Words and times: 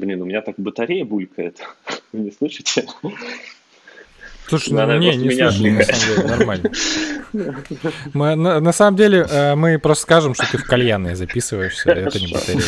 Блин, 0.00 0.22
у 0.22 0.24
меня 0.24 0.40
так 0.40 0.54
батарея 0.56 1.04
булькает. 1.04 1.60
Вы 2.12 2.20
не 2.20 2.30
слышите? 2.30 2.86
Слушай, 4.48 4.72
ну, 4.72 4.98
не, 4.98 5.14
не 5.14 5.30
слышно, 5.30 5.70
на 5.70 5.84
самом 5.84 6.00
деле, 6.00 6.28
нормально. 6.28 6.70
Мы, 8.14 8.34
на, 8.34 8.60
на 8.60 8.72
самом 8.72 8.96
деле, 8.96 9.26
э, 9.30 9.54
мы 9.54 9.78
просто 9.78 10.02
скажем, 10.02 10.34
что 10.34 10.50
ты 10.50 10.58
в 10.58 10.64
кальянной 10.64 11.14
записываешься, 11.14 11.90
это 11.90 12.18
не 12.18 12.32
батарея. 12.32 12.62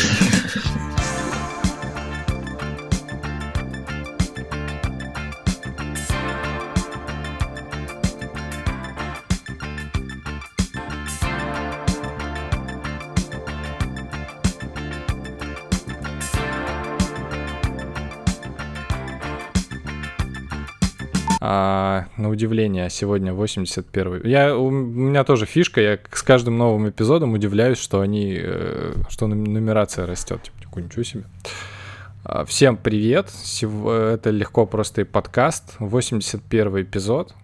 А, 22.33 22.35
удивление, 22.35 22.89
сегодня 22.89 23.33
81 23.33 24.21
Я, 24.25 24.57
у 24.57 24.69
меня 24.69 25.23
тоже 25.23 25.45
фишка, 25.45 25.81
я 25.81 25.99
с 26.11 26.23
каждым 26.23 26.57
новым 26.57 26.89
эпизодом 26.89 27.33
удивляюсь, 27.33 27.77
что 27.77 28.01
они, 28.01 28.37
э, 28.39 28.93
что 29.09 29.27
нумерация 29.27 30.05
растет. 30.05 30.41
Типа, 30.43 30.79
ничего 30.79 31.03
себе. 31.03 31.23
А, 32.23 32.43
всем 32.45 32.77
привет, 32.77 33.29
это 33.61 34.29
легко 34.31 34.65
просто 34.65 35.01
и 35.01 35.03
подкаст, 35.03 35.75
81 35.79 36.81
эпизод, 36.81 37.35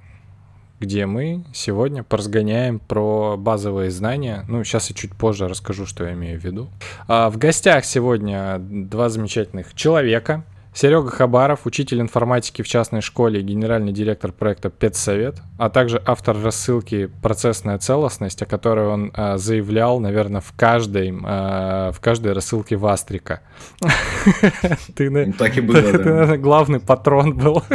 где 0.79 1.05
мы 1.05 1.45
сегодня 1.53 2.03
поразгоняем 2.03 2.79
про 2.79 3.37
базовые 3.37 3.91
знания. 3.91 4.45
Ну, 4.47 4.63
сейчас 4.63 4.89
я 4.89 4.95
чуть 4.95 5.13
позже 5.15 5.47
расскажу, 5.47 5.85
что 5.85 6.05
я 6.05 6.13
имею 6.13 6.39
в 6.39 6.43
виду. 6.43 6.69
А, 7.07 7.29
в 7.29 7.37
гостях 7.37 7.85
сегодня 7.85 8.57
два 8.59 9.09
замечательных 9.09 9.75
человека— 9.75 10.43
Серега 10.73 11.09
Хабаров, 11.09 11.65
учитель 11.65 11.99
информатики 11.99 12.61
в 12.61 12.67
частной 12.67 13.01
школе, 13.01 13.41
генеральный 13.41 13.91
директор 13.91 14.31
проекта 14.31 14.69
Педсовет, 14.69 15.41
а 15.57 15.69
также 15.69 16.01
автор 16.05 16.37
рассылки 16.41 17.07
«Процессная 17.21 17.79
целостность», 17.79 18.41
о 18.43 18.45
которой 18.45 18.87
он 18.87 19.11
э, 19.13 19.37
заявлял, 19.37 19.99
наверное, 19.99 20.41
в 20.41 20.53
каждой, 20.55 21.09
э, 21.09 21.91
в 21.91 21.99
каждой 21.99 22.33
рассылке 22.33 22.77
Вастрика. 22.77 23.41
Ты, 24.95 25.33
так 25.33 25.57
и 25.57 25.61
было, 25.61 25.91
да. 25.97 26.37
главный 26.37 26.79
патрон 26.79 27.35
был. 27.37 27.63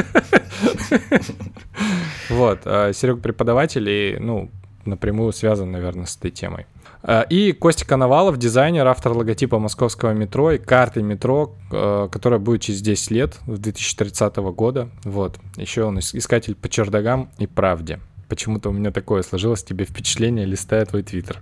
Вот, 2.30 2.60
а 2.64 2.92
Серега 2.94 3.20
преподаватель 3.20 3.86
и, 3.88 4.16
ну, 4.18 4.50
напрямую 4.86 5.32
связан, 5.32 5.70
наверное, 5.70 6.06
с 6.06 6.16
этой 6.16 6.30
темой. 6.30 6.66
Э, 7.04 7.24
и 7.28 7.52
Костя 7.52 7.86
Коновалов, 7.86 8.38
дизайнер, 8.38 8.86
автор 8.86 9.12
логотипа 9.12 9.58
московского 9.58 10.12
метро 10.12 10.52
и 10.52 10.58
карты 10.58 11.02
метро, 11.02 11.54
э, 11.70 12.08
которая 12.10 12.40
будет 12.40 12.62
через 12.62 12.80
10 12.80 13.10
лет, 13.10 13.34
в 13.46 13.58
2030 13.58 14.36
года. 14.52 14.88
Вот. 15.04 15.38
Еще 15.56 15.84
он 15.84 15.98
искатель 15.98 16.54
по 16.54 16.68
чердагам 16.68 17.30
и 17.38 17.46
правде. 17.46 18.00
Почему-то 18.28 18.70
у 18.70 18.72
меня 18.72 18.90
такое 18.90 19.22
сложилось 19.22 19.62
тебе 19.62 19.84
впечатление, 19.84 20.46
листая 20.46 20.84
твой 20.86 21.02
твиттер. 21.02 21.40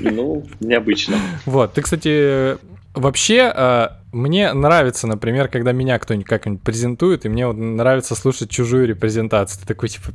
Ну, 0.00 0.46
необычно. 0.60 1.16
Вот. 1.46 1.72
Ты, 1.72 1.82
кстати, 1.82 2.58
Вообще, 2.96 3.52
э, 3.54 3.88
мне 4.12 4.54
нравится, 4.54 5.06
например, 5.06 5.48
когда 5.48 5.72
меня 5.72 5.98
кто-нибудь 5.98 6.26
как-нибудь 6.26 6.62
презентует, 6.62 7.26
и 7.26 7.28
мне 7.28 7.46
вот 7.46 7.58
нравится 7.58 8.14
слушать 8.14 8.48
чужую 8.48 8.86
репрезентацию. 8.86 9.60
Ты 9.60 9.66
такой, 9.66 9.90
типа, 9.90 10.12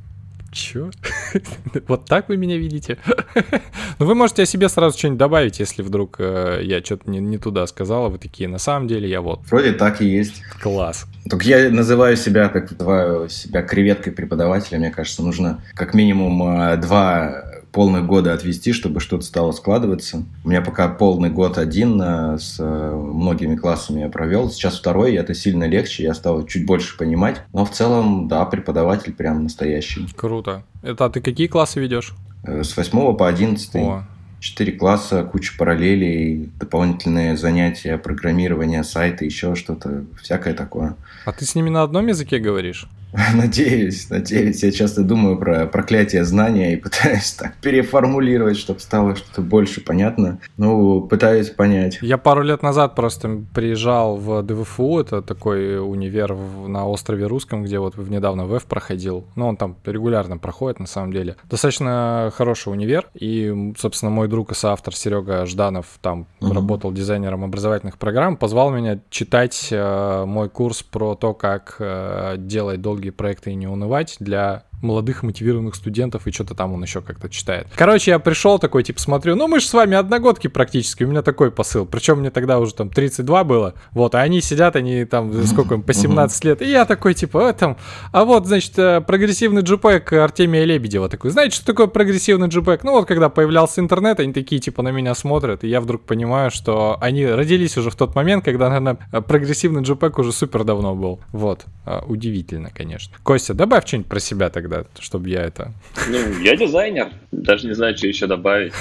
Чё? 0.52 0.92
вот 1.88 2.06
так 2.06 2.28
вы 2.28 2.36
меня 2.36 2.58
видите? 2.58 2.98
ну, 4.00 4.06
вы 4.06 4.16
можете 4.16 4.44
о 4.44 4.46
себе 4.46 4.68
сразу 4.68 4.98
что-нибудь 4.98 5.18
добавить, 5.18 5.60
если 5.60 5.82
вдруг 5.82 6.18
э, 6.20 6.60
я 6.64 6.84
что-то 6.84 7.10
не, 7.10 7.20
не 7.20 7.38
туда 7.38 7.66
сказала. 7.68 8.10
Вы 8.10 8.18
такие, 8.18 8.50
на 8.50 8.58
самом 8.58 8.88
деле 8.90 9.10
я 9.10 9.22
вот. 9.22 9.40
Вроде 9.50 9.72
так 9.72 10.02
и 10.02 10.06
есть. 10.06 10.44
Класс. 10.62 11.06
Только 11.30 11.46
я 11.46 11.70
называю 11.70 12.18
себя, 12.18 12.50
как 12.50 12.72
называю 12.72 13.30
себя 13.30 13.62
креветкой 13.62 14.12
преподавателя. 14.12 14.78
Мне 14.78 14.92
кажется, 14.92 15.24
нужно 15.24 15.64
как 15.74 15.94
минимум 15.94 16.60
э, 16.60 16.78
два 16.78 17.50
полных 17.72 18.06
года 18.06 18.34
отвести, 18.34 18.74
чтобы 18.74 19.00
что-то 19.00 19.24
стало 19.24 19.52
складываться. 19.52 20.24
У 20.44 20.50
меня 20.50 20.62
пока 20.62 20.88
полный 20.90 21.30
год 21.30 21.58
один 21.58 22.02
э, 22.02 22.38
с 22.38 22.58
э, 22.59 22.96
многими 22.96 23.56
классами 23.56 24.02
я 24.02 24.09
провел. 24.09 24.50
Сейчас 24.50 24.78
второй, 24.78 25.16
это 25.16 25.34
сильно 25.34 25.66
легче, 25.66 26.04
я 26.04 26.14
стал 26.14 26.46
чуть 26.46 26.66
больше 26.66 26.98
понимать. 26.98 27.42
Но 27.54 27.66
в 27.66 27.72
целом, 27.72 28.28
да, 28.28 28.46
преподаватель 28.46 29.14
прям 29.14 29.44
настоящий. 29.44 30.08
Круто. 30.16 30.64
Это 30.81 31.06
а 31.06 31.10
ты 31.10 31.22
какие 31.22 31.48
классы 31.48 31.80
ведешь? 31.80 32.14
Э, 32.44 32.64
с 32.64 32.76
8 32.76 33.16
по 33.16 33.28
11. 33.28 33.76
О. 33.76 34.04
Четыре 34.40 34.72
класса, 34.74 35.24
куча 35.24 35.54
параллелей, 35.56 36.50
дополнительные 36.60 37.38
занятия, 37.38 38.00
программирование 38.00 38.84
сайта, 38.84 39.24
еще 39.24 39.54
что-то, 39.54 40.04
всякое 40.20 40.56
такое. 40.56 40.96
А 41.26 41.31
ты 41.31 41.46
с 41.46 41.54
ними 41.54 41.70
на 41.70 41.84
одном 41.84 42.08
языке 42.08 42.40
говоришь? 42.40 42.88
Надеюсь, 43.34 44.10
надеюсь. 44.10 44.64
Я 44.64 44.72
часто 44.72 45.04
думаю 45.04 45.38
про 45.38 45.66
проклятие 45.66 46.24
знания 46.24 46.74
и 46.74 46.76
пытаюсь 46.82 47.32
так 47.34 47.56
переформулировать, 47.58 48.58
чтобы 48.58 48.80
стало 48.80 49.16
что-то 49.16 49.42
больше 49.42 49.82
понятно. 49.82 50.40
Ну, 50.58 51.02
пытаюсь 51.02 51.50
понять. 51.50 52.00
Я 52.02 52.18
пару 52.18 52.44
лет 52.44 52.64
назад 52.64 52.96
просто 52.96 53.44
приезжал 53.54 54.16
в 54.16 54.44
ДВФУ, 54.44 55.00
это 55.00 55.22
такой 55.22 55.80
универ 55.80 56.36
на 56.68 56.88
острове 56.88 57.28
Русском, 57.28 57.64
где 57.64 57.80
вот 57.80 57.98
недавно 57.98 58.46
ВЭФ 58.46 58.66
проходил. 58.66 59.26
Ну, 59.36 59.48
он 59.48 59.58
там 59.58 59.76
регулярно 59.86 60.38
проходит, 60.38 60.80
на 60.80 60.88
самом 60.88 61.12
деле. 61.12 61.36
Достаточно 61.50 62.32
хороший 62.36 62.70
универ, 62.70 63.08
и, 63.14 63.74
собственно, 63.78 64.10
мой 64.12 64.28
друг 64.28 64.52
и 64.52 64.56
соавтор 64.56 64.96
Серега 64.96 65.46
Жданов 65.46 65.86
там 66.02 66.28
угу. 66.40 66.54
работал 66.54 66.92
дизайнером 66.92 67.44
образовательных 67.44 67.98
программ, 67.98 68.38
позвал 68.38 68.72
меня 68.72 69.00
читать 69.10 69.70
э, 69.72 70.26
мой 70.26 70.50
курс 70.50 70.84
про 70.84 71.16
то, 71.16 71.34
как 71.34 71.76
э, 71.80 72.36
делать 72.38 72.82
долгие 73.01 73.09
проекты 73.09 73.51
и 73.51 73.56
не 73.56 73.67
унывать. 73.67 74.17
Для 74.19 74.66
молодых 74.81 75.24
мотивированных 75.24 75.75
студентов 75.75 76.28
и 76.28 76.31
что-то 76.31 76.56
там 76.56 76.74
он 76.74 76.84
еще 76.84 77.02
как-то 77.02 77.30
читает. 77.30 77.68
Короче, 77.75 78.12
я 78.12 78.19
пришел 78.19 78.59
такой, 78.59 78.84
типа, 78.84 79.00
смотрю, 79.00 79.36
ну 79.36 79.47
мы 79.47 79.59
же 79.59 79.68
с 79.68 79.74
вами 79.74 79.96
одногодки 79.96 80.47
практически, 80.47 81.03
у 81.03 81.08
меня 81.08 81.22
такой 81.22 81.52
посыл. 81.52 81.86
Причем 81.86 82.19
мне 82.19 82.31
тогда 82.31 82.59
уже 82.59 82.74
там 82.74 82.90
32 82.90 83.44
было, 83.44 83.74
вот, 83.92 84.16
а 84.16 84.22
они 84.22 84.42
сидят, 84.42 84.75
они 84.75 85.06
там, 85.06 85.46
сколько 85.46 85.75
им, 85.75 85.84
по 85.84 85.94
17 85.94 86.44
лет, 86.46 86.62
и 86.62 86.69
я 86.69 86.86
такой, 86.86 87.14
типа, 87.14 87.40
этом, 87.50 87.78
а 88.12 88.25
вот, 88.25 88.47
значит, 88.47 88.78
э, 88.78 89.02
прогрессивный 89.02 89.62
джипэк 89.62 90.14
Артемия 90.14 90.64
Лебедева 90.64 91.09
такой, 91.09 91.31
знаете, 91.31 91.58
что 91.58 91.66
такое 91.66 91.88
прогрессивный 91.88 92.48
джипэк? 92.48 92.84
Ну 92.84 92.92
вот, 92.92 93.08
когда 93.08 93.30
появлялся 93.30 93.81
интернет, 93.81 94.19
они 94.19 94.34
такие, 94.34 94.59
типа, 94.59 94.81
на 94.81 94.90
меня 94.90 95.16
смотрят, 95.16 95.63
и 95.63 95.68
я 95.68 95.81
вдруг 95.81 96.03
понимаю, 96.03 96.52
что 96.52 96.98
они 97.02 97.25
родились 97.25 97.78
уже 97.78 97.90
в 97.90 97.96
тот 97.96 98.16
момент, 98.16 98.46
когда, 98.46 98.69
наверное, 98.69 98.96
прогрессивный 99.22 99.84
джипэк 99.84 100.19
уже 100.19 100.31
супер 100.31 100.63
давно 100.63 100.96
был. 100.96 101.19
Вот, 101.31 101.66
а, 101.86 102.03
удивительно, 102.08 102.69
конечно. 102.74 103.16
Костя, 103.24 103.53
добавь 103.53 103.88
что-нибудь 103.88 104.09
про 104.09 104.19
себя 104.19 104.50
тогда 104.50 104.71
тогда, 104.72 104.90
чтобы 105.00 105.30
я 105.30 105.44
это... 105.44 105.74
Ну, 106.09 106.18
я 106.42 106.56
дизайнер, 106.56 107.09
даже 107.32 107.68
не 107.68 107.74
знаю, 107.74 107.98
что 107.98 108.08
еще 108.08 108.28
добавить. 108.28 108.74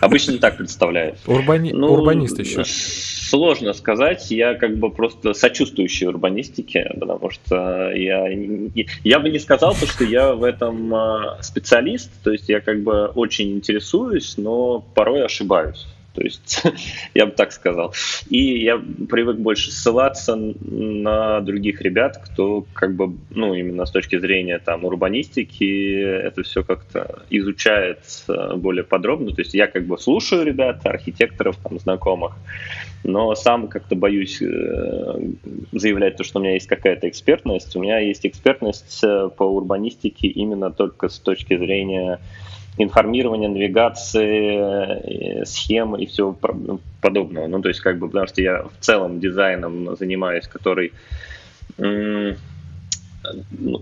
Обычно 0.00 0.38
так 0.38 0.56
представляю. 0.56 1.14
Урбани... 1.26 1.72
Ну, 1.72 1.92
Урбанист 1.92 2.38
еще. 2.38 2.64
Сложно 2.64 3.72
сказать, 3.72 4.30
я 4.30 4.54
как 4.54 4.76
бы 4.76 4.90
просто 4.90 5.32
сочувствующий 5.32 6.06
урбанистике, 6.06 6.90
потому 6.98 7.30
что 7.30 7.90
я, 7.92 8.26
я 9.04 9.20
бы 9.20 9.30
не 9.30 9.38
сказал, 9.38 9.74
что 9.74 10.04
я 10.04 10.34
в 10.34 10.44
этом 10.44 10.94
а, 10.94 11.38
специалист, 11.40 12.10
то 12.22 12.30
есть 12.30 12.48
я 12.48 12.60
как 12.60 12.82
бы 12.82 13.06
очень 13.06 13.52
интересуюсь, 13.52 14.34
но 14.36 14.84
порой 14.94 15.24
ошибаюсь. 15.24 15.86
То 16.14 16.22
есть, 16.22 16.62
я 17.14 17.26
бы 17.26 17.32
так 17.32 17.52
сказал. 17.52 17.94
И 18.28 18.62
я 18.62 18.80
привык 19.08 19.38
больше 19.38 19.70
ссылаться 19.70 20.36
на 20.36 21.40
других 21.40 21.80
ребят, 21.80 22.20
кто 22.24 22.66
как 22.72 22.94
бы, 22.94 23.14
ну, 23.30 23.54
именно 23.54 23.86
с 23.86 23.90
точки 23.90 24.18
зрения 24.18 24.58
там 24.58 24.84
урбанистики 24.84 26.00
это 26.00 26.42
все 26.42 26.62
как-то 26.62 27.22
изучает 27.30 28.00
э, 28.28 28.54
более 28.56 28.84
подробно. 28.84 29.32
То 29.32 29.42
есть 29.42 29.54
я 29.54 29.66
как 29.66 29.86
бы 29.86 29.98
слушаю 29.98 30.44
ребят, 30.44 30.84
архитекторов, 30.86 31.56
там, 31.56 31.78
знакомых, 31.78 32.34
но 33.04 33.34
сам 33.34 33.68
как-то 33.68 33.96
боюсь 33.96 34.40
э, 34.40 35.20
заявлять 35.72 36.16
то, 36.16 36.24
что 36.24 36.38
у 36.38 36.42
меня 36.42 36.54
есть 36.54 36.66
какая-то 36.66 37.08
экспертность. 37.08 37.74
У 37.74 37.80
меня 37.80 37.98
есть 37.98 38.26
экспертность 38.26 39.00
э, 39.02 39.28
по 39.36 39.44
урбанистике 39.44 40.28
именно 40.28 40.70
только 40.70 41.08
с 41.08 41.18
точки 41.18 41.56
зрения 41.56 42.20
информирования, 42.78 43.48
навигации, 43.48 45.44
схем 45.44 45.96
и 45.96 46.06
всего 46.06 46.36
подобного. 47.00 47.46
Ну, 47.46 47.60
то 47.60 47.68
есть, 47.68 47.80
как 47.80 47.98
бы, 47.98 48.08
потому 48.08 48.26
что 48.26 48.42
я 48.42 48.62
в 48.62 48.72
целом 48.80 49.20
дизайном 49.20 49.96
занимаюсь, 49.96 50.48
который 50.48 50.92
ну, 51.76 52.34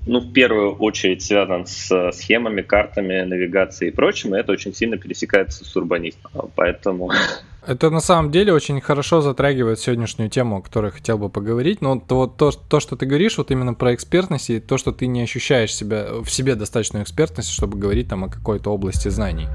ну, 0.07 0.21
в 0.21 0.33
первую 0.33 0.75
очередь 0.75 1.23
связан 1.23 1.67
с 1.67 2.13
схемами, 2.13 2.63
картами, 2.63 3.23
навигацией 3.23 3.91
и 3.91 3.95
прочим, 3.95 4.35
и 4.35 4.39
это 4.39 4.53
очень 4.53 4.75
сильно 4.75 4.99
пересекается 4.99 5.65
с 5.65 5.77
урбанистом. 5.77 6.51
Поэтому 6.55 7.11
это 7.67 7.91
на 7.91 8.01
самом 8.01 8.31
деле 8.31 8.53
очень 8.53 8.81
хорошо 8.81 9.21
затрагивает 9.21 9.79
сегодняшнюю 9.79 10.31
тему, 10.31 10.57
о 10.57 10.62
которой 10.62 10.91
хотел 10.91 11.19
бы 11.19 11.29
поговорить. 11.29 11.81
Но 11.81 11.99
то, 11.99 12.27
то, 12.27 12.51
то, 12.51 12.81
что 12.81 12.97
ты 12.97 13.07
говоришь, 13.07 13.39
вот 13.39 13.51
именно 13.51 13.75
про 13.75 13.95
экспертность 13.95 14.51
и 14.51 14.61
то, 14.61 14.79
что 14.79 14.93
ты 14.93 15.07
не 15.07 15.23
ощущаешь 15.23 15.75
себя, 15.75 16.07
в 16.23 16.31
себе 16.31 16.55
достаточную 16.55 17.05
экспертность, 17.05 17.51
чтобы 17.51 17.79
говорить 17.79 18.09
там 18.09 18.25
о 18.25 18.29
какой-то 18.29 18.71
области 18.71 19.09
знаний. 19.09 19.49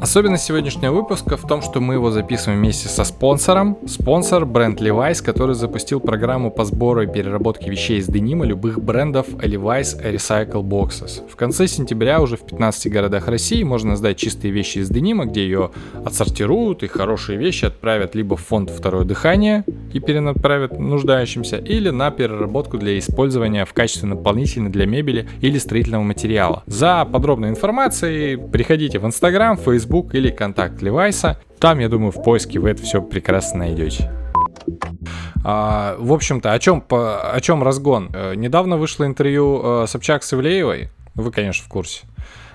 Особенность 0.00 0.44
сегодняшнего 0.44 0.92
выпуска 0.92 1.36
в 1.36 1.46
том, 1.46 1.60
что 1.60 1.78
мы 1.78 1.92
его 1.92 2.10
записываем 2.10 2.60
вместе 2.60 2.88
со 2.88 3.04
спонсором. 3.04 3.76
Спонсор 3.86 4.46
бренд 4.46 4.80
Levi's, 4.80 5.22
который 5.22 5.54
запустил 5.54 6.00
программу 6.00 6.50
по 6.50 6.64
сбору 6.64 7.02
и 7.02 7.06
переработке 7.06 7.70
вещей 7.70 7.98
из 7.98 8.06
денима 8.06 8.46
любых 8.46 8.82
брендов 8.82 9.28
Levi's 9.28 10.02
Recycle 10.02 10.62
Boxes. 10.62 11.28
В 11.28 11.36
конце 11.36 11.66
сентября 11.66 12.22
уже 12.22 12.38
в 12.38 12.46
15 12.46 12.90
городах 12.90 13.28
России 13.28 13.62
можно 13.62 13.94
сдать 13.94 14.16
чистые 14.16 14.52
вещи 14.52 14.78
из 14.78 14.88
денима, 14.88 15.26
где 15.26 15.42
ее 15.42 15.70
отсортируют 16.02 16.82
и 16.82 16.86
хорошие 16.86 17.36
вещи 17.36 17.66
отправят 17.66 18.14
либо 18.14 18.38
в 18.38 18.40
фонд 18.40 18.70
«Второе 18.70 19.04
дыхание» 19.04 19.64
и 19.92 20.00
перенаправят 20.00 20.78
нуждающимся, 20.78 21.58
или 21.58 21.90
на 21.90 22.10
переработку 22.10 22.78
для 22.78 22.98
использования 22.98 23.66
в 23.66 23.74
качестве 23.74 24.08
наполнителя 24.08 24.70
для 24.70 24.86
мебели 24.86 25.28
или 25.42 25.58
строительного 25.58 26.04
материала. 26.04 26.62
За 26.66 27.04
подробной 27.04 27.50
информацией 27.50 28.36
приходите 28.36 28.98
в 28.98 29.04
Instagram, 29.04 29.58
Facebook, 29.58 29.89
Facebook 29.90 30.14
или 30.14 30.30
контакт 30.30 30.80
Левайса. 30.82 31.40
Там, 31.58 31.80
я 31.80 31.88
думаю, 31.88 32.12
в 32.12 32.22
поиске 32.22 32.60
вы 32.60 32.70
это 32.70 32.82
все 32.82 33.02
прекрасно 33.02 33.60
найдете. 33.60 34.10
А, 35.44 35.96
в 35.98 36.12
общем-то, 36.12 36.52
о 36.52 36.58
чем, 36.58 36.80
по, 36.80 37.32
о 37.32 37.40
чем 37.40 37.62
разгон? 37.62 38.10
Э, 38.14 38.34
недавно 38.34 38.76
вышло 38.76 39.04
интервью 39.04 39.60
э, 39.82 39.86
Собчак 39.88 40.22
с 40.22 40.32
Ивлеевой. 40.32 40.90
Вы, 41.14 41.32
конечно, 41.32 41.64
в 41.64 41.68
курсе. 41.68 42.04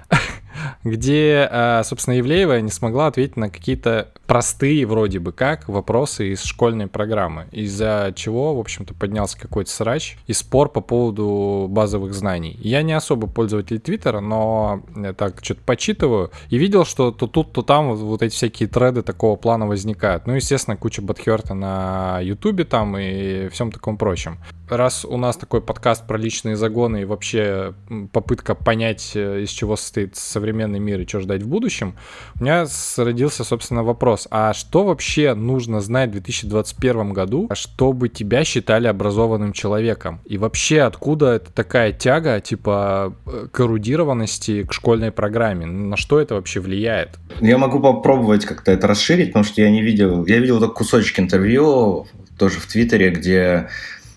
где, 0.83 1.47
э, 1.49 1.81
собственно, 1.83 2.15
Евлеева 2.15 2.59
не 2.61 2.71
смогла 2.71 3.07
ответить 3.07 3.37
на 3.37 3.49
какие-то 3.49 4.09
простые 4.25 4.85
вроде 4.85 5.19
бы 5.19 5.31
как 5.31 5.67
вопросы 5.69 6.33
из 6.33 6.43
школьной 6.43 6.87
программы, 6.87 7.47
из-за 7.51 8.11
чего, 8.15 8.55
в 8.55 8.59
общем-то, 8.59 8.93
поднялся 8.93 9.39
какой-то 9.39 9.69
срач 9.69 10.17
и 10.27 10.33
спор 10.33 10.69
по 10.69 10.81
поводу 10.81 11.67
базовых 11.69 12.13
знаний. 12.13 12.57
Я 12.61 12.81
не 12.81 12.93
особо 12.93 13.27
пользователь 13.27 13.79
Твиттера, 13.79 14.19
но 14.19 14.83
я 14.95 15.13
так 15.13 15.39
что-то 15.43 15.61
почитываю 15.65 16.31
и 16.49 16.57
видел, 16.57 16.85
что 16.85 17.11
то 17.11 17.27
тут, 17.27 17.53
то 17.53 17.61
там 17.61 17.95
вот 17.95 18.21
эти 18.21 18.33
всякие 18.33 18.67
треды 18.67 19.01
такого 19.01 19.35
плана 19.35 19.67
возникают. 19.67 20.27
Ну, 20.27 20.33
естественно, 20.33 20.77
куча 20.77 21.01
Батхерта 21.01 21.53
на 21.53 22.19
Ютубе 22.21 22.63
там 22.63 22.97
и 22.97 23.49
всем 23.49 23.71
таком 23.71 23.97
прочем. 23.97 24.39
Раз 24.69 25.05
у 25.05 25.17
нас 25.17 25.37
такой 25.37 25.61
подкаст 25.61 26.07
про 26.07 26.17
личные 26.17 26.55
загоны 26.55 27.01
и 27.01 27.05
вообще 27.05 27.75
попытка 28.11 28.55
понять, 28.55 29.11
э, 29.13 29.43
из 29.43 29.49
чего 29.49 29.75
состоит 29.75 30.15
современный 30.15 30.79
мир 30.79 30.99
и 30.99 31.07
что 31.07 31.19
ждать 31.19 31.43
в 31.43 31.47
будущем, 31.47 31.95
у 32.39 32.43
меня 32.43 32.65
родился, 32.97 33.43
собственно, 33.43 33.83
вопрос 33.83 34.27
а 34.31 34.53
что 34.53 34.83
вообще 34.83 35.35
нужно 35.35 35.81
знать 35.81 36.09
в 36.09 36.13
2021 36.13 37.13
году, 37.13 37.47
чтобы 37.53 38.09
тебя 38.09 38.43
считали 38.43 38.87
образованным 38.87 39.53
человеком? 39.53 40.19
И 40.25 40.39
вообще, 40.39 40.81
откуда 40.81 41.33
это 41.33 41.53
такая 41.53 41.91
тяга, 41.91 42.39
типа, 42.41 43.15
э, 43.27 43.47
к 43.51 43.59
эрудированности, 43.59 44.63
к 44.63 44.73
школьной 44.73 45.11
программе? 45.11 45.67
На 45.67 45.95
что 45.95 46.19
это 46.19 46.35
вообще 46.35 46.59
влияет? 46.59 47.19
Я 47.39 47.59
могу 47.59 47.79
попробовать 47.79 48.45
как-то 48.45 48.71
это 48.71 48.87
расширить, 48.87 49.27
потому 49.27 49.45
что 49.45 49.61
я 49.61 49.69
не 49.69 49.83
видел... 49.83 50.25
Я 50.25 50.39
видел 50.39 50.59
только 50.59 50.73
кусочек 50.73 51.19
интервью, 51.19 52.07
тоже 52.37 52.59
в 52.59 52.67
Твиттере, 52.67 53.11
где 53.11 53.69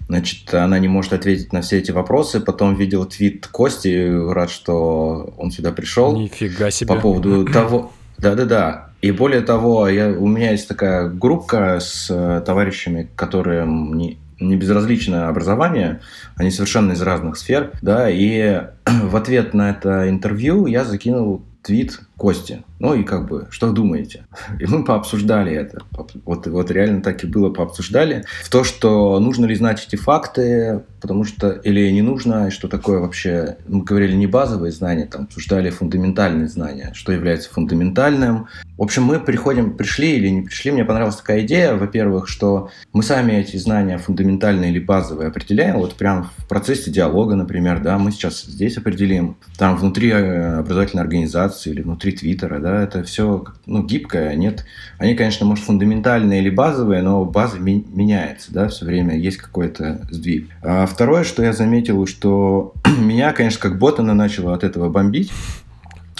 Значит, 0.08 0.52
она 0.54 0.78
не 0.78 0.88
может 0.88 1.12
ответить 1.12 1.52
на 1.52 1.60
все 1.60 1.78
эти 1.78 1.90
вопросы. 1.90 2.40
Потом 2.40 2.74
видел 2.74 3.04
твит 3.04 3.46
Кости, 3.46 4.08
рад, 4.32 4.50
что 4.50 5.34
он 5.36 5.50
сюда 5.50 5.70
пришел. 5.70 6.16
Нифига 6.16 6.70
себе. 6.70 6.88
По 6.88 6.96
поводу 7.00 7.44
того... 7.52 7.92
Да-да-да. 8.16 8.90
И 9.00 9.12
более 9.12 9.42
того, 9.42 9.86
я, 9.88 10.08
у 10.08 10.26
меня 10.26 10.50
есть 10.50 10.66
такая 10.66 11.08
группа 11.08 11.78
с 11.80 12.08
э, 12.10 12.42
товарищами, 12.44 13.08
которые 13.14 13.64
не, 13.64 14.18
не 14.40 14.56
безразлично 14.56 15.28
образование, 15.28 16.00
они 16.36 16.50
совершенно 16.50 16.92
из 16.92 17.02
разных 17.02 17.36
сфер, 17.36 17.70
да, 17.80 18.10
и 18.10 18.62
в 18.86 19.14
ответ 19.14 19.54
на 19.54 19.70
это 19.70 20.08
интервью 20.08 20.66
я 20.66 20.84
закинул 20.84 21.44
твит 21.62 22.00
Кости. 22.18 22.64
Ну 22.80 22.94
и 22.94 23.04
как 23.04 23.28
бы, 23.28 23.46
что 23.50 23.70
думаете? 23.70 24.26
И 24.60 24.66
мы 24.66 24.84
пообсуждали 24.84 25.52
это. 25.52 25.82
Вот, 26.24 26.46
вот 26.46 26.70
реально 26.70 27.00
так 27.00 27.22
и 27.22 27.26
было, 27.26 27.50
пообсуждали. 27.50 28.24
В 28.42 28.50
то, 28.50 28.64
что 28.64 29.18
нужно 29.20 29.46
ли 29.46 29.54
знать 29.54 29.84
эти 29.86 29.96
факты, 29.96 30.82
потому 31.00 31.24
что 31.24 31.50
или 31.50 31.90
не 31.90 32.02
нужно, 32.02 32.48
и 32.48 32.50
что 32.50 32.68
такое 32.68 32.98
вообще... 32.98 33.56
Мы 33.68 33.84
говорили 33.84 34.14
не 34.14 34.26
базовые 34.26 34.72
знания, 34.72 35.06
там 35.06 35.24
обсуждали 35.24 35.70
фундаментальные 35.70 36.48
знания, 36.48 36.90
что 36.94 37.12
является 37.12 37.50
фундаментальным. 37.50 38.48
В 38.76 38.82
общем, 38.82 39.04
мы 39.04 39.20
приходим, 39.20 39.76
пришли 39.76 40.16
или 40.16 40.28
не 40.28 40.42
пришли, 40.42 40.70
мне 40.70 40.84
понравилась 40.84 41.16
такая 41.16 41.42
идея, 41.42 41.74
во-первых, 41.74 42.28
что 42.28 42.70
мы 42.92 43.02
сами 43.02 43.32
эти 43.32 43.56
знания 43.56 43.98
фундаментальные 43.98 44.70
или 44.70 44.78
базовые 44.78 45.28
определяем, 45.28 45.76
вот 45.76 45.94
прям 45.94 46.30
в 46.36 46.48
процессе 46.48 46.90
диалога, 46.90 47.34
например, 47.34 47.80
да, 47.80 47.98
мы 47.98 48.10
сейчас 48.10 48.42
здесь 48.42 48.76
определим, 48.76 49.36
там 49.56 49.76
внутри 49.76 50.10
э, 50.10 50.58
образовательной 50.58 51.02
организации 51.02 51.70
или 51.70 51.82
внутри 51.82 52.07
Твиттера, 52.12 52.58
да, 52.60 52.82
это 52.82 53.02
все 53.02 53.44
ну, 53.66 53.82
гибкое, 53.82 54.34
нет. 54.34 54.64
Они, 54.98 55.14
конечно, 55.14 55.46
может, 55.46 55.64
фундаментальные 55.64 56.40
или 56.40 56.50
базовые, 56.50 57.02
но 57.02 57.24
база 57.24 57.58
ми- 57.58 57.86
меняется, 57.92 58.52
да, 58.52 58.68
все 58.68 58.84
время 58.84 59.16
есть 59.16 59.36
какой-то 59.38 60.06
сдвиг. 60.10 60.48
А 60.62 60.86
второе, 60.86 61.24
что 61.24 61.42
я 61.42 61.52
заметил, 61.52 62.06
что 62.06 62.74
меня, 62.98 63.32
конечно, 63.32 63.60
как 63.60 63.78
ботана 63.78 64.14
начало 64.14 64.54
от 64.54 64.64
этого 64.64 64.88
бомбить, 64.88 65.32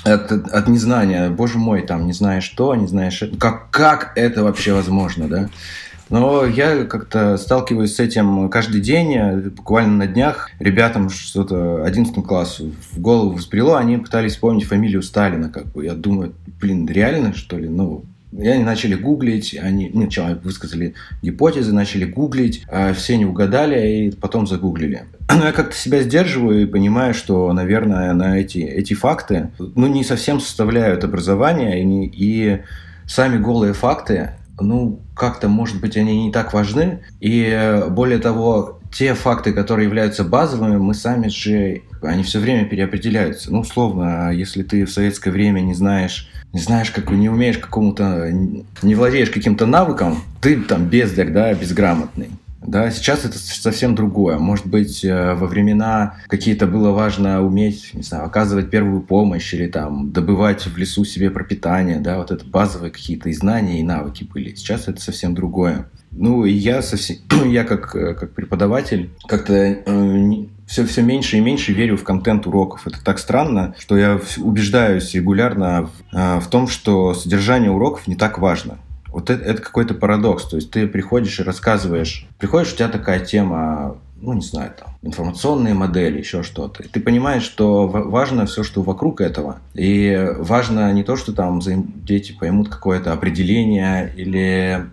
от, 0.05 0.31
от 0.33 0.69
незнания, 0.69 1.29
боже 1.31 1.59
мой, 1.59 1.83
там, 1.83 2.07
не 2.07 2.13
знаешь 2.13 2.45
что, 2.45 2.75
не 2.75 2.87
знаешь, 2.87 3.23
как, 3.39 3.71
как 3.71 4.13
это 4.17 4.45
вообще 4.45 4.73
возможно, 4.73 5.29
да? 5.29 5.49
Но 6.11 6.45
я 6.45 6.85
как-то 6.85 7.37
сталкиваюсь 7.37 7.95
с 7.95 8.01
этим 8.01 8.49
каждый 8.49 8.81
день. 8.81 9.51
Буквально 9.51 9.97
на 9.97 10.07
днях 10.07 10.51
ребятам 10.59 11.11
что-то 11.11 11.85
11 11.85 12.15
классу 12.25 12.73
в 12.93 13.01
голову 13.01 13.35
взбрело, 13.35 13.77
они 13.77 13.99
пытались 13.99 14.33
вспомнить 14.33 14.65
фамилию 14.65 15.03
Сталина. 15.03 15.49
Как 15.49 15.67
бы. 15.67 15.85
Я 15.85 15.95
думаю, 15.95 16.35
блин, 16.61 16.87
реально 16.87 17.35
что 17.35 17.59
ли? 17.59 17.69
Ну, 17.69 18.05
и 18.33 18.47
они 18.47 18.63
начали 18.63 18.95
гуглить, 18.95 19.57
они 19.61 19.91
ну, 19.93 20.03
сначала 20.03 20.35
высказали 20.35 20.95
гипотезы, 21.23 21.73
начали 21.73 22.05
гуглить, 22.05 22.63
а 22.71 22.93
все 22.93 23.17
не 23.17 23.25
угадали 23.25 24.07
и 24.07 24.11
потом 24.11 24.47
загуглили. 24.47 25.05
Но 25.29 25.47
я 25.47 25.53
как-то 25.53 25.75
себя 25.75 26.03
сдерживаю 26.03 26.63
и 26.63 26.67
понимаю, 26.67 27.15
что, 27.15 27.53
наверное, 27.53 28.13
на 28.13 28.39
эти, 28.39 28.59
эти 28.59 28.95
факты 28.95 29.51
ну, 29.59 29.87
не 29.87 30.05
совсем 30.05 30.41
составляют 30.41 31.05
образование, 31.05 31.83
и, 31.83 32.11
и 32.13 32.61
сами 33.07 33.39
голые 33.39 33.73
факты 33.73 34.33
ну, 34.61 35.01
как-то, 35.15 35.49
может 35.49 35.81
быть, 35.81 35.97
они 35.97 36.27
не 36.27 36.33
так 36.33 36.53
важны. 36.53 37.01
И 37.21 37.83
более 37.91 38.19
того, 38.19 38.81
те 38.93 39.15
факты, 39.15 39.53
которые 39.53 39.87
являются 39.87 40.25
базовыми, 40.25 40.77
мы 40.77 40.95
сами 40.95 41.29
же, 41.29 41.83
они 42.03 42.23
все 42.23 42.39
время 42.39 42.65
переопределяются. 42.65 43.53
Ну, 43.53 43.61
условно, 43.61 44.31
если 44.33 44.63
ты 44.63 44.85
в 44.85 44.91
советское 44.91 45.31
время 45.31 45.61
не 45.61 45.75
знаешь, 45.75 46.29
не 46.53 46.61
знаешь, 46.61 46.91
как 46.91 47.11
не 47.11 47.29
умеешь 47.29 47.59
какому-то, 47.59 48.31
не 48.31 48.95
владеешь 48.95 49.31
каким-то 49.31 49.67
навыком, 49.67 50.23
ты 50.41 50.61
там 50.61 50.87
бездарь, 50.87 51.31
да, 51.31 51.53
безграмотный. 51.53 52.31
Да, 52.61 52.91
сейчас 52.91 53.25
это 53.25 53.39
совсем 53.39 53.95
другое. 53.95 54.39
Может 54.39 54.67
быть, 54.67 55.05
э, 55.05 55.35
во 55.35 55.47
времена 55.47 56.17
какие-то 56.27 56.67
было 56.67 56.91
важно 56.91 57.43
уметь, 57.43 57.95
не 57.95 58.03
знаю, 58.03 58.25
оказывать 58.25 58.71
первую 58.71 59.01
помощь 59.01 59.55
или 59.55 59.69
там 59.69 60.11
добывать 60.11 60.67
в 60.67 60.77
лесу 60.77 61.05
себе 61.05 61.31
пропитание, 61.31 62.01
да, 62.01 62.19
вот 62.19 62.31
это 62.31 62.45
базовые 62.45 62.91
какие-то 62.91 63.29
и 63.29 63.33
знания, 63.33 63.81
и 63.81 63.85
навыки 63.85 64.25
были. 64.25 64.55
Сейчас 64.55 64.89
это 64.89 65.01
совсем 65.01 65.35
другое. 65.35 65.89
Ну, 66.11 66.45
и 66.45 66.53
я 66.53 66.83
совсем, 66.83 67.19
я 67.47 67.65
как, 67.65 67.95
э, 67.95 68.15
как 68.15 68.35
преподаватель 68.35 69.11
как-то 69.27 69.55
э, 69.55 70.33
все, 70.67 70.85
все 70.85 71.03
меньше 71.03 71.39
и 71.39 71.41
меньше 71.41 71.73
верю 71.73 71.97
в 71.97 72.05
контент 72.05 72.47
уроков. 72.47 72.87
Это 72.87 73.03
так 73.03 73.19
странно, 73.19 73.75
что 73.79 73.97
я 73.97 74.21
убеждаюсь 74.39 75.15
регулярно 75.15 75.87
в, 75.87 76.17
э, 76.17 76.41
в 76.41 76.49
том, 76.49 76.67
что 76.67 77.15
содержание 77.15 77.71
уроков 77.71 78.07
не 78.07 78.17
так 78.17 78.39
важно. 78.39 78.79
Вот 79.13 79.31
это, 79.31 79.43
это 79.45 79.63
какой-то 79.63 79.95
парадокс. 79.95 80.45
То 80.45 80.57
есть 80.57 80.71
ты 80.71 80.87
приходишь 80.87 81.41
и 81.41 81.43
рассказываешь, 81.43 82.27
приходишь, 82.39 82.73
у 82.73 82.77
тебя 82.77 82.89
такая 82.89 83.21
тема, 83.21 83.97
ну, 84.21 84.35
не 84.35 84.41
знаю, 84.41 84.73
там, 84.79 84.95
информационные 85.03 85.75
модели, 85.75 86.19
еще 86.19 86.43
что-то. 86.43 86.83
И 86.83 86.89
ты 86.89 87.01
понимаешь, 87.01 87.43
что 87.43 87.87
важно 87.87 88.47
все, 88.47 88.63
что 88.63 88.83
вокруг 88.83 89.21
этого. 89.21 89.59
И 89.75 90.29
важно 90.39 90.93
не 90.93 91.05
то, 91.05 91.17
что 91.17 91.33
там 91.33 91.61
дети 91.61 92.33
поймут 92.39 92.69
какое-то 92.69 93.13
определение 93.13 94.13
или 94.17 94.87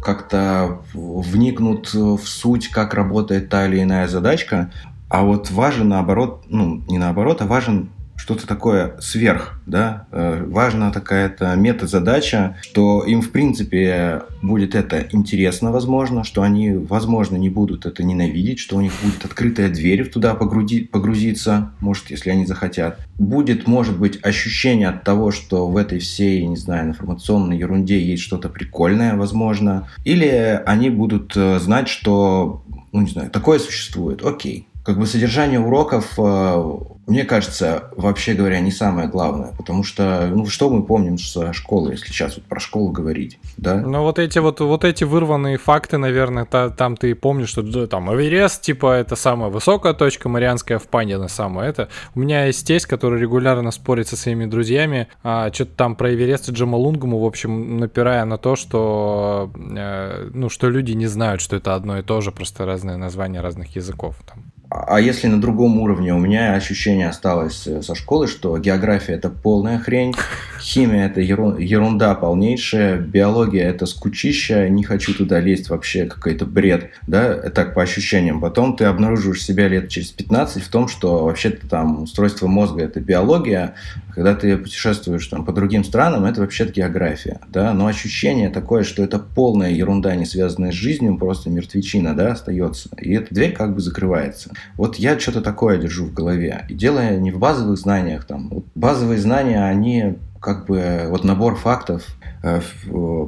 как-то 0.00 0.82
вникнут 0.94 1.92
в 1.94 2.26
суть, 2.26 2.68
как 2.68 2.94
работает 2.94 3.48
та 3.48 3.66
или 3.66 3.82
иная 3.82 4.08
задачка, 4.08 4.70
а 5.08 5.22
вот 5.24 5.50
важен 5.50 5.90
наоборот, 5.90 6.44
ну, 6.48 6.82
не 6.88 6.98
наоборот, 6.98 7.42
а 7.42 7.46
важен 7.46 7.90
что-то 8.22 8.46
такое 8.46 8.94
сверх, 9.00 9.60
да, 9.66 10.06
э, 10.12 10.44
важна 10.46 10.92
такая-то 10.92 11.56
мета-задача, 11.56 12.56
что 12.62 13.02
им, 13.02 13.20
в 13.20 13.32
принципе, 13.32 14.22
будет 14.42 14.76
это 14.76 15.08
интересно, 15.10 15.72
возможно, 15.72 16.22
что 16.22 16.42
они, 16.42 16.72
возможно, 16.72 17.34
не 17.34 17.50
будут 17.50 17.84
это 17.84 18.04
ненавидеть, 18.04 18.60
что 18.60 18.76
у 18.76 18.80
них 18.80 18.92
будет 19.02 19.24
открытая 19.24 19.70
дверь 19.70 20.08
туда 20.08 20.36
погрузи, 20.36 20.84
погрузиться, 20.84 21.72
может, 21.80 22.12
если 22.12 22.30
они 22.30 22.46
захотят. 22.46 23.00
Будет, 23.18 23.66
может 23.66 23.98
быть, 23.98 24.20
ощущение 24.22 24.90
от 24.90 25.02
того, 25.02 25.32
что 25.32 25.66
в 25.66 25.76
этой 25.76 25.98
всей, 25.98 26.46
не 26.46 26.56
знаю, 26.56 26.90
информационной 26.90 27.58
ерунде 27.58 28.00
есть 28.00 28.22
что-то 28.22 28.48
прикольное, 28.48 29.16
возможно. 29.16 29.88
Или 30.04 30.62
они 30.64 30.90
будут 30.90 31.36
э, 31.36 31.58
знать, 31.58 31.88
что, 31.88 32.62
ну, 32.92 33.00
не 33.00 33.10
знаю, 33.10 33.30
такое 33.30 33.58
существует, 33.58 34.24
окей, 34.24 34.68
как 34.84 34.98
бы 34.98 35.06
содержание 35.06 35.60
уроков, 35.60 36.18
э, 36.18 36.78
мне 37.06 37.24
кажется, 37.24 37.90
вообще 37.96 38.34
говоря, 38.34 38.60
не 38.60 38.70
самое 38.70 39.08
главное, 39.08 39.52
потому 39.56 39.84
что, 39.84 40.28
ну, 40.32 40.46
что 40.46 40.70
мы 40.70 40.82
помним 40.84 41.18
со 41.18 41.52
школы, 41.52 41.92
если 41.92 42.06
сейчас 42.06 42.36
вот 42.36 42.44
про 42.46 42.60
школу 42.60 42.90
говорить, 42.90 43.38
да? 43.56 43.76
Ну, 43.76 44.02
вот 44.02 44.18
эти 44.18 44.38
вот, 44.38 44.60
вот 44.60 44.84
эти 44.84 45.04
вырванные 45.04 45.56
факты, 45.56 45.98
наверное, 45.98 46.44
та, 46.44 46.70
там 46.70 46.96
ты 46.96 47.14
помнишь, 47.14 47.48
что 47.48 47.62
да, 47.62 47.86
там 47.86 48.12
Эверест, 48.12 48.62
типа, 48.62 48.94
это 48.94 49.14
самая 49.16 49.50
высокая 49.50 49.94
точка, 49.94 50.28
Марианская 50.28 50.78
впадина 50.78 51.28
самая, 51.28 51.68
это. 51.68 51.88
У 52.14 52.20
меня 52.20 52.46
есть 52.46 52.66
тесть, 52.66 52.86
который 52.86 53.20
регулярно 53.20 53.70
спорит 53.70 54.08
со 54.08 54.16
своими 54.16 54.46
друзьями, 54.46 55.08
а, 55.22 55.52
что-то 55.52 55.72
там 55.76 55.96
про 55.96 56.12
Эверест 56.12 56.48
и 56.48 56.52
Джамалунгму, 56.52 57.18
в 57.18 57.24
общем, 57.24 57.78
напирая 57.78 58.24
на 58.24 58.38
то, 58.38 58.56
что, 58.56 59.50
э, 59.54 60.30
ну, 60.34 60.48
что 60.48 60.68
люди 60.68 60.92
не 60.92 61.06
знают, 61.06 61.40
что 61.40 61.56
это 61.56 61.74
одно 61.74 61.98
и 61.98 62.02
то 62.02 62.20
же, 62.20 62.32
просто 62.32 62.64
разные 62.64 62.96
названия 62.96 63.40
разных 63.40 63.74
языков 63.76 64.16
там. 64.26 64.51
А 64.74 65.00
если 65.00 65.26
на 65.26 65.38
другом 65.38 65.78
уровне, 65.80 66.14
у 66.14 66.18
меня 66.18 66.54
ощущение 66.54 67.08
осталось 67.08 67.66
э, 67.66 67.82
со 67.82 67.94
школы, 67.94 68.26
что 68.26 68.56
география 68.56 69.12
это 69.12 69.28
полная 69.28 69.78
хрень, 69.78 70.14
химия 70.60 71.06
это 71.06 71.20
ерунда 71.20 72.14
полнейшая, 72.14 72.96
биология 72.96 73.68
это 73.68 73.84
скучища, 73.84 74.70
не 74.70 74.82
хочу 74.82 75.12
туда 75.12 75.40
лезть 75.40 75.68
вообще, 75.68 76.06
какой-то 76.06 76.46
бред, 76.46 76.90
да, 77.06 77.34
так 77.50 77.74
по 77.74 77.82
ощущениям. 77.82 78.40
Потом 78.40 78.74
ты 78.74 78.84
обнаруживаешь 78.86 79.42
себя 79.42 79.68
лет 79.68 79.90
через 79.90 80.10
15 80.10 80.62
в 80.62 80.68
том, 80.70 80.88
что 80.88 81.26
вообще-то 81.26 81.68
там 81.68 82.04
устройство 82.04 82.46
мозга 82.46 82.82
это 82.84 82.98
биология, 83.00 83.74
когда 84.14 84.34
ты 84.34 84.56
путешествуешь 84.56 85.26
там 85.26 85.44
по 85.44 85.52
другим 85.52 85.84
странам, 85.84 86.24
это 86.24 86.40
вообще-то 86.40 86.72
география, 86.72 87.40
да, 87.48 87.72
но 87.72 87.86
ощущение 87.86 88.50
такое, 88.50 88.82
что 88.82 89.02
это 89.02 89.18
полная 89.18 89.70
ерунда, 89.70 90.14
не 90.14 90.26
связанная 90.26 90.72
с 90.72 90.74
жизнью, 90.74 91.16
просто 91.16 91.50
мертвечина, 91.50 92.14
да, 92.14 92.32
остается, 92.32 92.90
и 93.00 93.12
эта 93.12 93.34
дверь 93.34 93.52
как 93.52 93.74
бы 93.74 93.80
закрывается. 93.80 94.50
Вот 94.76 94.96
я 94.96 95.18
что-то 95.18 95.40
такое 95.40 95.78
держу 95.78 96.06
в 96.06 96.14
голове. 96.14 96.64
И 96.68 96.74
дело 96.74 97.16
не 97.16 97.30
в 97.30 97.38
базовых 97.38 97.78
знаниях. 97.78 98.24
Там. 98.24 98.64
Базовые 98.74 99.18
знания, 99.18 99.64
они 99.64 100.16
как 100.40 100.66
бы 100.66 101.06
вот 101.08 101.24
набор 101.24 101.56
фактов. 101.56 102.04
Э, 102.42 102.60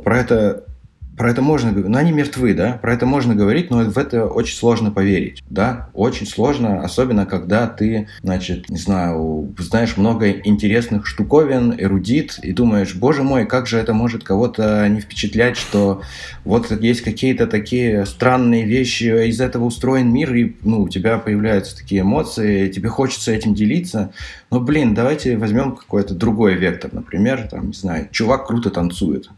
про 0.04 0.18
это 0.18 0.64
про 1.16 1.30
это 1.30 1.42
можно 1.42 1.70
говорить, 1.70 1.90
но 1.90 1.98
они 1.98 2.12
мертвы, 2.12 2.54
да, 2.54 2.78
про 2.80 2.94
это 2.94 3.06
можно 3.06 3.34
говорить, 3.34 3.70
но 3.70 3.84
в 3.84 3.98
это 3.98 4.26
очень 4.26 4.56
сложно 4.56 4.90
поверить, 4.90 5.42
да, 5.48 5.88
очень 5.94 6.26
сложно, 6.26 6.82
особенно 6.82 7.26
когда 7.26 7.66
ты, 7.66 8.08
значит, 8.22 8.68
не 8.68 8.78
знаю, 8.78 9.54
знаешь 9.58 9.96
много 9.96 10.30
интересных 10.30 11.06
штуковин, 11.06 11.74
эрудит, 11.78 12.38
и 12.42 12.52
думаешь, 12.52 12.94
боже 12.94 13.22
мой, 13.22 13.46
как 13.46 13.66
же 13.66 13.78
это 13.78 13.92
может 13.92 14.24
кого-то 14.24 14.86
не 14.88 15.00
впечатлять, 15.00 15.56
что 15.56 16.02
вот 16.44 16.70
есть 16.80 17.02
какие-то 17.02 17.46
такие 17.46 18.06
странные 18.06 18.64
вещи, 18.64 19.28
из 19.28 19.40
этого 19.40 19.64
устроен 19.64 20.12
мир, 20.12 20.34
и, 20.34 20.56
ну, 20.62 20.82
у 20.82 20.88
тебя 20.88 21.18
появляются 21.18 21.76
такие 21.76 22.00
эмоции, 22.02 22.68
тебе 22.68 22.88
хочется 22.88 23.32
этим 23.32 23.54
делиться, 23.54 24.12
но, 24.50 24.60
блин, 24.60 24.94
давайте 24.94 25.36
возьмем 25.36 25.76
какой-то 25.76 26.14
другой 26.14 26.54
вектор, 26.54 26.92
например, 26.92 27.48
там, 27.50 27.68
не 27.68 27.74
знаю, 27.74 28.08
чувак 28.10 28.46
круто 28.46 28.70
танцует, 28.70 29.30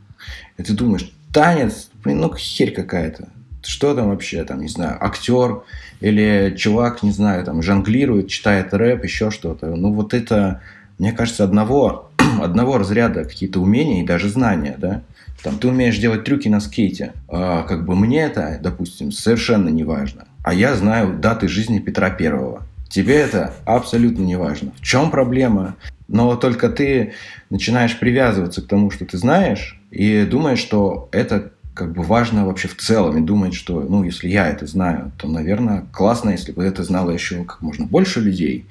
и 0.57 0.63
ты 0.63 0.73
думаешь, 0.73 1.13
танец, 1.37 1.91
блин, 2.03 2.21
ну 2.21 2.35
херь 2.35 2.73
какая-то. 2.73 3.29
Что 3.63 3.95
там 3.95 4.09
вообще, 4.09 4.43
там, 4.45 4.63
не 4.63 4.69
знаю, 4.69 4.97
актер 5.05 5.65
или 6.01 6.55
чувак, 6.57 7.03
не 7.03 7.11
знаю, 7.11 7.45
там, 7.45 7.63
жонглирует, 7.63 8.29
читает 8.29 8.73
рэп, 8.73 9.05
еще 9.05 9.31
что-то. 9.31 9.67
Ну, 9.67 9.93
вот 9.93 10.15
это, 10.15 10.63
мне 10.99 11.13
кажется, 11.13 11.45
одного, 11.45 12.11
одного 12.41 12.79
разряда 12.79 13.25
какие-то 13.25 13.61
умения 13.61 14.03
и 14.03 14.07
даже 14.07 14.31
знания, 14.31 14.77
да. 14.79 15.03
Там, 15.43 15.59
ты 15.59 15.69
умеешь 15.69 15.99
делать 15.99 16.25
трюки 16.25 16.49
на 16.49 16.59
скейте. 16.59 17.13
А, 17.29 17.65
как 17.65 17.85
бы 17.85 17.97
мне 17.97 18.23
это, 18.23 18.59
допустим, 18.63 19.13
совершенно 19.13 19.69
не 19.69 19.85
важно. 19.85 20.29
А 20.43 20.55
я 20.55 20.75
знаю 20.75 21.19
даты 21.19 21.49
жизни 21.49 21.81
Петра 21.81 22.09
Первого. 22.09 22.63
Тебе 22.89 23.17
это 23.17 23.53
абсолютно 23.67 24.23
не 24.23 24.37
важно. 24.37 24.73
В 24.79 24.83
чем 24.83 25.11
проблема? 25.11 25.77
Но 26.09 26.35
только 26.37 26.71
ты 26.71 27.13
начинаешь 27.51 27.99
привязываться 27.99 28.63
к 28.63 28.69
тому, 28.69 28.91
что 28.91 29.05
ты 29.05 29.19
знаешь, 29.19 29.79
и 29.97 30.27
думаешь, 30.27 30.59
что 30.59 31.09
это 31.11 31.53
как 31.77 31.93
бы 31.93 32.03
важно 32.03 32.47
вообще 32.47 32.69
в 32.69 32.77
целом 32.77 33.19
и 33.19 33.21
думать, 33.21 33.53
что, 33.53 33.81
ну, 33.81 34.03
если 34.03 34.29
я 34.29 34.49
это 34.49 34.67
знаю, 34.67 35.13
то, 35.19 35.29
наверное, 35.29 35.87
классно, 35.93 36.31
если 36.31 36.53
бы 36.53 36.65
это 36.65 36.83
знало 36.83 37.11
еще 37.11 37.45
как 37.45 37.61
можно 37.61 37.85
больше 37.85 38.21
людей, 38.21 38.67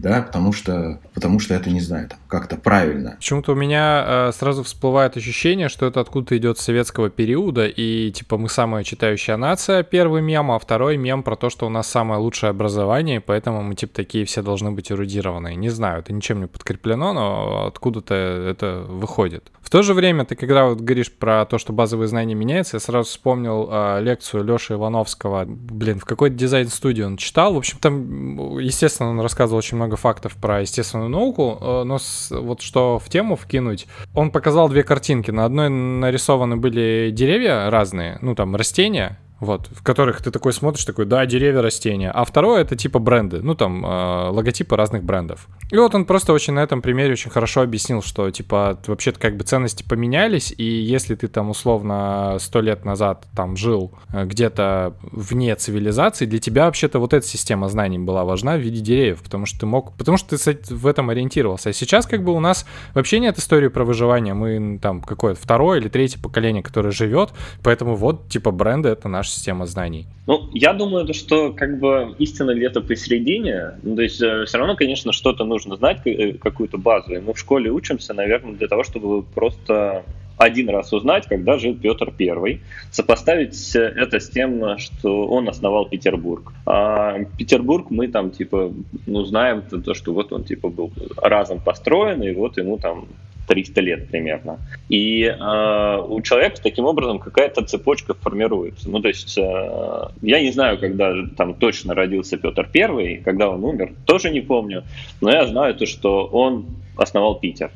да, 0.00 0.22
потому 0.22 0.52
что, 0.52 1.00
потому 1.14 1.38
что 1.38 1.54
это, 1.54 1.70
не 1.70 1.80
знаю, 1.80 2.08
там, 2.08 2.18
как-то 2.26 2.56
правильно. 2.56 3.14
Почему-то 3.18 3.52
у 3.52 3.54
меня 3.54 4.04
э, 4.06 4.32
сразу 4.32 4.64
всплывает 4.64 5.16
ощущение, 5.16 5.68
что 5.68 5.86
это 5.86 6.00
откуда-то 6.00 6.36
идет 6.36 6.58
с 6.58 6.62
советского 6.62 7.10
периода, 7.10 7.66
и, 7.66 8.10
типа, 8.10 8.36
мы 8.38 8.48
самая 8.48 8.82
читающая 8.82 9.36
нация, 9.36 9.84
первый 9.84 10.20
мем, 10.20 10.50
а 10.50 10.58
второй 10.58 10.96
мем 10.96 11.22
про 11.22 11.36
то, 11.36 11.50
что 11.50 11.64
у 11.64 11.70
нас 11.70 11.86
самое 11.86 12.20
лучшее 12.20 12.50
образование, 12.50 13.18
и 13.18 13.20
поэтому 13.20 13.62
мы, 13.62 13.76
типа, 13.76 13.94
такие 13.94 14.24
все 14.24 14.42
должны 14.42 14.72
быть 14.72 14.90
эрудированные. 14.90 15.54
Не 15.54 15.68
знаю, 15.68 16.00
это 16.00 16.12
ничем 16.12 16.40
не 16.40 16.46
подкреплено, 16.48 17.12
но 17.12 17.66
откуда-то 17.68 18.14
это 18.14 18.84
выходит. 18.88 19.52
В 19.68 19.70
то 19.70 19.82
же 19.82 19.92
время, 19.92 20.24
ты 20.24 20.34
когда 20.34 20.64
вот 20.64 20.80
говоришь 20.80 21.12
про 21.12 21.44
то, 21.44 21.58
что 21.58 21.74
базовые 21.74 22.08
знания 22.08 22.34
меняются, 22.48 22.76
я 22.76 22.80
сразу 22.80 23.08
вспомнил 23.08 23.68
э, 23.70 24.00
лекцию 24.00 24.44
Леши 24.44 24.74
Ивановского. 24.74 25.44
Блин, 25.46 26.00
в 26.00 26.04
какой-то 26.04 26.34
дизайн-студии 26.34 27.02
он 27.02 27.16
читал. 27.16 27.54
В 27.54 27.58
общем, 27.58 27.78
там, 27.78 28.58
естественно, 28.58 29.10
он 29.10 29.20
рассказывал 29.20 29.58
очень 29.58 29.76
много 29.76 29.96
фактов 29.96 30.34
про 30.40 30.62
естественную 30.62 31.10
науку, 31.10 31.58
э, 31.60 31.82
но 31.84 31.98
с, 31.98 32.30
вот 32.30 32.62
что 32.62 32.98
в 32.98 33.08
тему 33.10 33.36
вкинуть, 33.36 33.86
он 34.14 34.30
показал 34.30 34.68
две 34.68 34.82
картинки. 34.82 35.30
На 35.30 35.44
одной 35.44 35.68
нарисованы 35.68 36.56
были 36.56 37.10
деревья 37.12 37.70
разные, 37.70 38.18
ну 38.22 38.34
там 38.34 38.56
растения, 38.56 39.18
вот, 39.40 39.68
в 39.70 39.82
которых 39.82 40.22
ты 40.22 40.30
такой 40.30 40.52
смотришь, 40.52 40.84
такой, 40.84 41.06
да, 41.06 41.24
деревья, 41.26 41.62
растения. 41.62 42.10
А 42.10 42.24
второе 42.24 42.62
это 42.62 42.76
типа 42.76 42.98
бренды, 42.98 43.40
ну 43.40 43.54
там 43.54 43.84
э, 43.84 44.28
логотипы 44.30 44.76
разных 44.76 45.04
брендов. 45.04 45.48
И 45.70 45.76
вот 45.76 45.94
он 45.94 46.04
просто 46.06 46.32
очень 46.32 46.54
на 46.54 46.60
этом 46.60 46.82
примере 46.82 47.12
очень 47.12 47.30
хорошо 47.30 47.62
объяснил, 47.62 48.02
что 48.02 48.30
типа 48.30 48.78
вообще-то 48.86 49.20
как 49.20 49.36
бы 49.36 49.44
ценности 49.44 49.84
поменялись, 49.88 50.52
и 50.56 50.64
если 50.64 51.14
ты 51.14 51.28
там 51.28 51.50
условно 51.50 52.36
сто 52.40 52.60
лет 52.60 52.84
назад 52.84 53.26
там 53.36 53.56
жил 53.56 53.92
э, 54.12 54.24
где-то 54.24 54.94
вне 55.02 55.54
цивилизации, 55.54 56.26
для 56.26 56.40
тебя 56.40 56.64
вообще-то 56.66 56.98
вот 56.98 57.14
эта 57.14 57.26
система 57.26 57.68
знаний 57.68 57.98
была 57.98 58.24
важна 58.24 58.56
в 58.56 58.60
виде 58.60 58.80
деревьев, 58.80 59.22
потому 59.22 59.46
что 59.46 59.60
ты 59.60 59.66
мог, 59.66 59.96
потому 59.96 60.16
что 60.16 60.36
ты 60.36 60.74
в 60.74 60.86
этом 60.86 61.10
ориентировался. 61.10 61.70
А 61.70 61.72
сейчас 61.72 62.06
как 62.06 62.24
бы 62.24 62.32
у 62.32 62.40
нас 62.40 62.66
вообще 62.94 63.20
нет 63.20 63.38
истории 63.38 63.68
про 63.68 63.84
выживание, 63.84 64.34
мы 64.34 64.78
там 64.80 65.00
какое-то 65.00 65.40
второе 65.40 65.78
или 65.78 65.88
третье 65.88 66.20
поколение, 66.20 66.62
которое 66.62 66.90
живет, 66.90 67.30
поэтому 67.62 67.94
вот 67.94 68.28
типа 68.28 68.50
бренды 68.50 68.88
это 68.88 69.08
наш 69.08 69.27
наша 69.28 69.34
система 69.34 69.66
знаний? 69.66 70.06
Ну, 70.26 70.48
я 70.52 70.72
думаю, 70.72 71.14
что 71.14 71.52
как 71.52 71.78
бы 71.78 72.14
истина 72.18 72.54
где-то 72.54 72.80
посередине. 72.80 73.72
Ну, 73.82 73.96
то 73.96 74.02
есть 74.02 74.22
э, 74.22 74.44
все 74.46 74.58
равно, 74.58 74.76
конечно, 74.76 75.12
что-то 75.12 75.44
нужно 75.44 75.76
знать, 75.76 76.00
э, 76.06 76.32
какую-то 76.32 76.78
базу. 76.78 77.14
И 77.14 77.18
мы 77.18 77.32
в 77.32 77.38
школе 77.38 77.70
учимся, 77.70 78.14
наверное, 78.14 78.54
для 78.54 78.68
того, 78.68 78.82
чтобы 78.82 79.22
просто 79.22 80.02
один 80.38 80.70
раз 80.70 80.92
узнать, 80.92 81.26
когда 81.26 81.58
жил 81.58 81.74
Петр 81.74 82.12
I, 82.20 82.60
сопоставить 82.92 83.74
это 83.74 84.20
с 84.20 84.30
тем, 84.30 84.78
что 84.78 85.26
он 85.26 85.48
основал 85.48 85.86
Петербург. 85.86 86.52
А 86.64 87.18
Петербург 87.36 87.90
мы 87.90 88.06
там 88.08 88.30
типа, 88.30 88.72
ну 89.06 89.24
знаем 89.24 89.62
то, 89.62 89.94
что 89.94 90.12
вот 90.12 90.32
он 90.32 90.44
типа 90.44 90.68
был 90.68 90.92
разом 91.16 91.58
построен, 91.58 92.22
и 92.22 92.32
вот 92.34 92.56
ему 92.56 92.78
там 92.78 93.08
300 93.48 93.80
лет 93.80 94.08
примерно. 94.08 94.58
И 94.88 95.24
э, 95.24 96.02
у 96.08 96.20
человека 96.22 96.60
таким 96.62 96.84
образом 96.84 97.18
какая-то 97.18 97.64
цепочка 97.64 98.14
формируется. 98.14 98.90
Ну, 98.90 99.00
то 99.00 99.08
есть 99.08 99.36
э, 99.38 100.08
я 100.22 100.40
не 100.40 100.52
знаю, 100.52 100.78
когда 100.78 101.14
там 101.36 101.54
точно 101.54 101.94
родился 101.94 102.36
Петр 102.36 102.68
Первый, 102.70 103.16
когда 103.16 103.48
он 103.48 103.64
умер, 103.64 103.94
тоже 104.04 104.30
не 104.30 104.40
помню, 104.40 104.84
но 105.20 105.30
я 105.30 105.46
знаю 105.46 105.74
то, 105.74 105.86
что 105.86 106.26
он 106.26 106.66
основал 106.96 107.40
Питер. 107.40 107.70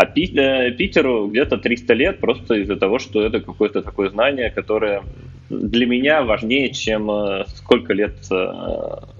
А 0.00 0.04
э, 0.06 0.70
Питеру 0.70 1.28
где-то 1.28 1.58
300 1.58 1.92
лет 1.92 2.20
просто 2.20 2.54
из-за 2.54 2.76
того, 2.76 2.98
что 2.98 3.22
это 3.22 3.40
какое-то 3.40 3.82
такое 3.82 4.08
знание, 4.08 4.50
которое 4.50 5.02
для 5.50 5.84
меня 5.84 6.22
важнее, 6.22 6.70
чем 6.70 7.10
э, 7.10 7.44
сколько 7.48 7.92
лет, 7.92 8.16
э, 8.30 8.52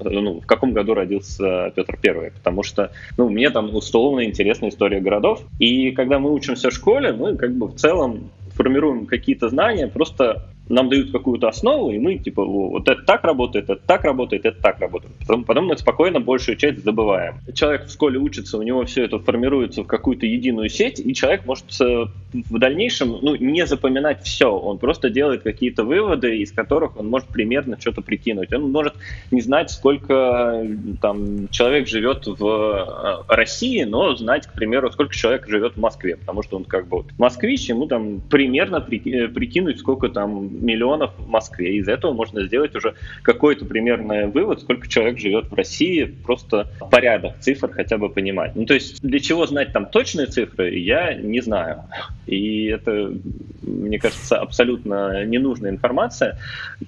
ну, 0.03 0.41
в 0.41 0.47
каком 0.47 0.73
году 0.73 0.95
родился 0.95 1.71
Петр 1.77 1.99
Первый, 2.01 2.31
потому 2.31 2.63
что, 2.63 2.93
ну, 3.19 3.29
мне 3.29 3.51
там 3.51 3.75
условно 3.75 4.25
интересна 4.25 4.71
история 4.71 5.01
городов, 5.01 5.43
и 5.59 5.91
когда 5.91 6.19
мы 6.19 6.33
учимся 6.33 6.71
в 6.71 6.73
школе, 6.73 7.13
мы 7.13 7.37
как 7.37 7.55
бы 7.55 7.67
в 7.67 7.75
целом 7.75 8.31
формируем 8.55 9.05
какие-то 9.05 9.51
знания, 9.51 9.87
просто 9.87 10.49
нам 10.71 10.89
дают 10.89 11.11
какую-то 11.11 11.49
основу, 11.49 11.91
и 11.91 11.99
мы 11.99 12.19
типа, 12.19 12.45
вот 12.45 12.89
это 12.89 13.03
так 13.03 13.25
работает, 13.25 13.69
это 13.69 13.81
так 13.85 14.05
работает, 14.05 14.47
это 14.47 14.61
так 14.61 14.81
работает. 14.81 15.13
Потом, 15.27 15.45
потом 15.45 15.67
мы 15.67 15.77
спокойно 15.77 16.21
большую 16.21 16.57
часть 16.57 16.85
забываем. 16.85 17.35
Человек 17.55 17.87
в 17.87 17.93
школе 17.93 18.19
учится, 18.19 18.57
у 18.57 18.63
него 18.63 18.85
все 18.85 19.05
это 19.05 19.19
формируется 19.19 19.83
в 19.83 19.87
какую-то 19.87 20.27
единую 20.27 20.69
сеть, 20.69 21.01
и 21.01 21.13
человек 21.13 21.45
может 21.45 21.67
э, 21.81 22.07
в 22.33 22.59
дальнейшем 22.59 23.19
ну, 23.21 23.35
не 23.35 23.67
запоминать 23.67 24.23
все. 24.23 24.47
Он 24.47 24.79
просто 24.79 25.11
делает 25.11 25.43
какие-то 25.43 25.83
выводы, 25.85 26.39
из 26.39 26.53
которых 26.53 26.97
он 26.99 27.09
может 27.09 27.29
примерно 27.29 27.79
что-то 27.81 28.01
прикинуть. 28.01 28.53
Он 28.53 28.71
может 28.71 28.95
не 29.31 29.41
знать, 29.41 29.71
сколько 29.71 30.65
там, 31.03 31.49
человек 31.49 31.89
живет 31.89 32.27
в 32.27 33.25
э, 33.29 33.35
России, 33.35 33.83
но 33.83 34.15
знать, 34.15 34.47
к 34.47 34.53
примеру, 34.53 34.93
сколько 34.93 35.15
человек 35.15 35.49
живет 35.49 35.75
в 35.75 35.81
Москве, 35.81 36.17
потому 36.17 36.43
что 36.45 36.57
он 36.57 36.65
как 36.65 36.87
бы 36.87 36.99
вот 36.99 37.07
москвич, 37.19 37.69
ему 37.69 37.87
там 37.87 38.21
примерно 38.21 38.81
прикинуть, 38.81 39.81
сколько 39.81 40.09
там 40.09 40.60
миллионов 40.61 41.13
в 41.19 41.29
Москве. 41.29 41.77
Из 41.77 41.89
этого 41.89 42.13
можно 42.13 42.47
сделать 42.47 42.75
уже 42.75 42.95
какой-то 43.23 43.65
примерный 43.65 44.27
вывод, 44.27 44.61
сколько 44.61 44.89
человек 44.89 45.19
живет 45.19 45.51
в 45.51 45.55
России, 45.55 46.05
просто 46.05 46.69
порядок 46.91 47.39
цифр 47.41 47.71
хотя 47.71 47.99
бы 47.99 48.09
понимать. 48.09 48.55
Ну, 48.55 48.67
то 48.67 48.75
есть 48.75 49.01
для 49.03 49.21
чего 49.21 49.47
знать 49.47 49.73
там 49.73 49.87
точные 49.87 50.27
цифры, 50.27 50.77
я 50.77 51.15
не 51.15 51.41
знаю. 51.41 51.85
И 52.27 52.67
это, 52.67 53.13
мне 53.63 53.99
кажется, 53.99 54.39
абсолютно 54.39 55.25
ненужная 55.25 55.71
информация, 55.71 56.39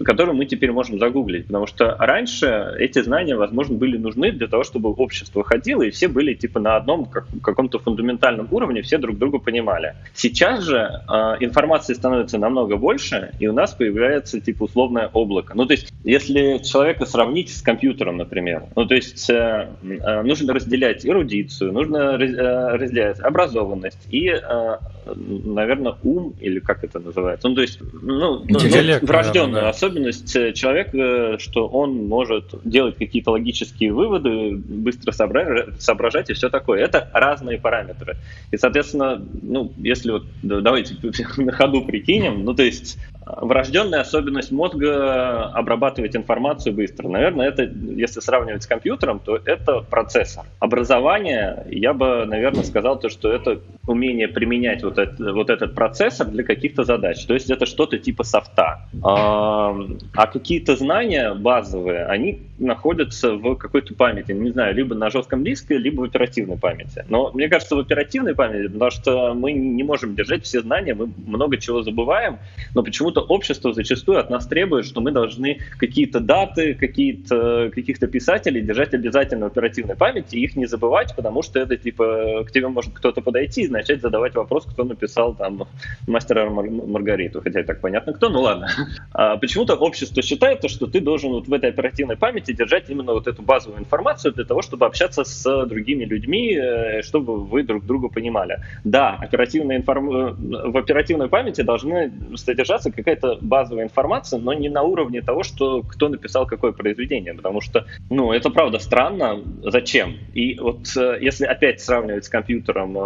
которую 0.05 0.37
мы 0.37 0.47
теперь 0.47 0.73
можем 0.73 0.99
загуглить, 0.99 1.47
потому 1.47 1.67
что 1.67 1.97
раньше 1.99 2.75
эти 2.79 3.03
знания, 3.03 3.37
возможно, 3.37 3.77
были 3.77 3.97
нужны 3.97 4.33
для 4.33 4.47
того, 4.47 4.65
чтобы 4.65 4.91
общество 4.91 5.43
ходило, 5.45 5.83
и 5.83 5.91
все 5.91 6.09
были 6.09 6.35
типа 6.35 6.61
на 6.61 6.77
одном 6.77 7.07
как, 7.07 7.27
каком-то 7.43 7.79
фундаментальном 7.79 8.49
уровне, 8.51 8.83
все 8.83 8.99
друг 8.99 9.19
друга 9.19 9.39
понимали. 9.39 9.95
Сейчас 10.15 10.63
же 10.63 10.77
э, 10.79 11.13
информации 11.41 11.95
становится 11.95 12.39
намного 12.39 12.77
больше, 12.77 13.33
и 13.39 13.47
у 13.47 13.53
нас 13.53 13.62
появляется 13.71 14.41
типа 14.41 14.65
условное 14.65 15.09
облако. 15.13 15.55
Ну, 15.55 15.65
то 15.67 15.73
есть, 15.73 15.93
если 16.05 16.59
человека 16.59 17.07
сравнить 17.07 17.55
с 17.55 17.63
компьютером, 17.63 18.17
например, 18.17 18.65
ну, 18.75 18.85
то 18.85 18.95
есть 18.95 19.31
э, 19.31 19.71
э, 19.83 20.23
нужно 20.23 20.53
разделять 20.53 21.07
эрудицию, 21.07 21.73
нужно 21.73 22.19
э, 22.19 22.77
разделять 22.77 23.21
образованность 23.21 24.09
и 24.11 24.29
э, 24.29 24.77
наверное, 25.07 25.97
ум, 26.03 26.35
или 26.41 26.61
как 26.61 26.85
это 26.85 27.01
называется. 27.01 27.49
Ну, 27.49 27.55
то 27.55 27.63
есть, 27.63 27.81
ну, 27.81 28.45
ну 28.49 28.59
Интеллект, 28.59 29.03
врожденная 29.03 29.47
наверное, 29.47 29.63
да. 29.63 29.69
особенность 29.69 30.37
э, 30.37 30.53
человека, 30.53 31.39
что 31.39 31.67
он 31.67 32.07
может 32.07 32.55
делать 32.65 32.97
какие-то 32.97 33.33
логические 33.33 33.93
выводы, 33.93 34.57
быстро 34.57 35.13
соображать 35.13 36.31
и 36.31 36.33
все 36.35 36.49
такое. 36.49 36.81
Это 36.81 37.09
разные 37.13 37.59
параметры. 37.59 38.17
И, 38.51 38.57
соответственно, 38.57 39.23
ну, 39.43 39.73
если 39.79 40.13
вот, 40.13 40.25
давайте 40.43 40.97
на 41.37 41.53
ходу 41.53 41.83
прикинем, 41.83 42.45
ну, 42.45 42.55
то 42.55 42.63
есть, 42.63 42.99
врожденная 43.43 44.01
особенность 44.01 44.53
мозга 44.53 45.47
обрабатывать 45.47 46.15
информацию 46.15 46.75
быстро. 46.75 47.09
Наверное, 47.09 47.49
это, 47.49 47.65
если 47.65 48.21
сравнивать 48.21 48.63
с 48.63 48.67
компьютером, 48.67 49.19
то 49.19 49.39
это 49.45 49.81
процессор. 49.81 50.45
Образование, 50.61 51.67
я 51.69 51.93
бы, 51.93 52.25
наверное, 52.25 52.63
сказал 52.63 52.99
то, 52.99 53.09
что 53.09 53.33
это 53.33 53.61
умение 53.89 54.29
применять 54.29 54.85
вот, 54.85 54.99
это, 54.99 55.33
вот 55.33 55.51
этот 55.51 55.75
процессор 55.75 56.29
для 56.29 56.45
каких-то 56.45 56.85
задач. 56.85 57.25
То 57.27 57.35
есть 57.35 57.51
это 57.51 57.67
что-то 57.67 57.99
типа 57.99 58.23
софта. 58.23 58.87
А, 59.03 59.77
а 60.15 60.27
какие-то 60.29 60.77
знания 60.77 61.35
базовые, 61.35 62.07
они 62.07 62.43
находятся 62.59 63.35
в 63.35 63.57
какой-то 63.57 63.95
памяти, 63.95 64.33
не 64.33 64.51
знаю, 64.51 64.75
либо 64.75 64.95
на 64.95 65.11
жестком 65.11 65.43
диске, 65.43 65.79
либо 65.79 66.03
в 66.03 66.05
оперативной 66.05 66.59
памяти. 66.59 67.05
Но 67.09 67.33
мне 67.33 67.49
кажется, 67.49 67.75
в 67.75 67.81
оперативной 67.81 68.35
памяти, 68.35 68.69
потому 68.69 68.91
что 68.93 69.35
мы 69.35 69.53
не 69.53 69.83
можем 69.83 70.15
держать 70.15 70.45
все 70.45 70.61
знания, 70.61 70.95
мы 70.95 71.11
много 71.27 71.57
чего 71.57 71.83
забываем, 71.83 72.39
но 72.75 72.83
почему-то 72.83 73.21
общество 73.33 73.73
зачастую 73.73 74.19
от 74.19 74.31
нас 74.31 74.47
требует, 74.47 74.85
что 74.87 75.01
мы 75.01 75.11
должны 75.11 75.59
какие-то 75.79 76.21
даты, 76.21 76.75
какие-то, 76.75 77.71
каких-то 77.75 78.07
писателей 78.07 78.61
держать 78.61 78.95
обязательно 78.95 79.47
в 79.47 79.53
оперативной 79.53 79.97
памяти 79.97 80.37
их 80.37 80.57
не 80.57 80.67
забывать, 80.67 81.15
потому 81.17 81.43
что 81.43 81.59
это 81.59 81.77
типа 81.77 82.45
к 82.47 82.53
тебе 82.53 82.69
может 82.69 82.93
кто-то 82.93 83.21
подойти 83.21 83.63
и 83.63 83.69
начать 83.69 84.01
задавать 84.01 84.35
вопрос, 84.35 84.67
кто 84.67 84.85
написал 84.85 85.35
там 85.35 85.67
«Мастера 86.07 86.49
Мар- 86.51 86.71
Маргариту», 86.71 87.41
хотя 87.41 87.61
и 87.61 87.65
так 87.65 87.81
понятно 87.81 88.13
кто, 88.13 88.29
ну 88.29 88.41
ладно. 88.43 88.69
А 89.13 89.37
почему-то 89.37 89.75
общество 89.75 90.23
считает, 90.23 90.69
что 90.71 90.87
ты 90.87 91.01
должен 91.01 91.33
вот 91.33 91.49
в 91.49 91.53
этой 91.53 91.71
оперативной 91.71 92.17
памяти 92.17 92.53
держать 92.53 92.89
именно 92.91 93.13
вот 93.13 93.27
эту 93.27 93.43
базовую 93.43 93.81
информацию 93.81 94.33
для 94.33 94.45
того, 94.45 94.63
чтобы 94.63 94.87
общаться 94.87 95.25
с 95.25 95.67
другими 95.67 96.05
людьми, 96.05 96.55
э, 96.55 97.03
чтобы 97.03 97.45
вы 97.45 97.63
друг 97.63 97.85
друга 97.85 98.09
понимали. 98.09 98.59
Да, 98.85 99.17
оперативная 99.21 99.77
информ... 99.77 100.11
Э, 100.11 100.35
в 100.71 100.77
оперативной 100.77 101.29
памяти 101.29 101.63
должны 101.63 102.13
содержаться 102.37 102.91
какая-то 102.91 103.22
базовая 103.41 103.85
информация, 103.85 104.39
но 104.39 104.53
не 104.53 104.69
на 104.69 104.83
уровне 104.83 105.23
того, 105.23 105.43
что 105.43 105.83
кто 105.83 106.09
написал 106.09 106.47
какое 106.47 106.73
произведение, 106.73 107.35
потому 107.35 107.61
что, 107.61 107.87
ну, 108.11 108.33
это 108.33 108.51
правда 108.51 108.79
странно, 108.79 109.41
зачем? 109.63 110.17
И 110.35 110.59
вот 110.59 110.97
э, 110.97 111.19
если 111.21 111.47
опять 111.47 111.81
сравнивать 111.81 112.25
с 112.25 112.29
компьютером 112.29 112.97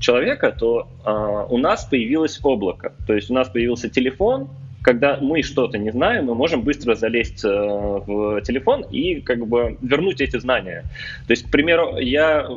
человека, 0.00 0.54
то 0.58 0.88
у 1.50 1.58
нас 1.58 1.84
появилось 1.84 2.40
облако, 2.42 2.92
то 3.06 3.14
есть 3.14 3.30
у 3.30 3.34
нас 3.34 3.48
появился 3.48 3.88
телефон, 3.88 4.48
когда 4.82 5.18
мы 5.20 5.42
что-то 5.42 5.78
не 5.78 5.90
знаем, 5.90 6.26
мы 6.26 6.34
можем 6.34 6.62
быстро 6.62 6.94
залезть 6.94 7.44
э, 7.44 7.48
в 7.48 8.40
телефон 8.42 8.84
и 8.90 9.20
как 9.20 9.46
бы 9.46 9.76
вернуть 9.82 10.20
эти 10.20 10.38
знания. 10.38 10.84
То 11.26 11.32
есть, 11.32 11.46
к 11.46 11.50
примеру, 11.50 11.98
я 11.98 12.48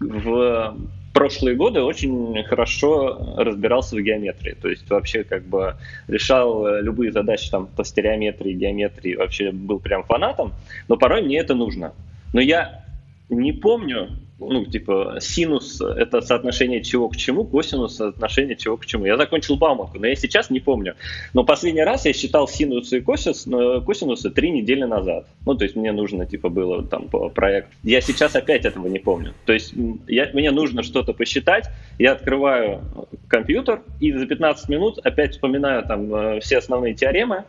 в 0.00 0.76
прошлые 1.12 1.56
годы 1.56 1.80
очень 1.82 2.42
хорошо 2.44 3.34
разбирался 3.36 3.96
в 3.96 4.00
геометрии. 4.00 4.56
То 4.60 4.68
есть 4.68 4.88
вообще 4.90 5.24
как 5.24 5.44
бы 5.44 5.76
решал 6.08 6.80
любые 6.80 7.12
задачи 7.12 7.50
там 7.50 7.66
по 7.66 7.84
стереометрии, 7.84 8.52
геометрии, 8.52 9.14
вообще 9.14 9.52
был 9.52 9.78
прям 9.78 10.04
фанатом, 10.04 10.52
но 10.88 10.96
порой 10.96 11.22
мне 11.22 11.38
это 11.38 11.54
нужно. 11.54 11.92
Но 12.32 12.40
я 12.40 12.84
не 13.28 13.52
помню, 13.52 14.10
ну, 14.50 14.64
типа, 14.64 15.18
синус— 15.20 15.80
это 15.96 16.20
соотношение 16.20 16.82
чего 16.82 17.08
к 17.08 17.16
чему, 17.16 17.44
косинус— 17.44 17.96
соотношение 17.96 18.56
чего 18.56 18.76
к 18.76 18.86
чему. 18.86 19.06
Я 19.06 19.16
закончил 19.16 19.56
Бауманку, 19.56 19.98
но 19.98 20.06
я 20.06 20.14
сейчас 20.14 20.50
не 20.50 20.60
помню. 20.60 20.94
Но 21.34 21.44
последний 21.44 21.82
раз 21.82 22.06
я 22.06 22.12
считал 22.12 22.48
синусы 22.48 22.98
и 22.98 23.00
косинус, 23.00 23.46
косинусы 23.84 24.30
три 24.30 24.50
недели 24.50 24.84
назад. 24.84 25.26
Ну, 25.46 25.54
то 25.54 25.64
есть 25.64 25.76
мне 25.76 25.92
нужно, 25.92 26.26
типа, 26.26 26.48
было 26.48 26.82
там 26.82 27.08
по 27.08 27.28
проекту. 27.28 27.70
Я 27.82 28.00
сейчас 28.00 28.36
опять 28.36 28.64
этого 28.64 28.86
не 28.88 28.98
помню. 28.98 29.34
То 29.44 29.52
есть 29.52 29.74
я, 30.08 30.30
мне 30.32 30.50
нужно 30.50 30.82
что-то 30.82 31.12
посчитать, 31.12 31.68
я 31.98 32.12
открываю 32.12 32.82
компьютер 33.28 33.82
и 34.00 34.12
за 34.12 34.26
15 34.26 34.68
минут 34.68 34.98
опять 35.04 35.32
вспоминаю 35.32 35.84
там 35.84 36.14
э, 36.14 36.40
все 36.40 36.58
основные 36.58 36.94
теоремы, 36.94 37.44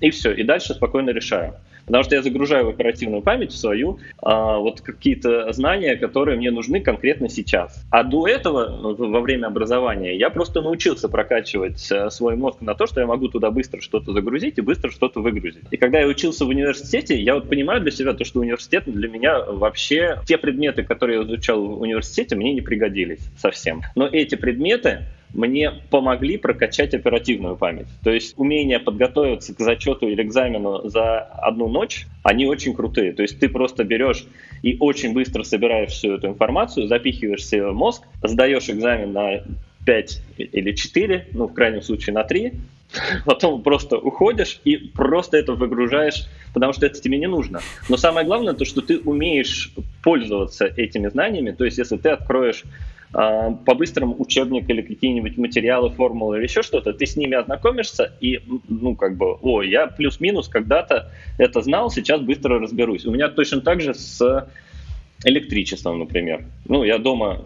и 0.00 0.10
все, 0.10 0.32
и 0.32 0.42
дальше 0.42 0.74
спокойно 0.74 1.10
решаю. 1.10 1.54
Потому 1.86 2.04
что 2.04 2.16
я 2.16 2.22
загружаю 2.22 2.66
в 2.66 2.68
оперативную 2.68 3.22
память 3.22 3.52
в 3.52 3.56
свою 3.56 3.98
а, 4.20 4.58
вот 4.58 4.80
какие-то 4.80 5.52
знания, 5.52 5.96
которые 5.96 6.36
мне 6.36 6.50
нужны 6.50 6.80
конкретно 6.80 7.28
сейчас. 7.28 7.84
А 7.90 8.02
до 8.02 8.26
этого, 8.26 8.68
ну, 8.68 8.94
во 8.94 9.20
время 9.20 9.46
образования, 9.46 10.16
я 10.16 10.30
просто 10.30 10.62
научился 10.62 11.08
прокачивать 11.08 11.90
а, 11.92 12.10
свой 12.10 12.36
мозг 12.36 12.60
на 12.60 12.74
то, 12.74 12.86
что 12.86 13.00
я 13.00 13.06
могу 13.06 13.28
туда 13.28 13.50
быстро 13.50 13.80
что-то 13.80 14.12
загрузить 14.12 14.58
и 14.58 14.60
быстро 14.60 14.90
что-то 14.90 15.20
выгрузить. 15.20 15.64
И 15.70 15.76
когда 15.76 16.00
я 16.00 16.06
учился 16.06 16.44
в 16.44 16.48
университете, 16.48 17.20
я 17.20 17.34
вот 17.34 17.48
понимаю 17.48 17.80
для 17.80 17.90
себя 17.90 18.12
то, 18.14 18.24
что 18.24 18.40
университет 18.40 18.84
для 18.86 19.08
меня 19.08 19.40
вообще 19.40 20.20
те 20.26 20.38
предметы, 20.38 20.82
которые 20.82 21.20
я 21.20 21.24
изучал 21.24 21.64
в 21.64 21.80
университете, 21.80 22.34
мне 22.34 22.52
не 22.52 22.60
пригодились 22.60 23.20
совсем. 23.36 23.82
Но 23.94 24.06
эти 24.06 24.34
предметы 24.34 25.04
мне 25.32 25.70
помогли 25.90 26.36
прокачать 26.36 26.94
оперативную 26.94 27.56
память. 27.56 27.88
То 28.02 28.10
есть 28.10 28.34
умение 28.36 28.78
подготовиться 28.78 29.54
к 29.54 29.60
зачету 29.60 30.08
или 30.08 30.22
экзамену 30.22 30.88
за 30.88 31.20
одну 31.20 31.68
ночь, 31.68 32.06
они 32.22 32.46
очень 32.46 32.74
крутые. 32.74 33.12
То 33.12 33.22
есть 33.22 33.38
ты 33.38 33.48
просто 33.48 33.84
берешь 33.84 34.26
и 34.62 34.76
очень 34.80 35.12
быстро 35.12 35.42
собираешь 35.42 35.90
всю 35.90 36.14
эту 36.14 36.28
информацию, 36.28 36.88
запихиваешь 36.88 37.46
себе 37.46 37.68
в 37.68 37.74
мозг, 37.74 38.02
сдаешь 38.22 38.70
экзамен 38.70 39.12
на 39.12 39.42
5 39.84 40.22
или 40.38 40.72
4, 40.72 41.28
ну, 41.32 41.46
в 41.46 41.54
крайнем 41.54 41.82
случае 41.82 42.14
на 42.14 42.24
3, 42.24 42.52
потом 43.24 43.62
просто 43.62 43.98
уходишь 43.98 44.60
и 44.64 44.76
просто 44.76 45.36
это 45.36 45.52
выгружаешь, 45.52 46.26
потому 46.54 46.72
что 46.72 46.86
это 46.86 47.00
тебе 47.00 47.18
не 47.18 47.26
нужно. 47.26 47.60
Но 47.88 47.96
самое 47.96 48.26
главное 48.26 48.54
то, 48.54 48.64
что 48.64 48.80
ты 48.80 48.98
умеешь 48.98 49.72
пользоваться 50.02 50.66
этими 50.66 51.08
знаниями, 51.08 51.52
то 51.52 51.64
есть 51.64 51.78
если 51.78 51.96
ты 51.96 52.10
откроешь 52.10 52.64
по-быстрому 53.16 54.14
учебник 54.18 54.68
или 54.68 54.82
какие-нибудь 54.82 55.38
материалы, 55.38 55.88
формулы 55.88 56.36
или 56.36 56.44
еще 56.44 56.62
что-то, 56.62 56.92
ты 56.92 57.06
с 57.06 57.16
ними 57.16 57.34
ознакомишься 57.34 58.12
и, 58.20 58.40
ну, 58.68 58.94
как 58.94 59.16
бы, 59.16 59.36
о, 59.40 59.62
я 59.62 59.86
плюс-минус 59.86 60.48
когда-то 60.48 61.10
это 61.38 61.62
знал, 61.62 61.90
сейчас 61.90 62.20
быстро 62.20 62.58
разберусь. 62.58 63.06
У 63.06 63.10
меня 63.10 63.28
точно 63.28 63.62
так 63.62 63.80
же 63.80 63.94
с 63.94 64.46
электричеством, 65.24 65.98
например. 65.98 66.44
Ну, 66.66 66.84
я 66.84 66.98
дома 66.98 67.40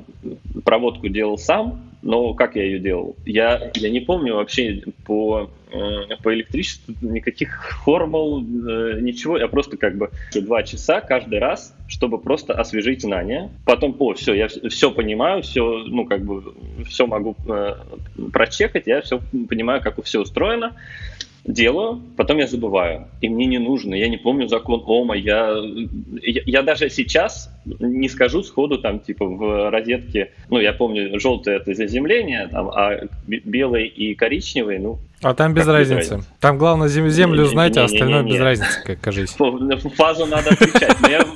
проводку 0.65 1.09
делал 1.09 1.39
сам, 1.39 1.90
но 2.03 2.35
как 2.35 2.57
я 2.57 2.65
ее 2.65 2.79
делал? 2.79 3.17
Я, 3.27 3.71
я 3.75 3.91
не 3.91 4.01
помню 4.01 4.35
вообще 4.35 4.83
по, 5.05 5.51
э, 5.71 6.17
по 6.23 6.35
электричеству 6.35 6.95
никаких 7.03 7.83
формул, 7.85 8.41
э, 8.41 9.01
ничего. 9.01 9.37
Я 9.37 9.49
просто 9.49 9.77
как 9.77 9.97
бы 9.97 10.11
два 10.35 10.63
часа 10.63 11.01
каждый 11.01 11.39
раз, 11.39 11.75
чтобы 11.89 12.19
просто 12.19 12.55
освежить 12.55 13.03
знания. 13.03 13.51
Потом, 13.67 13.95
о, 13.99 14.15
все, 14.15 14.35
я 14.35 14.49
все 14.49 14.91
понимаю, 14.91 15.43
все, 15.43 15.85
ну, 15.87 16.07
как 16.07 16.25
бы, 16.25 16.55
все 16.89 17.07
могу 17.07 17.37
э, 17.47 17.75
прочекать, 18.33 18.87
я 18.87 19.03
все 19.03 19.21
понимаю, 19.49 19.83
как 19.83 20.03
все 20.03 20.21
устроено 20.21 20.75
делаю, 21.45 22.01
потом 22.17 22.39
я 22.39 22.47
забываю. 22.47 23.09
И 23.21 23.29
мне 23.29 23.47
не 23.47 23.59
нужно, 23.59 23.95
я 23.95 24.09
не 24.09 24.17
помню 24.17 24.49
закон 24.49 24.83
Ома. 24.87 25.17
Я, 25.17 25.55
я, 26.23 26.43
я 26.47 26.63
даже 26.63 26.91
сейчас 26.91 27.51
не 27.65 28.09
скажу 28.09 28.43
сходу 28.43 28.79
там 28.79 29.01
типа 29.01 29.27
в 29.27 29.71
розетке, 29.71 30.33
ну 30.49 30.59
я 30.59 30.73
помню, 30.73 31.19
желтое 31.19 31.59
это 31.59 31.75
заземление, 31.75 32.49
там, 32.49 32.71
а 32.71 33.01
белый 33.27 33.87
и 33.87 34.15
коричневый, 34.15 34.79
ну 34.79 34.99
а 35.23 35.35
там 35.35 35.53
без 35.53 35.67
разницы. 35.67 36.01
без 36.01 36.11
разницы. 36.11 36.31
Там 36.41 36.57
главное 36.57 36.89
зем- 36.89 37.11
землю 37.11 37.43
не, 37.43 37.49
знать, 37.51 37.73
не, 37.73 37.77
не, 37.77 37.83
а 37.83 37.85
остальное 37.85 38.23
без 38.23 38.41
разницы, 38.41 38.83
как 38.85 39.01
кажись. 39.01 39.37
Фазу 39.97 40.25
надо 40.25 40.51
отвечать. 40.51 40.97
Я, 41.09 41.27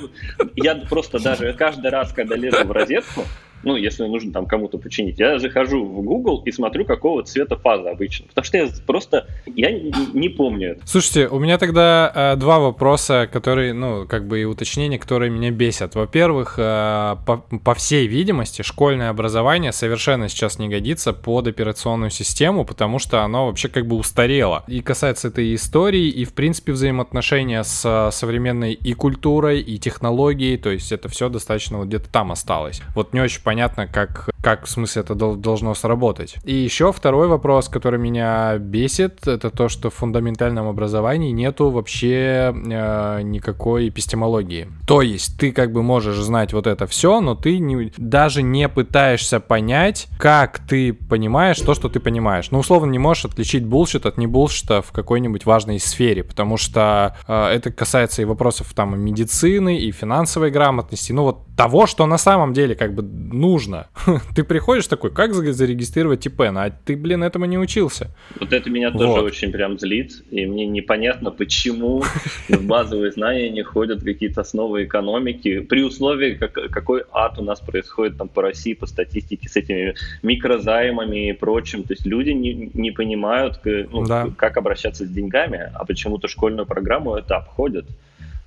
я 0.55 0.75
просто 0.89 1.19
даже 1.19 1.53
каждый 1.53 1.91
раз, 1.91 2.11
когда 2.11 2.35
лезу 2.35 2.65
в 2.65 2.71
розетку, 2.71 3.25
ну, 3.65 3.75
если 3.75 4.03
нужно 4.05 4.31
там 4.31 4.45
кому-то 4.45 4.77
починить, 4.77 5.19
я 5.19 5.39
захожу 5.39 5.83
в 5.83 6.01
Google 6.03 6.43
и 6.45 6.51
смотрю, 6.51 6.85
какого 6.85 7.23
цвета 7.23 7.57
фаза 7.57 7.91
обычно. 7.91 8.27
Потому 8.27 8.45
что 8.45 8.57
я 8.57 8.69
просто, 8.85 9.27
я 9.55 9.71
не 9.71 10.29
помню 10.29 10.71
это. 10.71 10.87
Слушайте, 10.87 11.27
у 11.27 11.39
меня 11.39 11.57
тогда 11.57 12.11
э, 12.13 12.35
два 12.37 12.59
вопроса, 12.59 13.27
которые, 13.31 13.73
ну, 13.73 14.05
как 14.07 14.27
бы 14.27 14.41
и 14.41 14.43
уточнения, 14.45 14.99
которые 14.99 15.31
меня 15.31 15.51
бесят. 15.51 15.95
Во-первых, 15.95 16.55
э, 16.57 17.15
по, 17.25 17.37
по 17.37 17.73
всей 17.73 18.07
видимости, 18.07 18.61
школьное 18.61 19.09
образование 19.09 19.71
совершенно 19.71 20.29
сейчас 20.29 20.59
не 20.59 20.69
годится 20.69 21.11
под 21.11 21.47
операционную 21.47 22.11
систему, 22.11 22.65
потому 22.65 22.99
что 22.99 23.23
оно 23.23 23.47
вообще 23.47 23.67
как 23.67 23.87
бы 23.87 23.95
устарело. 23.95 24.63
И 24.67 24.81
касается 24.81 25.29
этой 25.29 25.55
истории, 25.55 26.07
и, 26.07 26.23
в 26.23 26.33
принципе, 26.33 26.71
взаимоотношения 26.71 27.63
с 27.63 28.09
современной 28.11 28.73
и 28.73 28.93
культурой, 28.93 29.61
и 29.61 29.79
технологией, 29.79 30.57
то 30.57 30.69
есть 30.69 30.91
это 30.91 31.09
все 31.09 31.29
достаточно 31.29 31.79
вот 31.79 31.87
где-то 31.87 32.09
там 32.11 32.31
осталось. 32.31 32.81
Вот 32.93 33.13
не 33.13 33.21
очень 33.21 33.41
понятно, 33.41 33.54
как, 33.87 34.29
как 34.45 34.65
в 34.65 34.69
смысле 34.69 35.01
это 35.01 35.15
должно 35.15 35.73
сработать. 35.73 36.35
И 36.43 36.53
еще 36.53 36.93
второй 36.93 37.27
вопрос, 37.27 37.67
который 37.67 37.97
меня 37.97 38.59
бесит, 38.59 39.27
это 39.27 39.49
то, 39.49 39.69
что 39.69 39.89
в 39.89 39.95
фундаментальном 39.95 40.67
образовании 40.67 41.31
нету 41.31 41.71
вообще 41.71 42.53
э, 42.53 43.21
никакой 43.23 43.89
эпистемологии. 43.89 44.67
То 44.85 45.01
есть 45.01 45.39
ты 45.39 45.51
как 45.51 45.71
бы 45.71 45.81
можешь 45.81 46.17
знать 46.17 46.53
вот 46.53 46.67
это 46.67 46.85
все, 46.85 47.21
но 47.21 47.33
ты 47.33 47.57
не, 47.57 47.91
даже 47.97 48.43
не 48.43 48.69
пытаешься 48.69 49.39
понять, 49.39 50.07
как 50.19 50.59
ты 50.59 50.93
понимаешь 50.93 51.59
то, 51.59 51.73
что 51.73 51.89
ты 51.89 51.99
понимаешь. 51.99 52.51
Ну, 52.51 52.59
условно, 52.59 52.91
не 52.91 52.99
можешь 52.99 53.25
отличить 53.25 53.65
булшит 53.65 54.05
от 54.05 54.19
не 54.19 54.27
булшита 54.27 54.83
в 54.83 54.91
какой-нибудь 54.91 55.47
важной 55.47 55.79
сфере, 55.79 56.23
потому 56.23 56.57
что 56.57 57.17
э, 57.27 57.47
это 57.47 57.71
касается 57.71 58.21
и 58.21 58.25
вопросов 58.25 58.71
там 58.75 58.99
медицины, 58.99 59.79
и 59.79 59.91
финансовой 59.91 60.51
грамотности, 60.51 61.13
ну 61.13 61.23
вот 61.23 61.39
того, 61.55 61.87
что 61.87 62.05
на 62.05 62.19
самом 62.19 62.53
деле 62.53 62.75
как 62.75 62.93
бы 62.93 63.01
нужно. 63.01 63.87
ты 64.35 64.43
приходишь 64.43 64.87
такой, 64.87 65.11
как 65.11 65.33
зарегистрировать 65.33 66.25
ИП, 66.27 66.41
а 66.41 66.69
ты, 66.69 66.97
блин, 66.97 67.23
этому 67.23 67.45
не 67.45 67.57
учился. 67.57 68.09
Вот 68.39 68.51
это 68.51 68.69
меня 68.69 68.91
вот. 68.91 68.99
тоже 68.99 69.21
очень 69.21 69.51
прям 69.51 69.79
злит, 69.79 70.23
и 70.29 70.45
мне 70.45 70.67
непонятно, 70.67 71.31
почему 71.31 72.03
в 72.49 72.67
базовые 72.67 73.11
знания 73.11 73.49
не 73.49 73.63
ходят 73.63 74.03
какие-то 74.03 74.41
основы 74.41 74.83
экономики, 74.83 75.59
при 75.59 75.83
условии, 75.83 76.35
как, 76.35 76.53
какой 76.53 77.03
ад 77.13 77.39
у 77.39 77.43
нас 77.43 77.61
происходит 77.61 78.17
там 78.17 78.27
по 78.27 78.41
России, 78.41 78.73
по 78.73 78.85
статистике 78.87 79.47
с 79.47 79.55
этими 79.55 79.95
микрозаймами 80.21 81.29
и 81.29 81.33
прочим. 81.33 81.83
То 81.83 81.93
есть 81.93 82.05
люди 82.05 82.31
не, 82.31 82.71
не 82.73 82.91
понимают, 82.91 83.61
ну, 83.63 84.05
да. 84.05 84.29
как 84.37 84.57
обращаться 84.57 85.05
с 85.05 85.09
деньгами, 85.09 85.71
а 85.73 85.85
почему-то 85.85 86.27
школьную 86.27 86.65
программу 86.65 87.15
это 87.15 87.37
обходят. 87.37 87.85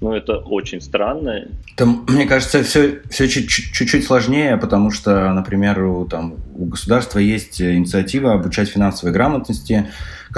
Ну, 0.01 0.13
это 0.13 0.37
очень 0.37 0.81
странно. 0.81 1.49
Там, 1.77 2.05
мне 2.09 2.25
кажется, 2.27 2.63
все, 2.63 3.01
все 3.11 3.29
чуть-чуть 3.29 4.05
сложнее, 4.05 4.57
потому 4.57 4.93
что, 4.93 5.33
например, 5.33 5.83
у, 5.83 6.07
там, 6.07 6.37
у 6.55 6.67
государства 6.67 7.19
есть 7.19 7.61
инициатива 7.61 8.33
обучать 8.33 8.69
финансовой 8.69 9.13
грамотности, 9.13 9.89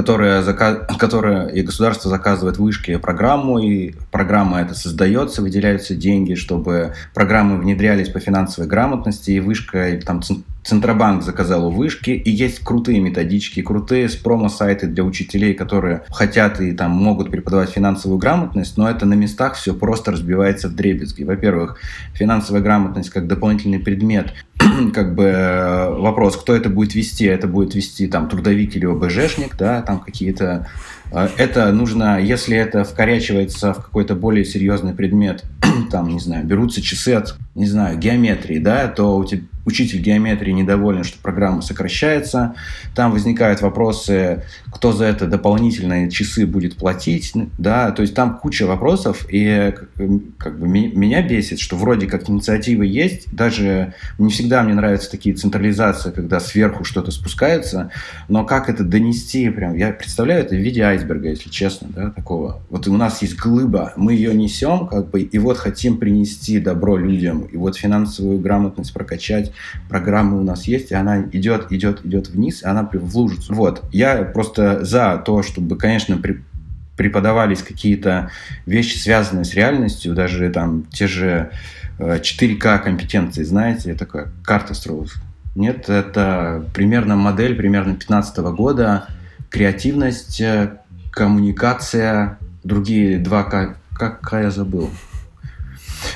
которая, 0.01 0.41
заказ... 0.41 0.79
которая 0.99 1.49
и 1.49 1.61
государство 1.61 2.09
заказывает 2.09 2.57
вышки 2.57 2.97
программу, 2.97 3.59
и 3.59 3.93
программа 4.11 4.63
это 4.63 4.75
создается, 4.75 5.43
выделяются 5.43 5.95
деньги, 5.95 6.37
чтобы 6.37 6.95
программы 7.13 7.59
внедрялись 7.59 8.09
по 8.09 8.19
финансовой 8.19 8.67
грамотности, 8.67 9.33
и 9.33 9.41
вышка, 9.41 9.91
и 9.91 10.01
там 10.01 10.23
Центробанк 10.65 11.23
заказал 11.23 11.67
у 11.67 11.71
вышки, 11.71 12.11
и 12.11 12.31
есть 12.31 12.61
крутые 12.61 13.01
методички, 13.01 13.61
крутые 13.61 14.09
промо-сайты 14.23 14.87
для 14.87 15.05
учителей, 15.05 15.53
которые 15.53 16.05
хотят 16.09 16.63
и 16.63 16.73
там 16.73 16.93
могут 16.93 17.31
преподавать 17.31 17.69
финансовую 17.69 18.19
грамотность, 18.19 18.79
но 18.79 18.89
это 18.89 19.05
на 19.05 19.15
местах 19.15 19.55
все 19.55 19.75
просто 19.75 20.13
разбивается 20.13 20.69
в 20.69 20.75
дребезги. 20.75 21.25
Во-первых, 21.25 21.79
финансовая 22.15 22.63
грамотность 22.63 23.11
как 23.11 23.27
дополнительный 23.27 23.79
предмет 23.79 24.33
как 24.95 25.15
бы 25.15 25.25
э, 25.25 25.91
вопрос, 25.91 26.37
кто 26.37 26.55
это 26.55 26.69
будет 26.69 26.95
вести, 26.95 27.25
это 27.25 27.47
будет 27.47 27.75
вести 27.75 28.07
там 28.07 28.29
трудовик 28.29 28.77
или 28.77 28.87
ОБЖшник, 28.87 29.57
да, 29.57 29.83
там 29.83 30.01
какие-то 30.01 30.67
это 31.13 31.73
нужно, 31.73 32.21
если 32.21 32.57
это 32.57 32.85
вкорячивается 32.85 33.73
в 33.73 33.85
какой-то 33.85 34.15
более 34.15 34.45
серьезный 34.45 34.95
предмет, 34.95 35.45
там, 35.91 36.09
не 36.09 36.21
знаю, 36.21 36.45
берутся 36.45 36.83
часы 36.83 37.15
от, 37.15 37.37
не 37.55 37.67
знаю, 37.67 37.99
геометрии, 37.99 38.59
да, 38.59 38.89
то 38.89 39.17
у 39.17 39.25
тебя 39.25 39.43
учитель 39.65 40.01
геометрии 40.01 40.53
недоволен, 40.53 41.05
что 41.05 41.19
программа 41.21 41.63
сокращается. 41.63 42.55
Там 42.95 43.13
возникают 43.13 43.61
вопросы, 43.61 44.45
кто 44.73 44.93
за 44.93 45.05
это 45.05 45.27
дополнительные 45.27 46.11
часы 46.11 46.47
будет 46.47 46.77
платить, 46.77 47.33
да, 47.59 47.91
то 47.93 48.03
есть 48.03 48.15
там 48.15 48.39
куча 48.39 48.67
вопросов, 48.67 49.27
и 49.31 49.75
как 50.39 50.59
бы 50.59 50.67
меня 50.67 51.23
бесит, 51.23 51.61
что 51.61 51.77
вроде 51.77 52.07
как 52.07 52.29
инициативы 52.29 52.87
есть, 52.87 53.33
даже 53.35 53.95
не 54.19 54.31
всегда 54.31 54.63
мне 54.63 54.75
нравятся 54.75 55.11
такие 55.11 55.35
централизации, 55.35 56.11
когда 56.11 56.41
сверху 56.41 56.85
что-то 56.85 57.11
спускается, 57.11 57.91
но 58.29 58.45
как 58.45 58.69
это 58.69 58.85
донести, 58.85 59.49
прям, 59.51 59.77
я 59.77 59.93
представляю 59.93 60.43
это 60.43 60.55
в 60.55 60.59
виде 60.59 60.83
айсберга, 61.01 61.29
если 61.29 61.49
честно, 61.49 61.89
да, 61.91 62.11
такого. 62.11 62.61
Вот 62.71 62.87
у 62.87 62.97
нас 62.97 63.23
есть 63.23 63.37
глыба, 63.37 63.93
мы 63.97 64.15
ее 64.15 64.35
несем, 64.35 64.87
как 64.87 65.11
бы, 65.11 65.21
и 65.23 65.39
вот 65.39 65.59
хотим 65.59 65.99
принести 65.99 66.61
добро 66.61 66.97
людям, 66.97 67.43
и 67.43 67.57
вот 67.57 67.77
финансовую 67.77 68.39
грамотность 68.39 68.93
прокачать, 68.93 69.53
программы 69.89 70.39
у 70.39 70.45
нас 70.45 70.65
есть, 70.65 70.91
и 70.91 70.95
она 70.95 71.23
идет, 71.33 71.73
идет, 71.73 72.05
идет 72.05 72.29
вниз, 72.29 72.63
и 72.63 72.67
она 72.67 72.89
в 72.93 73.17
лужицу. 73.17 73.55
Вот. 73.55 73.83
Я 73.93 74.23
просто 74.23 74.85
за 74.85 75.23
то, 75.25 75.43
чтобы, 75.43 75.77
конечно, 75.77 76.17
при, 76.17 76.43
преподавались 76.97 77.63
какие-то 77.63 78.31
вещи, 78.67 78.99
связанные 78.99 79.45
с 79.45 79.55
реальностью, 79.55 80.15
даже 80.15 80.51
там 80.51 80.85
те 80.93 81.07
же 81.07 81.51
4К 81.99 82.67
э, 82.67 82.79
компетенции, 82.79 83.43
знаете, 83.43 83.95
такая 83.95 84.29
карта 84.45 84.75
строилась. 84.75 85.13
Нет, 85.55 85.89
это 85.89 86.65
примерно 86.75 87.17
модель, 87.17 87.57
примерно 87.57 87.95
15 87.97 88.39
года, 88.55 89.09
креативность, 89.51 90.41
э, 90.41 90.79
коммуникация, 91.11 92.39
другие 92.65 93.19
два, 93.19 93.45
как, 93.45 93.77
как 93.97 94.29
я 94.33 94.51
забыл. 94.51 94.91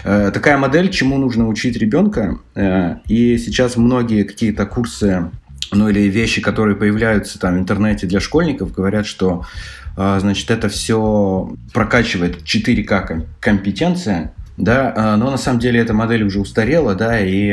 Э, 0.04 0.30
такая 0.32 0.58
модель, 0.58 0.90
чему 0.90 1.18
нужно 1.18 1.48
учить 1.48 1.76
ребенка. 1.76 2.38
Э, 2.54 2.96
и 3.06 3.38
сейчас 3.38 3.76
многие 3.76 4.24
какие-то 4.24 4.66
курсы, 4.66 5.30
ну 5.72 5.88
или 5.88 6.00
вещи, 6.00 6.40
которые 6.40 6.76
появляются 6.76 7.38
там 7.38 7.56
в 7.56 7.58
интернете 7.58 8.06
для 8.06 8.20
школьников, 8.20 8.72
говорят, 8.72 9.06
что 9.06 9.44
э, 9.96 10.18
значит, 10.20 10.50
это 10.50 10.68
все 10.68 11.52
прокачивает 11.72 12.42
4К 12.42 13.24
компетенция, 13.40 14.32
да, 14.56 15.16
но 15.18 15.32
на 15.32 15.36
самом 15.36 15.58
деле 15.58 15.80
эта 15.80 15.94
модель 15.94 16.22
уже 16.22 16.38
устарела, 16.38 16.94
да, 16.94 17.18
и 17.18 17.50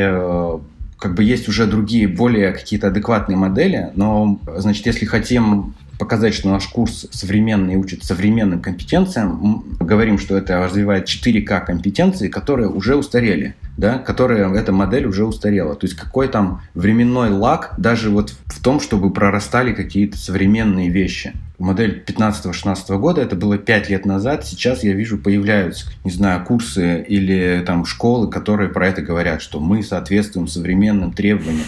как 1.00 1.16
бы 1.16 1.24
есть 1.24 1.50
уже 1.50 1.66
другие, 1.66 2.08
более 2.08 2.52
какие-то 2.52 2.90
адекватные 2.90 3.36
модели, 3.36 3.90
но, 3.96 4.40
значит, 4.58 4.86
если 4.86 5.06
хотим 5.06 5.74
показать, 6.02 6.34
что 6.34 6.50
наш 6.50 6.66
курс 6.66 7.06
современный 7.12 7.76
учит 7.76 8.04
современным 8.04 8.60
компетенциям. 8.60 9.64
Мы 9.80 9.86
говорим, 9.86 10.18
что 10.18 10.36
это 10.36 10.58
развивает 10.58 11.08
4К 11.08 11.64
компетенции, 11.64 12.28
которые 12.28 12.70
уже 12.70 12.96
устарели, 12.96 13.54
да, 13.78 14.00
которые, 14.00 14.52
эта 14.58 14.72
модель 14.72 15.06
уже 15.06 15.26
устарела. 15.26 15.76
То 15.76 15.86
есть 15.86 15.96
какой 15.96 16.28
там 16.28 16.64
временной 16.74 17.30
лак 17.30 17.76
даже 17.78 18.10
вот 18.10 18.34
в 18.48 18.64
том, 18.64 18.80
чтобы 18.80 19.14
прорастали 19.14 19.74
какие-то 19.74 20.18
современные 20.18 20.90
вещи. 20.90 21.34
Модель 21.60 22.04
15-16 22.04 22.98
года, 22.98 23.22
это 23.22 23.36
было 23.36 23.60
5 23.60 23.90
лет 23.92 24.04
назад, 24.08 24.44
сейчас 24.44 24.84
я 24.84 24.94
вижу 24.94 25.20
появляются, 25.20 25.86
не 26.04 26.10
знаю, 26.10 26.44
курсы 26.44 27.06
или 27.08 27.64
там 27.64 27.86
школы, 27.86 28.32
которые 28.32 28.70
про 28.70 28.88
это 28.88 29.04
говорят, 29.04 29.44
что 29.44 29.60
мы 29.60 29.84
соответствуем 29.84 30.48
современным 30.48 31.14
требованиям 31.14 31.68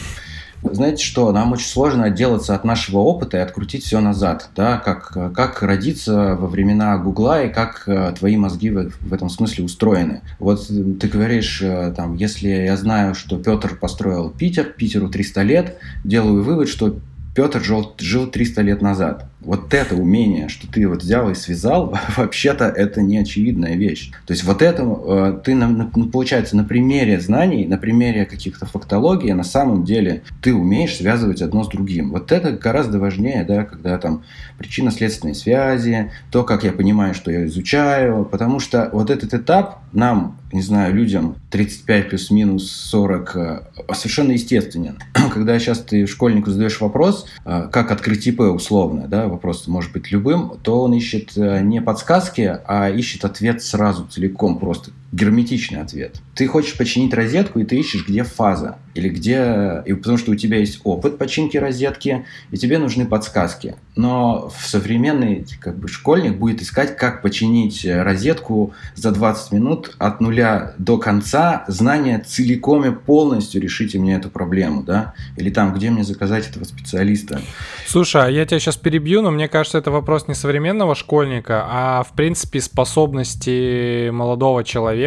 знаете 0.72 1.04
что, 1.04 1.32
нам 1.32 1.52
очень 1.52 1.68
сложно 1.68 2.06
отделаться 2.06 2.56
от 2.56 2.64
нашего 2.64 3.00
опыта 3.00 3.38
и 3.38 3.42
открутить 3.42 3.84
все 3.84 4.00
назад, 4.00 4.50
да, 4.56 4.78
как, 4.78 5.34
как 5.34 5.62
родиться 5.62 6.36
во 6.36 6.48
времена 6.48 6.98
Гугла 6.98 7.44
и 7.44 7.54
как 7.54 7.84
э, 7.88 8.14
твои 8.18 8.38
мозги 8.38 8.70
в, 8.70 8.92
в 9.00 9.14
этом 9.14 9.30
смысле 9.30 9.66
устроены. 9.66 10.22
Вот 10.40 10.68
ты 10.68 11.08
говоришь, 11.08 11.62
э, 11.62 11.94
там, 11.96 12.16
если 12.16 12.50
я 12.50 12.78
знаю, 12.78 13.16
что 13.16 13.38
Петр 13.38 13.76
построил 13.76 14.30
Питер, 14.30 14.66
Питеру 14.66 15.10
300 15.10 15.42
лет, 15.42 15.78
делаю 16.04 16.44
вывод, 16.44 16.70
что 16.70 16.98
Петр 17.36 17.64
жил, 17.64 17.94
жил 18.00 18.28
300 18.28 18.62
лет 18.62 18.82
назад. 18.82 19.26
Вот 19.46 19.74
это 19.74 19.96
умение, 19.96 20.48
что 20.50 20.72
ты 20.72 20.88
вот 20.88 21.04
взял 21.04 21.30
и 21.30 21.36
связал, 21.36 21.98
вообще-то 22.18 22.66
это 22.66 23.02
не 23.02 23.18
очевидная 23.18 23.76
вещь. 23.76 24.12
То 24.26 24.34
есть 24.34 24.44
вот 24.44 24.62
это 24.62 24.84
э, 24.84 25.42
ты, 25.44 25.56
ну, 25.56 26.08
получается, 26.08 26.56
на 26.56 26.64
примере 26.64 27.20
знаний, 27.20 27.66
на 27.66 27.78
примере 27.78 28.26
каких-то 28.26 28.66
фактологий, 28.66 29.34
на 29.34 29.44
самом 29.44 29.84
деле 29.84 30.24
ты 30.42 30.54
умеешь 30.54 30.96
связывать 30.96 31.42
одно 31.42 31.64
с 31.64 31.70
другим. 31.70 32.12
Вот 32.12 32.32
это 32.32 32.52
гораздо 32.52 33.00
важнее, 33.00 33.44
да, 33.44 33.64
когда 33.64 33.98
там 33.98 34.24
причинно-следственные 34.58 35.36
связи, 35.36 36.12
то, 36.32 36.44
как 36.44 36.64
я 36.64 36.72
понимаю, 36.72 37.14
что 37.14 37.32
я 37.32 37.46
изучаю, 37.46 38.26
потому 38.26 38.60
что 38.60 38.90
вот 38.94 39.10
этот 39.10 39.34
этап 39.34 39.80
нам, 39.92 40.40
не 40.52 40.62
знаю, 40.62 40.94
людям 40.94 41.36
35 41.52 42.10
плюс-минус 42.10 42.72
40 42.72 43.36
э, 43.36 43.60
совершенно 43.94 44.32
естественен. 44.32 45.00
Когда 45.34 45.58
сейчас 45.60 45.80
ты 45.80 46.08
школьнику 46.08 46.52
задаешь 46.52 46.82
вопрос, 46.82 47.28
э, 47.46 47.68
как 47.72 47.92
открыть 47.92 48.26
ИП 48.28 48.42
условно, 48.42 49.08
да, 49.08 49.28
вопрос 49.34 49.68
может 49.68 49.92
быть 49.92 50.12
любым, 50.12 50.58
то 50.64 50.82
он 50.82 50.94
ищет 50.94 51.38
э, 51.38 51.62
не 51.62 51.82
подсказки, 51.82 52.60
а 52.66 52.90
ищет 52.90 53.26
ответ 53.26 53.62
сразу, 53.62 54.06
целиком, 54.06 54.60
просто 54.60 54.92
герметичный 55.14 55.80
ответ. 55.80 56.16
Ты 56.34 56.48
хочешь 56.48 56.76
починить 56.76 57.14
розетку, 57.14 57.60
и 57.60 57.66
ты 57.66 57.80
ищешь, 57.80 58.08
где 58.08 58.24
фаза, 58.24 58.80
или 58.96 59.10
где... 59.10 59.84
И 59.86 59.94
потому 59.94 60.18
что 60.18 60.32
у 60.32 60.36
тебя 60.36 60.58
есть 60.58 60.82
опыт 60.84 61.20
починки 61.20 61.56
розетки, 61.56 62.26
и 62.50 62.58
тебе 62.58 62.80
нужны 62.80 63.06
подсказки. 63.06 63.76
Но 63.96 64.52
современный 64.60 65.46
как 65.60 65.78
бы, 65.78 65.88
школьник 65.88 66.38
будет 66.38 66.64
искать, 66.64 66.98
как 66.98 67.22
починить 67.22 67.86
розетку 67.86 68.74
за 68.96 69.12
20 69.12 69.52
минут 69.52 69.96
от 70.00 70.20
нуля 70.20 70.74
до 70.80 70.98
конца, 70.98 71.64
знания 71.68 72.18
целиком 72.18 72.84
и 72.84 72.92
полностью 72.92 73.62
решите 73.62 74.00
мне 74.00 74.16
эту 74.16 74.32
проблему, 74.32 74.82
да? 74.82 75.14
Или 75.38 75.52
там, 75.52 75.76
где 75.76 75.92
мне 75.92 76.04
заказать 76.04 76.50
этого 76.50 76.64
специалиста. 76.64 77.40
Слушай, 77.86 78.26
а 78.26 78.30
я 78.30 78.48
тебя 78.48 78.60
сейчас 78.60 78.78
перебью, 78.78 79.22
но 79.22 79.30
мне 79.30 79.48
кажется, 79.48 79.78
это 79.78 79.92
вопрос 79.92 80.28
не 80.28 80.34
современного 80.34 80.96
школьника, 80.96 81.64
а 81.68 82.02
в 82.02 82.14
принципе 82.14 82.62
способности 82.62 84.10
молодого 84.10 84.64
человека, 84.64 85.03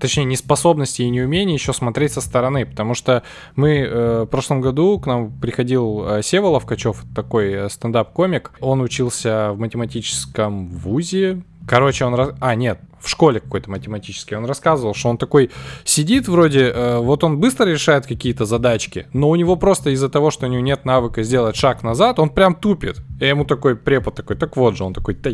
точнее 0.00 0.24
не 0.24 0.36
способности 0.36 1.02
и 1.02 1.10
не 1.10 1.22
умения 1.22 1.54
еще 1.54 1.72
смотреть 1.72 2.12
со 2.12 2.20
стороны, 2.20 2.66
потому 2.66 2.94
что 2.94 3.22
мы 3.56 3.78
э, 3.78 4.22
в 4.22 4.26
прошлом 4.26 4.60
году 4.60 4.98
к 5.00 5.06
нам 5.06 5.32
приходил 5.40 6.04
э, 6.06 6.22
Сева 6.22 6.46
Ловкачев, 6.46 7.04
такой 7.14 7.52
э, 7.52 7.68
стендап-комик, 7.68 8.52
он 8.60 8.80
учился 8.80 9.52
в 9.52 9.58
математическом 9.58 10.68
вузе, 10.68 11.42
Короче, 11.70 12.04
он... 12.04 12.34
А, 12.40 12.54
нет, 12.54 12.80
в 13.00 13.08
школе 13.08 13.40
какой-то 13.40 13.70
математический, 13.70 14.36
он 14.36 14.44
рассказывал, 14.44 14.94
что 14.94 15.08
он 15.08 15.18
такой 15.18 15.50
сидит 15.84 16.28
вроде, 16.28 16.70
э, 16.74 16.98
вот 16.98 17.24
он 17.24 17.38
быстро 17.38 17.66
решает 17.66 18.06
какие-то 18.06 18.44
задачки, 18.44 19.06
но 19.12 19.30
у 19.30 19.36
него 19.36 19.56
просто 19.56 19.90
из-за 19.90 20.08
того, 20.08 20.30
что 20.30 20.46
у 20.46 20.48
него 20.48 20.62
нет 20.62 20.84
навыка 20.84 21.22
сделать 21.22 21.56
шаг 21.56 21.82
назад, 21.82 22.18
он 22.18 22.30
прям 22.30 22.54
тупит. 22.54 23.00
И 23.20 23.26
ему 23.26 23.44
такой 23.44 23.76
препод 23.76 24.14
такой, 24.14 24.36
так 24.36 24.56
вот 24.56 24.76
же, 24.76 24.84
он 24.84 24.94
такой, 24.94 25.14
да 25.14 25.30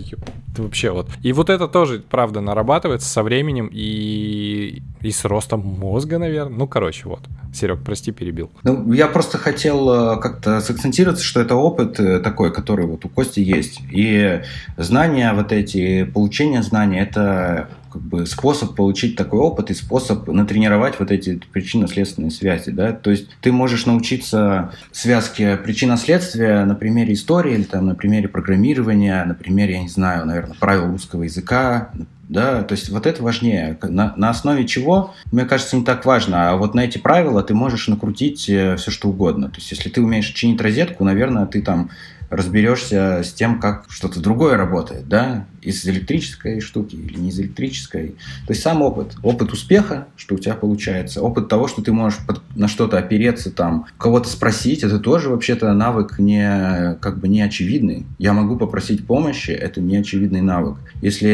ты 0.57 0.63
вообще 0.63 0.91
вот. 0.91 1.09
И 1.23 1.33
вот 1.33 1.51
это 1.51 1.69
тоже, 1.69 2.03
правда, 2.09 2.41
нарабатывается 2.41 3.09
со 3.09 3.23
временем 3.23 3.69
и, 3.73 4.83
и 5.03 5.11
с 5.11 5.25
ростом 5.25 5.61
мозга, 5.61 6.19
наверное. 6.19 6.57
Ну, 6.59 6.67
короче, 6.67 7.09
вот. 7.09 7.21
Серег, 7.55 7.83
прости, 7.85 8.13
перебил. 8.13 8.51
Ну, 8.63 8.93
я 8.93 9.07
просто 9.07 9.39
хотел 9.39 9.89
э, 9.91 10.21
как-то 10.21 10.61
сакцентироваться, 10.61 11.25
что 11.25 11.41
это 11.41 11.55
опыт 11.55 12.01
э, 12.01 12.21
такой, 12.21 12.53
который 12.53 12.87
вот 12.87 13.05
у 13.05 13.09
Кости 13.09 13.41
есть. 13.41 13.81
И 13.91 14.41
знания 14.77 15.33
вот 15.35 15.53
эти, 15.53 16.05
получение 16.05 16.63
знаний, 16.63 16.99
это 16.99 17.56
как 17.97 18.03
бы 18.03 18.27
способ 18.27 18.75
получить 18.75 19.17
такой 19.17 19.41
опыт 19.41 19.71
и 19.71 19.75
способ 19.75 20.29
натренировать 20.29 20.99
вот 20.99 21.11
эти 21.11 21.41
причинно-следственные 21.53 22.31
связи. 22.31 22.71
Да? 22.71 22.93
То 22.93 23.11
есть 23.11 23.29
ты 23.41 23.53
можешь 23.53 23.87
научиться 23.87 24.73
связке 24.93 25.57
причинно-следствия 25.57 26.65
на 26.67 26.75
примере 26.75 27.15
истории 27.15 27.55
или 27.55 27.63
там, 27.63 27.87
на 27.87 27.95
примере 27.95 28.29
программирования, 28.29 29.25
на 29.25 29.35
примере, 29.35 29.75
я 29.75 29.83
не 29.83 29.89
знаю, 29.89 30.27
наверное, 30.27 30.57
правил 30.61 30.89
русского 30.89 31.23
языка, 31.23 31.91
да, 32.29 32.65
то 32.65 32.73
есть 32.73 32.89
вот 32.89 33.07
это 33.07 33.23
важнее. 33.23 33.79
На, 33.83 34.13
на 34.17 34.31
основе 34.31 34.67
чего, 34.67 35.15
мне 35.31 35.45
кажется, 35.45 35.77
не 35.77 35.85
так 35.85 36.05
важно, 36.05 36.51
а 36.51 36.57
вот 36.57 36.75
на 36.75 36.81
эти 36.81 36.99
правила 36.99 37.43
ты 37.43 37.55
можешь 37.55 37.87
накрутить 37.89 38.49
э, 38.49 38.77
все 38.77 38.91
что 38.91 39.09
угодно. 39.09 39.49
То 39.49 39.57
есть 39.57 39.71
если 39.71 39.89
ты 39.91 40.03
умеешь 40.03 40.27
чинить 40.27 40.61
розетку, 40.61 41.05
наверное, 41.05 41.47
ты 41.47 41.63
там 41.63 41.91
разберешься 42.31 43.23
с 43.25 43.33
тем, 43.33 43.61
как 43.61 43.85
что-то 43.89 44.21
другое 44.21 44.57
работает, 44.57 45.09
да, 45.09 45.47
из 45.63 45.85
электрической 45.87 46.61
штуки 46.61 46.95
или 46.95 47.19
не 47.19 47.31
из 47.31 47.41
электрической. 47.41 48.17
То 48.47 48.53
есть 48.53 48.63
сам 48.63 48.83
опыт, 48.83 49.17
опыт 49.23 49.53
успеха, 49.53 50.07
что 50.17 50.37
у 50.37 50.39
тебя 50.39 50.55
получается, 50.55 51.23
опыт 51.23 51.49
того, 51.49 51.67
что 51.67 51.83
ты 51.83 51.93
можешь 51.93 52.21
под, 52.27 52.41
на 52.55 52.69
что-то 52.69 52.99
опереться, 52.99 53.51
там, 53.51 53.87
кого-то 53.99 54.29
спросить, 54.29 54.85
это 54.85 54.99
тоже 54.99 55.29
вообще-то 55.29 55.73
навык 55.73 56.19
не, 56.19 56.97
как 57.01 57.19
бы 57.19 57.29
не 57.29 57.43
очевидный. 57.43 58.07
Я 58.19 58.33
могу 58.33 58.57
попросить 58.57 59.07
помощи, 59.07 59.51
это 59.51 59.81
не 59.81 59.97
очевидный 59.97 60.41
навык. 60.41 60.79
Если 61.03 61.29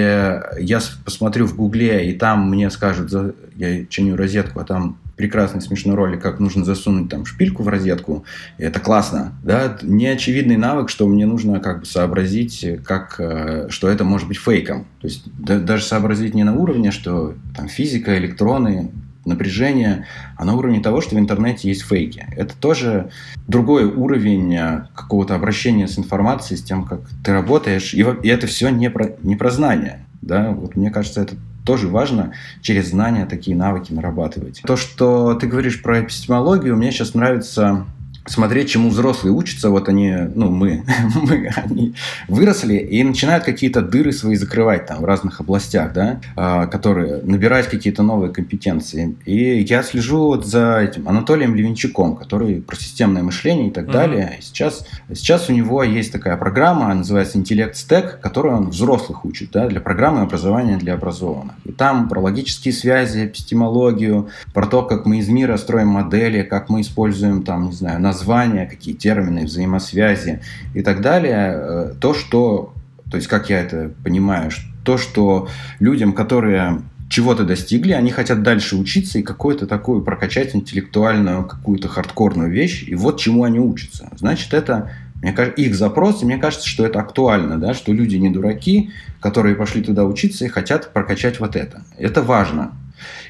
я 0.61 0.81
посмотрю 1.05 1.47
в 1.47 1.55
Гугле, 1.55 2.11
и 2.11 2.15
там 2.15 2.49
мне 2.49 2.71
скажут, 2.71 3.11
я 3.57 3.85
чиню 3.87 4.17
розетку, 4.17 4.61
а 4.61 4.65
там 4.65 4.99
прекрасный 5.17 5.61
смешной 5.61 5.95
ролик, 5.95 6.23
как 6.23 6.41
нужно 6.41 6.65
засунуть 6.65 7.09
там 7.09 7.27
шпильку 7.27 7.63
в 7.63 7.69
розетку. 7.69 8.25
И 8.59 8.63
это 8.63 8.81
классно. 8.81 9.35
Да? 9.43 9.79
Неочевидный 9.83 10.57
навык, 10.57 10.89
что 10.89 11.07
мне 11.07 11.27
нужно 11.27 11.61
как 11.61 11.81
бы 11.81 11.87
сообразить, 11.87 12.67
как, 12.85 13.17
э, 13.19 13.67
что 13.69 13.89
это 13.89 14.05
может 14.05 14.27
быть 14.27 14.39
фейком. 14.39 14.87
То 15.01 15.07
есть 15.07 15.25
да, 15.39 15.59
даже 15.59 15.85
сообразить 15.85 16.35
не 16.35 16.45
на 16.45 16.55
уровне, 16.55 16.91
что 16.91 17.35
там 17.57 17.69
физика, 17.69 18.17
электроны, 18.19 18.91
напряжение, 19.25 20.07
а 20.37 20.45
на 20.45 20.55
уровне 20.55 20.81
того, 20.81 21.01
что 21.01 21.15
в 21.15 21.19
интернете 21.19 21.69
есть 21.69 21.83
фейки. 21.83 22.27
Это 22.37 22.57
тоже 22.57 23.11
другой 23.47 23.85
уровень 23.85 24.55
э, 24.55 24.87
какого-то 24.95 25.35
обращения 25.35 25.87
с 25.87 25.99
информацией, 25.99 26.59
с 26.59 26.63
тем, 26.63 26.85
как 26.85 27.03
ты 27.25 27.33
работаешь. 27.33 27.95
И, 27.95 28.01
и 28.01 28.29
это 28.29 28.47
все 28.47 28.71
не 28.71 28.91
про, 28.91 29.15
не 29.23 29.37
про 29.37 29.51
знания. 29.51 30.05
Да? 30.21 30.51
Вот 30.51 30.77
мне 30.77 30.91
кажется, 30.91 31.23
это 31.23 31.37
тоже 31.65 31.89
важно 31.89 32.33
через 32.61 32.91
знания 32.91 33.27
такие 33.27 33.57
навыки 33.57 33.93
нарабатывать. 33.93 34.63
То, 34.65 34.77
что 34.77 35.35
ты 35.35 35.47
говоришь 35.47 35.83
про 35.83 36.01
эпистемологию, 36.01 36.77
мне 36.77 36.91
сейчас 36.93 37.15
нравится 37.15 37.87
смотреть, 38.27 38.71
чему 38.71 38.91
взрослые 38.91 39.33
учатся, 39.33 39.71
вот 39.71 39.89
они, 39.89 40.15
ну, 40.35 40.51
мы, 40.51 40.85
мы, 41.15 41.51
они 41.57 41.95
выросли 42.29 42.77
и 42.77 43.03
начинают 43.03 43.45
какие-то 43.45 43.83
дыры 43.83 44.13
свои 44.13 44.37
закрывать 44.37 44.87
там 44.87 45.01
в 45.01 45.05
разных 45.05 45.41
областях, 45.41 45.93
да, 45.93 46.21
а, 46.37 46.67
которые 46.67 47.23
набирать 47.23 47.69
какие-то 47.69 48.03
новые 48.03 48.33
компетенции. 48.33 49.17
И 49.25 49.61
я 49.61 49.83
слежу 49.83 50.19
вот 50.27 50.47
за 50.47 50.81
этим 50.81 51.09
Анатолием 51.09 51.55
Левинчуком, 51.55 52.17
который 52.17 52.61
про 52.61 52.77
системное 52.77 53.23
мышление 53.23 53.69
и 53.69 53.71
так 53.71 53.87
mm-hmm. 53.87 53.93
далее. 53.93 54.37
И 54.39 54.43
сейчас, 54.43 54.87
сейчас 55.13 55.49
у 55.49 55.53
него 55.53 55.83
есть 55.83 56.13
такая 56.13 56.37
программа, 56.37 56.95
называется 56.95 57.39
Интеллект 57.39 57.77
Стек, 57.77 58.21
которую 58.21 58.57
он 58.57 58.71
взрослых 58.71 59.25
учит, 59.25 59.51
да, 59.53 59.69
для 59.69 59.81
программы 59.81 60.23
образования 60.23 60.77
для 60.77 60.95
образованных. 60.95 61.55
И 61.65 61.73
там 61.73 62.09
про 62.09 62.21
логические 62.21 62.73
связи, 62.73 63.27
эпистемологию, 63.27 64.29
про 64.53 64.67
то, 64.67 64.83
как 64.83 65.07
мы 65.07 65.19
из 65.19 65.29
мира 65.29 65.57
строим 65.57 65.89
модели, 65.89 66.43
как 66.43 66.69
мы 66.69 66.81
используем 66.83 67.43
там, 67.43 67.67
не 67.67 67.73
знаю, 67.73 68.01
названия, 68.13 68.67
какие 68.67 68.95
термины, 68.95 69.45
взаимосвязи 69.45 70.41
и 70.75 70.83
так 70.83 71.01
далее, 71.01 71.53
э, 71.55 71.95
то, 72.01 72.15
что, 72.15 72.75
то 73.11 73.17
есть 73.17 73.29
как 73.29 73.51
я 73.51 73.61
это 73.61 73.91
понимаю, 74.05 74.51
то, 74.85 74.99
что 74.99 75.49
людям, 75.81 76.13
которые 76.13 76.83
чего-то 77.09 77.45
достигли, 77.45 77.93
они 77.93 78.11
хотят 78.11 78.43
дальше 78.43 78.77
учиться 78.77 79.19
и 79.19 79.23
какую-то 79.23 79.67
такую 79.67 80.03
прокачать 80.03 80.55
интеллектуальную 80.55 81.45
какую-то 81.45 81.89
хардкорную 81.89 82.51
вещь, 82.51 82.85
и 82.87 82.95
вот 82.95 83.21
чему 83.21 83.45
они 83.45 83.59
учатся. 83.59 84.09
Значит, 84.17 84.55
это 84.55 84.91
мне 85.23 85.33
кажется, 85.33 85.63
их 85.63 85.75
запрос, 85.77 86.23
и 86.23 86.27
мне 86.27 86.37
кажется, 86.37 86.69
что 86.69 86.85
это 86.85 87.01
актуально, 87.01 87.59
да, 87.59 87.75
что 87.75 87.93
люди 87.93 88.17
не 88.17 88.29
дураки, 88.29 88.91
которые 89.21 89.55
пошли 89.55 89.83
туда 89.83 90.05
учиться 90.05 90.45
и 90.45 90.49
хотят 90.49 90.93
прокачать 90.93 91.39
вот 91.39 91.55
это. 91.55 91.83
Это 91.97 92.23
важно. 92.23 92.73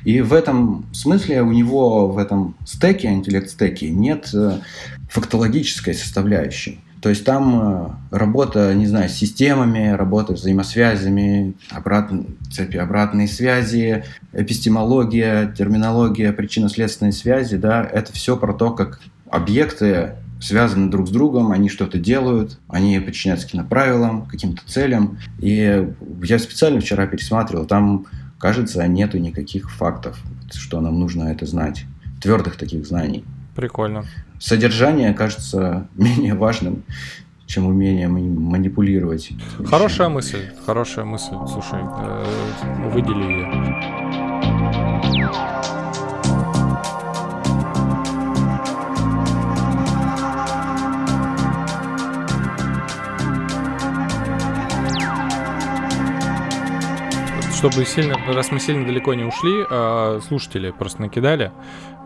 И 0.04 0.20
в 0.20 0.32
этом 0.32 0.86
смысле 0.92 1.42
у 1.42 1.52
него 1.52 2.08
в 2.08 2.18
этом 2.18 2.56
стеке, 2.64 3.08
интеллект-стеке, 3.08 3.90
нет 3.90 4.30
э, 4.34 4.58
фактологической 5.08 5.94
составляющей. 5.94 6.80
То 7.02 7.08
есть 7.08 7.24
там 7.24 7.98
э, 8.12 8.16
работа, 8.16 8.72
не 8.74 8.86
знаю, 8.86 9.08
с 9.08 9.14
системами, 9.14 9.90
работа 9.90 10.36
с 10.36 10.40
взаимосвязями, 10.40 11.54
обрат... 11.70 12.10
цепи 12.52 12.76
обратной 12.76 13.26
связи, 13.26 14.04
эпистемология, 14.32 15.52
терминология, 15.52 16.32
причинно-следственные 16.32 17.12
связи, 17.12 17.56
да, 17.56 17.82
это 17.84 18.12
все 18.12 18.36
про 18.36 18.52
то, 18.52 18.70
как 18.70 19.00
объекты 19.28 20.12
связаны 20.40 20.90
друг 20.90 21.08
с 21.08 21.10
другом, 21.10 21.52
они 21.52 21.68
что-то 21.68 21.98
делают, 21.98 22.58
они 22.68 22.98
подчиняются 23.00 23.46
каким-то 23.46 23.66
правилам, 23.66 24.26
каким-то 24.26 24.62
целям. 24.66 25.18
И 25.38 25.88
я 26.22 26.38
специально 26.38 26.80
вчера 26.80 27.06
пересматривал, 27.06 27.64
там 27.64 28.06
кажется, 28.42 28.86
нету 28.88 29.18
никаких 29.18 29.70
фактов, 29.70 30.18
что 30.52 30.80
нам 30.80 30.98
нужно 30.98 31.30
это 31.30 31.46
знать. 31.46 31.84
Твердых 32.20 32.56
таких 32.56 32.84
знаний. 32.84 33.24
Прикольно. 33.54 34.04
Содержание 34.40 35.14
кажется 35.14 35.86
менее 35.94 36.34
важным, 36.34 36.82
чем 37.46 37.66
умение 37.66 38.08
манипулировать. 38.08 39.30
Хорошая 39.64 40.08
мысль, 40.08 40.48
хорошая 40.66 41.04
мысль. 41.04 41.36
Слушай, 41.46 41.82
э, 41.82 42.90
выдели 42.90 43.22
ее. 43.22 43.46
Чтобы 57.62 57.84
сильно, 57.84 58.16
раз 58.26 58.50
мы 58.50 58.58
сильно 58.58 58.84
далеко 58.84 59.14
не 59.14 59.22
ушли, 59.22 59.64
а 59.70 60.18
слушатели 60.26 60.72
просто 60.72 61.00
накидали. 61.00 61.52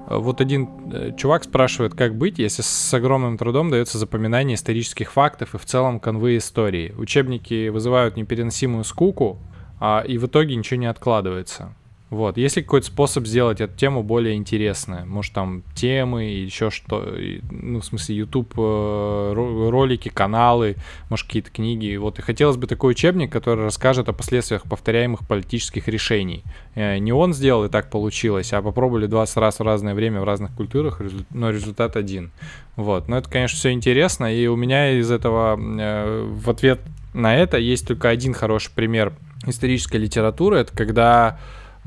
Вот 0.06 0.42
один 0.42 0.68
э, 0.92 1.12
чувак 1.16 1.44
спрашивает, 1.44 1.94
как 1.94 2.14
быть, 2.14 2.38
если 2.38 2.60
с 2.60 2.92
огромным 2.92 3.38
трудом 3.38 3.70
дается 3.70 3.96
запоминание 3.96 4.56
исторических 4.56 5.10
фактов 5.10 5.54
и 5.54 5.58
в 5.58 5.64
целом 5.64 5.98
конвы 5.98 6.36
истории. 6.36 6.92
Учебники 6.98 7.70
вызывают 7.70 8.18
непереносимую 8.18 8.84
скуку, 8.84 9.38
а, 9.80 10.04
и 10.06 10.18
в 10.18 10.26
итоге 10.26 10.56
ничего 10.56 10.78
не 10.78 10.88
откладывается. 10.88 11.74
Вот. 12.08 12.36
Есть 12.36 12.56
ли 12.56 12.62
какой-то 12.62 12.86
способ 12.86 13.26
сделать 13.26 13.60
эту 13.60 13.76
тему 13.76 14.04
более 14.04 14.36
интересной? 14.36 15.04
Может, 15.04 15.32
там 15.32 15.64
темы, 15.74 16.24
еще 16.24 16.70
что? 16.70 17.04
Ну, 17.50 17.80
в 17.80 17.84
смысле, 17.84 18.16
YouTube 18.16 18.52
э, 18.56 19.32
ролики, 19.34 20.08
каналы, 20.08 20.76
может, 21.10 21.26
какие-то 21.26 21.50
книги. 21.50 21.96
Вот. 21.96 22.20
И 22.20 22.22
хотелось 22.22 22.56
бы 22.56 22.68
такой 22.68 22.92
учебник, 22.92 23.32
который 23.32 23.64
расскажет 23.64 24.08
о 24.08 24.12
последствиях 24.12 24.62
повторяемых 24.62 25.26
политических 25.26 25.88
решений. 25.88 26.44
Э, 26.76 26.98
не 26.98 27.12
он 27.12 27.34
сделал, 27.34 27.64
и 27.64 27.68
так 27.68 27.90
получилось, 27.90 28.52
а 28.52 28.62
попробовали 28.62 29.06
20 29.06 29.36
раз 29.38 29.58
в 29.58 29.62
разное 29.62 29.94
время 29.94 30.20
в 30.20 30.24
разных 30.24 30.52
культурах, 30.54 31.00
но 31.30 31.50
результат 31.50 31.96
один. 31.96 32.30
Вот. 32.76 33.08
Но 33.08 33.18
это, 33.18 33.28
конечно, 33.28 33.56
все 33.56 33.72
интересно, 33.72 34.32
и 34.32 34.46
у 34.46 34.54
меня 34.54 34.92
из 34.92 35.10
этого 35.10 35.58
э, 35.58 36.24
в 36.24 36.50
ответ 36.50 36.80
на 37.14 37.34
это 37.34 37.56
есть 37.56 37.88
только 37.88 38.10
один 38.10 38.32
хороший 38.32 38.70
пример 38.72 39.12
исторической 39.44 39.96
литературы. 39.96 40.58
Это 40.58 40.76
когда 40.76 41.38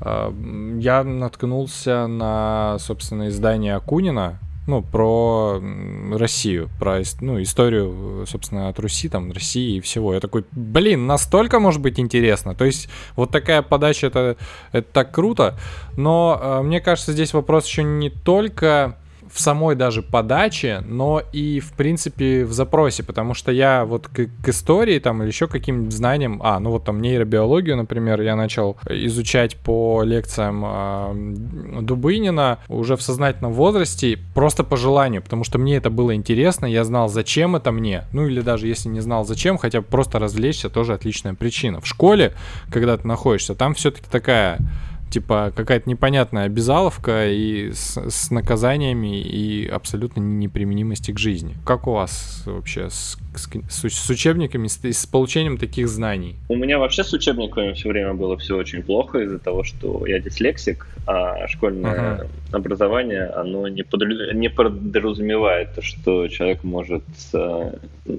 я 0.01 1.03
наткнулся 1.03 2.07
на, 2.07 2.77
собственно, 2.79 3.27
издание 3.27 3.75
Акунина, 3.75 4.39
ну, 4.69 4.83
про 4.83 5.59
Россию, 6.11 6.69
про 6.79 7.01
ну, 7.21 7.41
историю, 7.41 8.25
собственно, 8.27 8.69
от 8.69 8.79
Руси, 8.79 9.09
там, 9.09 9.31
России 9.31 9.77
и 9.77 9.81
всего. 9.81 10.13
Я 10.13 10.19
такой, 10.19 10.45
блин, 10.51 11.07
настолько 11.07 11.59
может 11.59 11.81
быть 11.81 11.99
интересно. 11.99 12.53
То 12.53 12.65
есть 12.65 12.87
вот 13.15 13.31
такая 13.31 13.63
подача, 13.63 14.07
это, 14.07 14.37
это 14.71 14.87
так 14.93 15.11
круто. 15.11 15.57
Но 15.97 16.39
э, 16.39 16.61
мне 16.61 16.81
кажется, 16.81 17.13
здесь 17.13 17.33
вопрос 17.33 17.65
еще 17.65 17.83
не 17.83 18.11
только 18.11 18.95
в 19.31 19.39
самой 19.39 19.75
даже 19.75 20.01
подаче, 20.01 20.83
но 20.85 21.21
и, 21.31 21.59
в 21.59 21.73
принципе, 21.73 22.45
в 22.45 22.53
запросе, 22.53 23.03
потому 23.03 23.33
что 23.33 23.51
я 23.51 23.85
вот 23.85 24.07
к, 24.07 24.27
к 24.43 24.49
истории 24.49 24.99
там 24.99 25.21
или 25.21 25.29
еще 25.29 25.47
каким 25.47 25.91
знаниям, 25.91 26.41
а, 26.43 26.59
ну 26.59 26.71
вот 26.71 26.85
там 26.85 27.01
нейробиологию, 27.01 27.77
например, 27.77 28.21
я 28.21 28.35
начал 28.35 28.77
изучать 28.89 29.55
по 29.57 30.03
лекциям 30.03 30.63
э, 30.65 31.81
Дубынина 31.81 32.59
уже 32.67 32.95
в 32.95 33.01
сознательном 33.01 33.53
возрасте, 33.53 34.19
просто 34.33 34.63
по 34.63 34.77
желанию, 34.77 35.21
потому 35.21 35.43
что 35.43 35.59
мне 35.59 35.77
это 35.77 35.89
было 35.89 36.15
интересно, 36.15 36.65
я 36.65 36.83
знал, 36.83 37.09
зачем 37.09 37.55
это 37.55 37.71
мне, 37.71 38.05
ну 38.13 38.27
или 38.27 38.41
даже 38.41 38.67
если 38.67 38.89
не 38.89 38.99
знал 38.99 39.25
зачем, 39.25 39.57
хотя 39.57 39.81
просто 39.81 40.19
развлечься, 40.19 40.69
тоже 40.69 40.93
отличная 40.93 41.33
причина. 41.33 41.81
В 41.81 41.87
школе, 41.87 42.33
когда 42.71 42.97
ты 42.97 43.07
находишься, 43.07 43.55
там 43.55 43.73
все-таки 43.73 44.07
такая 44.09 44.59
типа 45.09 45.51
какая-то 45.55 45.89
непонятная 45.89 46.45
обязаловка 46.45 47.29
и 47.29 47.71
с, 47.71 47.97
с 47.97 48.31
наказаниями 48.31 49.21
и 49.21 49.67
абсолютно 49.67 50.21
неприменимости 50.21 51.11
к 51.11 51.19
жизни. 51.19 51.55
Как 51.65 51.87
у 51.87 51.93
вас 51.93 52.43
вообще 52.45 52.89
с, 52.89 53.17
с, 53.35 53.49
с 53.89 54.09
учебниками, 54.09 54.67
с, 54.67 54.79
с 54.83 55.05
получением 55.05 55.57
таких 55.57 55.87
знаний? 55.87 56.35
У 56.49 56.55
меня 56.55 56.79
вообще 56.79 57.03
с 57.03 57.13
учебниками 57.13 57.73
все 57.73 57.89
время 57.89 58.13
было 58.13 58.37
все 58.37 58.55
очень 58.55 58.83
плохо 58.83 59.19
из-за 59.19 59.39
того, 59.39 59.63
что 59.63 60.05
я 60.05 60.19
дислексик, 60.19 60.87
а 61.07 61.47
школьное 61.47 61.91
ага. 61.91 62.27
образование, 62.51 63.25
оно 63.25 63.67
не, 63.67 63.83
подру... 63.83 64.09
не 64.33 64.49
подразумевает 64.49 65.75
то, 65.75 65.81
что 65.81 66.27
человек 66.27 66.63
может... 66.63 67.03
Э, 67.33 67.71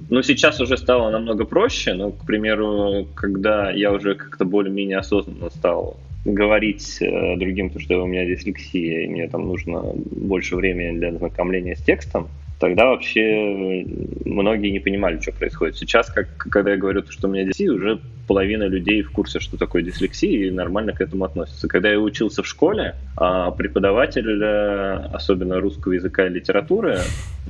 ну, 0.09 0.21
сейчас 0.21 0.59
уже 0.59 0.77
стало 0.77 1.09
намного 1.09 1.45
проще, 1.45 1.93
но, 1.93 2.11
к 2.11 2.25
примеру, 2.25 3.07
когда 3.15 3.71
я 3.71 3.91
уже 3.91 4.15
как-то 4.15 4.45
более-менее 4.45 4.97
осознанно 4.97 5.49
стал 5.49 5.97
говорить 6.25 6.97
э, 7.01 7.37
другим, 7.37 7.69
то, 7.69 7.79
что 7.79 8.03
у 8.03 8.07
меня 8.07 8.25
дислексия, 8.25 9.05
и 9.05 9.07
мне 9.07 9.27
там 9.27 9.47
нужно 9.47 9.93
больше 9.95 10.55
времени 10.55 10.97
для 10.97 11.13
знакомления 11.13 11.75
с 11.75 11.81
текстом, 11.81 12.29
тогда 12.61 12.85
вообще 12.85 13.85
многие 14.23 14.69
не 14.69 14.79
понимали, 14.79 15.19
что 15.19 15.31
происходит. 15.31 15.77
Сейчас, 15.77 16.11
как, 16.11 16.27
когда 16.37 16.71
я 16.71 16.77
говорю, 16.77 17.03
что 17.09 17.27
у 17.27 17.31
меня 17.31 17.43
дислексия, 17.43 17.73
уже 17.73 17.99
половина 18.27 18.63
людей 18.63 19.01
в 19.01 19.11
курсе, 19.11 19.39
что 19.39 19.57
такое 19.57 19.81
дислексия, 19.81 20.47
и 20.47 20.51
нормально 20.51 20.93
к 20.93 21.01
этому 21.01 21.25
относятся. 21.25 21.67
Когда 21.67 21.89
я 21.89 21.99
учился 21.99 22.43
в 22.43 22.47
школе, 22.47 22.95
а 23.17 23.51
преподаватель, 23.51 24.41
э, 24.41 25.07
особенно 25.11 25.59
русского 25.59 25.93
языка 25.93 26.27
и 26.27 26.29
литературы, 26.29 26.99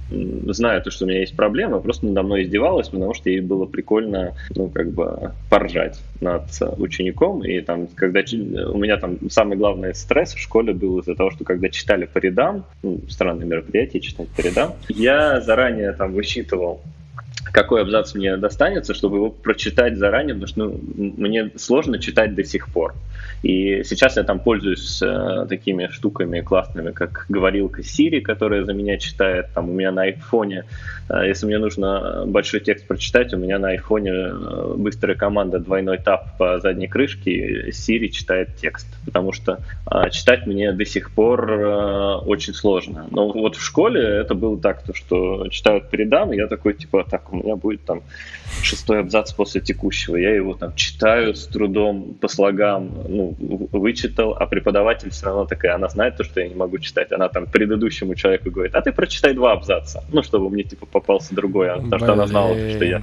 зная 0.10 0.82
то, 0.82 0.92
что 0.92 1.06
у 1.06 1.08
меня 1.08 1.20
есть 1.20 1.36
проблема, 1.36 1.80
просто 1.80 2.06
надо 2.06 2.24
мной 2.24 2.44
издевалась, 2.44 2.90
потому 2.90 3.14
что 3.14 3.30
ей 3.30 3.42
было 3.42 3.66
прикольно, 3.66 4.34
ну, 4.56 4.70
как 4.70 4.92
бы, 4.92 5.32
поржать 5.50 6.02
над 6.20 6.44
учеником. 6.78 7.44
И 7.44 7.62
там, 7.62 7.88
когда 7.88 8.22
у 8.22 8.78
меня 8.78 8.98
там 8.98 9.30
самый 9.30 9.58
главный 9.58 9.94
стресс 9.96 10.34
в 10.34 10.40
школе 10.40 10.74
был 10.74 11.00
из-за 11.00 11.16
того, 11.16 11.32
что 11.32 11.44
когда 11.44 11.70
читали 11.70 12.10
по 12.12 12.18
рядам, 12.18 12.66
ну, 12.84 13.02
странное 13.10 13.46
мероприятие 13.46 14.02
читать 14.02 14.28
по 14.30 14.42
рядам, 14.42 14.74
я 15.02 15.42
заранее 15.42 15.94
там 15.94 16.14
высчитывал 16.14 16.82
какой 17.52 17.82
абзац 17.82 18.14
мне 18.14 18.38
достанется, 18.38 18.94
чтобы 18.94 19.18
его 19.18 19.30
прочитать 19.30 19.98
заранее, 19.98 20.36
потому 20.36 20.48
что 20.48 20.60
ну, 20.60 21.14
мне 21.18 21.52
сложно 21.56 22.00
читать 22.00 22.36
до 22.36 22.44
сих 22.44 22.70
пор. 22.70 22.96
И 23.44 23.84
сейчас 23.84 24.18
я 24.18 24.24
там 24.24 24.40
пользуюсь 24.40 25.02
э, 25.02 25.46
такими 25.50 25.88
штуками 25.88 26.42
классными, 26.42 26.92
как 26.92 27.26
говорилка 27.28 27.82
Siri, 27.82 28.22
которая 28.22 28.64
за 28.64 28.74
меня 28.74 28.98
читает. 28.98 29.48
Там 29.54 29.70
у 29.70 29.74
меня 29.74 29.92
на 29.92 30.04
айфоне, 30.04 30.66
э, 31.10 31.28
если 31.28 31.48
мне 31.48 31.58
нужно 31.58 32.26
большой 32.28 32.60
текст 32.60 32.88
прочитать, 32.88 33.34
у 33.34 33.38
меня 33.38 33.58
на 33.58 33.70
айфоне 33.70 34.12
э, 34.12 34.74
быстрая 34.78 35.16
команда 35.16 35.60
двойной 35.60 35.98
тап 35.98 36.38
по 36.38 36.60
задней 36.60 36.88
крышке, 36.88 37.70
Siri 37.70 38.10
читает 38.10 38.56
текст. 38.58 38.88
Потому 39.06 39.34
что 39.34 39.60
э, 39.92 40.10
читать 40.12 40.46
мне 40.46 40.72
до 40.72 40.86
сих 40.86 41.12
пор 41.12 41.52
э, 41.52 42.16
очень 42.26 42.54
сложно. 42.54 43.08
Но 43.10 43.32
вот 43.32 43.56
в 43.56 43.64
школе 43.64 44.02
это 44.02 44.36
было 44.36 44.60
так, 44.60 44.84
то, 44.84 44.94
что 44.94 45.48
читают 45.50 45.90
передам, 45.90 46.32
и 46.32 46.38
я 46.38 46.48
такой, 46.48 46.76
типа, 46.76 47.08
так, 47.10 47.21
у 47.32 47.38
меня 47.38 47.56
будет 47.56 47.86
там 47.86 48.04
шестой 48.62 49.00
абзац 49.00 49.34
после 49.34 49.62
текущего. 49.62 50.16
Я 50.16 50.36
его 50.36 50.54
там 50.54 50.76
читаю 50.76 51.36
с 51.36 51.48
трудом 51.48 52.16
по 52.20 52.28
слогам, 52.28 52.92
ну, 53.08 53.36
вычитал, 53.72 54.34
а 54.34 54.46
преподаватель 54.46 55.10
все 55.10 55.28
равно 55.28 55.46
такая, 55.46 55.76
она 55.76 55.88
знает 55.90 56.18
то, 56.18 56.24
что 56.24 56.42
я 56.42 56.48
не 56.48 56.56
могу 56.56 56.78
читать. 56.80 57.12
Она 57.12 57.30
там 57.30 57.46
предыдущему 57.46 58.16
человеку 58.16 58.52
говорит, 58.52 58.76
а 58.76 58.82
ты 58.82 58.92
прочитай 58.92 59.34
два 59.34 59.54
абзаца. 59.54 60.04
Ну, 60.12 60.24
чтобы 60.24 60.50
мне, 60.50 60.64
типа, 60.64 60.86
попался 60.86 61.34
другой, 61.36 61.70
а, 61.70 61.78
потому 61.78 62.00
что 62.00 62.14
она 62.14 62.28
знала, 62.28 62.56
что 62.56 62.86
я. 62.86 63.02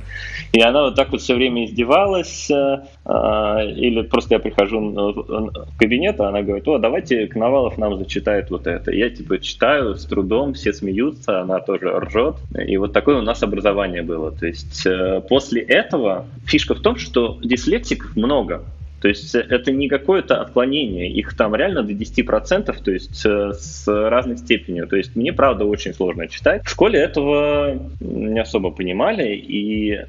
И 0.52 0.60
она 0.60 0.84
вот 0.84 0.96
так 0.96 1.10
вот 1.10 1.20
все 1.20 1.34
время 1.34 1.66
издевалась, 1.66 2.50
э, 2.50 2.54
а, 2.54 2.86
или 3.08 4.02
просто 4.02 4.34
я 4.34 4.38
прихожу 4.38 4.80
в 4.80 5.78
кабинет, 5.78 6.20
а 6.20 6.28
она 6.28 6.42
говорит, 6.42 6.68
о, 6.68 6.78
давайте 6.78 7.26
Коновалов 7.26 7.78
нам 7.78 7.96
зачитает 7.96 8.50
вот 8.50 8.66
это. 8.66 8.92
Я, 8.92 9.08
типа, 9.08 9.38
читаю 9.38 9.94
с 9.94 10.04
трудом, 10.04 10.52
все 10.52 10.74
смеются, 10.74 11.40
она 11.40 11.60
тоже 11.60 11.88
ржет. 12.00 12.36
И 12.54 12.76
вот 12.76 12.92
такое 12.92 13.18
у 13.18 13.22
нас 13.22 13.42
образование 13.42 14.02
было. 14.02 14.30
То 14.30 14.46
есть 14.46 14.84
э, 14.84 15.22
после 15.26 15.62
этого 15.62 16.26
фишка 16.44 16.74
в 16.74 16.80
том, 16.80 16.96
что 16.96 17.38
дислексиков 17.42 18.14
много. 18.14 18.62
То 19.00 19.08
есть 19.08 19.34
э, 19.34 19.40
это 19.40 19.72
не 19.72 19.88
какое-то 19.88 20.40
отклонение, 20.40 21.10
их 21.10 21.36
там 21.36 21.54
реально 21.54 21.82
до 21.82 21.92
10%, 21.92 22.82
то 22.82 22.90
есть 22.90 23.24
э, 23.24 23.52
с 23.52 23.86
разной 23.86 24.38
степенью. 24.38 24.86
То 24.86 24.96
есть 24.96 25.16
мне, 25.16 25.32
правда, 25.32 25.64
очень 25.64 25.94
сложно 25.94 26.28
читать. 26.28 26.62
В 26.64 26.70
школе 26.70 26.98
этого 27.00 27.78
не 28.00 28.40
особо 28.40 28.70
понимали, 28.70 29.34
и 29.34 29.92
э, 29.92 30.06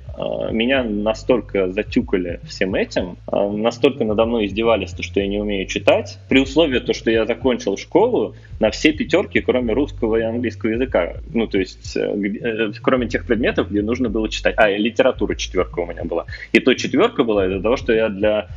меня 0.52 0.84
настолько 0.84 1.72
затюкали 1.72 2.40
всем 2.48 2.76
этим, 2.76 3.18
э, 3.32 3.50
настолько 3.50 4.04
надо 4.04 4.26
мной 4.26 4.46
издевались, 4.46 4.92
то, 4.92 5.04
что 5.04 5.20
я 5.20 5.28
не 5.28 5.40
умею 5.40 5.68
читать, 5.68 6.18
при 6.28 6.40
условии, 6.40 6.80
то, 6.80 6.94
что 6.94 7.12
я 7.12 7.26
закончил 7.26 7.78
школу 7.78 8.36
на 8.60 8.72
все 8.72 8.92
пятерки, 8.92 9.42
кроме 9.42 9.74
русского 9.74 10.18
и 10.18 10.22
английского 10.22 10.72
языка. 10.72 11.14
Ну, 11.34 11.48
то 11.48 11.58
есть, 11.58 11.96
э, 11.96 12.02
э, 12.02 12.72
кроме 12.82 13.08
тех 13.08 13.26
предметов, 13.26 13.70
где 13.70 13.82
нужно 13.82 14.10
было 14.10 14.30
читать. 14.30 14.56
А, 14.58 14.70
литература 14.70 15.36
четверка 15.36 15.80
у 15.80 15.86
меня 15.86 16.04
была. 16.04 16.26
И 16.52 16.60
то 16.60 16.74
четверка 16.74 17.24
была 17.24 17.46
из-за 17.48 17.62
того, 17.62 17.78
что 17.78 17.94
я 17.94 18.10
для 18.10 18.48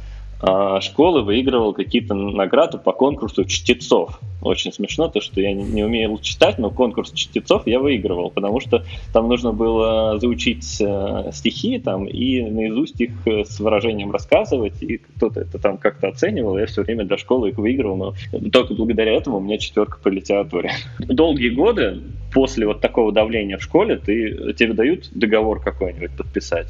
школы 0.81 1.23
выигрывал 1.23 1.73
какие-то 1.73 2.15
награды 2.15 2.79
по 2.79 2.93
конкурсу 2.93 3.45
чтецов. 3.45 4.21
Очень 4.41 4.73
смешно 4.73 5.07
то, 5.07 5.21
что 5.21 5.41
я 5.41 5.53
не 5.53 5.85
умел 5.85 6.19
читать, 6.19 6.59
но 6.59 6.71
конкурс 6.71 7.13
чтецов 7.13 7.67
я 7.67 7.79
выигрывал, 7.79 8.31
потому 8.31 8.59
что 8.59 8.85
там 9.13 9.29
нужно 9.29 9.53
было 9.53 10.19
заучить 10.19 10.81
э, 10.81 11.31
стихи 11.33 11.79
там 11.79 12.07
и 12.07 12.43
наизусть 12.43 13.01
их 13.01 13.13
э, 13.27 13.45
с 13.45 13.61
выражением 13.61 14.11
рассказывать, 14.11 14.83
и 14.83 14.97
кто-то 14.97 15.41
это 15.41 15.61
там 15.61 15.79
как-то 15.79 16.09
оценивал, 16.09 16.59
я 16.59 16.67
все 16.67 16.83
время 16.83 17.05
для 17.05 17.19
школы 17.19 17.51
их 17.51 17.59
выигрывал, 17.59 17.97
но 17.97 18.15
только 18.51 18.75
благодаря 18.75 19.13
этому 19.13 19.37
у 19.37 19.41
меня 19.41 19.59
четверка 19.59 19.99
по 20.03 20.09
литературе. 20.09 20.73
Долгие 20.99 21.51
годы 21.51 22.01
после 22.35 22.67
вот 22.67 22.81
такого 22.81 23.13
давления 23.13 23.59
в 23.59 23.63
школе 23.63 23.97
ты, 23.97 24.55
тебе 24.55 24.73
дают 24.73 25.09
договор 25.13 25.63
какой-нибудь 25.63 26.17
подписать. 26.17 26.67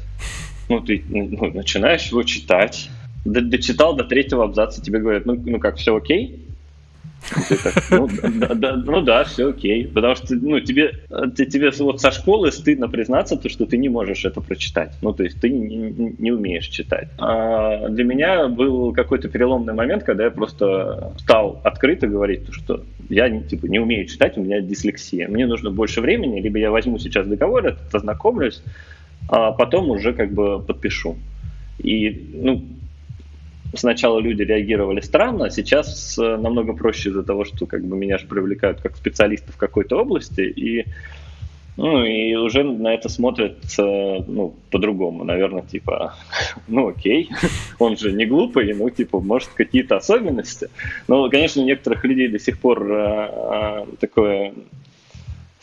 Ну, 0.69 0.79
ты 0.79 1.03
ну, 1.09 1.51
начинаешь 1.51 2.07
его 2.07 2.23
читать, 2.23 2.89
дочитал 3.25 3.95
до 3.95 4.03
третьего 4.03 4.43
абзаца, 4.43 4.81
тебе 4.81 4.99
говорят, 4.99 5.25
ну, 5.25 5.41
ну 5.45 5.59
как, 5.59 5.77
все 5.77 5.95
окей? 5.95 6.47
Ну, 7.89 8.09
да, 8.55 8.75
ну 8.75 9.23
все 9.25 9.49
окей. 9.49 9.87
Потому 9.87 10.15
что 10.15 10.35
ну, 10.35 10.59
тебе, 10.59 10.93
тебе 11.35 11.71
вот 11.79 12.01
со 12.01 12.11
школы 12.11 12.51
стыдно 12.51 12.89
признаться, 12.89 13.37
то, 13.37 13.49
что 13.49 13.65
ты 13.65 13.77
не 13.77 13.89
можешь 13.89 14.25
это 14.25 14.41
прочитать. 14.41 14.93
Ну, 15.01 15.13
то 15.13 15.23
есть 15.23 15.39
ты 15.39 15.49
не, 15.49 16.15
не 16.17 16.31
умеешь 16.31 16.67
читать. 16.67 17.09
А 17.17 17.87
для 17.89 18.03
меня 18.03 18.47
был 18.47 18.93
какой-то 18.93 19.29
переломный 19.29 19.73
момент, 19.73 20.03
когда 20.03 20.25
я 20.25 20.31
просто 20.31 21.13
стал 21.19 21.61
открыто 21.63 22.07
говорить, 22.07 22.41
что 22.51 22.83
я 23.09 23.29
типа, 23.41 23.65
не 23.67 23.79
умею 23.79 24.07
читать, 24.07 24.37
у 24.37 24.43
меня 24.43 24.61
дислексия. 24.61 25.27
Мне 25.27 25.45
нужно 25.45 25.71
больше 25.71 26.01
времени, 26.01 26.41
либо 26.41 26.59
я 26.59 26.71
возьму 26.71 26.99
сейчас 26.99 27.27
договор, 27.27 27.77
ознакомлюсь, 27.91 28.61
а 29.29 29.51
потом 29.51 29.89
уже 29.89 30.13
как 30.13 30.33
бы 30.33 30.59
подпишу. 30.59 31.17
И, 31.79 32.31
ну, 32.33 32.63
сначала 33.73 34.19
люди 34.19 34.43
реагировали 34.43 35.01
странно, 35.01 35.45
а 35.45 35.49
сейчас 35.49 36.17
намного 36.17 36.73
проще 36.73 37.09
из-за 37.09 37.23
того, 37.23 37.45
что 37.45 37.65
как 37.65 37.85
бы 37.85 37.95
меня 37.95 38.17
же 38.17 38.27
привлекают 38.27 38.81
как 38.81 38.95
специалиста 38.95 39.51
в 39.51 39.57
какой-то 39.57 39.97
области, 39.97 40.41
и 40.41 40.85
ну, 41.75 42.03
и 42.03 42.35
уже 42.35 42.63
на 42.63 42.93
это 42.93 43.09
смотрят 43.09 43.57
ну, 43.77 44.55
по-другому, 44.69 45.23
наверное, 45.23 45.63
типа, 45.63 46.13
ну 46.67 46.89
окей, 46.89 47.29
он 47.79 47.97
же 47.97 48.11
не 48.11 48.25
глупый, 48.25 48.67
ему, 48.67 48.89
типа, 48.89 49.19
может, 49.19 49.49
какие-то 49.49 49.97
особенности. 49.97 50.69
Но, 51.07 51.29
конечно, 51.29 51.61
у 51.61 51.65
некоторых 51.65 52.03
людей 52.05 52.27
до 52.27 52.39
сих 52.39 52.59
пор 52.59 52.87
а, 52.91 53.87
такое 53.99 54.53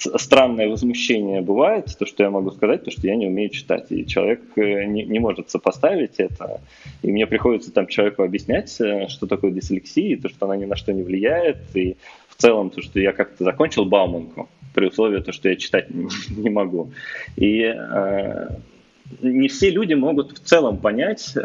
странное 0.00 0.68
возмущение 0.68 1.42
бывает, 1.42 1.94
то, 1.98 2.06
что 2.06 2.22
я 2.22 2.30
могу 2.30 2.50
сказать, 2.50 2.84
то, 2.84 2.90
что 2.90 3.06
я 3.06 3.16
не 3.16 3.26
умею 3.26 3.50
читать. 3.50 3.86
И 3.90 4.06
человек 4.06 4.40
э, 4.56 4.84
не, 4.84 5.04
не 5.04 5.18
может 5.18 5.50
сопоставить 5.50 6.14
это. 6.16 6.60
И 7.02 7.12
мне 7.12 7.26
приходится 7.26 7.72
там 7.72 7.86
человеку 7.86 8.22
объяснять, 8.22 8.80
э, 8.80 9.08
что 9.08 9.26
такое 9.26 9.50
дислексия, 9.50 10.16
то, 10.16 10.28
что 10.28 10.46
она 10.46 10.56
ни 10.56 10.64
на 10.64 10.76
что 10.76 10.92
не 10.92 11.02
влияет. 11.02 11.58
И 11.74 11.96
в 12.28 12.36
целом, 12.36 12.70
то, 12.70 12.80
что 12.80 12.98
я 12.98 13.12
как-то 13.12 13.44
закончил 13.44 13.84
Бауманку, 13.84 14.48
при 14.74 14.86
условии, 14.86 15.20
то, 15.20 15.32
что 15.32 15.48
я 15.48 15.56
читать 15.56 15.88
не 16.30 16.48
могу. 16.48 16.92
И 17.36 17.62
э, 17.62 18.48
не 19.20 19.48
все 19.48 19.70
люди 19.70 19.94
могут 19.94 20.38
в 20.38 20.40
целом 20.40 20.78
понять, 20.78 21.36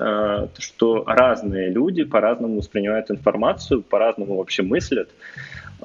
что 0.60 1.04
разные 1.08 1.72
люди 1.72 2.04
по-разному 2.04 2.58
воспринимают 2.58 3.10
информацию, 3.10 3.82
по-разному 3.82 4.38
вообще 4.38 4.62
мыслят. 4.62 5.10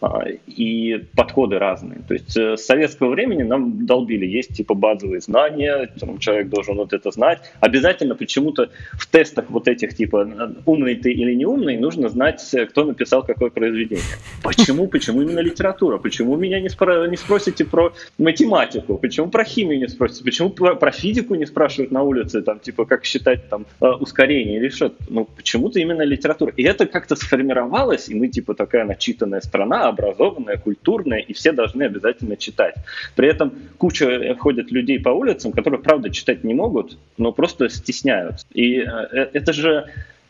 А, 0.01 0.25
и 0.47 1.05
подходы 1.15 1.59
разные. 1.59 2.01
То 2.07 2.15
есть 2.15 2.37
э, 2.37 2.57
с 2.57 2.65
советского 2.65 3.11
времени 3.11 3.43
нам 3.43 3.85
долбили, 3.85 4.25
есть 4.25 4.57
типа 4.57 4.75
базовые 4.75 5.21
знания, 5.21 5.91
человек 6.19 6.49
должен 6.49 6.77
вот 6.77 6.93
это 6.93 7.11
знать. 7.11 7.41
Обязательно 7.61 8.15
почему-то 8.15 8.71
в 8.93 9.07
тестах 9.07 9.51
вот 9.51 9.69
этих 9.69 9.95
типа 9.95 10.55
умный 10.65 10.95
ты 10.95 11.13
или 11.13 11.35
не 11.35 11.45
умный 11.45 11.77
нужно 11.77 12.09
знать, 12.09 12.43
э, 12.55 12.67
кто 12.67 12.85
написал 12.85 13.25
какое 13.25 13.51
произведение. 13.51 14.05
Почему? 14.43 14.87
Почему 14.87 15.23
именно 15.23 15.41
литература? 15.41 15.99
Почему 15.99 16.37
меня 16.37 16.61
не, 16.61 16.69
спро- 16.69 17.09
не 17.09 17.17
спросите 17.17 17.65
про 17.65 17.93
математику? 18.17 18.97
Почему 18.97 19.29
про 19.29 19.45
химию 19.45 19.81
не 19.81 19.89
спросите? 19.89 20.25
Почему 20.25 20.51
про, 20.51 20.77
про 20.77 20.93
физику 20.93 21.35
не 21.35 21.47
спрашивают 21.47 21.91
на 21.91 22.05
улице, 22.05 22.43
там 22.43 22.61
типа 22.61 22.87
как 22.87 23.05
считать 23.05 23.49
там 23.51 23.67
э, 23.81 23.87
ускорение 23.87 24.57
или 24.57 24.69
что? 24.71 24.95
Ну 25.09 25.27
почему-то 25.27 25.79
именно 25.79 26.03
литература. 26.03 26.53
И 26.57 26.63
это 26.63 26.87
как-то 26.87 27.17
сформировалось, 27.17 28.09
и 28.09 28.15
мы 28.15 28.29
типа 28.29 28.55
такая 28.55 28.85
начитанная 28.87 29.41
страна, 29.41 29.80
образованная, 29.89 30.57
культурная, 30.57 31.19
и 31.19 31.33
все 31.33 31.53
должны 31.53 31.85
обязательно 31.85 32.37
читать. 32.37 32.75
При 33.17 33.29
этом 33.29 33.53
куча 33.79 34.37
ходят 34.39 34.71
людей 34.71 35.01
по 35.01 35.11
улицам, 35.11 35.53
которые, 35.53 35.81
правда, 35.81 36.11
читать 36.11 36.45
не 36.45 36.55
могут, 36.55 36.99
но 37.19 37.33
просто 37.33 37.69
стесняются. 37.69 38.47
И 38.53 38.79
э, 38.79 38.85
э, 38.85 39.29
это 39.33 39.53
же 39.53 39.87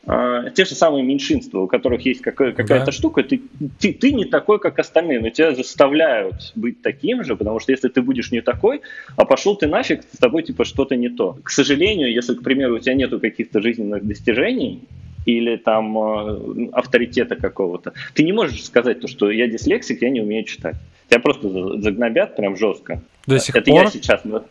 э, 0.07 0.51
те 0.55 0.65
же 0.65 0.75
самые 0.75 1.03
меньшинства, 1.03 1.61
у 1.61 1.67
которых 1.67 2.05
есть 2.07 2.21
какая- 2.21 2.53
то 2.53 2.65
да. 2.65 2.93
штука, 2.93 3.23
ты, 3.23 3.41
ты, 3.79 3.93
ты 3.93 4.13
не 4.13 4.25
такой, 4.25 4.59
как 4.59 4.79
остальные, 4.79 5.21
но 5.21 5.31
тебя 5.31 5.55
заставляют 5.55 6.53
быть 6.55 6.83
таким 6.83 7.25
же, 7.25 7.37
потому 7.37 7.61
что 7.61 7.73
если 7.73 7.89
ты 7.89 8.03
будешь 8.03 8.31
не 8.33 8.41
такой, 8.41 8.83
а 9.17 9.25
пошел 9.25 9.57
ты 9.57 9.67
нафиг, 9.67 10.03
с 10.13 10.19
тобой 10.19 10.43
типа 10.43 10.65
что-то 10.65 10.97
не 10.97 11.09
то. 11.09 11.39
К 11.43 11.51
сожалению, 11.51 12.13
если, 12.13 12.35
к 12.35 12.43
примеру, 12.43 12.77
у 12.77 12.79
тебя 12.79 12.95
нету 12.95 13.21
каких-то 13.21 13.61
жизненных 13.61 14.07
достижений, 14.07 14.83
или 15.27 15.57
там 15.57 15.97
э, 15.99 16.69
авторитета 16.73 17.37
какого-то. 17.37 17.93
Ты 18.15 18.23
не 18.23 18.33
можешь 18.33 18.65
сказать 18.65 19.01
то, 19.01 19.09
что 19.09 19.31
я 19.31 19.47
дислексик, 19.47 20.03
я 20.03 20.11
не 20.11 20.21
умею 20.21 20.45
читать. 20.45 20.77
Тебя 21.09 21.21
просто 21.21 21.81
загнобят 21.81 22.37
прям 22.37 22.57
жестко. 22.57 23.03
До 23.27 23.39
сих 23.39 23.57
Это 23.57 23.71
пор? 23.71 23.85
я 23.85 23.91
сейчас... 23.91 24.25
Ну, 24.25 24.43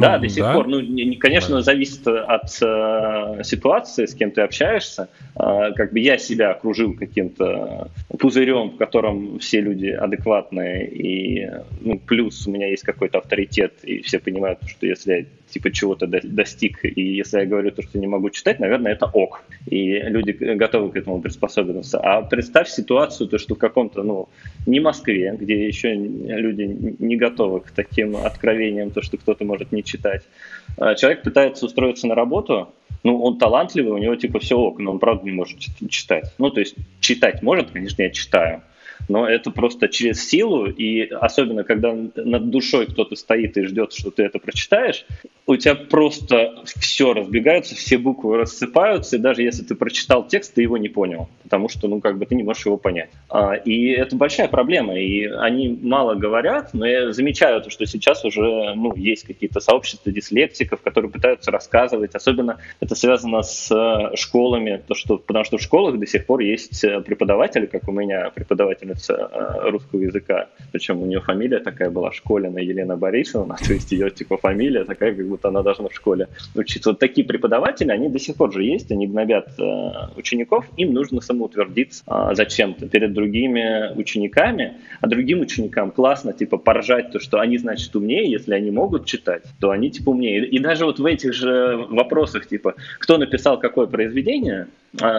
да, 0.00 0.18
до 0.18 0.28
сих 0.28 0.42
да? 0.42 0.54
пор. 0.54 0.68
Ну, 0.68 0.80
не, 0.80 1.16
конечно, 1.16 1.56
да. 1.56 1.62
зависит 1.62 2.06
от 2.06 2.50
э, 2.60 3.42
ситуации, 3.44 4.06
с 4.06 4.14
кем 4.14 4.30
ты 4.30 4.42
общаешься. 4.42 5.08
Э, 5.34 5.72
как 5.74 5.92
бы 5.92 6.00
я 6.00 6.18
себя 6.18 6.50
окружил 6.50 6.94
каким-то 6.94 7.90
пузырем, 8.18 8.70
в 8.70 8.76
котором 8.76 9.38
все 9.38 9.60
люди 9.60 9.88
адекватные, 9.88 10.88
и 10.90 11.50
ну, 11.80 11.98
плюс 11.98 12.46
у 12.46 12.50
меня 12.50 12.68
есть 12.68 12.82
какой-то 12.82 13.18
авторитет, 13.18 13.74
и 13.84 14.02
все 14.02 14.18
понимают, 14.18 14.58
что 14.66 14.86
если 14.86 15.12
я 15.12 15.24
типа 15.50 15.70
чего-то 15.70 16.06
достиг, 16.06 16.84
и 16.84 17.00
если 17.00 17.40
я 17.40 17.46
говорю 17.46 17.70
то, 17.70 17.82
что 17.82 17.98
не 17.98 18.06
могу 18.06 18.30
читать, 18.30 18.58
наверное, 18.58 18.92
это 18.92 19.06
ок. 19.06 19.44
И 19.66 19.98
люди 19.98 20.32
готовы 20.32 20.90
к 20.90 20.96
этому 20.96 21.20
приспособиться. 21.20 21.98
А 21.98 22.22
представь 22.22 22.68
ситуацию, 22.68 23.28
то, 23.28 23.38
что 23.38 23.54
в 23.54 23.58
каком-то, 23.58 24.02
ну, 24.02 24.28
не 24.66 24.80
Москве, 24.80 25.36
где 25.38 25.66
еще 25.66 25.94
люди 25.94 26.96
не 26.98 27.16
готовы 27.16 27.60
к 27.60 27.70
таким 27.70 28.16
откровениям, 28.16 28.90
то, 28.90 29.02
что 29.02 29.16
кто-то 29.16 29.44
может 29.44 29.72
не 29.72 29.84
читать. 29.84 30.22
А 30.76 30.94
человек 30.94 31.22
пытается 31.22 31.66
устроиться 31.66 32.06
на 32.06 32.14
работу, 32.14 32.68
ну, 33.02 33.22
он 33.22 33.38
талантливый, 33.38 33.92
у 33.92 33.98
него 33.98 34.16
типа 34.16 34.40
все 34.40 34.56
ок, 34.58 34.78
но 34.78 34.90
он 34.90 34.98
правда 34.98 35.24
не 35.24 35.30
может 35.30 35.58
читать. 35.88 36.34
Ну, 36.38 36.50
то 36.50 36.60
есть 36.60 36.74
читать 37.00 37.42
может, 37.42 37.70
конечно, 37.70 38.02
я 38.02 38.10
читаю, 38.10 38.62
но 39.08 39.28
это 39.28 39.50
просто 39.50 39.88
через 39.88 40.28
силу, 40.28 40.66
и 40.66 41.08
особенно 41.08 41.64
когда 41.64 41.94
над 41.94 42.50
душой 42.50 42.86
кто-то 42.86 43.16
стоит 43.16 43.56
и 43.56 43.64
ждет, 43.64 43.92
что 43.92 44.10
ты 44.10 44.22
это 44.24 44.38
прочитаешь, 44.38 45.06
у 45.46 45.56
тебя 45.56 45.74
просто 45.74 46.54
все 46.64 47.12
разбегается, 47.12 47.74
все 47.74 47.98
буквы 47.98 48.36
рассыпаются, 48.36 49.16
и 49.16 49.18
даже 49.20 49.42
если 49.42 49.62
ты 49.62 49.74
прочитал 49.74 50.26
текст, 50.26 50.54
ты 50.54 50.62
его 50.62 50.76
не 50.76 50.88
понял, 50.88 51.28
потому 51.44 51.68
что, 51.68 51.86
ну, 51.88 52.00
как 52.00 52.18
бы 52.18 52.26
ты 52.26 52.34
не 52.34 52.42
можешь 52.42 52.66
его 52.66 52.76
понять. 52.76 53.10
А, 53.28 53.54
и 53.54 53.90
это 53.90 54.16
большая 54.16 54.48
проблема, 54.48 54.98
и 54.98 55.24
они 55.24 55.78
мало 55.82 56.14
говорят, 56.14 56.74
но 56.74 56.86
я 56.86 57.12
замечаю 57.12 57.62
то, 57.62 57.70
что 57.70 57.86
сейчас 57.86 58.24
уже, 58.24 58.74
ну, 58.74 58.94
есть 58.96 59.24
какие-то 59.24 59.60
сообщества 59.60 60.10
дислектиков, 60.10 60.80
которые 60.82 61.10
пытаются 61.10 61.50
рассказывать, 61.50 62.14
особенно 62.14 62.58
это 62.80 62.94
связано 62.94 63.42
с 63.42 63.70
э, 63.70 64.16
школами, 64.16 64.82
то, 64.86 64.94
что, 64.94 65.18
потому 65.18 65.44
что 65.44 65.58
в 65.58 65.62
школах 65.62 65.98
до 65.98 66.06
сих 66.06 66.26
пор 66.26 66.40
есть 66.40 66.82
э, 66.82 67.00
преподаватели, 67.00 67.66
как 67.66 67.86
у 67.88 67.92
меня 67.92 68.30
преподавательница 68.30 68.85
э, 68.92 69.70
русского 69.70 70.00
языка, 70.00 70.48
причем 70.72 71.02
у 71.02 71.06
нее 71.06 71.20
фамилия 71.20 71.58
такая 71.58 71.90
была, 71.90 72.12
Школина 72.12 72.58
Елена 72.58 72.96
Борисовна, 72.96 73.56
то 73.66 73.72
есть 73.72 73.92
ее, 73.92 74.10
типа, 74.10 74.36
фамилия 74.36 74.84
такая, 74.84 75.14
как 75.14 75.26
вот 75.26 75.44
она 75.44 75.62
должна 75.62 75.88
в 75.88 75.94
школе 75.94 76.28
учиться. 76.54 76.90
Вот 76.90 76.98
такие 76.98 77.26
преподаватели, 77.26 77.90
они 77.90 78.08
до 78.08 78.18
сих 78.18 78.36
пор 78.36 78.52
же 78.52 78.62
есть, 78.62 78.90
они 78.90 79.06
гнобят 79.06 79.48
э, 79.58 79.90
учеников, 80.16 80.66
им 80.76 80.92
нужно 80.92 81.20
самоутвердиться 81.20 82.04
э, 82.06 82.34
зачем-то 82.34 82.88
перед 82.88 83.12
другими 83.12 83.92
учениками, 83.96 84.74
а 85.00 85.06
другим 85.06 85.40
ученикам 85.40 85.90
классно, 85.90 86.32
типа, 86.32 86.56
поржать 86.58 87.12
то, 87.12 87.20
что 87.20 87.40
они, 87.40 87.58
значит, 87.58 87.94
умнее, 87.96 88.30
если 88.30 88.54
они 88.54 88.70
могут 88.70 89.06
читать, 89.06 89.42
то 89.60 89.70
они, 89.70 89.90
типа, 89.90 90.10
умнее. 90.10 90.46
И 90.46 90.58
даже 90.58 90.84
вот 90.84 90.98
в 90.98 91.06
этих 91.06 91.32
же 91.32 91.76
вопросах, 91.90 92.46
типа, 92.46 92.74
кто 92.98 93.18
написал 93.18 93.58
какое 93.58 93.86
произведение, 93.86 94.68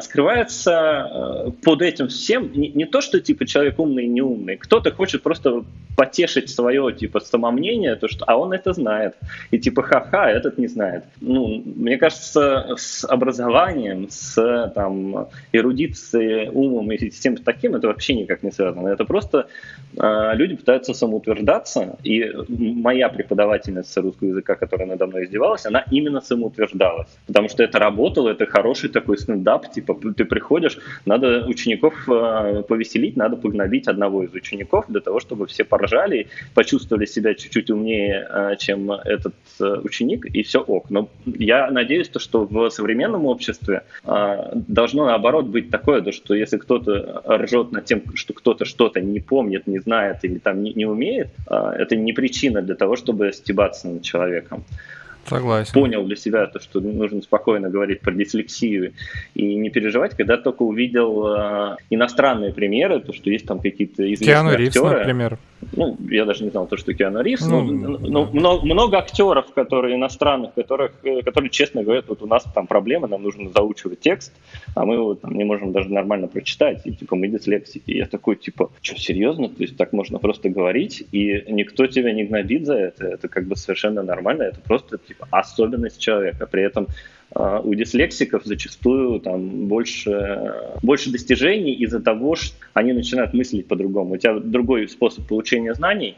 скрывается 0.02 1.46
э, 1.48 1.52
под 1.64 1.82
этим 1.82 2.08
всем 2.08 2.52
не, 2.54 2.70
не 2.70 2.86
то, 2.86 3.02
что, 3.02 3.20
типа, 3.20 3.46
человек 3.46 3.80
умный 3.80 4.06
и 4.06 4.08
неумный, 4.08 4.58
кто-то 4.58 4.92
хочет 4.92 5.24
просто 5.24 5.64
потешить 5.96 6.50
свое, 6.50 6.94
типа, 6.94 7.20
самомнение, 7.20 7.96
то, 7.96 8.08
что, 8.08 8.24
а 8.26 8.38
он 8.38 8.54
это 8.54 8.74
знает. 8.74 9.16
И, 9.52 9.58
типа, 9.60 9.82
ха 9.82 10.02
ха, 10.02 10.30
этот 10.30 10.58
не 10.58 10.68
знает. 10.68 11.06
Ну, 11.22 11.62
мне 11.66 11.98
кажется, 11.98 12.76
с 12.78 13.04
образованием, 13.04 14.08
с 14.10 14.72
там, 14.76 15.28
эрудицией, 15.52 16.50
умом 16.50 16.92
и 16.92 17.10
всем 17.10 17.38
таким 17.38 17.76
это 17.76 17.88
вообще 17.88 18.14
никак 18.14 18.44
не 18.44 18.52
связано. 18.52 18.90
Это 18.90 19.06
просто 19.06 19.48
э, 19.98 20.32
люди 20.36 20.56
пытаются 20.56 20.94
самоутверждаться, 20.94 21.98
и 22.04 22.32
моя 22.48 23.10
преподавательница 23.10 24.02
русского 24.02 24.30
языка, 24.30 24.56
которая 24.56 24.88
надо 24.88 25.08
мной 25.08 25.26
издевалась, 25.26 25.66
она 25.66 25.84
именно 25.92 26.22
самоутверждалась, 26.22 27.10
потому 27.28 27.50
что 27.50 27.64
это 27.64 27.80
работало, 27.80 28.30
это 28.30 28.46
хороший 28.46 28.90
такой 28.90 29.18
стендап, 29.18 29.67
типа 29.72 30.00
ты 30.16 30.26
приходишь, 30.26 30.78
надо 31.06 31.46
учеников 31.48 31.94
э, 32.10 32.64
повеселить, 32.68 33.18
надо 33.18 33.36
погнобить 33.36 33.88
одного 33.88 34.24
из 34.24 34.34
учеников 34.34 34.86
для 34.88 35.02
того, 35.02 35.20
чтобы 35.20 35.48
все 35.48 35.64
поржали, 35.64 36.28
почувствовали 36.54 37.06
себя 37.06 37.34
чуть-чуть 37.34 37.70
умнее, 37.70 38.28
э, 38.30 38.56
чем 38.58 38.92
этот 38.92 39.36
э, 39.60 39.82
ученик, 39.84 40.26
и 40.26 40.44
все 40.44 40.60
ок. 40.60 40.90
Но 40.90 41.10
я 41.26 41.72
надеюсь, 41.72 42.10
то, 42.10 42.20
что 42.20 42.46
в 42.46 42.70
современном 42.70 43.26
обществе 43.26 43.84
э, 44.04 44.52
должно 44.54 45.06
наоборот 45.06 45.46
быть 45.46 45.70
такое, 45.70 46.02
то, 46.02 46.12
что 46.12 46.34
если 46.34 46.58
кто-то 46.58 47.24
ржет 47.28 47.72
над 47.72 47.86
тем, 47.86 48.02
что 48.16 48.34
кто-то 48.34 48.66
что-то 48.66 49.02
не 49.02 49.20
помнит, 49.20 49.68
не 49.68 49.80
знает 49.80 50.24
или 50.24 50.38
там 50.40 50.64
не, 50.64 50.74
не 50.74 50.86
умеет, 50.86 51.30
э, 51.50 51.56
это 51.56 51.96
не 51.96 52.14
причина 52.14 52.62
для 52.62 52.76
того, 52.76 52.96
чтобы 52.96 53.32
стебаться 53.34 53.88
над 53.88 54.04
человеком. 54.04 54.64
Согласен. 55.28 55.74
Понял 55.74 56.06
для 56.06 56.16
себя 56.16 56.48
то, 56.48 56.60
что 56.60 56.80
нужно 56.80 57.22
спокойно 57.22 57.70
говорить 57.70 58.02
про 58.02 58.14
дислексию 58.14 58.94
и 59.34 59.56
не 59.56 59.70
переживать, 59.70 60.16
когда 60.16 60.38
только 60.38 60.64
увидел 60.64 61.28
э, 61.28 61.78
иностранные 61.90 62.54
примеры, 62.54 63.00
то, 63.00 63.14
что 63.14 63.30
есть 63.30 63.46
там 63.46 63.60
какие-то 63.60 64.04
известные 64.14 64.28
Киану 64.28 64.50
актеры. 64.50 64.64
Ривз, 64.64 64.76
например 64.76 65.40
ну, 65.76 65.98
я 66.10 66.26
даже 66.26 66.44
не 66.44 66.50
знал 66.50 66.68
то, 66.68 66.78
что 66.78 66.94
Киану 66.94 67.22
Ривз, 67.22 67.46
ну, 67.46 67.64
но, 67.64 67.98
но 67.98 68.26
много, 68.32 68.66
много 68.66 68.98
актеров, 68.98 69.52
которые 69.54 69.96
иностранных, 69.96 70.54
которых, 70.54 70.94
э, 71.04 71.22
которые 71.24 71.50
честно 71.50 71.84
говорят, 71.84 72.06
вот 72.08 72.22
у 72.22 72.28
нас 72.28 72.44
там 72.54 72.68
проблемы, 72.68 73.08
нам 73.08 73.24
нужно 73.24 73.50
заучивать 73.50 74.00
текст, 74.00 74.34
а 74.76 74.86
мы 74.86 74.96
его 74.96 75.16
там 75.16 75.36
не 75.36 75.44
можем 75.44 75.72
даже 75.72 75.90
нормально 75.90 76.28
прочитать, 76.28 76.82
и 76.86 76.94
типа 76.94 77.16
мы 77.16 77.28
дислексики. 77.28 77.92
И 77.92 77.98
я 77.98 78.06
такой, 78.06 78.36
типа, 78.36 78.72
что, 78.82 79.00
серьезно? 79.00 79.50
То 79.50 79.64
есть 79.64 79.78
так 79.78 79.94
можно 79.94 80.20
просто 80.20 80.50
говорить, 80.50 81.04
и 81.12 81.44
никто 81.48 81.88
тебя 81.88 82.14
не 82.14 82.26
гнобит 82.26 82.66
за 82.66 82.76
это, 82.76 83.06
это 83.06 83.28
как 83.28 83.46
бы 83.46 83.56
совершенно 83.56 84.04
нормально, 84.04 84.44
это 84.44 84.62
просто 84.62 84.98
типа 84.98 85.17
особенность 85.32 86.00
человека. 86.00 86.46
При 86.46 86.64
этом 86.64 86.88
а, 87.34 87.60
у 87.60 87.74
дислексиков 87.74 88.44
зачастую 88.46 89.20
там 89.20 89.68
больше, 89.68 90.54
больше 90.82 91.12
достижений 91.12 91.74
из-за 91.74 92.00
того, 92.00 92.36
что 92.36 92.56
они 92.74 92.94
начинают 92.94 93.34
мыслить 93.34 93.68
по-другому. 93.68 94.16
У 94.16 94.18
тебя 94.18 94.40
другой 94.40 94.88
способ 94.88 95.28
получения 95.28 95.74
знаний, 95.74 96.16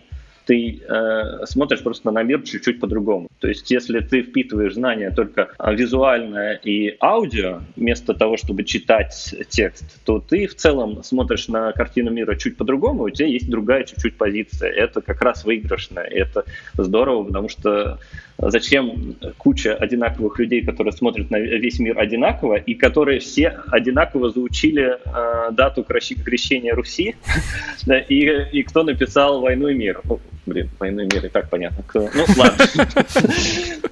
ты 0.50 0.82
э, 0.82 1.45
смотришь 1.45 1.84
просто 1.84 2.10
на 2.10 2.24
мир 2.24 2.41
чуть-чуть 2.41 2.80
по-другому. 2.80 3.28
То 3.39 3.47
есть, 3.47 3.70
если 3.70 4.00
ты 4.00 4.24
впитываешь 4.24 4.74
знания 4.74 5.12
только 5.12 5.50
визуально 5.64 6.54
и 6.54 6.97
аудио, 7.00 7.62
вместо 7.76 8.16
того, 8.16 8.36
чтобы 8.36 8.64
читать 8.64 9.36
текст, 9.50 10.04
то 10.06 10.20
ты 10.20 10.47
в 10.47 10.56
целом 10.56 11.04
смотришь 11.04 11.50
на 11.50 11.72
картину 11.72 12.10
мира 12.10 12.36
чуть 12.36 12.58
по-другому, 12.58 13.04
у 13.04 13.10
тебя 13.12 13.28
есть 13.28 13.47
другая 13.47 13.84
чуть-чуть 13.84 14.18
позиция. 14.18 14.72
Это 14.72 15.02
как 15.02 15.22
раз 15.22 15.45
выигрышная, 15.45 16.06
это 16.06 16.45
здорово, 16.76 17.26
потому 17.26 17.50
что 17.50 18.00
Зачем 18.41 19.18
куча 19.38 19.76
одинаковых 19.76 20.39
людей, 20.39 20.64
которые 20.64 20.93
смотрят 20.93 21.30
на 21.30 21.38
весь 21.39 21.78
мир 21.80 22.00
одинаково 22.00 22.56
и 22.56 22.74
которые 22.74 23.20
все 23.20 23.60
одинаково 23.68 24.30
заучили 24.30 24.95
э, 24.95 25.52
дату 25.52 25.84
крещения 25.84 26.74
Руси 26.74 27.16
и 28.08 28.64
кто 28.64 28.84
написал 28.84 29.41
«Войну 29.41 29.68
и 29.68 29.74
мир». 29.74 30.02
Ну, 30.46 30.54
блин, 30.54 30.70
«Войну 30.80 31.02
и 31.04 31.06
мир» 31.06 31.26
и 31.26 31.30
так 31.30 31.50
понятно. 31.50 31.84
Кто... 31.88 32.10
Ну, 32.14 32.26
ладно. 32.38 32.66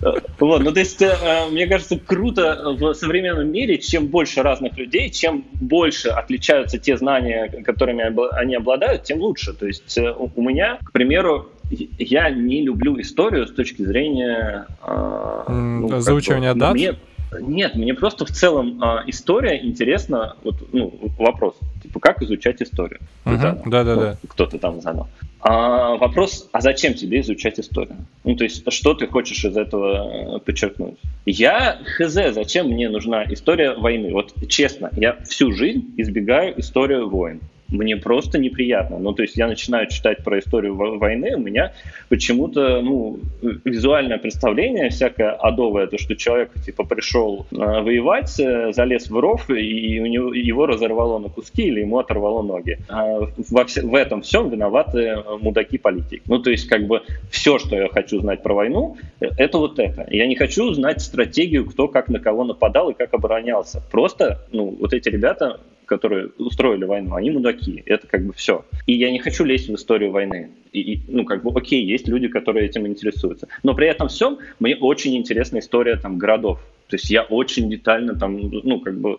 Вот, 0.40 0.62
ну, 0.64 0.72
то 0.72 0.80
есть, 0.80 1.02
э, 1.02 1.16
мне 1.50 1.66
кажется, 1.66 1.98
круто 1.98 2.76
в 2.80 2.94
современном 2.94 3.52
мире, 3.52 3.80
чем 3.80 4.08
больше 4.08 4.44
разных 4.44 4.78
людей, 4.78 5.10
чем 5.10 5.44
больше 5.54 6.10
отличаются 6.10 6.78
те 6.78 6.96
знания, 6.96 7.64
которыми 7.66 8.04
они 8.40 8.56
обладают, 8.56 9.04
тем 9.04 9.20
лучше. 9.20 9.54
То 9.54 9.66
есть, 9.66 9.98
э, 9.98 10.14
у 10.14 10.42
меня, 10.42 10.78
к 10.84 10.92
примеру, 10.92 11.50
я 11.72 12.30
не 12.30 12.64
люблю 12.64 13.00
историю 13.02 13.48
с 13.48 13.52
точки 13.52 13.82
зрения... 13.82 14.68
Э, 14.86 15.44
ну, 15.50 16.00
Заучивания 16.00 16.54
бы, 16.54 16.60
дат? 16.60 16.74
Мне, 16.74 16.96
нет, 17.40 17.76
мне 17.76 17.94
просто 17.94 18.26
в 18.26 18.32
целом 18.32 18.82
э, 18.82 19.04
история 19.08 19.64
интересна. 19.64 20.36
Вот, 20.44 20.56
ну, 20.72 20.94
вопрос, 21.18 21.56
типа, 21.84 22.00
как 22.00 22.22
изучать 22.22 22.62
историю? 22.62 23.00
Uh-huh, 23.26 23.62
да, 23.66 23.84
да, 23.84 23.96
ну, 23.96 24.02
да. 24.02 24.18
Кто-то 24.28 24.58
там 24.58 24.82
задал. 24.82 25.08
А, 25.40 25.96
вопрос, 25.96 26.50
а 26.52 26.62
зачем 26.62 26.94
тебе 26.94 27.22
изучать 27.22 27.60
историю? 27.60 27.98
Ну, 28.24 28.36
то 28.36 28.44
есть, 28.44 28.72
что 28.72 28.94
ты 28.94 29.08
хочешь 29.08 29.44
из 29.46 29.56
этого 29.56 30.40
подчеркнуть? 30.40 30.98
Я 31.26 31.80
хз, 31.86 32.14
зачем 32.34 32.68
мне 32.68 32.90
нужна 32.90 33.24
история 33.26 33.74
войны? 33.74 34.12
Вот 34.14 34.34
честно, 34.50 34.90
я 34.94 35.18
всю 35.28 35.52
жизнь 35.52 35.94
избегаю 35.98 36.60
историю 36.60 37.10
войн 37.10 37.42
мне 37.70 37.98
просто 37.98 38.40
неприятно. 38.40 38.98
Ну, 39.00 39.14
то 39.14 39.24
есть 39.24 39.38
я 39.38 39.48
начинаю 39.48 39.88
читать 39.88 40.24
про 40.24 40.40
историю 40.40 40.76
войны, 40.76 41.36
у 41.36 41.40
меня 41.40 41.74
почему-то, 42.10 42.82
ну, 42.82 43.20
визуальное 43.42 44.18
представление 44.18 44.90
всякое 44.90 45.32
адовое, 45.32 45.88
то, 45.88 45.98
что 45.98 46.16
человек, 46.16 46.52
типа, 46.66 46.84
пришел 46.84 47.46
э, 47.52 47.56
воевать, 47.56 48.40
э, 48.40 48.72
залез 48.74 49.10
в 49.10 49.20
ров, 49.20 49.50
и 49.50 50.00
у 50.00 50.06
него, 50.06 50.34
его 50.34 50.66
разорвало 50.66 51.20
на 51.20 51.30
куски 51.30 51.64
или 51.68 51.82
ему 51.82 52.00
оторвало 52.00 52.42
ноги. 52.42 52.80
А 52.90 53.20
во 53.50 53.64
вс- 53.64 53.86
в 53.86 53.96
этом 53.96 54.22
всем 54.22 54.50
виноваты 54.50 55.18
мудаки 55.42 55.78
политики. 55.78 56.22
Ну, 56.28 56.40
то 56.40 56.52
есть, 56.52 56.68
как 56.68 56.88
бы, 56.88 57.02
все, 57.30 57.60
что 57.60 57.76
я 57.76 57.90
хочу 57.90 58.20
знать 58.20 58.44
про 58.44 58.54
войну, 58.54 58.98
э, 59.20 59.28
это 59.38 59.58
вот 59.58 59.80
это. 59.80 60.08
Я 60.10 60.28
не 60.28 60.36
хочу 60.36 60.74
знать 60.74 61.02
стратегию, 61.02 61.66
кто 61.66 61.88
как 61.88 62.10
на 62.10 62.20
кого 62.20 62.44
нападал 62.44 62.90
и 62.90 62.94
как 62.94 63.14
оборонялся. 63.14 63.82
Просто, 63.92 64.40
ну, 64.52 64.76
вот 64.80 64.94
эти 64.94 65.10
ребята 65.10 65.60
которые 65.88 66.30
устроили 66.38 66.86
войну, 66.86 67.16
они 67.16 67.32
мудаки. 67.32 67.82
Это 67.86 68.06
как 68.08 68.26
бы 68.26 68.34
все. 68.34 68.66
И 68.86 68.94
я 68.94 69.10
не 69.10 69.20
хочу 69.20 69.44
лезть 69.44 69.70
в 69.70 69.76
историю 69.76 70.12
войны. 70.12 70.52
И, 70.74 70.94
и, 70.94 71.02
ну, 71.08 71.26
как 71.26 71.44
бы, 71.44 71.58
окей, 71.58 71.84
есть 71.84 72.08
люди, 72.08 72.28
которые 72.28 72.68
этим 72.68 72.86
интересуются. 72.86 73.48
Но 73.64 73.74
при 73.74 73.88
этом 73.88 74.10
всем 74.10 74.38
мне 74.60 74.76
очень 74.76 75.16
интересна 75.16 75.60
история 75.60 75.96
там 75.96 76.18
городов. 76.18 76.60
То 76.90 76.96
есть 76.98 77.10
я 77.10 77.24
очень 77.24 77.70
детально 77.70 78.16
там, 78.16 78.38
ну, 78.38 78.80
как 78.82 79.00
бы 79.00 79.18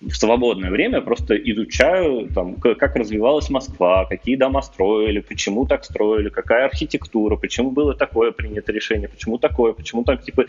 в 0.00 0.14
свободное 0.16 0.70
время 0.70 1.00
просто 1.00 1.34
изучаю, 1.36 2.28
там, 2.34 2.56
как 2.56 2.96
развивалась 2.96 3.50
Москва, 3.50 4.04
какие 4.06 4.36
дома 4.36 4.62
строили, 4.62 5.20
почему 5.20 5.66
так 5.66 5.84
строили, 5.84 6.28
какая 6.28 6.66
архитектура, 6.66 7.36
почему 7.36 7.70
было 7.70 7.94
такое 7.94 8.32
принято 8.32 8.72
решение, 8.72 9.08
почему 9.08 9.38
такое, 9.38 9.72
почему 9.72 10.04
так, 10.04 10.22
типа, 10.22 10.46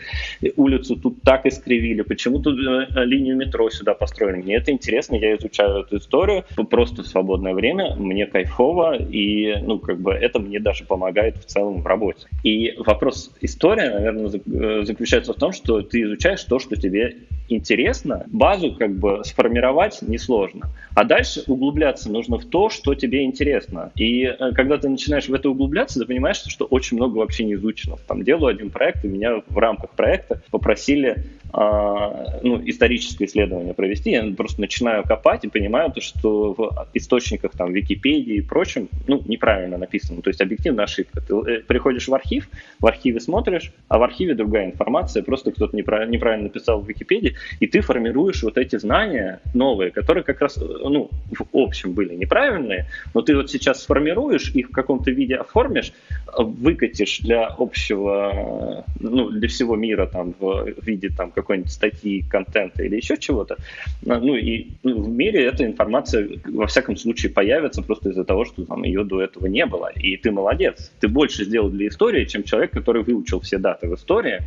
улицу 0.56 0.96
тут 0.96 1.22
так 1.22 1.46
искривили, 1.46 2.02
почему 2.02 2.40
тут 2.40 2.58
э, 2.58 3.04
линию 3.04 3.36
метро 3.36 3.70
сюда 3.70 3.94
построили. 3.94 4.42
Мне 4.42 4.56
это 4.56 4.72
интересно, 4.72 5.16
я 5.16 5.36
изучаю 5.36 5.80
эту 5.80 5.98
историю 5.98 6.44
просто 6.70 7.02
в 7.02 7.06
свободное 7.06 7.54
время, 7.54 7.94
мне 7.96 8.26
кайфово, 8.26 8.96
и, 8.96 9.56
ну, 9.62 9.78
как 9.78 10.00
бы 10.00 10.12
это 10.12 10.38
мне 10.38 10.60
даже 10.60 10.84
помогает 10.84 11.36
в 11.38 11.44
целом 11.44 11.82
в 11.82 11.86
работе. 11.86 12.26
И 12.42 12.74
вопрос 12.78 13.34
история, 13.40 13.90
наверное, 13.90 14.28
э, 14.28 14.84
заключается 14.84 15.32
в 15.32 15.36
том, 15.36 15.52
что 15.52 15.82
ты 15.82 16.02
изучаешь 16.02 16.42
то, 16.44 16.58
что 16.58 16.76
тебе 16.76 17.16
интересно, 17.48 18.24
базу 18.28 18.74
как 18.74 18.96
бы 18.96 19.22
сформировать 19.36 20.00
несложно. 20.00 20.70
А 20.94 21.04
дальше 21.04 21.42
углубляться 21.46 22.10
нужно 22.10 22.38
в 22.38 22.46
то, 22.46 22.70
что 22.70 22.94
тебе 22.94 23.24
интересно. 23.24 23.92
И 23.94 24.22
э, 24.22 24.52
когда 24.54 24.78
ты 24.78 24.88
начинаешь 24.88 25.28
в 25.28 25.34
это 25.34 25.50
углубляться, 25.50 26.00
ты 26.00 26.06
понимаешь, 26.06 26.42
что 26.46 26.64
очень 26.64 26.96
много 26.96 27.18
вообще 27.18 27.44
не 27.44 27.54
изучено. 27.54 27.96
Там 28.08 28.24
делаю 28.24 28.46
один 28.46 28.70
проект, 28.70 29.04
и 29.04 29.08
меня 29.08 29.42
в 29.46 29.58
рамках 29.58 29.90
проекта 29.90 30.40
попросили 30.50 31.24
а, 31.58 32.38
ну, 32.42 32.60
историческое 32.66 33.24
исследование 33.24 33.72
провести, 33.72 34.10
я 34.10 34.24
просто 34.36 34.60
начинаю 34.60 35.04
копать 35.04 35.44
и 35.44 35.48
понимаю, 35.48 35.90
то, 35.90 36.02
что 36.02 36.52
в 36.52 36.88
источниках 36.92 37.52
там 37.52 37.72
Википедии 37.72 38.34
и 38.34 38.40
прочем, 38.42 38.88
ну, 39.06 39.22
неправильно 39.26 39.78
написано, 39.78 40.20
то 40.20 40.28
есть 40.28 40.42
объективная 40.42 40.84
ошибка. 40.84 41.20
Ты 41.20 41.34
э, 41.34 41.60
приходишь 41.60 42.08
в 42.08 42.14
архив, 42.14 42.48
в 42.78 42.86
архиве 42.86 43.20
смотришь, 43.20 43.72
а 43.88 43.98
в 43.98 44.02
архиве 44.02 44.34
другая 44.34 44.66
информация, 44.66 45.22
просто 45.22 45.50
кто-то 45.50 45.74
неправильно, 45.74 46.12
неправильно 46.12 46.44
написал 46.44 46.82
в 46.82 46.88
Википедии, 46.88 47.36
и 47.60 47.66
ты 47.66 47.80
формируешь 47.80 48.42
вот 48.42 48.58
эти 48.58 48.76
знания 48.76 49.25
новые, 49.54 49.90
которые 49.90 50.24
как 50.24 50.40
раз, 50.40 50.56
ну, 50.56 51.10
в 51.30 51.44
общем 51.52 51.92
были 51.92 52.14
неправильные, 52.14 52.86
но 53.14 53.22
ты 53.22 53.36
вот 53.36 53.50
сейчас 53.50 53.82
сформируешь, 53.82 54.50
их 54.54 54.68
в 54.68 54.72
каком-то 54.72 55.10
виде 55.10 55.36
оформишь, 55.36 55.92
выкатишь 56.36 57.20
для 57.20 57.46
общего, 57.46 58.84
ну, 59.00 59.30
для 59.30 59.48
всего 59.48 59.76
мира 59.76 60.06
там 60.06 60.34
в 60.38 60.68
виде 60.82 61.10
там 61.16 61.30
какой-нибудь 61.30 61.72
статьи, 61.72 62.24
контента 62.28 62.82
или 62.82 62.96
еще 62.96 63.16
чего-то. 63.16 63.56
Ну 64.02 64.34
и 64.34 64.68
ну, 64.82 65.02
в 65.02 65.08
мире 65.08 65.46
эта 65.46 65.64
информация 65.64 66.28
во 66.44 66.66
всяком 66.66 66.96
случае 66.96 67.32
появится 67.32 67.82
просто 67.82 68.10
из-за 68.10 68.24
того, 68.24 68.44
что 68.44 68.64
там 68.64 68.84
ее 68.84 69.04
до 69.04 69.22
этого 69.22 69.46
не 69.46 69.66
было. 69.66 69.90
И 69.94 70.16
ты 70.16 70.30
молодец. 70.30 70.92
Ты 71.00 71.08
больше 71.08 71.44
сделал 71.44 71.70
для 71.70 71.88
истории, 71.88 72.24
чем 72.24 72.42
человек, 72.42 72.70
который 72.72 73.02
выучил 73.02 73.40
все 73.40 73.58
даты 73.58 73.88
в 73.88 73.94
истории 73.94 74.42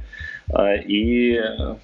и, 0.87 1.39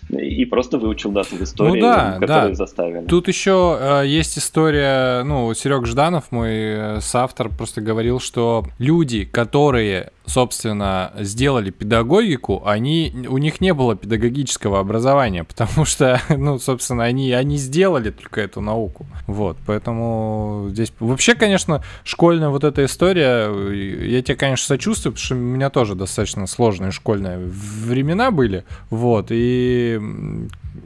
и 0.09 0.45
просто 0.45 0.78
выучил 0.78 1.11
дату 1.11 1.36
в 1.36 1.41
истории, 1.41 1.82
ну, 1.82 1.88
да, 1.88 2.18
которые 2.20 2.49
да. 2.49 2.55
заставили. 2.55 3.05
Тут 3.05 3.28
еще 3.28 3.78
э, 3.80 4.03
есть 4.07 4.38
история, 4.38 5.24
ну, 5.24 5.53
Серег 5.53 5.86
Жданов, 5.86 6.32
мой 6.32 6.51
э, 6.51 6.99
соавтор, 7.01 7.49
просто 7.49 7.82
говорил, 7.82 8.20
что 8.20 8.66
люди, 8.80 9.26
которые 9.26 10.11
собственно, 10.28 11.11
сделали 11.20 11.70
педагогику, 11.70 12.63
они, 12.66 13.28
у 13.30 13.38
них 13.38 13.61
не 13.61 13.74
было 13.74 13.95
педагогического 13.95 14.80
образования, 14.80 15.43
потому 15.55 15.86
что, 15.86 16.22
ну, 16.30 16.59
собственно, 16.59 17.03
они, 17.03 17.32
они 17.32 17.57
сделали 17.57 18.11
только 18.11 18.41
эту 18.41 18.61
науку. 18.61 19.05
Вот, 19.28 19.57
поэтому 19.66 20.68
здесь... 20.70 20.91
Вообще, 20.99 21.36
конечно, 21.36 21.84
школьная 22.03 22.49
вот 22.49 22.63
эта 22.63 22.86
история, 22.86 23.49
я 24.05 24.22
тебе, 24.22 24.36
конечно, 24.36 24.66
сочувствую, 24.66 25.13
потому 25.13 25.26
что 25.26 25.36
у 25.36 25.38
меня 25.38 25.70
тоже 25.70 25.95
достаточно 25.95 26.47
сложные 26.47 26.91
школьные 26.91 27.38
времена 27.38 28.32
были, 28.32 28.55
вот, 28.89 29.28
и 29.32 29.99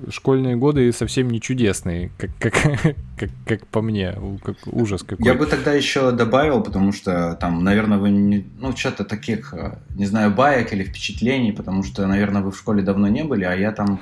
школьные 0.09 0.55
годы 0.55 0.91
совсем 0.91 1.29
не 1.29 1.41
чудесные, 1.41 2.11
как, 2.17 2.31
как, 2.39 2.53
как, 3.17 3.29
как 3.45 3.67
по 3.67 3.81
мне, 3.81 4.15
как 4.43 4.55
ужас 4.65 5.03
какой. 5.03 5.25
Я 5.25 5.33
бы 5.33 5.45
тогда 5.45 5.73
еще 5.73 6.11
добавил, 6.11 6.61
потому 6.61 6.91
что 6.91 7.37
там, 7.39 7.63
наверное, 7.63 7.97
вы 7.97 8.09
не, 8.09 8.45
ну, 8.59 8.75
что-то 8.75 9.03
таких, 9.03 9.53
э, 9.53 9.77
не 9.95 10.05
знаю, 10.05 10.31
баек 10.31 10.73
или 10.73 10.83
впечатлений, 10.83 11.51
потому 11.51 11.83
что, 11.83 12.05
наверное, 12.07 12.41
вы 12.41 12.51
в 12.51 12.57
школе 12.57 12.81
давно 12.81 13.07
не 13.07 13.23
были, 13.23 13.43
а 13.43 13.53
я 13.53 13.71
там, 13.71 13.99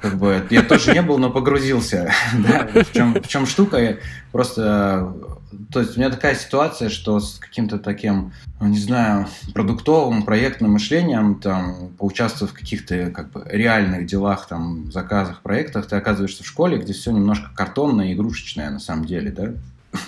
как 0.00 0.16
бы, 0.16 0.46
я 0.50 0.62
тоже 0.62 0.92
не 0.92 1.02
был, 1.02 1.18
но 1.18 1.30
погрузился. 1.30 2.12
Да? 2.36 2.68
В, 2.84 2.92
чем, 2.92 3.14
в 3.14 3.28
чем 3.28 3.46
штука? 3.46 3.98
Просто 4.30 5.14
то 5.70 5.80
есть 5.80 5.96
у 5.96 6.00
меня 6.00 6.10
такая 6.10 6.34
ситуация, 6.34 6.88
что 6.88 7.20
с 7.20 7.38
каким-то 7.38 7.78
таким, 7.78 8.32
ну, 8.60 8.68
не 8.68 8.78
знаю, 8.78 9.26
продуктовым, 9.54 10.22
проектным 10.22 10.72
мышлением, 10.72 11.36
там, 11.36 11.90
поучаствовав 11.98 12.52
в 12.52 12.56
каких-то 12.56 13.10
как 13.10 13.30
бы 13.30 13.44
реальных 13.46 14.06
делах, 14.06 14.46
там, 14.48 14.90
заказах, 14.92 15.42
проектах, 15.42 15.86
ты 15.86 15.96
оказываешься 15.96 16.42
в 16.42 16.46
школе, 16.46 16.78
где 16.78 16.92
все 16.92 17.12
немножко 17.12 17.50
картонное 17.54 18.12
игрушечное 18.12 18.70
на 18.70 18.80
самом 18.80 19.04
деле, 19.04 19.30
да? 19.30 19.52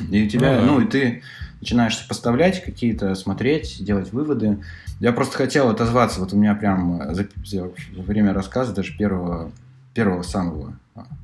И 0.10 0.26
у 0.26 0.28
тебя, 0.28 0.60
ну, 0.60 0.74
ну 0.74 0.80
и 0.80 0.86
ты 0.86 1.22
начинаешь 1.60 2.06
поставлять 2.06 2.62
какие-то, 2.62 3.14
смотреть, 3.14 3.82
делать 3.84 4.12
выводы. 4.12 4.58
Я 5.00 5.12
просто 5.12 5.36
хотел 5.36 5.68
отозваться, 5.68 6.20
вот 6.20 6.32
у 6.32 6.36
меня 6.36 6.54
прям 6.54 7.14
за, 7.14 7.26
за 7.44 7.70
время 7.96 8.32
рассказа, 8.32 8.74
даже 8.74 8.96
первого 8.96 9.50
первого 9.98 10.22
самого 10.22 10.74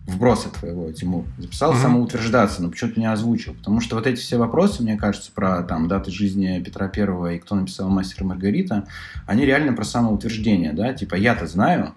вброса 0.06 0.48
твоего, 0.50 0.90
Тимур. 0.92 1.24
Записал 1.38 1.72
mm-hmm. 1.72 1.82
самоутверждаться, 1.82 2.62
но 2.62 2.70
почему-то 2.70 3.00
не 3.00 3.10
озвучил. 3.10 3.54
Потому 3.54 3.80
что 3.80 3.96
вот 3.96 4.06
эти 4.06 4.20
все 4.20 4.36
вопросы, 4.36 4.82
мне 4.82 4.96
кажется, 4.96 5.30
про 5.34 5.62
там 5.62 5.88
даты 5.88 6.10
жизни 6.10 6.62
Петра 6.64 6.88
Первого 6.88 7.32
и 7.32 7.38
кто 7.38 7.54
написал 7.54 7.88
«Мастер 7.88 8.22
и 8.22 8.26
Маргарита», 8.26 8.86
они 9.26 9.44
реально 9.44 9.72
про 9.72 9.84
самоутверждение, 9.84 10.72
да? 10.72 10.92
Типа, 10.92 11.14
я-то 11.14 11.46
знаю, 11.46 11.94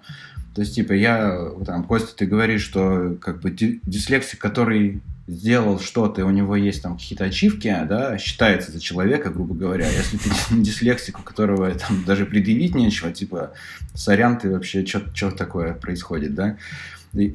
то 0.57 0.61
есть, 0.61 0.73
типа, 0.73 0.93
я, 0.93 1.51
там, 1.67 1.83
Костя, 1.83 2.15
ты 2.15 2.25
говоришь, 2.25 2.63
что, 2.63 3.15
как 3.21 3.41
бы, 3.41 3.51
дислексик, 3.51 4.39
который 4.39 5.03
сделал 5.27 5.79
что-то, 5.79 6.21
и 6.21 6.23
у 6.23 6.31
него 6.31 6.55
есть 6.55 6.81
там 6.81 6.97
какие-то 6.97 7.25
ачивки, 7.25 7.75
да, 7.87 8.17
считается 8.17 8.71
за 8.71 8.79
человека, 8.79 9.29
грубо 9.29 9.53
говоря. 9.53 9.87
Если 9.87 10.17
ты 10.17 10.31
дислексик, 10.49 11.19
у 11.19 11.21
которого 11.21 11.69
там 11.75 12.03
даже 12.05 12.25
предъявить 12.25 12.73
нечего, 12.73 13.11
типа, 13.11 13.51
сорян, 13.93 14.39
ты 14.39 14.49
вообще, 14.49 14.83
что 14.83 15.29
такое 15.29 15.73
происходит, 15.73 16.33
да? 16.33 16.57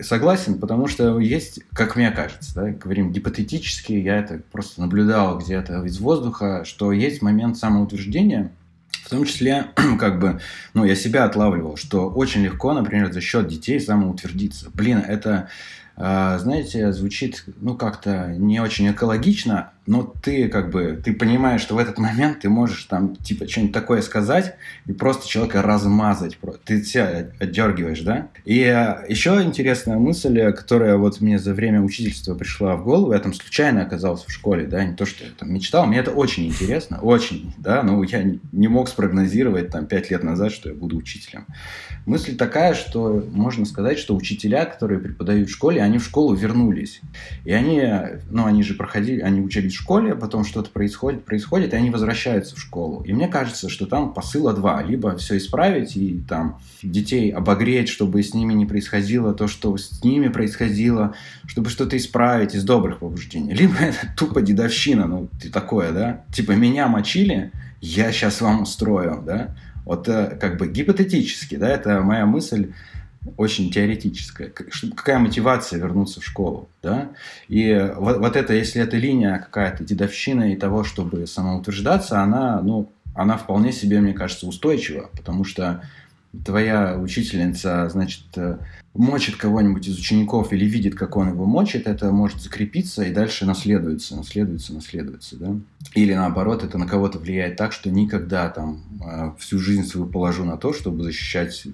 Согласен, 0.03 0.59
потому 0.59 0.87
что 0.87 1.19
есть, 1.19 1.61
как 1.73 1.97
мне 1.97 2.11
кажется, 2.11 2.55
да, 2.55 2.69
говорим 2.71 3.11
гипотетически, 3.11 3.93
я 3.93 4.19
это 4.19 4.41
просто 4.53 4.81
наблюдал 4.81 5.39
где-то 5.39 5.83
из 5.85 5.99
воздуха, 5.99 6.65
что 6.65 6.93
есть 6.93 7.23
момент 7.23 7.57
самоутверждения, 7.57 8.53
в 9.05 9.11
том 9.11 9.25
числе, 9.25 9.67
как 9.99 10.21
бы, 10.21 10.41
ну, 10.75 10.85
я 10.85 10.95
себя 10.95 11.25
отлавливал, 11.25 11.77
что 11.77 12.09
очень 12.09 12.43
легко, 12.43 12.73
например, 12.73 13.13
за 13.13 13.21
счет 13.21 13.49
детей 13.49 13.81
самоутвердиться. 13.81 14.71
Блин, 14.75 14.99
это 14.99 15.49
а, 15.97 16.39
знаете, 16.39 16.93
звучит, 16.93 17.45
ну, 17.61 17.77
как-то 17.77 18.35
не 18.39 18.61
очень 18.61 18.91
экологично, 18.91 19.73
но 19.87 20.03
ты, 20.23 20.49
как 20.49 20.71
бы, 20.71 21.01
ты 21.03 21.13
понимаешь, 21.13 21.61
что 21.61 21.75
в 21.75 21.79
этот 21.79 21.99
момент 21.99 22.41
ты 22.41 22.49
можешь 22.49 22.85
там, 22.85 23.17
типа, 23.17 23.49
что-нибудь 23.49 23.75
такое 23.75 24.03
сказать 24.03 24.55
и 24.87 24.93
просто 24.93 25.29
человека 25.29 25.63
размазать. 25.63 26.39
Ты 26.65 26.83
себя 26.85 27.31
отдергиваешь, 27.41 28.01
да? 28.01 28.29
И 28.45 28.63
а, 28.65 29.05
еще 29.09 29.41
интересная 29.43 29.99
мысль, 29.99 30.53
которая 30.53 30.97
вот 30.97 31.21
мне 31.21 31.39
за 31.39 31.53
время 31.53 31.81
учительства 31.81 32.35
пришла 32.35 32.77
в 32.77 32.85
голову, 32.85 33.13
я 33.13 33.19
там 33.19 33.35
случайно 33.35 33.83
оказался 33.83 34.27
в 34.29 34.33
школе, 34.33 34.67
да, 34.67 34.85
не 34.85 34.95
то, 34.95 35.05
что 35.05 35.25
я 35.25 35.31
там 35.37 35.53
мечтал, 35.53 35.87
мне 35.87 35.99
это 35.99 36.13
очень 36.13 36.47
интересно, 36.47 37.01
очень, 37.01 37.53
да, 37.59 37.83
но 37.83 38.03
я 38.05 38.23
не 38.53 38.69
мог 38.69 38.89
спрогнозировать 38.89 39.71
там 39.71 39.87
пять 39.87 40.11
лет 40.11 40.23
назад, 40.23 40.53
что 40.53 40.69
я 40.69 40.75
буду 40.75 40.97
учителем. 40.97 41.47
Мысль 42.05 42.37
такая, 42.37 42.75
что 42.75 43.25
можно 43.31 43.65
сказать, 43.65 43.99
что 43.99 44.17
учителя, 44.17 44.65
которые 44.65 44.99
преподают 44.99 45.49
в 45.49 45.53
школе, 45.53 45.81
они 45.83 45.99
в 45.99 46.05
школу 46.05 46.35
вернулись. 46.35 47.01
И 47.45 47.53
они, 47.53 47.89
ну, 48.31 48.45
они 48.45 48.63
же 48.65 48.75
проходили, 48.75 49.21
они 49.21 49.41
в 49.73 49.81
школе, 49.81 50.15
потом 50.15 50.45
что-то 50.45 50.71
происходит, 50.71 51.25
происходит, 51.25 51.73
и 51.73 51.77
они 51.77 51.91
возвращаются 51.91 52.57
в 52.57 52.59
школу. 52.59 53.03
И 53.03 53.13
мне 53.13 53.29
кажется, 53.29 53.69
что 53.69 53.87
там 53.87 54.13
посыла 54.15 54.53
два. 54.53 54.83
Либо 54.83 55.17
все 55.17 55.37
исправить 55.37 55.97
и 55.97 56.23
там 56.29 56.61
детей 56.83 57.31
обогреть, 57.31 57.89
чтобы 57.89 58.23
с 58.23 58.35
ними 58.35 58.53
не 58.53 58.67
происходило 58.67 59.35
то, 59.35 59.49
что 59.49 59.77
с 59.77 60.03
ними 60.05 60.29
происходило, 60.29 61.15
чтобы 61.47 61.71
что-то 61.71 61.97
исправить 61.97 62.55
из 62.55 62.65
добрых 62.65 62.99
побуждений. 62.99 63.55
Либо 63.55 63.75
это 63.81 64.07
тупо 64.17 64.43
дедовщина, 64.43 65.07
ну, 65.07 65.29
ты 65.41 65.51
такое, 65.51 65.93
да? 65.93 66.25
Типа, 66.33 66.53
меня 66.53 66.89
мочили, 66.89 67.53
я 67.81 68.13
сейчас 68.13 68.41
вам 68.41 68.63
устрою, 68.63 69.23
да? 69.25 69.55
Вот 69.85 70.09
э, 70.09 70.39
как 70.41 70.59
бы 70.59 70.69
гипотетически, 70.69 71.57
да, 71.57 71.69
это 71.69 72.01
моя 72.03 72.25
мысль 72.25 72.73
очень 73.37 73.71
теоретическая. 73.71 74.53
Какая 74.97 75.19
мотивация 75.19 75.79
вернуться 75.79 76.21
в 76.21 76.25
школу, 76.25 76.69
да? 76.83 77.11
И 77.49 77.91
вот, 77.97 78.19
вот 78.19 78.37
это, 78.37 78.55
если 78.55 78.83
эта 78.83 78.97
линия 78.97 79.39
какая-то 79.39 79.85
дедовщина 79.85 80.53
и 80.53 80.57
того, 80.57 80.85
чтобы 80.85 81.27
самоутверждаться, 81.27 82.21
она, 82.21 82.61
ну, 82.61 82.91
она 83.15 83.37
вполне 83.37 83.73
себе, 83.73 84.01
мне 84.01 84.13
кажется, 84.13 84.47
устойчива, 84.47 85.11
потому 85.17 85.45
что 85.45 85.83
твоя 86.45 86.97
учительница, 86.99 87.89
значит, 87.89 88.25
э, 88.37 88.59
мочит 88.95 89.37
кого-нибудь 89.37 89.89
из 89.89 89.99
учеников 89.99 90.53
или 90.53 90.67
видит, 90.67 90.95
как 90.95 91.17
он 91.17 91.29
его 91.31 91.47
мочит, 91.47 91.87
это 91.87 92.11
может 92.11 92.41
закрепиться 92.43 93.03
и 93.03 93.13
дальше 93.13 93.47
наследуется, 93.47 94.17
наследуется, 94.17 94.75
наследуется, 94.75 95.37
да. 95.37 95.57
Или 95.95 96.15
наоборот, 96.15 96.63
это 96.63 96.79
на 96.79 96.87
кого-то 96.87 97.19
влияет 97.19 97.57
так, 97.57 97.73
что 97.73 97.91
никогда 97.91 98.51
там 98.51 98.83
э, 99.05 99.33
всю 99.39 99.59
жизнь 99.59 99.85
свою 99.85 100.07
положу 100.07 100.45
на 100.45 100.57
то, 100.57 100.73
чтобы 100.73 101.05
защищать, 101.05 101.67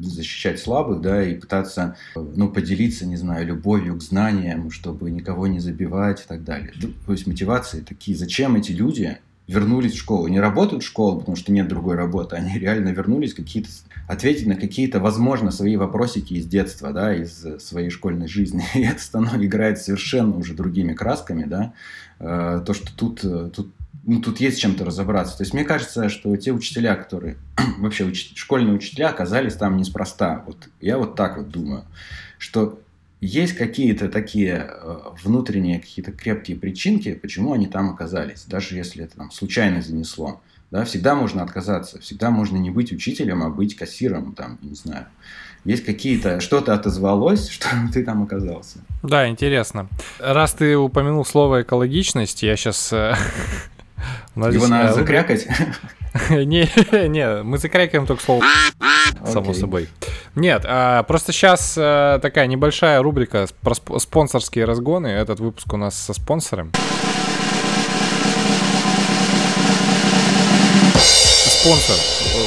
защищать 0.00 0.58
слабых, 0.58 1.00
да, 1.02 1.22
и 1.22 1.34
пытаться, 1.34 1.96
ну, 2.14 2.48
поделиться, 2.48 3.06
не 3.06 3.16
знаю, 3.16 3.46
любовью 3.46 3.96
к 3.96 4.02
знаниям, 4.02 4.70
чтобы 4.70 5.10
никого 5.10 5.46
не 5.46 5.60
забивать 5.60 6.22
и 6.22 6.24
так 6.26 6.42
далее. 6.42 6.72
То 7.06 7.12
есть 7.12 7.26
мотивации 7.26 7.80
такие. 7.80 8.16
Зачем 8.16 8.56
эти 8.56 8.72
люди 8.72 9.18
вернулись 9.46 9.94
в 9.94 9.98
школу. 9.98 10.28
Не 10.28 10.40
работают 10.40 10.82
в 10.82 10.86
школу, 10.86 11.20
потому 11.20 11.36
что 11.36 11.52
нет 11.52 11.68
другой 11.68 11.96
работы. 11.96 12.36
Они 12.36 12.58
реально 12.58 12.88
вернулись 12.88 13.34
какие-то 13.34 13.68
ответить 14.08 14.46
на 14.46 14.56
какие-то, 14.56 15.00
возможно, 15.00 15.50
свои 15.50 15.76
вопросики 15.76 16.34
из 16.34 16.46
детства, 16.46 16.92
да, 16.92 17.14
из 17.14 17.44
своей 17.60 17.90
школьной 17.90 18.28
жизни. 18.28 18.64
И 18.74 18.82
это 18.82 19.00
становится, 19.00 19.44
играет 19.44 19.78
совершенно 19.78 20.36
уже 20.36 20.54
другими 20.54 20.92
красками, 20.94 21.44
да. 21.44 21.72
Э, 22.18 22.62
то, 22.64 22.74
что 22.74 22.94
тут, 22.96 23.24
э, 23.24 23.50
тут 23.54 23.72
ну, 24.04 24.20
тут 24.20 24.40
есть 24.40 24.60
чем-то 24.60 24.84
разобраться. 24.84 25.36
То 25.36 25.42
есть 25.42 25.52
мне 25.52 25.64
кажется, 25.64 26.08
что 26.08 26.36
те 26.36 26.52
учителя, 26.52 26.94
которые 26.94 27.36
вообще 27.78 28.04
уч... 28.04 28.32
школьные 28.36 28.74
учителя 28.74 29.08
оказались 29.08 29.54
там 29.54 29.76
неспроста. 29.76 30.44
Вот 30.46 30.68
я 30.80 30.96
вот 30.96 31.16
так 31.16 31.36
вот 31.36 31.50
думаю, 31.50 31.84
что 32.38 32.80
есть 33.26 33.54
какие-то 33.54 34.08
такие 34.08 34.70
э, 34.70 34.96
внутренние 35.22 35.80
какие-то 35.80 36.12
крепкие 36.12 36.56
причинки, 36.56 37.14
почему 37.14 37.52
они 37.52 37.66
там 37.66 37.90
оказались, 37.90 38.44
даже 38.44 38.76
если 38.76 39.04
это 39.04 39.16
там 39.16 39.30
случайно 39.30 39.82
занесло. 39.82 40.40
Да, 40.70 40.84
всегда 40.84 41.14
можно 41.14 41.42
отказаться, 41.42 42.00
всегда 42.00 42.30
можно 42.30 42.56
не 42.56 42.70
быть 42.70 42.92
учителем, 42.92 43.42
а 43.42 43.50
быть 43.50 43.76
кассиром, 43.76 44.34
там, 44.34 44.58
не 44.62 44.74
знаю. 44.74 45.06
Есть 45.64 45.84
какие-то, 45.84 46.40
что-то 46.40 46.74
отозвалось, 46.74 47.48
что 47.50 47.68
ты 47.92 48.04
там 48.04 48.22
оказался. 48.22 48.78
Да, 49.02 49.28
интересно. 49.28 49.88
Раз 50.18 50.54
ты 50.54 50.76
упомянул 50.76 51.24
слово 51.24 51.62
экологичность, 51.62 52.42
я 52.42 52.56
сейчас... 52.56 52.92
Э, 54.36 54.52
Его 54.52 54.66
надо 54.66 54.90
э, 54.90 54.94
закрякать? 54.94 55.46
Не, 56.30 56.68
не, 57.08 57.42
мы 57.42 57.58
закрякиваем 57.58 58.06
только 58.06 58.22
слово 58.22 58.42
само 59.26 59.52
собой. 59.52 59.88
Нет, 60.34 60.64
а, 60.66 61.02
просто 61.02 61.32
сейчас 61.32 61.76
а, 61.78 62.18
такая 62.20 62.46
небольшая 62.46 63.02
рубрика 63.02 63.46
про 63.60 63.74
спонсорские 63.74 64.64
разгоны. 64.64 65.08
Этот 65.08 65.40
выпуск 65.40 65.70
у 65.74 65.76
нас 65.76 65.94
со 65.94 66.14
спонсором. 66.14 66.72
Спонсор 70.94 71.96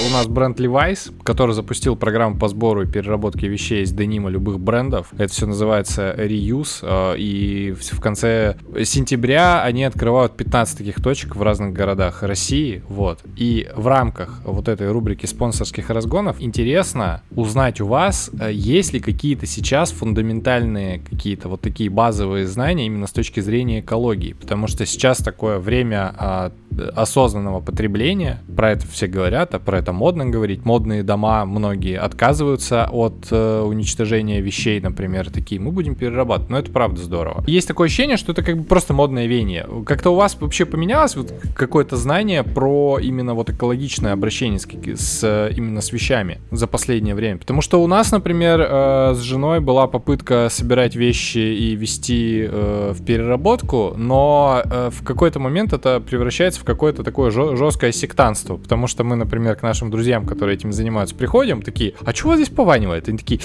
у 0.09 0.11
нас 0.11 0.27
бренд 0.27 0.59
Levi's, 0.59 1.13
который 1.23 1.53
запустил 1.53 1.95
программу 1.95 2.37
по 2.37 2.47
сбору 2.47 2.81
и 2.81 2.87
переработке 2.87 3.47
вещей 3.47 3.83
из 3.83 3.91
денима 3.91 4.29
любых 4.29 4.59
брендов. 4.59 5.07
Это 5.17 5.31
все 5.31 5.45
называется 5.45 6.15
Reuse. 6.17 6.79
Э, 6.81 7.15
и 7.17 7.73
в 7.73 8.01
конце 8.01 8.57
сентября 8.83 9.61
они 9.63 9.83
открывают 9.83 10.35
15 10.35 10.79
таких 10.79 11.01
точек 11.01 11.35
в 11.35 11.43
разных 11.43 11.73
городах 11.73 12.23
России. 12.23 12.81
Вот. 12.87 13.19
И 13.35 13.69
в 13.75 13.87
рамках 13.87 14.41
вот 14.45 14.67
этой 14.67 14.91
рубрики 14.91 15.27
спонсорских 15.27 15.91
разгонов 15.91 16.37
интересно 16.39 17.21
узнать 17.35 17.79
у 17.79 17.85
вас, 17.85 18.31
э, 18.39 18.49
есть 18.51 18.93
ли 18.93 18.99
какие-то 18.99 19.45
сейчас 19.45 19.91
фундаментальные 19.91 20.99
какие-то 20.99 21.49
вот 21.49 21.61
такие 21.61 21.89
базовые 21.91 22.47
знания 22.47 22.87
именно 22.87 23.05
с 23.05 23.11
точки 23.11 23.41
зрения 23.41 23.81
экологии. 23.81 24.33
Потому 24.33 24.67
что 24.67 24.85
сейчас 24.87 25.19
такое 25.19 25.59
время 25.59 26.15
а, 26.17 26.51
осознанного 26.95 27.59
потребления, 27.59 28.41
про 28.55 28.71
это 28.71 28.87
все 28.87 29.07
говорят, 29.07 29.53
а 29.53 29.59
про 29.59 29.79
это 29.79 29.93
модно 29.99 30.25
говорить. 30.25 30.63
Модные 30.63 31.03
дома 31.03 31.45
многие 31.45 31.99
отказываются 31.99 32.87
от 32.89 33.27
э, 33.31 33.61
уничтожения 33.61 34.39
вещей, 34.39 34.79
например, 34.79 35.29
такие. 35.29 35.59
Мы 35.59 35.73
будем 35.73 35.95
перерабатывать, 35.95 36.49
но 36.49 36.57
это 36.57 36.71
правда 36.71 37.01
здорово. 37.01 37.43
Есть 37.47 37.67
такое 37.67 37.87
ощущение, 37.87 38.15
что 38.15 38.31
это 38.31 38.41
как 38.41 38.57
бы 38.57 38.63
просто 38.63 38.93
модное 38.93 39.25
веяние. 39.25 39.67
Как-то 39.85 40.11
у 40.11 40.15
вас 40.15 40.37
вообще 40.39 40.65
поменялось 40.65 41.17
вот 41.17 41.33
какое-то 41.53 41.97
знание 41.97 42.43
про 42.43 42.97
именно 43.01 43.33
вот 43.33 43.49
экологичное 43.49 44.13
обращение 44.13 44.57
с, 44.57 44.67
с 44.95 45.51
именно 45.53 45.81
с 45.81 45.91
вещами 45.91 46.39
за 46.49 46.67
последнее 46.67 47.13
время? 47.13 47.37
Потому 47.37 47.61
что 47.61 47.83
у 47.83 47.87
нас, 47.87 48.13
например, 48.13 48.61
э, 48.61 49.13
с 49.15 49.19
женой 49.19 49.59
была 49.59 49.87
попытка 49.87 50.47
собирать 50.49 50.95
вещи 50.95 51.39
и 51.39 51.75
вести 51.75 52.47
э, 52.49 52.93
в 52.95 53.03
переработку, 53.03 53.93
но 53.97 54.61
э, 54.63 54.89
в 54.91 55.03
какой-то 55.03 55.39
момент 55.39 55.73
это 55.73 55.99
превращается 55.99 56.61
в 56.61 56.63
какое-то 56.63 57.03
такое 57.03 57.31
жесткое 57.31 57.91
сектанство, 57.91 58.55
потому 58.55 58.87
что 58.87 59.03
мы, 59.03 59.15
например, 59.15 59.55
к 59.55 59.63
нашим 59.63 59.88
друзьям, 59.89 60.25
которые 60.25 60.55
этим 60.55 60.71
занимаются, 60.71 61.15
приходим, 61.15 61.61
такие, 61.61 61.93
а 62.03 62.13
чего 62.13 62.35
здесь 62.35 62.49
пованивает? 62.49 63.07
Они 63.07 63.17
такие, 63.17 63.39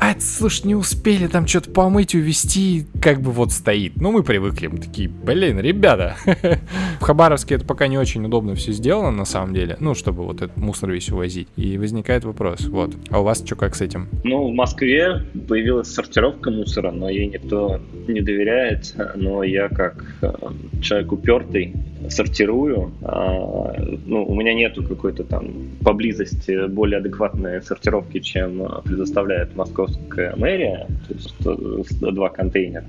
а, 0.00 0.14
слушай, 0.18 0.66
не 0.66 0.74
успели 0.74 1.26
там 1.26 1.46
что-то 1.46 1.70
помыть, 1.70 2.14
увезти, 2.14 2.86
как 3.00 3.20
бы 3.20 3.30
вот 3.30 3.52
стоит. 3.52 3.96
Ну, 3.96 4.12
мы 4.12 4.22
привыкли, 4.22 4.66
мы 4.66 4.78
такие, 4.78 5.08
блин, 5.08 5.60
ребята. 5.60 6.16
В 7.00 7.04
Хабаровске 7.04 7.56
это 7.56 7.64
пока 7.64 7.86
не 7.86 7.98
очень 7.98 8.24
удобно 8.24 8.54
все 8.54 8.72
сделано, 8.72 9.10
на 9.10 9.24
самом 9.24 9.54
деле, 9.54 9.76
ну, 9.80 9.94
чтобы 9.94 10.24
вот 10.24 10.42
этот 10.42 10.56
мусор 10.56 10.90
весь 10.90 11.10
увозить. 11.10 11.48
И 11.56 11.78
возникает 11.78 12.24
вопрос, 12.24 12.66
вот, 12.66 12.94
а 13.10 13.20
у 13.20 13.24
вас 13.24 13.42
что, 13.44 13.56
как 13.56 13.74
с 13.74 13.80
этим? 13.80 14.08
Ну, 14.24 14.50
в 14.50 14.54
Москве 14.54 15.24
появилась 15.48 15.88
сортировка 15.88 16.50
мусора, 16.50 16.90
но 16.90 17.08
ей 17.08 17.26
никто 17.26 17.80
не 18.08 18.20
доверяет, 18.20 18.94
но 19.14 19.42
я 19.42 19.68
как 19.68 20.04
э, 20.22 20.32
человек 20.82 21.12
упертый, 21.12 21.74
сортирую. 22.08 22.92
А, 23.02 23.74
ну, 24.06 24.24
у 24.24 24.34
меня 24.34 24.54
нету 24.54 24.82
какой-то 24.82 25.24
там 25.24 25.70
поблизости 25.84 26.66
более 26.68 26.98
адекватной 26.98 27.62
сортировки, 27.62 28.20
чем 28.20 28.66
предоставляет 28.84 29.54
московская 29.56 30.34
мэрия, 30.36 30.86
то 31.08 31.14
есть 31.14 32.00
два 32.00 32.28
контейнера. 32.28 32.84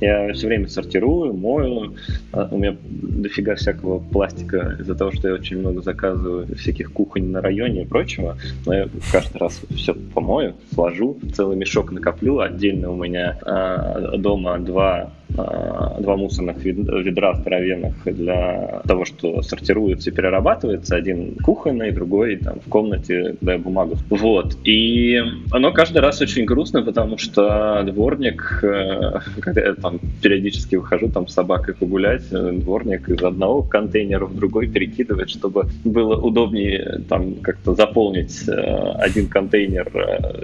Я 0.00 0.32
все 0.32 0.46
время 0.46 0.68
сортирую, 0.68 1.34
мою. 1.34 1.94
А, 2.32 2.48
у 2.50 2.58
меня 2.58 2.76
дофига 2.82 3.54
всякого 3.54 3.98
пластика 3.98 4.76
из-за 4.80 4.94
того, 4.94 5.12
что 5.12 5.28
я 5.28 5.34
очень 5.34 5.58
много 5.58 5.82
заказываю 5.82 6.46
всяких 6.56 6.92
кухонь 6.92 7.30
на 7.30 7.40
районе 7.40 7.82
и 7.82 7.86
прочего. 7.86 8.36
Но 8.66 8.74
я 8.74 8.88
каждый 9.10 9.38
раз 9.38 9.60
все 9.70 9.94
помою, 9.94 10.54
сложу, 10.72 11.18
целый 11.34 11.56
мешок 11.56 11.92
накоплю. 11.92 12.40
Отдельно 12.40 12.90
у 12.90 12.96
меня 12.96 13.38
э, 13.44 14.16
дома 14.18 14.58
два 14.58 14.92
а, 14.92 15.12
два 15.34 16.16
мусорных 16.16 16.64
ведра 16.64 17.34
здоровенных 17.34 17.94
для 18.04 18.82
того, 18.86 19.04
что 19.04 19.42
сортируется 19.42 20.10
и 20.10 20.12
перерабатывается. 20.12 20.96
Один 20.96 21.36
кухонный, 21.36 21.90
другой 21.92 22.36
там 22.36 22.60
в 22.60 22.68
комнате, 22.68 23.36
куда 23.38 23.52
я 23.52 23.58
бумагу. 23.58 23.96
Вот. 24.10 24.56
И 24.64 25.20
оно 25.50 25.72
каждый 25.72 25.98
раз 25.98 26.20
очень 26.20 26.44
грустно, 26.44 26.82
потому 26.82 27.18
что 27.18 27.82
дворник, 27.84 28.60
э, 28.62 29.20
когда 29.40 29.60
я 29.60 29.74
там 29.74 30.00
периодически 30.22 30.76
выхожу 30.76 31.08
там 31.08 31.28
с 31.28 31.34
собакой 31.34 31.74
погулять, 31.74 32.24
э, 32.30 32.52
дворник 32.52 33.08
из 33.08 33.22
одного 33.22 33.62
контейнера 33.62 34.26
в 34.26 34.36
другой 34.36 34.68
перекидывает, 34.68 35.30
чтобы 35.30 35.66
было 35.84 36.16
удобнее 36.16 37.00
там 37.08 37.34
как-то 37.36 37.74
заполнить 37.74 38.48
э, 38.48 38.52
один 38.98 39.28
контейнер 39.28 39.90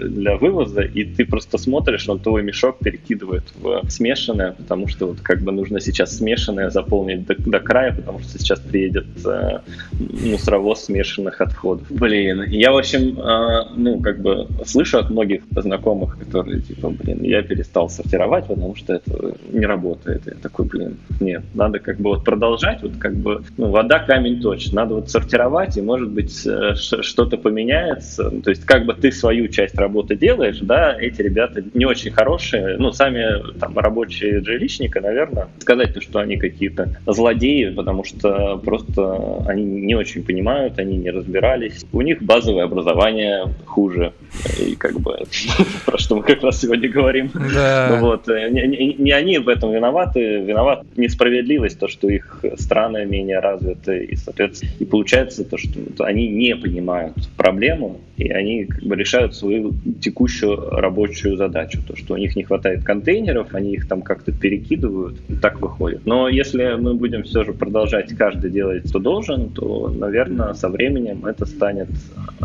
для 0.09 0.37
вывоза, 0.37 0.81
и 0.81 1.03
ты 1.03 1.25
просто 1.25 1.57
смотришь, 1.57 2.07
он 2.09 2.19
твой 2.19 2.43
мешок 2.43 2.79
перекидывает 2.79 3.43
в 3.55 3.89
смешанное, 3.89 4.53
потому 4.53 4.78
потому 4.79 4.87
что 4.87 5.07
вот 5.07 5.19
как 5.21 5.41
бы 5.41 5.51
нужно 5.51 5.81
сейчас 5.81 6.17
смешанное 6.17 6.69
заполнить 6.69 7.25
до, 7.25 7.35
до 7.35 7.59
края, 7.59 7.93
потому 7.93 8.19
что 8.19 8.39
сейчас 8.39 8.59
приедет 8.59 9.07
э, 9.25 9.59
мусоровоз 9.99 10.85
смешанных 10.85 11.41
отходов. 11.41 11.85
Блин, 11.89 12.43
я, 12.43 12.71
в 12.71 12.77
общем, 12.77 13.19
э, 13.19 13.65
ну, 13.75 13.99
как 13.99 14.21
бы 14.21 14.47
слышу 14.65 14.99
от 14.99 15.09
многих 15.09 15.41
знакомых, 15.51 16.17
которые 16.17 16.61
типа, 16.61 16.91
блин, 16.91 17.23
я 17.23 17.41
перестал 17.41 17.89
сортировать, 17.89 18.47
потому 18.47 18.75
что 18.75 18.93
это 18.93 19.35
не 19.51 19.65
работает. 19.65 20.27
Я 20.27 20.33
такой, 20.33 20.65
блин, 20.65 20.97
нет, 21.19 21.43
надо 21.53 21.79
как 21.79 21.97
бы 21.97 22.11
вот 22.11 22.23
продолжать, 22.23 22.81
вот 22.81 22.93
как 22.99 23.15
бы, 23.15 23.43
ну, 23.57 23.71
вода, 23.71 23.99
камень 23.99 24.41
точно. 24.41 24.83
Надо 24.83 24.95
вот 24.95 25.09
сортировать, 25.09 25.75
и, 25.75 25.81
может 25.81 26.09
быть, 26.09 26.47
э, 26.47 26.75
что-то 26.75 27.35
поменяется. 27.37 28.31
То 28.43 28.49
есть, 28.49 28.63
как 28.63 28.85
бы 28.85 28.93
ты 28.93 29.11
свою 29.11 29.49
часть 29.49 29.75
работы 29.75 30.15
делаешь, 30.15 30.59
да, 30.61 30.95
эти 30.97 31.21
ребята 31.21 31.63
не 31.73 31.85
очень 31.85 32.11
хорошие, 32.11 32.77
ну, 32.77 32.93
сами 32.93 33.59
там 33.59 33.77
рабочие 33.77 34.41
жилища, 34.41 34.68
отличника, 34.69 35.01
наверное, 35.01 35.47
сказать, 35.59 36.01
что 36.01 36.19
они 36.19 36.37
какие-то 36.37 36.95
злодеи, 37.07 37.73
потому 37.75 38.03
что 38.03 38.57
просто 38.63 39.43
они 39.47 39.63
не 39.63 39.95
очень 39.95 40.23
понимают, 40.23 40.79
они 40.79 40.97
не 40.97 41.09
разбирались. 41.09 41.85
У 41.91 42.01
них 42.01 42.21
базовое 42.21 42.65
образование 42.65 43.47
хуже. 43.65 44.13
И 44.59 44.75
как 44.75 44.99
бы 44.99 45.17
про 45.85 45.97
что 45.97 46.17
мы 46.17 46.23
как 46.23 46.43
раз 46.43 46.61
сегодня 46.61 46.89
говорим. 46.89 47.31
Да. 47.33 47.97
Вот. 47.99 48.27
Не, 48.27 48.67
не, 48.67 48.93
не 48.93 49.11
они 49.11 49.39
в 49.39 49.49
этом 49.49 49.71
виноваты, 49.71 50.41
виноват 50.41 50.83
несправедливость, 50.95 51.79
то, 51.79 51.87
что 51.87 52.07
их 52.07 52.45
страны 52.57 53.05
менее 53.05 53.39
развиты, 53.39 54.03
и, 54.03 54.15
соответственно, 54.15 54.71
и 54.79 54.85
получается 54.85 55.43
то, 55.43 55.57
что 55.57 56.03
они 56.03 56.27
не 56.27 56.55
понимают 56.55 57.15
проблему, 57.37 57.99
и 58.19 58.29
они 58.31 58.65
как 58.65 58.83
бы 58.83 58.95
решают 58.95 59.33
свою 59.33 59.73
текущую 60.01 60.69
рабочую 60.71 61.37
задачу. 61.37 61.79
То, 61.87 61.95
что 61.95 62.13
у 62.13 62.17
них 62.17 62.35
не 62.35 62.43
хватает 62.43 62.83
контейнеров, 62.83 63.55
они 63.55 63.73
их 63.73 63.87
там 63.87 64.01
как-то 64.01 64.33
перекидывают, 64.49 65.19
и 65.29 65.35
так 65.35 65.61
выходит. 65.61 66.05
Но 66.05 66.27
если 66.27 66.75
мы 66.79 66.95
будем 66.95 67.23
все 67.23 67.43
же 67.43 67.53
продолжать 67.53 68.15
каждый 68.17 68.49
делать, 68.49 68.89
что 68.89 68.99
должен, 68.99 69.49
то, 69.49 69.93
наверное, 69.95 70.53
со 70.53 70.69
временем 70.69 71.25
это 71.25 71.45
станет 71.45 71.89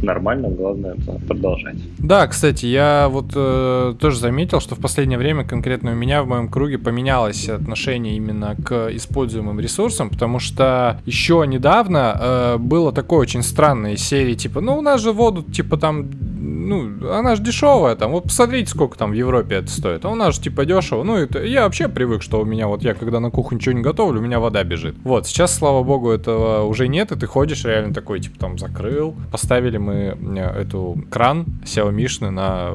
нормальным, 0.03 0.55
главное 0.55 0.97
продолжать. 1.27 1.77
Да, 1.99 2.27
кстати, 2.27 2.67
я 2.67 3.09
вот 3.11 3.33
э, 3.35 3.95
тоже 3.99 4.19
заметил, 4.19 4.61
что 4.61 4.75
в 4.75 4.81
последнее 4.81 5.19
время 5.19 5.45
конкретно 5.45 5.93
у 5.93 5.95
меня 5.95 6.23
в 6.23 6.29
моем 6.29 6.49
круге 6.49 6.79
поменялось 6.79 7.49
отношение 7.49 8.17
именно 8.17 8.55
к 8.57 8.91
используемым 8.93 9.59
ресурсам, 9.61 10.11
потому 10.11 10.41
что 10.41 11.01
еще 11.07 11.45
недавно 11.47 12.21
э, 12.21 12.57
было 12.59 12.93
такое 12.93 13.21
очень 13.21 13.43
странное 13.43 13.97
серии, 13.97 14.35
типа, 14.35 14.61
ну 14.61 14.77
у 14.77 14.83
нас 14.83 15.01
же 15.01 15.13
воду 15.13 15.43
типа 15.43 15.79
там, 15.79 16.11
ну, 16.45 17.11
она 17.13 17.37
же 17.37 17.43
дешевая, 17.43 17.97
там, 17.97 18.13
вот 18.13 18.25
посмотрите, 18.25 18.71
сколько 18.71 18.99
там 18.99 19.11
в 19.11 19.15
Европе 19.15 19.57
это 19.57 19.71
стоит, 19.71 20.05
а 20.05 20.11
у 20.11 20.15
нас 20.15 20.35
же 20.35 20.43
типа 20.43 20.65
дешево, 20.65 21.03
ну, 21.03 21.17
это, 21.17 21.43
я 21.43 21.65
вообще 21.65 21.89
привык, 21.89 22.23
что 22.23 22.41
у 22.41 22.45
меня 22.45 22.69
вот, 22.69 22.83
я 22.83 22.95
когда 22.95 23.21
на 23.21 23.31
кухне 23.31 23.61
что-нибудь 23.61 23.85
готовлю, 23.85 24.21
у 24.21 24.23
меня 24.23 24.41
вода 24.41 24.63
бежит. 24.65 24.97
Вот, 25.05 25.27
сейчас, 25.27 25.55
слава 25.55 25.83
богу, 25.83 26.11
этого 26.11 26.65
уже 26.65 26.89
нет, 26.89 27.13
и 27.13 27.17
ты 27.17 27.27
ходишь 27.27 27.65
реально 27.65 27.95
такой, 27.95 28.21
типа, 28.21 28.39
там, 28.39 28.59
закрыл, 28.59 29.15
поставили 29.33 29.79
мы 29.79 29.95
э, 29.95 30.61
эту 30.63 31.03
кран 31.11 31.47
Xiaomi 31.65 32.31
на 32.31 32.73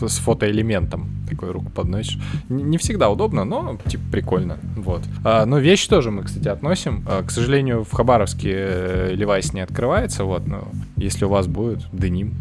с 0.00 0.18
фотоэлементом. 0.18 1.08
Такой 1.28 1.50
руку 1.50 1.70
подносишь. 1.70 2.18
Не 2.48 2.78
всегда 2.78 3.10
удобно, 3.10 3.44
но 3.44 3.78
типа 3.86 4.04
прикольно. 4.12 4.58
Вот. 4.76 5.02
А, 5.24 5.46
но 5.46 5.58
вещи 5.58 5.88
тоже 5.88 6.10
мы, 6.10 6.22
кстати, 6.22 6.48
относим. 6.48 7.04
А, 7.08 7.22
к 7.22 7.30
сожалению, 7.30 7.84
в 7.84 7.92
Хабаровске 7.92 8.52
э, 8.52 9.14
Левайс 9.14 9.52
не 9.52 9.60
открывается. 9.60 10.24
Вот, 10.24 10.46
но 10.46 10.68
если 10.96 11.24
у 11.24 11.28
вас 11.28 11.46
будет, 11.46 11.86
дыним. 11.92 12.34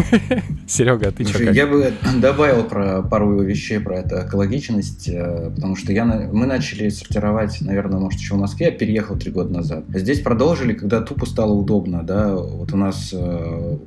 Серега, 0.68 1.08
а 1.08 1.12
ты 1.12 1.24
что? 1.24 1.42
Я 1.42 1.66
бы 1.66 1.92
добавил 2.20 2.64
про 2.64 3.02
пару 3.02 3.40
вещей 3.42 3.80
про 3.80 3.98
это 3.98 4.26
экологичность, 4.26 5.08
э, 5.08 5.50
потому 5.54 5.76
что 5.76 5.92
я, 5.92 6.04
мы 6.04 6.46
начали 6.46 6.88
сортировать, 6.88 7.60
наверное, 7.60 7.98
может, 7.98 8.20
еще 8.20 8.34
в 8.34 8.38
Москве, 8.38 8.66
я 8.66 8.72
переехал 8.72 9.16
три 9.16 9.30
года 9.30 9.52
назад. 9.52 9.84
Здесь 9.88 10.20
продолжили, 10.20 10.72
когда 10.72 11.00
тупо 11.00 11.26
стало 11.26 11.52
удобно, 11.52 12.02
да, 12.02 12.34
вот 12.34 12.72
у 12.72 12.76
нас 12.76 13.10
э, 13.12 13.78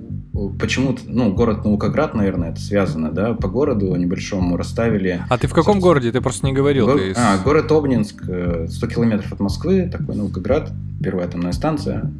почему-то, 0.59 1.01
ну, 1.07 1.34
город 1.34 1.63
Наукоград, 1.66 2.13
наверное, 2.13 2.55
это 2.56 2.64
связано, 2.64 3.12
да, 3.12 3.34
по 3.34 3.47
городу 3.47 3.95
небольшому 3.95 4.58
расставили. 4.58 5.22
А 5.30 5.38
ты 5.38 5.47
в 5.47 5.53
каком 5.53 5.80
городе? 5.80 6.12
Ты 6.12 6.22
просто 6.22 6.45
не 6.45 6.53
говорил. 6.53 6.88
Го... 6.88 6.97
Ты... 6.97 7.14
А, 7.16 7.38
город 7.38 7.72
Обнинск, 7.72 8.24
100 8.24 8.32
э, 8.32 8.68
километров 8.89 9.32
от 9.34 9.39
Москвы, 9.39 9.89
такой 9.91 10.16
Наукоград, 10.16 10.72
первая 11.01 11.28
атомная 11.28 11.51
станция. 11.51 12.12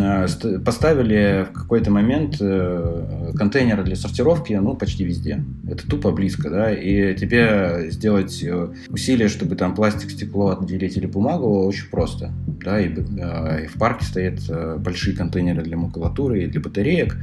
А, 0.00 0.26
поставили 0.64 1.46
в 1.48 1.52
какой-то 1.52 1.90
момент 1.90 2.36
э, 2.40 3.32
контейнеры 3.36 3.84
для 3.84 3.96
сортировки, 3.96 4.52
ну, 4.52 4.74
почти 4.74 5.04
везде. 5.04 5.44
Это 5.68 5.88
тупо 5.88 6.10
близко, 6.10 6.50
да, 6.50 6.72
и 6.72 7.14
тебе 7.14 7.86
сделать 7.90 8.42
э, 8.42 8.68
усилия, 8.88 9.28
чтобы 9.28 9.56
там 9.56 9.74
пластик, 9.74 10.10
стекло 10.10 10.58
отделить 10.58 10.96
или 10.96 11.06
бумагу, 11.06 11.66
очень 11.66 11.88
просто, 11.88 12.32
да, 12.64 12.80
и, 12.80 12.88
и 12.88 13.66
в 13.66 13.74
парке 13.78 14.04
стоят 14.04 14.40
большие 14.80 15.16
контейнеры 15.16 15.62
для 15.62 15.76
макулатуры 15.76 16.44
и 16.44 16.46
для 16.46 16.60
батареек. 16.60 17.16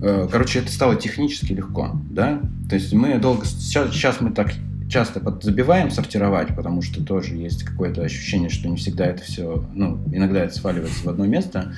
Короче, 0.00 0.60
это 0.60 0.70
стало 0.70 0.96
технически 0.96 1.52
легко, 1.52 1.96
да, 2.10 2.40
то 2.68 2.74
есть 2.74 2.92
мы 2.92 3.18
долго, 3.18 3.46
сейчас, 3.46 3.92
сейчас 3.92 4.20
мы 4.20 4.30
так 4.30 4.52
часто 4.88 5.22
забиваем 5.40 5.90
сортировать, 5.90 6.54
потому 6.54 6.82
что 6.82 7.02
тоже 7.02 7.34
есть 7.34 7.64
какое-то 7.64 8.02
ощущение, 8.02 8.50
что 8.50 8.68
не 8.68 8.76
всегда 8.76 9.06
это 9.06 9.22
все, 9.22 9.64
ну, 9.74 9.98
иногда 10.12 10.44
это 10.44 10.54
сваливается 10.54 11.04
в 11.04 11.08
одно 11.08 11.24
место. 11.24 11.72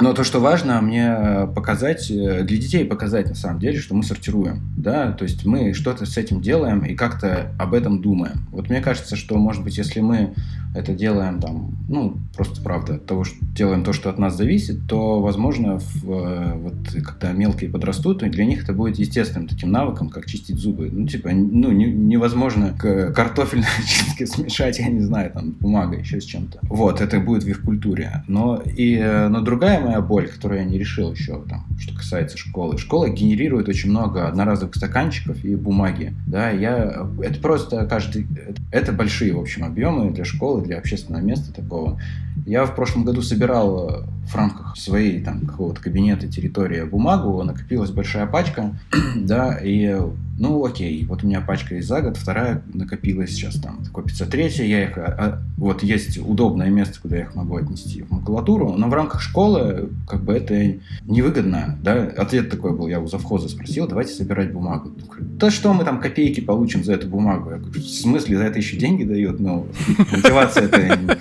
Но 0.00 0.12
то, 0.12 0.24
что 0.24 0.40
важно, 0.40 0.80
мне 0.80 1.46
показать, 1.54 2.10
э, 2.10 2.42
для 2.42 2.56
детей 2.56 2.84
показать 2.84 3.28
на 3.28 3.34
самом 3.34 3.60
деле, 3.60 3.78
что 3.78 3.94
мы 3.94 4.02
сортируем, 4.02 4.62
да, 4.76 5.12
то 5.12 5.24
есть 5.24 5.44
мы 5.44 5.74
что-то 5.74 6.06
с 6.06 6.16
этим 6.16 6.40
делаем 6.40 6.80
и 6.80 6.94
как-то 6.94 7.52
об 7.58 7.74
этом 7.74 8.00
думаем. 8.00 8.46
Вот 8.50 8.68
мне 8.70 8.80
кажется, 8.80 9.16
что, 9.16 9.36
может 9.36 9.62
быть, 9.62 9.76
если 9.76 10.00
мы 10.00 10.34
это 10.74 10.94
делаем 10.94 11.40
там, 11.40 11.76
ну, 11.88 12.16
просто 12.34 12.62
правда, 12.62 12.98
того, 12.98 13.24
что 13.24 13.36
делаем 13.54 13.84
то, 13.84 13.92
что 13.92 14.08
от 14.08 14.18
нас 14.18 14.36
зависит, 14.36 14.86
то, 14.88 15.20
возможно, 15.20 15.78
в, 15.78 16.10
э, 16.10 16.54
вот 16.54 16.74
когда 17.04 17.32
мелкие 17.32 17.68
подрастут, 17.68 18.18
для 18.18 18.44
них 18.44 18.64
это 18.64 18.72
будет 18.72 18.98
естественным 18.98 19.48
таким 19.48 19.70
навыком, 19.70 20.08
как 20.08 20.26
чистить 20.26 20.56
зубы. 20.56 20.88
Ну, 20.90 21.06
типа, 21.06 21.30
ну, 21.32 21.70
не, 21.72 21.86
невозможно 21.86 22.74
картофельной 22.78 23.66
чистке 23.86 24.26
смешать, 24.26 24.78
я 24.78 24.88
не 24.88 25.00
знаю, 25.00 25.30
там, 25.32 25.50
бумагой, 25.60 26.00
еще 26.00 26.20
с 26.20 26.24
чем-то. 26.24 26.60
Вот, 26.62 27.00
это 27.00 27.20
будет 27.20 27.44
в 27.44 27.48
их 27.48 27.62
культуре. 27.62 28.24
Но, 28.26 28.62
и, 28.64 28.96
э, 28.96 29.28
но 29.28 29.42
другая 29.42 29.81
моя 29.82 30.00
боль, 30.00 30.28
которую 30.28 30.60
я 30.60 30.66
не 30.66 30.78
решил 30.78 31.12
еще, 31.12 31.42
там, 31.48 31.66
что 31.78 31.94
касается 31.94 32.38
школы. 32.38 32.78
Школа 32.78 33.08
генерирует 33.08 33.68
очень 33.68 33.90
много 33.90 34.28
одноразовых 34.28 34.74
стаканчиков 34.74 35.44
и 35.44 35.54
бумаги. 35.56 36.14
Да, 36.26 36.50
я, 36.50 37.06
это 37.22 37.40
просто 37.40 37.86
каждый... 37.86 38.26
Это 38.70 38.92
большие, 38.92 39.34
в 39.34 39.40
общем, 39.40 39.64
объемы 39.64 40.10
для 40.10 40.24
школы, 40.24 40.62
для 40.62 40.78
общественного 40.78 41.22
места 41.22 41.52
такого. 41.52 42.00
Я 42.46 42.64
в 42.64 42.74
прошлом 42.74 43.04
году 43.04 43.22
собирал 43.22 43.88
э, 43.88 44.04
в 44.26 44.34
рамках 44.34 44.76
своей 44.76 45.22
там 45.22 45.46
какого-то 45.46 45.80
кабинета, 45.80 46.26
территории 46.26 46.82
бумагу, 46.82 47.42
накопилась 47.42 47.90
большая 47.90 48.26
пачка, 48.26 48.74
да, 49.16 49.58
и 49.62 49.96
ну 50.38 50.64
окей, 50.64 51.04
вот 51.04 51.22
у 51.22 51.26
меня 51.26 51.40
пачка 51.40 51.76
есть 51.76 51.88
за 51.88 52.00
год, 52.00 52.16
вторая 52.16 52.62
накопилась 52.72 53.30
сейчас 53.30 53.56
там 53.60 53.84
копится 53.92 54.26
третья, 54.26 54.64
я 54.64 54.84
их, 54.84 54.96
а, 54.96 55.02
а, 55.18 55.42
вот 55.56 55.82
есть 55.82 56.18
удобное 56.18 56.70
место, 56.70 57.00
куда 57.00 57.16
я 57.16 57.22
их 57.22 57.34
могу 57.34 57.56
отнести 57.56 58.02
в 58.02 58.10
макулатуру, 58.10 58.72
но 58.72 58.88
в 58.88 58.94
рамках 58.94 59.20
школы 59.20 59.71
как 60.08 60.22
бы 60.24 60.34
это 60.34 60.78
невыгодно, 61.04 61.78
да, 61.82 62.04
ответ 62.16 62.50
такой 62.50 62.76
был, 62.76 62.88
я 62.88 63.00
у 63.00 63.06
завхоза 63.06 63.48
спросил, 63.48 63.86
давайте 63.86 64.12
собирать 64.12 64.52
бумагу. 64.52 64.92
Да 65.20 65.50
что 65.50 65.72
мы 65.72 65.84
там 65.84 66.00
копейки 66.00 66.40
получим 66.40 66.84
за 66.84 66.94
эту 66.94 67.08
бумагу? 67.08 67.50
Я 67.50 67.56
говорю, 67.56 67.80
в 67.80 67.84
смысле, 67.84 68.38
за 68.38 68.44
это 68.44 68.58
еще 68.58 68.76
деньги 68.76 69.04
дают? 69.04 69.40
Ну, 69.40 69.66
мотивация 70.10 70.64
это 70.64 71.18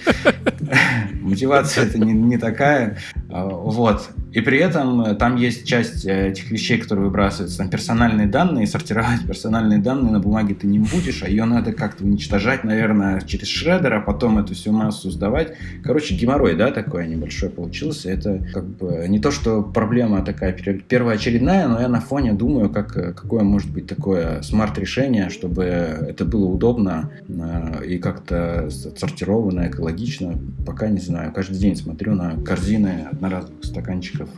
мотивация 1.31 1.85
это 1.87 1.97
не, 1.97 2.13
не 2.13 2.37
такая. 2.37 2.97
А, 3.29 3.47
вот. 3.47 4.09
И 4.31 4.39
при 4.39 4.59
этом 4.59 5.01
э, 5.01 5.15
там 5.15 5.35
есть 5.35 5.65
часть 5.65 6.05
э, 6.05 6.29
этих 6.29 6.51
вещей, 6.51 6.77
которые 6.77 7.05
выбрасываются. 7.05 7.57
Там 7.57 7.69
персональные 7.69 8.27
данные, 8.27 8.65
сортировать 8.65 9.21
персональные 9.27 9.79
данные 9.79 10.13
на 10.13 10.19
бумаге 10.19 10.55
ты 10.55 10.67
не 10.67 10.79
будешь, 10.79 11.23
а 11.23 11.27
ее 11.27 11.45
надо 11.45 11.73
как-то 11.73 12.03
уничтожать, 12.03 12.63
наверное, 12.63 13.21
через 13.21 13.47
шредер, 13.47 13.93
а 13.93 13.99
потом 13.99 14.37
эту 14.37 14.53
всю 14.53 14.71
массу 14.71 15.11
сдавать. 15.11 15.53
Короче, 15.83 16.15
геморрой, 16.15 16.55
да, 16.55 16.71
такой 16.71 17.07
небольшой 17.07 17.49
получился. 17.49 18.09
Это 18.09 18.45
как 18.53 18.65
бы 18.65 19.05
не 19.07 19.19
то, 19.19 19.31
что 19.31 19.61
проблема 19.63 20.23
такая 20.23 20.53
первоочередная, 20.53 21.67
но 21.67 21.81
я 21.81 21.89
на 21.89 21.99
фоне 21.99 22.33
думаю, 22.33 22.69
как, 22.69 22.95
э, 22.95 23.13
какое 23.13 23.43
может 23.43 23.69
быть 23.69 23.87
такое 23.87 24.41
смарт-решение, 24.41 25.29
чтобы 25.29 25.63
это 25.63 26.23
было 26.23 26.45
удобно 26.45 27.11
и 27.85 27.97
как-то 27.97 28.69
сортировано, 28.69 29.67
экологично. 29.67 30.39
Пока 30.65 30.87
не 30.87 30.99
знаю. 30.99 31.20
Каждый 31.29 31.57
день 31.57 31.75
смотрю 31.75 32.15
на 32.15 32.35
корзины 32.41 33.07
одноразовых 33.11 33.63
стаканчиков 33.63 34.11
мальчиков 34.11 34.29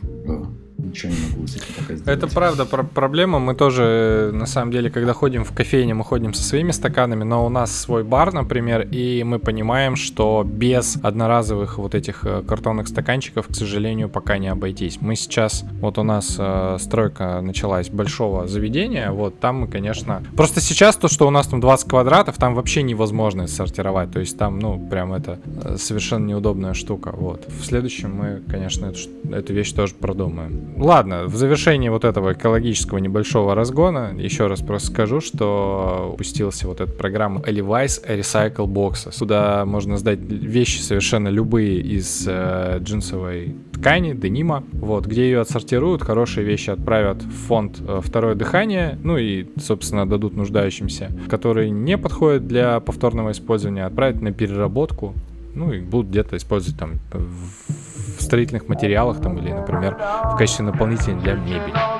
ничего 0.78 1.12
не 1.12 1.30
могу 1.30 1.46
с 1.46 1.56
этим 1.56 1.74
пока 1.78 1.94
сделать. 1.94 2.18
Это 2.18 2.26
правда 2.26 2.64
про 2.64 2.82
проблема. 2.82 3.38
Мы 3.38 3.54
тоже, 3.54 4.30
на 4.32 4.46
самом 4.46 4.72
деле, 4.72 4.90
когда 4.90 5.12
ходим 5.12 5.44
в 5.44 5.52
кофейне, 5.52 5.94
мы 5.94 6.04
ходим 6.04 6.34
со 6.34 6.42
своими 6.42 6.72
стаканами, 6.72 7.24
но 7.24 7.46
у 7.46 7.48
нас 7.48 7.74
свой 7.74 8.04
бар, 8.04 8.32
например, 8.32 8.86
и 8.90 9.22
мы 9.24 9.38
понимаем, 9.38 9.96
что 9.96 10.44
без 10.44 10.98
одноразовых 11.02 11.78
вот 11.78 11.94
этих 11.94 12.24
э, 12.24 12.42
картонных 12.46 12.88
стаканчиков, 12.88 13.48
к 13.48 13.54
сожалению, 13.54 14.08
пока 14.08 14.38
не 14.38 14.48
обойтись. 14.48 14.98
Мы 15.00 15.16
сейчас, 15.16 15.64
вот 15.80 15.98
у 15.98 16.02
нас 16.02 16.36
э, 16.38 16.76
стройка 16.80 17.40
началась 17.40 17.88
большого 17.88 18.46
заведения, 18.46 19.10
вот 19.10 19.38
там 19.40 19.60
мы, 19.60 19.68
конечно... 19.68 20.22
Просто 20.36 20.60
сейчас 20.60 20.96
то, 20.96 21.08
что 21.08 21.26
у 21.26 21.30
нас 21.30 21.46
там 21.46 21.60
20 21.60 21.88
квадратов, 21.88 22.36
там 22.36 22.54
вообще 22.54 22.82
невозможно 22.82 23.46
сортировать, 23.46 24.12
то 24.12 24.20
есть 24.20 24.36
там, 24.38 24.58
ну, 24.58 24.78
прям 24.78 25.12
это 25.12 25.38
э, 25.64 25.76
совершенно 25.78 26.26
неудобная 26.26 26.74
штука, 26.74 27.12
вот. 27.16 27.46
В 27.48 27.64
следующем 27.64 28.14
мы, 28.14 28.42
конечно, 28.48 28.86
эту, 28.86 28.98
эту 29.34 29.52
вещь 29.52 29.72
тоже 29.72 29.94
продумаем. 29.94 30.63
Ладно, 30.76 31.24
в 31.26 31.36
завершении 31.36 31.88
вот 31.88 32.04
этого 32.04 32.32
экологического 32.32 32.98
небольшого 32.98 33.54
разгона 33.54 34.12
еще 34.16 34.48
раз 34.48 34.60
просто 34.60 34.88
скажу, 34.88 35.20
что 35.20 36.10
упустился 36.14 36.66
вот 36.66 36.80
эта 36.80 36.90
программа 36.92 37.40
Elivice 37.40 38.04
Recycle 38.06 38.66
Boxes. 38.66 39.12
Сюда 39.12 39.64
можно 39.64 39.96
сдать 39.96 40.18
вещи 40.20 40.80
совершенно 40.80 41.28
любые 41.28 41.80
из 41.80 42.26
э, 42.26 42.78
джинсовой 42.80 43.54
ткани, 43.72 44.14
денима, 44.14 44.64
вот, 44.72 45.06
где 45.06 45.24
ее 45.24 45.40
отсортируют, 45.40 46.02
хорошие 46.02 46.44
вещи 46.44 46.70
отправят 46.70 47.22
в 47.22 47.46
фонд 47.46 47.78
э, 47.86 48.00
«Второе 48.02 48.34
дыхание», 48.34 48.98
ну 49.02 49.16
и, 49.16 49.46
собственно, 49.58 50.08
дадут 50.08 50.34
нуждающимся, 50.34 51.10
которые 51.28 51.70
не 51.70 51.96
подходят 51.96 52.48
для 52.48 52.80
повторного 52.80 53.30
использования, 53.30 53.84
отправят 53.86 54.20
на 54.20 54.32
переработку, 54.32 55.14
ну 55.54 55.72
и 55.72 55.80
будут 55.80 56.10
где-то 56.10 56.36
использовать 56.36 56.78
там 56.78 56.94
в 57.12 57.83
строительных 58.24 58.68
материалах 58.68 59.20
там 59.20 59.38
или, 59.38 59.52
например, 59.52 59.96
в 60.24 60.36
качестве 60.36 60.64
наполнителя 60.64 61.14
для 61.14 61.34
мебели. 61.34 61.93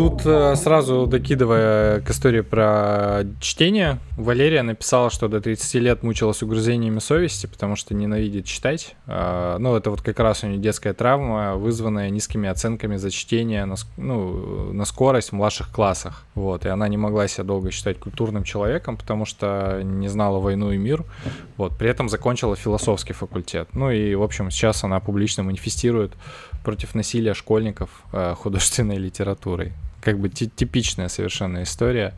Тут 0.00 0.22
э, 0.24 0.56
сразу 0.56 1.06
докидывая 1.06 2.00
к 2.00 2.08
истории 2.08 2.40
про 2.40 3.22
чтение, 3.38 3.98
Валерия 4.16 4.62
написала, 4.62 5.10
что 5.10 5.28
до 5.28 5.42
30 5.42 5.74
лет 5.74 6.02
мучилась 6.02 6.42
угрызениями 6.42 7.00
совести, 7.00 7.46
потому 7.46 7.76
что 7.76 7.92
ненавидит 7.92 8.46
читать. 8.46 8.96
А, 9.06 9.58
ну, 9.58 9.76
это 9.76 9.90
вот 9.90 10.00
как 10.00 10.18
раз 10.20 10.42
у 10.42 10.46
нее 10.46 10.56
детская 10.56 10.94
травма, 10.94 11.56
вызванная 11.56 12.08
низкими 12.08 12.48
оценками 12.48 12.96
за 12.96 13.10
чтение 13.10 13.66
на, 13.66 13.74
ну, 13.98 14.72
на 14.72 14.86
скорость 14.86 15.32
в 15.32 15.32
младших 15.34 15.70
классах. 15.70 16.24
Вот, 16.34 16.64
и 16.64 16.70
она 16.70 16.88
не 16.88 16.96
могла 16.96 17.28
себя 17.28 17.44
долго 17.44 17.70
считать 17.70 17.98
культурным 17.98 18.42
человеком, 18.42 18.96
потому 18.96 19.26
что 19.26 19.82
не 19.84 20.08
знала 20.08 20.38
войну 20.38 20.72
и 20.72 20.78
мир. 20.78 21.04
Вот, 21.58 21.76
при 21.76 21.90
этом 21.90 22.08
закончила 22.08 22.56
философский 22.56 23.12
факультет. 23.12 23.68
Ну 23.74 23.90
и, 23.90 24.14
в 24.14 24.22
общем, 24.22 24.50
сейчас 24.50 24.82
она 24.82 24.98
публично 24.98 25.42
манифестирует 25.42 26.12
против 26.64 26.94
насилия 26.94 27.34
школьников 27.34 27.90
э, 28.14 28.34
художественной 28.34 28.96
литературой 28.96 29.74
как 30.00 30.18
бы 30.18 30.28
типичная 30.28 31.08
совершенно 31.08 31.62
история. 31.62 32.14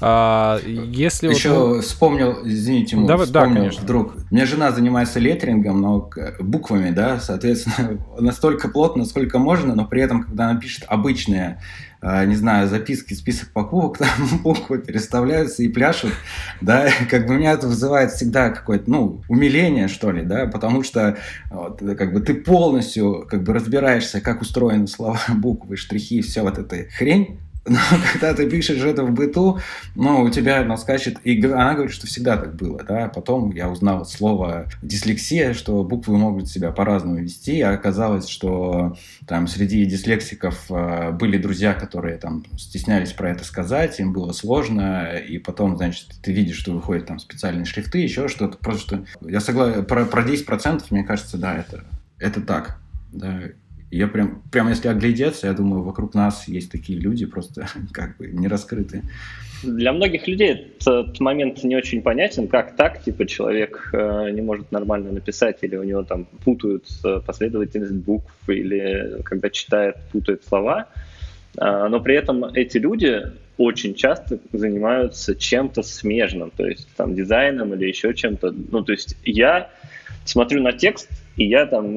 А, 0.00 0.58
если 0.64 1.28
Еще 1.28 1.52
вот... 1.52 1.84
вспомнил, 1.84 2.38
извините, 2.44 2.96
да, 2.96 3.16
вспомнил 3.16 3.32
да, 3.32 3.60
конечно. 3.60 3.82
вдруг. 3.82 4.16
У 4.30 4.34
меня 4.34 4.46
жена 4.46 4.70
занимается 4.72 5.18
леттерингом, 5.20 5.80
но 5.80 6.10
буквами, 6.40 6.90
да, 6.90 7.20
соответственно, 7.20 7.98
настолько 8.18 8.68
плотно, 8.68 9.02
насколько 9.02 9.38
можно, 9.38 9.74
но 9.74 9.86
при 9.86 10.02
этом, 10.02 10.24
когда 10.24 10.50
она 10.50 10.60
пишет 10.60 10.84
обычные 10.88 11.60
не 12.04 12.36
знаю, 12.36 12.68
записки, 12.68 13.14
список 13.14 13.48
покупок, 13.48 13.98
там 13.98 14.08
буквы 14.42 14.78
переставляются 14.78 15.62
и 15.62 15.68
пляшут, 15.68 16.12
да, 16.60 16.88
как 17.10 17.26
бы 17.26 17.36
меня 17.36 17.52
это 17.52 17.66
вызывает 17.66 18.12
всегда 18.12 18.50
какое-то, 18.50 18.90
ну, 18.90 19.22
умиление, 19.28 19.88
что 19.88 20.10
ли, 20.10 20.22
да, 20.22 20.46
потому 20.46 20.82
что 20.82 21.16
вот, 21.50 21.80
как 21.96 22.12
бы 22.12 22.20
ты 22.20 22.34
полностью 22.34 23.26
как 23.28 23.42
бы 23.42 23.54
разбираешься, 23.54 24.20
как 24.20 24.42
устроены 24.42 24.86
слова, 24.86 25.18
буквы, 25.34 25.76
штрихи, 25.76 26.20
все 26.20 26.42
вот 26.42 26.58
эта 26.58 26.88
хрень, 26.90 27.40
но 27.66 27.78
когда 28.12 28.34
ты 28.34 28.48
пишешь 28.48 28.82
это 28.82 29.04
в 29.04 29.12
быту, 29.12 29.58
ну, 29.94 30.22
у 30.22 30.30
тебя 30.30 30.64
наскачет, 30.64 31.18
и 31.24 31.42
она 31.44 31.74
говорит, 31.74 31.94
что 31.94 32.06
всегда 32.06 32.36
так 32.36 32.54
было, 32.54 32.82
да, 32.82 33.08
потом 33.08 33.52
я 33.52 33.68
узнал 33.68 34.04
слово 34.04 34.66
дислексия, 34.82 35.54
что 35.54 35.82
буквы 35.82 36.16
могут 36.18 36.48
себя 36.48 36.72
по-разному 36.72 37.18
вести, 37.18 37.60
а 37.60 37.72
оказалось, 37.72 38.28
что 38.28 38.96
там 39.26 39.46
среди 39.46 39.84
дислексиков 39.86 40.66
э, 40.70 41.12
были 41.12 41.38
друзья, 41.38 41.74
которые 41.74 42.18
там 42.18 42.44
стеснялись 42.58 43.12
про 43.12 43.30
это 43.30 43.44
сказать, 43.44 43.98
им 44.00 44.12
было 44.12 44.32
сложно, 44.32 45.16
и 45.16 45.38
потом, 45.38 45.76
значит, 45.76 46.08
ты 46.22 46.32
видишь, 46.32 46.56
что 46.56 46.72
выходят 46.72 47.06
там 47.06 47.18
специальные 47.18 47.64
шрифты, 47.64 47.98
еще 47.98 48.28
что-то, 48.28 48.58
просто 48.58 48.84
что... 48.84 49.28
Я 49.28 49.40
согласен, 49.40 49.84
про, 49.84 50.04
про 50.04 50.22
10% 50.22 50.84
мне 50.90 51.04
кажется, 51.04 51.38
да, 51.38 51.56
это, 51.56 51.84
это 52.18 52.40
так, 52.40 52.78
да, 53.12 53.40
я 53.90 54.08
прям, 54.08 54.42
прям 54.50 54.68
если 54.68 54.88
оглядеться, 54.88 55.46
я 55.46 55.52
думаю, 55.52 55.82
вокруг 55.82 56.14
нас 56.14 56.48
есть 56.48 56.70
такие 56.70 56.98
люди, 56.98 57.26
просто 57.26 57.66
как 57.92 58.16
бы 58.16 58.26
не 58.28 58.48
раскрытые. 58.48 59.02
Для 59.62 59.92
многих 59.92 60.28
людей 60.28 60.74
этот 60.80 61.20
момент 61.20 61.64
не 61.64 61.76
очень 61.76 62.02
понятен, 62.02 62.48
как 62.48 62.76
так, 62.76 63.02
типа, 63.02 63.26
человек 63.26 63.90
э, 63.94 64.30
не 64.30 64.42
может 64.42 64.70
нормально 64.72 65.10
написать, 65.12 65.58
или 65.62 65.76
у 65.76 65.84
него 65.84 66.02
там 66.02 66.26
путают 66.44 66.84
последовательность 67.26 67.94
букв, 67.94 68.32
или 68.48 69.22
когда 69.24 69.48
читает, 69.48 69.96
путает 70.12 70.44
слова. 70.44 70.88
Э, 71.56 71.88
но 71.88 72.00
при 72.00 72.14
этом 72.14 72.44
эти 72.44 72.78
люди 72.78 73.22
очень 73.56 73.94
часто 73.94 74.38
занимаются 74.52 75.34
чем-то 75.34 75.82
смежным, 75.82 76.50
то 76.50 76.66
есть 76.66 76.88
там 76.96 77.14
дизайном 77.14 77.74
или 77.74 77.86
еще 77.86 78.12
чем-то. 78.12 78.52
Ну, 78.70 78.82
то 78.82 78.92
есть 78.92 79.16
я 79.24 79.70
смотрю 80.24 80.62
на 80.62 80.72
текст, 80.72 81.08
и 81.36 81.46
я 81.46 81.66
там, 81.66 81.92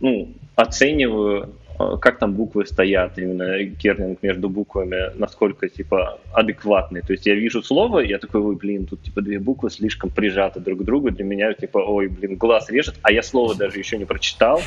ну, 0.00 0.28
оцениваю 0.58 1.57
как 2.00 2.18
там 2.18 2.34
буквы 2.34 2.66
стоят, 2.66 3.18
именно 3.18 3.64
кернинг 3.76 4.22
между 4.22 4.48
буквами, 4.48 5.16
насколько, 5.16 5.68
типа, 5.68 6.18
адекватный. 6.32 7.02
То 7.02 7.12
есть 7.12 7.26
я 7.26 7.34
вижу 7.34 7.62
слово, 7.62 8.00
я 8.00 8.18
такой, 8.18 8.40
ой, 8.40 8.56
блин, 8.56 8.86
тут, 8.86 9.02
типа, 9.02 9.20
две 9.20 9.38
буквы 9.38 9.70
слишком 9.70 10.10
прижаты 10.10 10.60
друг 10.60 10.80
к 10.80 10.82
другу, 10.82 11.10
для 11.10 11.24
меня, 11.24 11.52
типа, 11.52 11.78
ой, 11.78 12.08
блин, 12.08 12.36
глаз 12.36 12.68
режет, 12.70 12.96
а 13.02 13.12
я 13.12 13.22
слово 13.22 13.54
даже 13.54 13.78
еще 13.78 13.96
не 13.96 14.04
прочитал, 14.04 14.60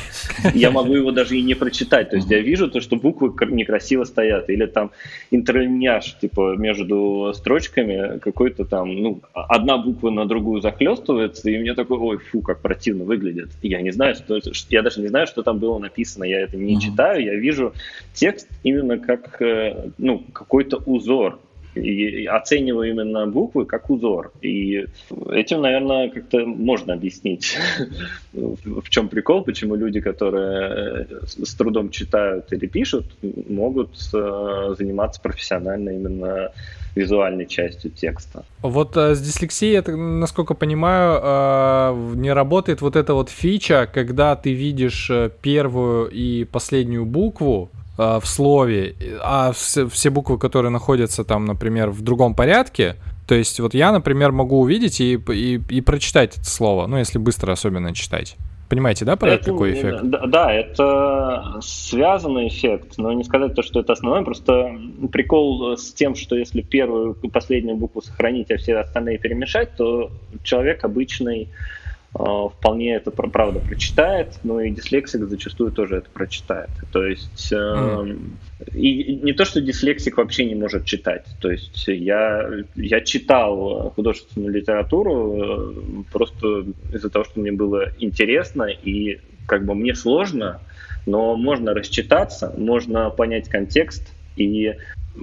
я 0.54 0.70
могу 0.70 0.94
его 0.94 1.12
даже 1.12 1.36
и 1.36 1.42
не 1.42 1.54
прочитать. 1.54 2.10
То 2.10 2.16
есть 2.16 2.30
я 2.30 2.40
вижу 2.40 2.70
то, 2.70 2.80
что 2.80 2.96
буквы 2.96 3.32
некрасиво 3.50 4.04
стоят, 4.04 4.48
или 4.48 4.64
там 4.64 4.90
интерлиняж, 5.30 6.18
типа, 6.18 6.56
между 6.56 7.32
строчками 7.34 8.18
какой-то 8.20 8.64
там, 8.64 8.94
ну, 8.96 9.20
одна 9.34 9.76
буква 9.76 10.10
на 10.10 10.26
другую 10.26 10.62
захлестывается, 10.62 11.50
и 11.50 11.58
мне 11.58 11.74
такой, 11.74 11.98
ой, 11.98 12.18
фу, 12.18 12.40
как 12.40 12.60
противно 12.60 13.04
выглядит. 13.04 13.50
Я 13.60 13.82
не 13.82 13.90
знаю, 13.90 14.14
что, 14.14 14.40
я 14.70 14.82
даже 14.82 15.00
не 15.00 15.08
знаю, 15.08 15.26
что 15.26 15.42
там 15.42 15.58
было 15.58 15.78
написано, 15.78 16.24
я 16.24 16.40
это 16.40 16.56
не 16.56 16.80
читал, 16.80 17.01
читаю, 17.02 17.24
я 17.24 17.34
вижу 17.34 17.74
текст 18.14 18.48
именно 18.62 18.98
как 18.98 19.40
э, 19.42 19.90
ну, 19.98 20.20
какой-то 20.32 20.76
узор. 20.86 21.40
И 21.74 22.26
оцениваю 22.26 22.90
именно 22.90 23.26
буквы 23.26 23.64
как 23.64 23.90
узор. 23.90 24.32
И 24.42 24.86
этим, 25.30 25.62
наверное, 25.62 26.10
как-то 26.10 26.44
можно 26.46 26.94
объяснить, 26.94 27.56
в 28.32 28.88
чем 28.88 29.08
прикол, 29.08 29.42
почему 29.44 29.74
люди, 29.74 30.00
которые 30.00 31.06
с 31.22 31.54
трудом 31.54 31.90
читают 31.90 32.52
или 32.52 32.66
пишут, 32.66 33.06
могут 33.48 33.90
э, 34.14 34.74
заниматься 34.78 35.20
профессионально 35.20 35.90
именно 35.90 36.52
визуальной 36.94 37.46
частью 37.46 37.90
текста. 37.90 38.44
Вот 38.60 38.96
э, 38.96 39.14
с 39.14 39.20
дислексией, 39.20 39.76
это, 39.76 39.96
насколько 39.96 40.54
понимаю, 40.54 41.20
э, 41.22 42.14
не 42.16 42.32
работает 42.32 42.82
вот 42.82 42.96
эта 42.96 43.14
вот 43.14 43.30
фича, 43.30 43.88
когда 43.92 44.36
ты 44.36 44.52
видишь 44.52 45.08
э, 45.10 45.30
первую 45.40 46.08
и 46.10 46.44
последнюю 46.44 47.06
букву 47.06 47.70
э, 47.98 48.20
в 48.20 48.26
слове, 48.26 48.94
а 49.22 49.52
все, 49.52 49.88
все 49.88 50.10
буквы, 50.10 50.38
которые 50.38 50.70
находятся 50.70 51.24
там, 51.24 51.44
например, 51.44 51.90
в 51.90 52.02
другом 52.02 52.34
порядке, 52.34 52.96
то 53.26 53.34
есть 53.34 53.60
вот 53.60 53.74
я, 53.74 53.92
например, 53.92 54.32
могу 54.32 54.60
увидеть 54.60 55.00
и, 55.00 55.14
и, 55.14 55.60
и 55.68 55.80
прочитать 55.80 56.36
это 56.36 56.46
слово, 56.46 56.86
ну, 56.86 56.98
если 56.98 57.18
быстро 57.18 57.52
особенно 57.52 57.94
читать. 57.94 58.36
Понимаете, 58.68 59.04
да, 59.04 59.16
про 59.16 59.32
это, 59.32 59.50
какой 59.50 59.74
эффект? 59.74 60.00
Да, 60.02 60.26
да, 60.26 60.52
это 60.52 61.58
связанный 61.60 62.48
эффект, 62.48 62.94
но 62.96 63.12
не 63.12 63.22
сказать 63.22 63.54
то, 63.54 63.62
что 63.62 63.80
это 63.80 63.92
основной. 63.92 64.24
Просто 64.24 64.74
прикол 65.12 65.76
с 65.76 65.92
тем, 65.92 66.14
что 66.14 66.36
если 66.36 66.62
первую 66.62 67.18
и 67.22 67.28
последнюю 67.28 67.76
букву 67.76 68.00
сохранить, 68.00 68.50
а 68.50 68.56
все 68.56 68.76
остальные 68.76 69.18
перемешать, 69.18 69.76
то 69.76 70.10
человек 70.42 70.84
обычный 70.84 71.50
Э, 71.50 71.81
вполне 72.14 72.94
это 72.96 73.10
правда 73.10 73.58
прочитает, 73.58 74.38
но 74.44 74.60
и 74.60 74.70
дислексик 74.70 75.24
зачастую 75.24 75.72
тоже 75.72 75.96
это 75.96 76.10
прочитает. 76.10 76.68
То 76.92 77.06
есть 77.06 77.52
mm. 77.52 78.30
и 78.74 79.16
не 79.16 79.32
то, 79.32 79.46
что 79.46 79.62
дислексик 79.62 80.18
вообще 80.18 80.44
не 80.44 80.54
может 80.54 80.84
читать. 80.84 81.26
То 81.40 81.50
есть 81.50 81.88
я, 81.88 82.46
я 82.74 83.00
читал 83.00 83.92
художественную 83.96 84.52
литературу 84.52 85.36
э, 85.38 86.02
просто 86.12 86.66
из-за 86.92 87.08
того, 87.08 87.24
что 87.24 87.40
мне 87.40 87.52
было 87.52 87.90
интересно 87.98 88.64
и 88.64 89.20
как 89.46 89.64
бы 89.64 89.74
мне 89.74 89.94
сложно, 89.94 90.60
но 91.06 91.34
можно 91.36 91.72
рассчитаться, 91.72 92.52
можно 92.56 93.08
понять 93.10 93.48
контекст 93.48 94.12
и 94.36 94.74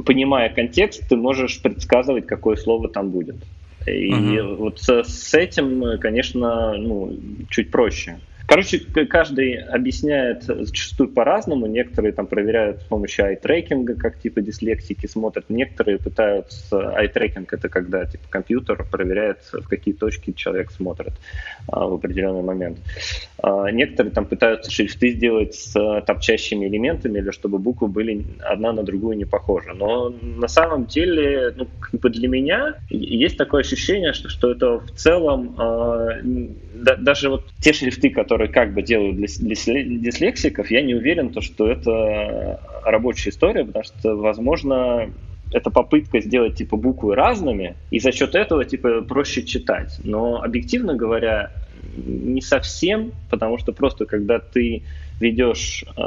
понимая 0.06 0.50
контекст, 0.50 1.08
ты 1.08 1.16
можешь 1.16 1.62
предсказывать, 1.62 2.28
какое 2.28 2.56
слово 2.56 2.90
там 2.90 3.10
будет. 3.10 3.36
И 3.86 4.12
uh-huh. 4.12 4.56
вот 4.56 4.80
с, 4.80 5.04
с 5.04 5.34
этим, 5.34 6.00
конечно, 6.00 6.74
ну, 6.78 7.18
чуть 7.50 7.72
проще. 7.72 8.20
Короче, 8.50 8.80
каждый 8.80 9.62
объясняет 9.62 10.46
зачастую 10.46 11.10
по-разному. 11.10 11.68
Некоторые 11.68 12.14
там 12.14 12.26
проверяют 12.26 12.82
с 12.82 12.84
помощью 12.84 13.26
ай-трекинга, 13.26 13.94
как 13.94 14.18
типа 14.18 14.42
дислексики 14.42 15.06
смотрят. 15.06 15.46
Некоторые 15.50 16.00
пытаются... 16.00 16.96
Ай-трекинг— 16.96 17.54
это 17.54 17.70
когда 17.70 18.06
типа 18.06 18.24
компьютер 18.28 18.88
проверяет, 18.90 19.38
в 19.54 19.68
какие 19.68 19.94
точки 19.94 20.32
человек 20.32 20.72
смотрит 20.72 21.14
а, 21.68 21.86
в 21.86 21.94
определенный 21.94 22.42
момент. 22.42 22.80
А, 23.38 23.70
некоторые 23.70 24.12
там 24.14 24.26
пытаются 24.26 24.72
шрифты 24.72 25.12
сделать 25.12 25.54
с 25.54 26.02
торчащими 26.08 26.66
элементами, 26.66 27.20
или 27.20 27.30
чтобы 27.30 27.60
буквы 27.60 27.88
были 27.88 28.26
одна 28.40 28.74
на 28.74 28.82
другую 28.82 29.16
не 29.16 29.26
похожи. 29.26 29.74
Но 29.76 30.10
на 30.10 30.48
самом 30.48 30.88
деле, 30.88 31.54
ну, 31.56 31.68
как 31.80 32.00
бы 32.00 32.10
для 32.10 32.28
меня 32.28 32.78
есть 32.90 33.38
такое 33.38 33.62
ощущение, 33.62 34.14
что, 34.14 34.28
что 34.28 34.50
это 34.52 34.80
в 34.80 34.92
целом 34.94 35.56
а, 35.60 36.18
да, 36.82 36.96
даже 36.96 37.30
вот 37.30 37.46
те 37.62 37.74
шрифты, 37.74 38.10
которые 38.10 38.39
как 38.48 38.74
бы 38.74 38.82
делают 38.82 39.18
для 39.18 39.28
дислексиков, 39.28 40.72
я 40.72 40.82
не 40.82 40.96
уверен, 40.96 41.30
то, 41.30 41.42
что 41.42 41.70
это 41.70 42.60
рабочая 42.84 43.32
история, 43.32 43.66
потому 43.66 43.84
что, 43.84 44.16
возможно, 44.16 45.10
это 45.52 45.70
попытка 45.72 46.22
сделать 46.22 46.56
типа 46.56 46.78
буквы 46.78 47.16
разными, 47.16 47.76
и 47.92 48.00
за 48.00 48.12
счет 48.12 48.36
этого 48.36 48.66
типа 48.66 49.02
проще 49.02 49.44
читать. 49.44 50.00
Но 50.04 50.42
объективно 50.42 50.96
говоря, 50.96 51.52
не 51.96 52.42
совсем, 52.42 53.12
потому 53.30 53.58
что 53.58 53.72
просто 53.74 54.06
когда 54.06 54.40
ты 54.40 54.84
ведешь 55.20 55.84
э, 55.98 56.02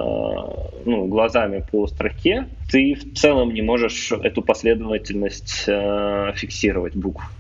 ну, 0.84 1.06
глазами 1.06 1.64
по 1.70 1.86
строке, 1.86 2.48
ты 2.70 2.94
в 2.94 3.14
целом 3.14 3.52
не 3.52 3.62
можешь 3.62 4.10
эту 4.12 4.42
последовательность 4.42 5.64
э, 5.66 6.32
фиксировать 6.34 6.96
букв. 6.96 7.30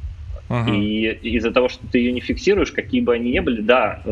Uh-huh. 0.52 0.76
И 0.76 1.08
из-за 1.36 1.50
того, 1.50 1.70
что 1.70 1.80
ты 1.90 1.96
ее 1.96 2.12
не 2.12 2.20
фиксируешь, 2.20 2.72
какие 2.72 3.00
бы 3.00 3.14
они 3.14 3.32
ни 3.32 3.38
были, 3.38 3.62
да, 3.62 4.02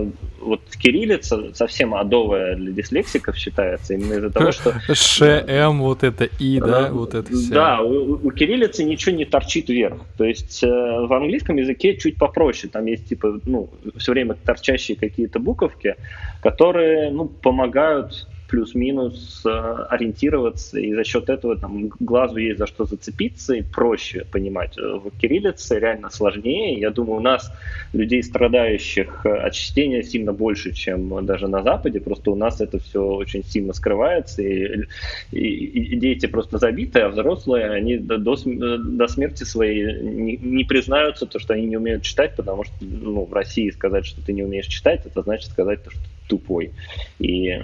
вот 0.40 0.62
кириллица 0.70 1.52
совсем 1.52 1.94
адовая 1.94 2.56
для 2.56 2.72
дислексиков 2.72 3.36
считается, 3.36 3.92
именно 3.92 4.14
из-за 4.14 4.30
того, 4.30 4.50
что... 4.50 4.72
ШМ, 4.94 5.80
вот 5.80 6.02
это 6.02 6.24
И, 6.38 6.58
да, 6.58 6.90
вот 6.90 7.14
это 7.14 7.30
все. 7.30 7.52
Да, 7.52 7.82
у, 7.82 8.26
у 8.26 8.30
кириллицы 8.30 8.84
ничего 8.84 9.14
не 9.14 9.26
торчит 9.26 9.68
вверх. 9.68 10.00
То 10.16 10.24
есть 10.24 10.64
э, 10.64 10.66
в 10.66 11.12
английском 11.12 11.56
языке 11.56 11.94
чуть 11.98 12.16
попроще. 12.16 12.72
Там 12.72 12.86
есть, 12.86 13.06
типа, 13.10 13.38
ну, 13.44 13.68
все 13.98 14.12
время 14.12 14.34
торчащие 14.34 14.96
какие-то 14.96 15.40
буковки, 15.40 15.96
которые, 16.40 17.10
ну, 17.10 17.26
помогают 17.26 18.26
плюс-минус 18.50 19.42
э, 19.46 19.48
ориентироваться, 19.88 20.78
и 20.78 20.92
за 20.92 21.04
счет 21.04 21.30
этого 21.30 21.56
там 21.56 21.88
глазу 22.00 22.38
есть 22.38 22.58
за 22.58 22.66
что 22.66 22.84
зацепиться, 22.84 23.54
и 23.54 23.62
проще 23.62 24.26
понимать. 24.30 24.76
Э, 24.76 24.98
в 24.98 25.10
кириллице 25.20 25.78
реально 25.78 26.10
сложнее. 26.10 26.80
Я 26.80 26.90
думаю, 26.90 27.18
у 27.18 27.22
нас 27.22 27.52
людей, 27.92 28.22
страдающих 28.22 29.24
э, 29.24 29.28
от 29.28 29.52
чтения, 29.54 30.02
сильно 30.02 30.32
больше, 30.32 30.72
чем 30.72 31.24
даже 31.24 31.46
на 31.46 31.62
Западе. 31.62 32.00
Просто 32.00 32.32
у 32.32 32.34
нас 32.34 32.60
это 32.60 32.80
все 32.80 33.00
очень 33.00 33.44
сильно 33.44 33.72
скрывается, 33.72 34.42
и, 34.42 34.84
и, 35.30 35.38
и 35.38 35.96
дети 35.96 36.26
просто 36.26 36.58
забитые, 36.58 37.04
а 37.04 37.08
взрослые, 37.08 37.70
они 37.70 37.98
до, 37.98 38.18
до, 38.18 39.06
смерти 39.06 39.44
своей 39.44 40.02
не, 40.02 40.36
не 40.36 40.64
признаются, 40.64 41.26
то, 41.26 41.38
что 41.38 41.54
они 41.54 41.66
не 41.66 41.76
умеют 41.76 42.02
читать, 42.02 42.34
потому 42.34 42.64
что 42.64 42.74
ну, 42.80 43.24
в 43.26 43.32
России 43.32 43.70
сказать, 43.70 44.06
что 44.06 44.20
ты 44.22 44.32
не 44.32 44.42
умеешь 44.42 44.66
читать, 44.66 45.06
это 45.06 45.22
значит 45.22 45.50
сказать, 45.50 45.84
то, 45.84 45.90
что 45.90 46.00
тупой. 46.28 46.72
И 47.18 47.60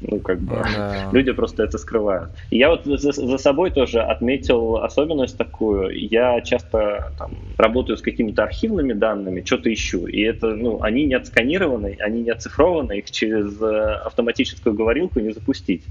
ну, 0.00 0.20
как 0.20 0.40
бы, 0.40 0.56
да. 0.56 1.08
люди 1.12 1.32
просто 1.32 1.62
это 1.62 1.78
скрывают. 1.78 2.30
И 2.50 2.58
я 2.58 2.70
вот 2.70 2.84
за, 2.84 3.12
за 3.12 3.38
собой 3.38 3.70
тоже 3.70 4.00
отметил 4.00 4.76
особенность 4.76 5.36
такую. 5.38 5.90
Я 6.10 6.40
часто 6.40 7.12
там, 7.18 7.32
работаю 7.56 7.96
с 7.96 8.02
какими-то 8.02 8.42
архивными 8.42 8.92
данными, 8.92 9.42
что-то 9.44 9.72
ищу. 9.72 10.06
И 10.06 10.20
это, 10.20 10.48
ну, 10.54 10.82
они 10.82 11.04
не 11.06 11.14
отсканированы, 11.14 11.96
они 12.00 12.22
не 12.22 12.30
оцифрованы, 12.30 12.98
их 12.98 13.10
через 13.10 13.60
э, 13.60 13.94
автоматическую 14.04 14.74
говорилку 14.74 15.20
не 15.20 15.32
запустить. 15.32 15.84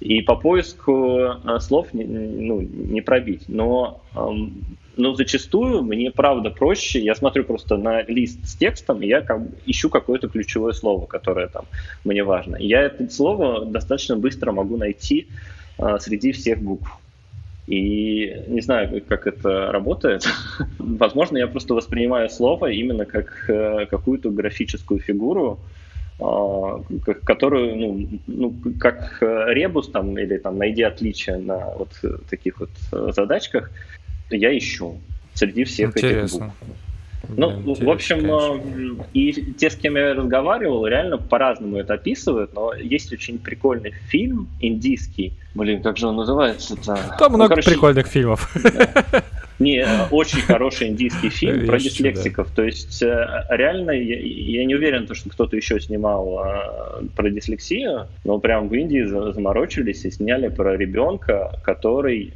И 0.00 0.22
по 0.22 0.36
поиску 0.36 1.18
э, 1.18 1.58
слов 1.60 1.92
не, 1.92 2.04
ну, 2.04 2.60
не 2.60 3.02
пробить. 3.02 3.44
Но 3.48 4.00
но 4.14 5.14
зачастую 5.14 5.82
мне 5.82 6.10
правда 6.10 6.50
проще, 6.50 7.00
я 7.00 7.14
смотрю 7.14 7.44
просто 7.44 7.76
на 7.76 8.02
лист 8.02 8.46
с 8.46 8.54
текстом, 8.54 9.02
и 9.02 9.06
я 9.06 9.20
как, 9.20 9.40
ищу 9.66 9.88
какое-то 9.88 10.28
ключевое 10.28 10.72
слово, 10.72 11.06
которое 11.06 11.48
там 11.48 11.64
мне 12.04 12.22
важно. 12.22 12.56
Я 12.56 12.82
это 12.82 13.08
слово 13.10 13.64
достаточно 13.64 14.16
быстро 14.16 14.52
могу 14.52 14.76
найти 14.76 15.28
а, 15.78 15.98
среди 15.98 16.32
всех 16.32 16.60
букв. 16.60 16.90
И 17.66 18.42
не 18.48 18.60
знаю, 18.60 19.00
как 19.08 19.26
это 19.26 19.70
работает. 19.70 20.26
Возможно, 20.78 21.38
я 21.38 21.46
просто 21.46 21.74
воспринимаю 21.74 22.28
слово 22.28 22.72
именно 22.72 23.04
как 23.04 23.48
э, 23.48 23.86
какую-то 23.86 24.30
графическую 24.30 24.98
фигуру, 24.98 25.60
а, 26.18 26.82
которую, 27.24 27.76
ну, 27.76 28.08
ну, 28.26 28.54
как 28.80 29.18
э, 29.22 29.44
ребус 29.54 29.88
там, 29.88 30.18
или 30.18 30.36
там 30.38 30.58
найди 30.58 30.82
отличия 30.82 31.38
на 31.38 31.70
вот 31.76 31.90
таких 32.28 32.58
вот 32.58 32.70
э, 32.92 33.12
задачках, 33.14 33.70
я 34.36 34.56
ищу 34.56 34.98
среди 35.34 35.64
всех 35.64 35.90
Интересно. 35.90 36.36
этих 36.36 36.68
букв. 36.68 36.80
Ну, 37.36 37.74
в 37.74 37.90
общем, 37.90 38.16
конечно. 38.16 39.02
Э, 39.02 39.04
и 39.12 39.32
те, 39.58 39.70
с 39.70 39.76
кем 39.76 39.96
я 39.96 40.14
разговаривал, 40.14 40.86
реально 40.86 41.18
по-разному 41.18 41.76
это 41.76 41.94
описывают, 41.94 42.54
но 42.54 42.74
есть 42.74 43.12
очень 43.12 43.38
прикольный 43.38 43.92
фильм 44.08 44.48
индийский. 44.60 45.34
Блин, 45.54 45.82
как 45.82 45.96
же 45.96 46.08
он 46.08 46.16
называется-то? 46.16 47.16
Там 47.18 47.32
ну, 47.32 47.38
много 47.38 47.50
короче, 47.50 47.70
прикольных 47.70 48.06
фильмов. 48.06 48.54
Не, 49.58 49.86
очень 50.10 50.40
хороший 50.40 50.88
индийский 50.88 51.28
фильм 51.28 51.66
про 51.66 51.78
дислексиков. 51.78 52.50
То 52.50 52.62
есть 52.62 53.02
э, 53.02 53.44
реально 53.50 53.90
я 53.90 54.64
не 54.64 54.74
уверен, 54.74 55.06
что 55.12 55.28
кто-то 55.28 55.54
еще 55.54 55.78
снимал 55.78 56.42
э, 56.42 57.02
про 57.14 57.30
дислексию, 57.30 58.06
но 58.24 58.38
прям 58.38 58.68
в 58.68 58.74
Индии 58.74 59.04
заморочились 59.04 60.06
и 60.06 60.10
сняли 60.10 60.48
про 60.48 60.76
ребенка, 60.76 61.52
который 61.62 62.32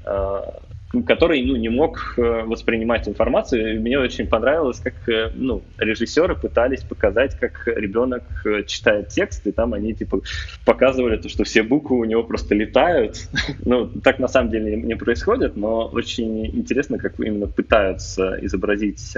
который 1.02 1.42
ну, 1.44 1.56
не 1.56 1.68
мог 1.68 2.14
э, 2.16 2.42
воспринимать 2.44 3.08
информацию. 3.08 3.80
Мне 3.80 3.98
очень 3.98 4.26
понравилось, 4.26 4.78
как 4.80 5.08
э, 5.08 5.30
ну, 5.34 5.62
режиссеры 5.78 6.34
пытались 6.36 6.82
показать, 6.82 7.38
как 7.38 7.66
ребенок 7.66 8.22
э, 8.44 8.62
читает 8.64 9.08
текст, 9.08 9.46
и 9.46 9.52
там 9.52 9.74
они 9.74 9.94
типа 9.94 10.20
показывали 10.64 11.16
то, 11.16 11.28
что 11.28 11.44
все 11.44 11.62
буквы 11.62 11.98
у 11.98 12.04
него 12.04 12.22
просто 12.22 12.54
летают. 12.54 13.16
ну, 13.64 13.86
так 13.86 14.18
на 14.18 14.28
самом 14.28 14.50
деле 14.50 14.76
не 14.76 14.94
происходит, 14.94 15.56
но 15.56 15.86
очень 15.86 16.46
интересно, 16.46 16.98
как 16.98 17.18
именно 17.18 17.46
пытаются 17.46 18.38
изобразить 18.42 19.14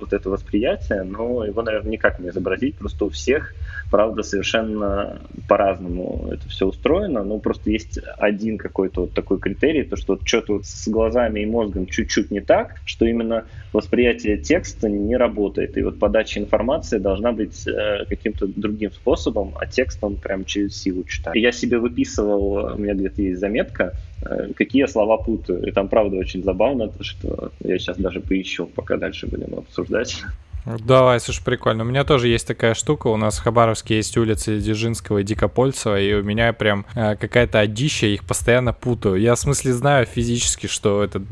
вот 0.00 0.12
это 0.12 0.30
восприятие, 0.30 1.02
но 1.02 1.44
его, 1.44 1.62
наверное, 1.62 1.92
никак 1.92 2.18
не 2.18 2.28
изобразить, 2.28 2.76
просто 2.76 3.04
у 3.06 3.10
всех, 3.10 3.54
правда, 3.90 4.22
совершенно 4.22 5.20
по-разному 5.48 6.28
это 6.32 6.48
все 6.48 6.66
устроено, 6.66 7.22
ну, 7.24 7.38
просто 7.38 7.70
есть 7.70 7.98
один 8.18 8.58
какой-то 8.58 9.02
вот 9.02 9.12
такой 9.12 9.38
критерий, 9.38 9.84
то, 9.84 9.96
что 9.96 10.14
вот 10.14 10.26
что-то 10.26 10.54
вот 10.54 10.66
с 10.66 10.88
глазами 10.88 11.40
и 11.40 11.46
мозгом 11.46 11.86
чуть-чуть 11.86 12.30
не 12.30 12.40
так, 12.40 12.80
что 12.84 13.06
именно 13.06 13.44
восприятие 13.72 14.38
текста 14.38 14.88
не 14.88 15.16
работает. 15.16 15.76
И 15.76 15.82
вот 15.82 15.98
подача 15.98 16.40
информации 16.40 16.98
должна 16.98 17.32
быть 17.32 17.66
э, 17.66 18.04
каким-то 18.08 18.46
другим 18.46 18.90
способом, 18.92 19.52
а 19.60 19.66
текст 19.66 20.02
он 20.02 20.16
прям 20.16 20.44
через 20.44 20.76
силу 20.76 21.04
читает. 21.04 21.36
Я 21.36 21.52
себе 21.52 21.78
выписывал, 21.78 22.74
у 22.74 22.78
меня 22.78 22.94
где-то 22.94 23.22
есть 23.22 23.40
заметка, 23.40 23.92
э, 24.22 24.52
какие 24.54 24.86
слова 24.86 25.16
путаю. 25.18 25.66
И 25.66 25.70
там, 25.70 25.88
правда, 25.88 26.16
очень 26.16 26.42
забавно, 26.42 26.90
что 27.00 27.52
я 27.60 27.78
сейчас 27.78 27.98
даже 27.98 28.20
поищу, 28.20 28.66
пока 28.66 28.96
дальше 28.96 29.26
будем 29.26 29.58
обсуждать. 29.58 30.24
Давай, 30.66 31.20
слушай, 31.20 31.44
прикольно. 31.44 31.84
У 31.84 31.86
меня 31.86 32.02
тоже 32.02 32.26
есть 32.26 32.46
такая 32.46 32.74
штука. 32.74 33.06
У 33.06 33.16
нас 33.16 33.38
в 33.38 33.42
Хабаровске 33.42 33.96
есть 33.96 34.16
улицы 34.16 34.58
Дзержинского 34.58 35.18
и 35.18 35.22
Дикопольцева, 35.22 36.00
и 36.00 36.12
у 36.14 36.24
меня 36.24 36.52
прям 36.52 36.86
э, 36.96 37.14
какая-то 37.14 37.60
одища, 37.60 38.08
их 38.08 38.24
постоянно 38.24 38.72
путаю. 38.72 39.14
Я 39.14 39.36
в 39.36 39.38
смысле 39.38 39.72
знаю 39.72 40.06
физически, 40.06 40.66
что 40.66 41.04
это 41.04 41.22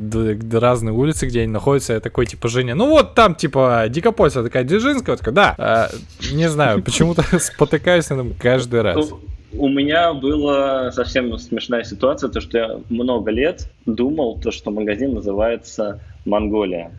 разные 0.57 0.93
улицы, 0.93 1.26
где 1.26 1.41
они 1.41 1.51
находятся. 1.51 1.95
Я 1.95 2.01
такой, 2.01 2.26
типа, 2.26 2.47
Женя, 2.47 2.76
ну 2.76 2.89
вот 2.89 3.14
там, 3.14 3.35
типа, 3.35 3.87
Дикопольцева, 3.89 4.45
такая 4.45 4.62
Дзержинского, 4.62 5.16
такая, 5.16 5.35
да. 5.35 5.91
Э, 5.91 5.97
не 6.32 6.49
знаю, 6.49 6.85
почему-то 6.85 7.24
спотыкаюсь 7.41 8.09
на 8.11 8.14
этом 8.14 8.35
каждый 8.35 8.82
раз. 8.82 9.11
Ну, 9.11 9.20
у 9.59 9.68
меня 9.68 10.14
была 10.14 10.93
совсем 10.93 11.37
смешная 11.39 11.82
ситуация, 11.82 12.30
то 12.30 12.41
что 12.41 12.59
я 12.59 12.80
много 12.89 13.32
лет 13.32 13.68
думал, 13.85 14.39
то, 14.41 14.53
что 14.53 14.70
магазин 14.70 15.14
называется 15.14 16.01
Монголия 16.24 16.93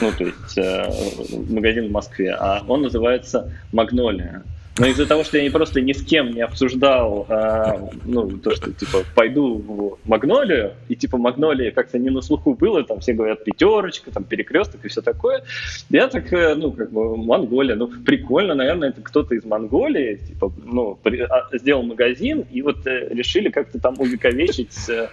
ну, 0.00 0.12
то 0.12 0.24
есть 0.24 0.58
э, 0.58 1.32
магазин 1.48 1.88
в 1.88 1.92
Москве, 1.92 2.36
а 2.38 2.62
он 2.66 2.82
называется 2.82 3.52
«Магнолия». 3.72 4.42
Но 4.78 4.86
из-за 4.86 5.06
того, 5.06 5.24
что 5.24 5.36
я 5.36 5.42
не 5.42 5.50
просто 5.50 5.82
ни 5.82 5.92
с 5.92 6.02
кем 6.02 6.30
не 6.30 6.40
обсуждал, 6.40 7.26
а, 7.28 7.90
ну, 8.06 8.38
то, 8.38 8.54
что, 8.54 8.72
типа, 8.72 9.04
пойду 9.14 9.58
в 9.58 10.08
Магнолию, 10.08 10.72
и, 10.88 10.96
типа, 10.96 11.18
Магнолия 11.18 11.70
как-то 11.70 11.98
не 11.98 12.08
на 12.08 12.22
слуху 12.22 12.54
было, 12.54 12.82
там 12.82 13.00
все 13.00 13.12
говорят 13.12 13.44
пятерочка, 13.44 14.10
там 14.10 14.24
перекресток 14.24 14.82
и 14.84 14.88
все 14.88 15.02
такое. 15.02 15.42
Я 15.90 16.08
так, 16.08 16.32
э, 16.32 16.54
ну, 16.54 16.72
как 16.72 16.90
бы, 16.92 17.14
Монголия, 17.16 17.74
ну, 17.74 17.88
прикольно, 17.88 18.54
наверное, 18.54 18.88
это 18.88 19.02
кто-то 19.02 19.34
из 19.34 19.44
Монголии, 19.44 20.16
типа, 20.26 20.50
ну, 20.64 20.98
при, 21.02 21.20
а, 21.20 21.48
сделал 21.52 21.82
магазин, 21.82 22.46
и 22.50 22.62
вот 22.62 22.86
э, 22.86 23.08
решили 23.10 23.50
как-то 23.50 23.78
там 23.80 23.96
увековечить 23.98 24.88
э, 24.88 25.08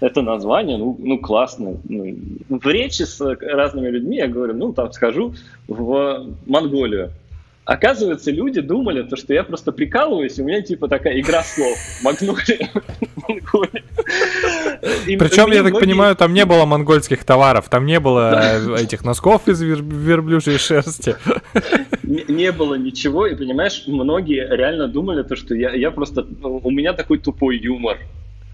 это 0.00 0.22
название, 0.22 0.76
ну, 0.78 0.96
ну 0.98 1.18
классно. 1.18 1.76
Ну, 1.88 2.16
в 2.48 2.66
речи 2.66 3.02
с 3.02 3.20
разными 3.20 3.88
людьми 3.88 4.16
я 4.16 4.28
говорю, 4.28 4.54
ну, 4.54 4.72
там 4.72 4.92
схожу 4.92 5.34
в 5.68 6.26
Монголию. 6.46 7.12
Оказывается, 7.66 8.32
люди 8.32 8.60
думали, 8.60 9.02
то, 9.02 9.16
что 9.16 9.32
я 9.32 9.44
просто 9.44 9.70
прикалываюсь, 9.70 10.38
у 10.40 10.44
меня 10.44 10.60
типа 10.60 10.88
такая 10.88 11.20
игра 11.20 11.44
слов. 11.44 11.78
Монголия. 12.02 12.68
Причем, 15.18 15.52
я 15.52 15.62
так 15.62 15.78
понимаю, 15.78 16.16
там 16.16 16.34
не 16.34 16.44
было 16.46 16.64
монгольских 16.64 17.22
товаров, 17.22 17.68
там 17.68 17.86
не 17.86 18.00
было 18.00 18.76
этих 18.76 19.04
носков 19.04 19.46
из 19.46 19.60
верблюжьей 19.60 20.58
шерсти. 20.58 21.14
Не, 22.02 22.50
было 22.50 22.74
ничего, 22.74 23.26
и 23.26 23.36
понимаешь, 23.36 23.84
многие 23.86 24.48
реально 24.48 24.88
думали, 24.88 25.22
то, 25.22 25.36
что 25.36 25.54
я, 25.54 25.90
просто... 25.92 26.26
У 26.42 26.70
меня 26.70 26.92
такой 26.92 27.18
тупой 27.18 27.58
юмор. 27.58 27.98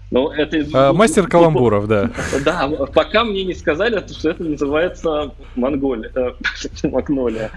Ну, 0.09 0.29
это... 0.29 0.65
А, 0.73 0.93
мастер 0.93 1.27
каламбуров, 1.27 1.87
да. 1.87 2.11
Да, 2.43 2.69
пока 2.93 3.25
мне 3.25 3.43
не 3.43 3.53
сказали, 3.53 4.01
что 4.07 4.29
это 4.29 4.43
называется 4.43 5.31
Монголия, 5.55 6.11
э, 6.15 6.31
Магнолия. 6.87 7.51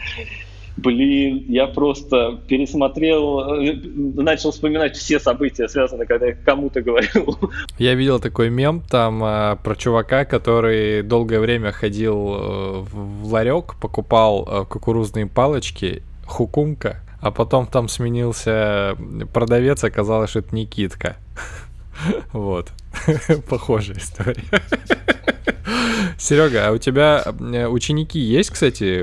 Блин, 0.76 1.44
я 1.48 1.66
просто 1.66 2.40
пересмотрел, 2.48 3.54
э, 3.54 3.74
начал 4.14 4.50
вспоминать 4.50 4.96
все 4.96 5.20
события, 5.20 5.68
связанные, 5.68 6.06
когда 6.06 6.26
я 6.26 6.34
кому-то 6.34 6.80
говорил. 6.80 7.38
Я 7.78 7.94
видел 7.94 8.18
такой 8.18 8.50
мем 8.50 8.82
там 8.88 9.22
э, 9.22 9.56
про 9.62 9.76
чувака, 9.76 10.24
который 10.24 11.02
долгое 11.02 11.40
время 11.40 11.70
ходил 11.70 12.34
э, 12.34 12.84
в 12.90 13.32
ларек, 13.32 13.74
покупал 13.80 14.48
э, 14.48 14.64
кукурузные 14.64 15.26
палочки, 15.26 16.02
хукумка, 16.26 17.02
а 17.20 17.30
потом 17.30 17.66
там 17.66 17.88
сменился 17.88 18.96
продавец, 19.34 19.84
оказалось, 19.84 20.30
что 20.30 20.38
это 20.40 20.54
Никитка. 20.54 21.16
Вот. 22.32 22.70
Похожая 23.48 23.98
история. 23.98 24.44
Серега, 26.18 26.68
а 26.68 26.72
у 26.72 26.78
тебя 26.78 27.24
э, 27.24 27.66
ученики 27.66 28.18
есть, 28.18 28.50
кстати, 28.50 29.02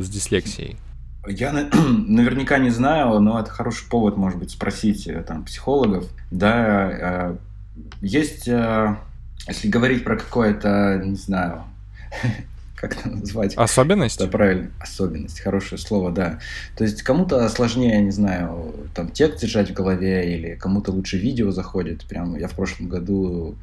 с 0.00 0.08
дислексией? 0.08 0.76
Я 1.26 1.52
наверняка 2.06 2.58
не 2.58 2.70
знаю, 2.70 3.20
но 3.20 3.40
это 3.40 3.50
хороший 3.50 3.88
повод, 3.88 4.16
может 4.16 4.38
быть, 4.38 4.50
спросить 4.50 5.06
э, 5.06 5.22
там 5.22 5.44
психологов. 5.44 6.06
Да, 6.30 6.90
э, 6.90 7.36
есть, 8.02 8.46
если 8.46 9.68
говорить 9.68 10.04
про 10.04 10.16
какое-то, 10.16 11.00
не 11.04 11.16
знаю, 11.16 11.64
как 12.80 12.96
это 12.96 13.10
назвать? 13.10 13.54
Особенность? 13.56 14.18
Да, 14.18 14.26
правильно, 14.26 14.70
особенность, 14.80 15.40
хорошее 15.40 15.78
слово, 15.78 16.10
да. 16.10 16.38
То 16.76 16.84
есть 16.84 17.02
кому-то 17.02 17.46
сложнее, 17.50 18.00
не 18.00 18.10
знаю, 18.10 18.74
там 18.94 19.10
текст 19.10 19.42
держать 19.42 19.70
в 19.70 19.74
голове, 19.74 20.34
или 20.34 20.54
кому-то 20.54 20.90
лучше 20.90 21.18
видео 21.18 21.50
заходит. 21.50 22.06
Прям 22.06 22.38
я 22.38 22.48
в 22.48 22.54
прошлом 22.54 22.88
году 22.88 23.56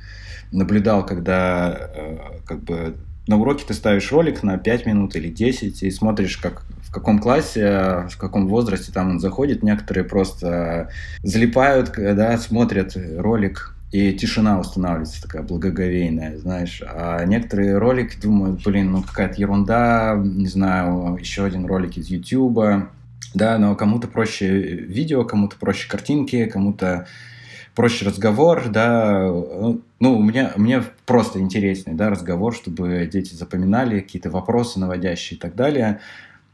наблюдал, 0.52 1.04
когда 1.04 1.90
э, 1.96 2.18
как 2.46 2.64
бы 2.64 2.96
на 3.26 3.38
уроке 3.38 3.66
ты 3.68 3.74
ставишь 3.74 4.12
ролик 4.12 4.44
на 4.44 4.58
5 4.60 4.86
минут 4.86 5.16
или 5.16 5.30
10 5.30 5.82
и 5.82 5.92
смотришь, 5.92 6.38
как 6.38 6.64
в 6.84 6.92
каком 6.92 7.20
классе, 7.20 8.08
в 8.10 8.18
каком 8.18 8.48
возрасте 8.48 8.92
там 8.92 9.10
он 9.10 9.20
заходит. 9.20 9.64
Некоторые 9.64 10.04
просто 10.04 10.92
залипают, 11.24 11.92
да, 11.98 12.38
смотрят 12.38 12.96
ролик 13.18 13.77
и 13.92 14.14
тишина 14.14 14.60
устанавливается 14.60 15.22
такая 15.22 15.44
благоговейная, 15.44 16.38
знаешь. 16.38 16.82
А 16.86 17.24
некоторые 17.26 17.78
ролики 17.78 18.20
думают, 18.20 18.62
блин, 18.64 18.92
ну 18.92 19.02
какая-то 19.02 19.40
ерунда, 19.40 20.22
не 20.22 20.48
знаю, 20.48 21.18
еще 21.20 21.46
один 21.46 21.66
ролик 21.66 21.98
из 21.98 22.08
Ютуба, 22.08 22.90
да, 23.34 23.58
но 23.58 23.76
кому-то 23.76 24.08
проще 24.08 24.60
видео, 24.60 25.24
кому-то 25.24 25.56
проще 25.58 25.90
картинки, 25.90 26.46
кому-то 26.46 27.08
проще 27.76 28.06
разговор, 28.06 28.70
да, 28.70 29.30
ну, 30.00 30.20
мне, 30.20 30.50
мне 30.56 30.82
просто 31.06 31.40
интересный, 31.40 31.94
да, 31.94 32.10
разговор, 32.10 32.56
чтобы 32.56 33.08
дети 33.12 33.36
запоминали 33.36 34.00
какие-то 34.00 34.32
вопросы 34.32 34.80
наводящие 34.80 35.38
и 35.38 35.40
так 35.40 35.56
далее. 35.56 36.00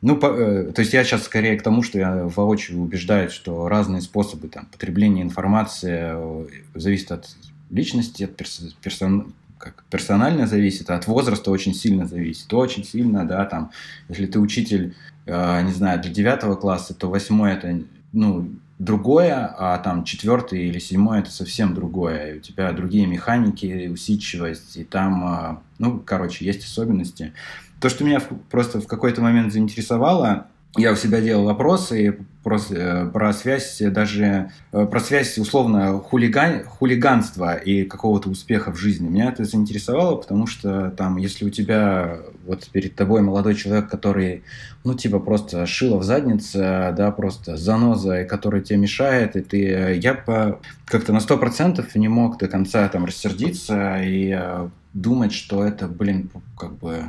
Ну, 0.04 0.18
по, 0.18 0.26
э, 0.26 0.72
то 0.74 0.82
есть 0.82 0.94
я 0.94 1.06
сейчас 1.06 1.24
скорее 1.24 1.58
к 1.58 1.64
тому, 1.64 1.82
что 1.82 1.98
я 1.98 2.26
воочию 2.26 2.82
убеждаюсь, 2.82 3.32
что 3.32 3.70
разные 3.70 4.02
способы 4.02 4.50
там, 4.50 4.66
потребления 4.66 5.22
информации 5.22 6.12
э, 6.14 6.46
зависят 6.76 7.12
от 7.14 7.30
личности, 7.70 8.24
от 8.24 8.36
перс, 8.36 8.76
персон, 8.82 9.34
как 9.58 9.86
персонально 9.90 10.46
зависит, 10.46 10.90
от 10.90 11.08
возраста 11.08 11.52
очень 11.52 11.74
сильно 11.74 12.06
зависит. 12.06 12.54
Очень 12.54 12.84
сильно, 12.84 13.26
да, 13.26 13.46
там, 13.46 13.72
если 14.10 14.26
ты 14.26 14.42
учитель, 14.42 14.94
э, 15.26 15.62
не 15.62 15.72
знаю, 15.72 16.02
для 16.02 16.12
девятого 16.12 16.56
класса, 16.56 16.94
то 16.94 17.10
восьмой 17.10 17.54
это, 17.54 17.80
ну, 18.12 18.50
другое, 18.84 19.54
а 19.58 19.78
там 19.80 20.04
четвертый 20.04 20.68
или 20.68 20.80
седьмой 20.80 21.20
это 21.20 21.32
совсем 21.32 21.74
другое. 21.74 22.38
У 22.38 22.40
тебя 22.40 22.72
другие 22.72 23.08
механики, 23.08 23.88
усидчивость, 23.88 24.78
и 24.78 24.84
там, 24.84 25.28
э, 25.28 25.58
ну, 25.80 26.00
короче, 26.00 26.46
есть 26.46 26.66
особенности. 26.66 27.34
То, 27.80 27.90
что 27.90 28.04
меня 28.04 28.22
просто 28.50 28.82
в 28.82 28.88
какой-то 28.88 29.22
момент 29.22 29.52
заинтересовало, 29.54 30.48
я 30.76 30.92
у 30.92 30.96
себя 30.96 31.22
делал 31.22 31.46
вопросы 31.46 32.18
про, 32.44 32.60
э, 32.72 33.06
про 33.14 33.32
связь, 33.32 33.78
даже 33.80 34.52
э, 34.72 34.86
про 34.88 35.00
связь 35.00 35.38
условно 35.38 36.00
хулиган, 36.00 36.64
хулиганства 36.66 37.54
и 37.54 37.84
какого-то 37.84 38.30
успеха 38.30 38.72
в 38.72 38.78
жизни. 38.78 39.08
Меня 39.08 39.30
это 39.30 39.44
заинтересовало, 39.44 40.16
потому 40.16 40.48
что 40.48 40.90
там, 40.98 41.18
если 41.18 41.46
у 41.46 41.52
тебя 41.52 42.18
вот 42.48 42.68
перед 42.72 42.96
тобой 42.96 43.22
молодой 43.22 43.54
человек, 43.54 43.88
который, 43.88 44.44
ну, 44.84 44.96
типа 44.96 45.20
просто 45.20 45.68
шило 45.68 45.98
в 45.98 46.04
заднице, 46.04 46.94
да, 46.98 47.12
просто 47.12 47.56
заноза, 47.56 48.24
который 48.26 48.62
тебе 48.62 48.80
мешает, 48.80 49.36
и 49.36 49.42
ты, 49.42 50.00
я 50.02 50.16
по, 50.16 50.60
как-то 50.86 51.14
на 51.14 51.20
сто 51.20 51.38
процентов 51.38 51.94
не 51.94 52.08
мог 52.08 52.40
до 52.40 52.48
конца 52.48 52.90
там 52.90 53.06
рассердиться 53.06 54.02
и 54.02 54.36
э, 54.36 54.70
думать, 54.94 55.34
что 55.34 55.64
это, 55.64 55.88
блин, 55.88 56.32
как 56.58 56.74
бы 56.78 57.04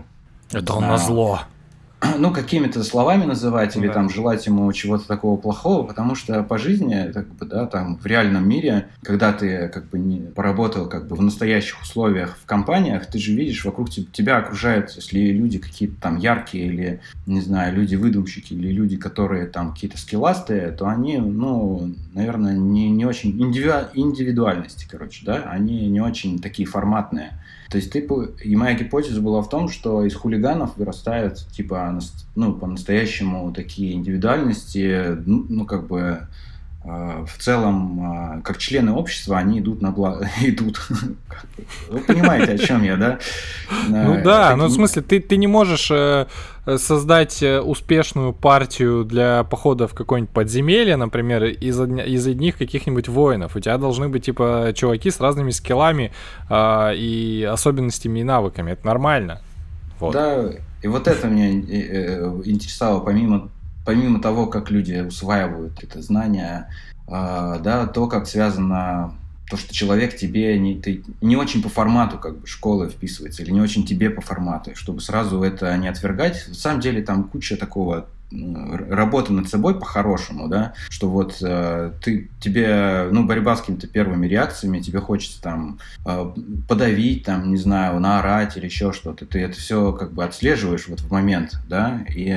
это 0.52 0.74
он 0.74 0.82
на 0.82 0.98
зло. 0.98 1.40
Ну, 2.18 2.32
какими-то 2.32 2.82
словами 2.84 3.24
называть 3.24 3.76
или 3.76 3.86
да. 3.86 3.94
там 3.94 4.10
желать 4.10 4.46
ему 4.46 4.72
чего-то 4.72 5.06
такого 5.06 5.36
плохого, 5.36 5.84
потому 5.86 6.14
что 6.14 6.42
по 6.42 6.58
жизни, 6.58 7.10
как 7.12 7.28
бы, 7.34 7.46
да, 7.46 7.66
там 7.66 7.96
в 7.96 8.06
реальном 8.06 8.48
мире, 8.48 8.88
когда 9.02 9.32
ты 9.32 9.68
как 9.68 9.88
бы 9.88 9.98
не 9.98 10.20
поработал 10.20 10.88
как 10.88 11.08
бы 11.08 11.16
в 11.16 11.22
настоящих 11.22 11.82
условиях 11.82 12.36
в 12.40 12.46
компаниях, 12.46 13.06
ты 13.06 13.18
же 13.18 13.32
видишь 13.32 13.64
вокруг 13.64 13.90
тебя 13.90 14.38
окружают, 14.38 14.90
если 14.96 15.18
люди 15.32 15.58
какие-то 15.58 16.00
там 16.00 16.18
яркие 16.18 16.66
или, 16.66 17.00
не 17.26 17.40
знаю, 17.40 17.74
люди 17.74 17.96
выдумщики 17.96 18.52
или 18.54 18.70
люди, 18.70 18.96
которые 18.96 19.46
там 19.46 19.72
какие-то 19.72 19.98
скилластые, 19.98 20.70
то 20.72 20.86
они, 20.88 21.18
ну, 21.18 21.94
наверное, 22.12 22.56
не, 22.56 22.90
не 22.90 23.04
очень 23.04 23.30
индивидуальности, 23.40 24.86
короче, 24.90 25.24
да, 25.24 25.44
они 25.50 25.88
не 25.88 26.00
очень 26.00 26.38
такие 26.40 26.66
форматные. 26.66 27.32
То 27.74 27.78
есть, 27.78 27.92
типа, 27.92 28.28
и 28.40 28.54
моя 28.54 28.78
гипотеза 28.78 29.20
была 29.20 29.42
в 29.42 29.48
том, 29.48 29.68
что 29.68 30.04
из 30.04 30.14
хулиганов 30.14 30.76
вырастают, 30.76 31.38
типа, 31.50 31.98
ну, 32.36 32.54
по-настоящему 32.54 33.52
такие 33.52 33.94
индивидуальности, 33.94 35.16
ну, 35.26 35.44
ну 35.48 35.66
как 35.66 35.88
бы, 35.88 36.28
в 36.84 37.38
целом, 37.38 38.42
как 38.44 38.58
члены 38.58 38.92
общества, 38.92 39.38
они 39.38 39.60
идут 39.60 39.80
на 39.80 39.90
благо, 39.90 40.28
идут. 40.42 40.86
Вы 41.88 42.00
понимаете, 42.00 42.52
о 42.52 42.58
чем 42.58 42.82
я, 42.82 42.96
да? 42.96 43.18
Ну 43.88 44.22
да, 44.22 44.54
ну 44.56 44.66
в 44.66 44.70
смысле, 44.70 45.02
ты, 45.02 45.20
ты 45.20 45.36
не 45.38 45.46
можешь 45.46 45.90
э, 45.90 46.26
создать 46.76 47.42
э, 47.42 47.60
успешную 47.60 48.32
партию 48.32 49.04
для 49.04 49.44
похода 49.44 49.88
в 49.88 49.94
какое-нибудь 49.94 50.32
подземелье, 50.32 50.96
например, 50.96 51.44
из, 51.44 51.80
из 51.80 52.26
одних 52.26 52.58
каких-нибудь 52.58 53.08
воинов. 53.08 53.56
У 53.56 53.60
тебя 53.60 53.78
должны 53.78 54.08
быть, 54.08 54.26
типа, 54.26 54.72
чуваки 54.74 55.10
с 55.10 55.20
разными 55.20 55.50
скиллами 55.50 56.12
э, 56.48 56.94
и 56.96 57.48
особенностями 57.50 58.20
и 58.20 58.24
навыками. 58.24 58.72
Это 58.72 58.86
нормально. 58.86 59.40
Вот. 60.00 60.12
Да, 60.12 60.50
и 60.82 60.88
вот 60.88 61.08
это 61.08 61.28
меня 61.28 61.50
интересовало, 61.50 63.00
помимо 63.00 63.50
помимо 63.84 64.20
того, 64.20 64.46
как 64.46 64.70
люди 64.70 65.00
усваивают 65.06 65.82
это 65.82 66.02
знание, 66.02 66.68
э, 67.06 67.58
да, 67.62 67.86
то, 67.86 68.06
как 68.06 68.26
связано 68.26 69.14
то, 69.48 69.56
что 69.56 69.74
человек 69.74 70.16
тебе 70.16 70.58
не, 70.58 70.80
ты 70.80 71.02
не 71.20 71.36
очень 71.36 71.62
по 71.62 71.68
формату 71.68 72.18
как 72.18 72.38
бы 72.38 72.46
школы 72.46 72.88
вписывается, 72.88 73.42
или 73.42 73.50
не 73.50 73.60
очень 73.60 73.86
тебе 73.86 74.10
по 74.10 74.22
формату, 74.22 74.74
чтобы 74.74 75.00
сразу 75.00 75.42
это 75.42 75.76
не 75.76 75.88
отвергать. 75.88 76.44
На 76.48 76.54
самом 76.54 76.80
деле 76.80 77.02
там 77.02 77.24
куча 77.24 77.56
такого 77.56 78.06
работы 78.88 79.32
над 79.32 79.48
собой 79.48 79.78
по-хорошему, 79.78 80.48
да, 80.48 80.74
что 80.88 81.08
вот 81.08 81.36
э, 81.40 81.92
ты 82.02 82.28
тебе, 82.40 83.08
ну, 83.12 83.24
борьба 83.24 83.54
с 83.56 83.60
какими-то 83.60 83.86
первыми 83.86 84.26
реакциями, 84.26 84.80
тебе 84.80 85.00
хочется 85.00 85.40
там 85.40 85.78
э, 86.04 86.32
подавить, 86.66 87.24
там, 87.24 87.50
не 87.50 87.58
знаю, 87.58 88.00
наорать 88.00 88.56
или 88.56 88.64
еще 88.64 88.92
что-то, 88.92 89.26
ты 89.26 89.40
это 89.40 89.56
все 89.56 89.92
как 89.92 90.12
бы 90.12 90.24
отслеживаешь 90.24 90.88
вот 90.88 91.00
в 91.00 91.10
момент, 91.10 91.60
да, 91.68 92.04
и 92.08 92.36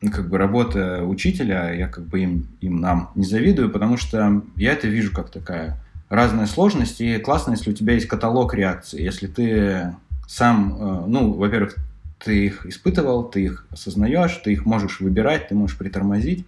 ну, 0.00 0.10
как 0.10 0.28
бы 0.28 0.38
работа 0.38 1.02
учителя, 1.04 1.72
я 1.72 1.88
как 1.88 2.04
бы 2.04 2.20
им, 2.20 2.46
им 2.60 2.80
нам 2.80 3.10
не 3.14 3.24
завидую, 3.24 3.70
потому 3.70 3.96
что 3.96 4.42
я 4.56 4.72
это 4.72 4.86
вижу 4.86 5.12
как 5.12 5.30
такая 5.30 5.80
разная 6.08 6.46
сложность, 6.46 7.00
и 7.00 7.18
классно, 7.18 7.52
если 7.52 7.70
у 7.70 7.74
тебя 7.74 7.94
есть 7.94 8.06
каталог 8.06 8.54
реакций, 8.54 9.02
если 9.02 9.26
ты 9.26 9.94
сам, 10.26 10.76
э, 10.78 11.04
ну, 11.06 11.32
во-первых, 11.32 11.76
ты 12.18 12.46
их 12.46 12.66
испытывал, 12.66 13.24
ты 13.24 13.44
их 13.44 13.66
осознаешь, 13.70 14.40
ты 14.44 14.52
их 14.52 14.66
можешь 14.66 15.00
выбирать, 15.00 15.48
ты 15.48 15.54
можешь 15.54 15.78
притормозить. 15.78 16.46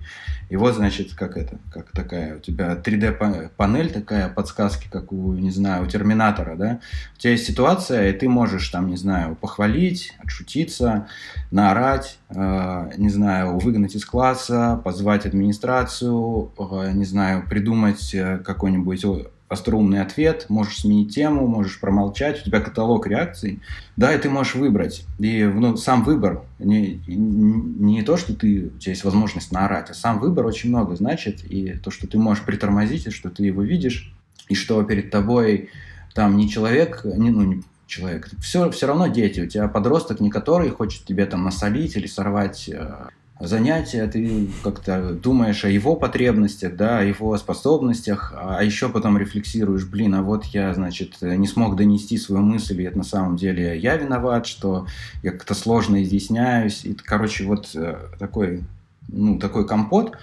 И 0.49 0.57
вот, 0.57 0.75
значит, 0.75 1.15
как 1.15 1.37
это, 1.37 1.59
как 1.73 1.93
такая 1.93 2.37
у 2.37 2.41
тебя 2.41 2.75
3D-панель 2.75 3.93
такая, 3.93 4.29
подсказки, 4.29 4.89
как 4.91 5.13
у, 5.13 5.35
не 5.35 5.53
знаю, 5.53 5.85
у 5.85 5.87
Терминатора, 5.87 6.57
да? 6.57 6.81
У 7.17 7.21
тебя 7.21 7.33
есть 7.33 7.47
ситуация, 7.47 8.11
и 8.11 8.13
ты 8.13 8.29
можешь 8.29 8.69
там, 8.69 8.89
не 8.89 8.97
знаю, 8.97 9.37
похвалить, 9.37 10.13
отшутиться, 10.19 11.07
наорать, 11.53 12.19
э, 12.31 12.91
не 12.97 13.11
знаю, 13.11 13.59
выгнать 13.59 13.95
из 13.95 14.05
класса, 14.05 14.81
позвать 14.85 15.25
администрацию, 15.25 16.51
э, 16.59 16.93
не 16.95 17.05
знаю, 17.05 17.45
придумать 17.49 18.13
э, 18.13 18.39
какой-нибудь 18.39 19.05
остроумный 19.51 20.01
ответ, 20.01 20.47
можешь 20.48 20.78
сменить 20.78 21.12
тему, 21.12 21.48
можешь 21.48 21.81
промолчать, 21.81 22.40
у 22.40 22.44
тебя 22.44 22.60
каталог 22.60 23.09
реакций, 23.09 23.59
да, 23.97 24.14
и 24.14 24.18
ты 24.18 24.31
можешь 24.31 24.55
выбрать. 24.55 25.05
И 25.18 25.44
ну, 25.44 25.77
сам 25.77 26.05
выбор, 26.05 26.44
не, 26.60 27.02
не 27.09 28.02
то, 28.02 28.16
что 28.16 28.35
ты, 28.35 28.70
у 28.74 28.78
тебя 28.78 28.93
есть 28.93 29.02
возможность 29.02 29.51
наорать, 29.51 29.90
а 29.90 29.94
сам 29.94 30.20
выбор 30.20 30.47
очень 30.47 30.70
много 30.70 30.94
значит, 30.94 31.44
и 31.44 31.72
то, 31.72 31.90
что 31.90 32.06
ты 32.06 32.16
можешь 32.16 32.44
притормозить, 32.44 33.09
и 33.09 33.10
что 33.10 33.28
ты 33.28 33.44
его 33.44 33.62
видишь, 33.62 34.14
и 34.48 34.55
что 34.55 34.82
перед 34.85 35.10
тобой 35.10 35.70
там 36.14 36.36
не 36.36 36.48
человек, 36.48 37.01
не, 37.05 37.31
ну, 37.31 37.43
не 37.43 37.62
человек, 37.89 38.28
все, 38.40 38.70
все 38.70 38.86
равно 38.86 39.09
дети, 39.09 39.40
у 39.40 39.47
тебя 39.48 39.66
подросток, 39.66 40.20
не 40.20 40.31
который 40.31 40.70
хочет 40.70 41.05
тебе 41.05 41.27
там 41.27 41.43
насолить 41.43 41.97
или 41.97 42.06
сорвать 42.06 42.68
э, 42.68 43.09
занятия, 43.41 44.07
ты 44.07 44.49
как-то 44.62 45.15
думаешь 45.15 45.65
о 45.65 45.69
его 45.69 45.97
потребностях, 45.97 46.77
да, 46.77 46.99
о 46.99 47.03
его 47.03 47.37
способностях, 47.39 48.35
а 48.37 48.62
еще 48.62 48.89
потом 48.89 49.17
рефлексируешь, 49.19 49.87
блин, 49.87 50.15
а 50.15 50.23
вот 50.23 50.45
я, 50.47 50.73
значит, 50.75 51.17
не 51.23 51.47
смог 51.47 51.77
донести 51.77 52.19
свою 52.19 52.43
мысль, 52.43 52.81
и 52.81 52.85
это 52.85 52.99
на 52.99 53.05
самом 53.05 53.37
деле 53.37 53.79
я 53.79 53.97
виноват, 53.97 54.47
что 54.47 54.87
я 55.23 55.33
как-то 55.33 55.55
сложно 55.55 56.03
изъясняюсь, 56.03 56.85
и, 56.85 56.95
короче, 56.95 57.45
вот 57.45 57.71
э, 57.75 57.97
такой, 58.19 58.62
ну, 59.09 59.39
такой 59.39 59.67
компот, 59.67 60.17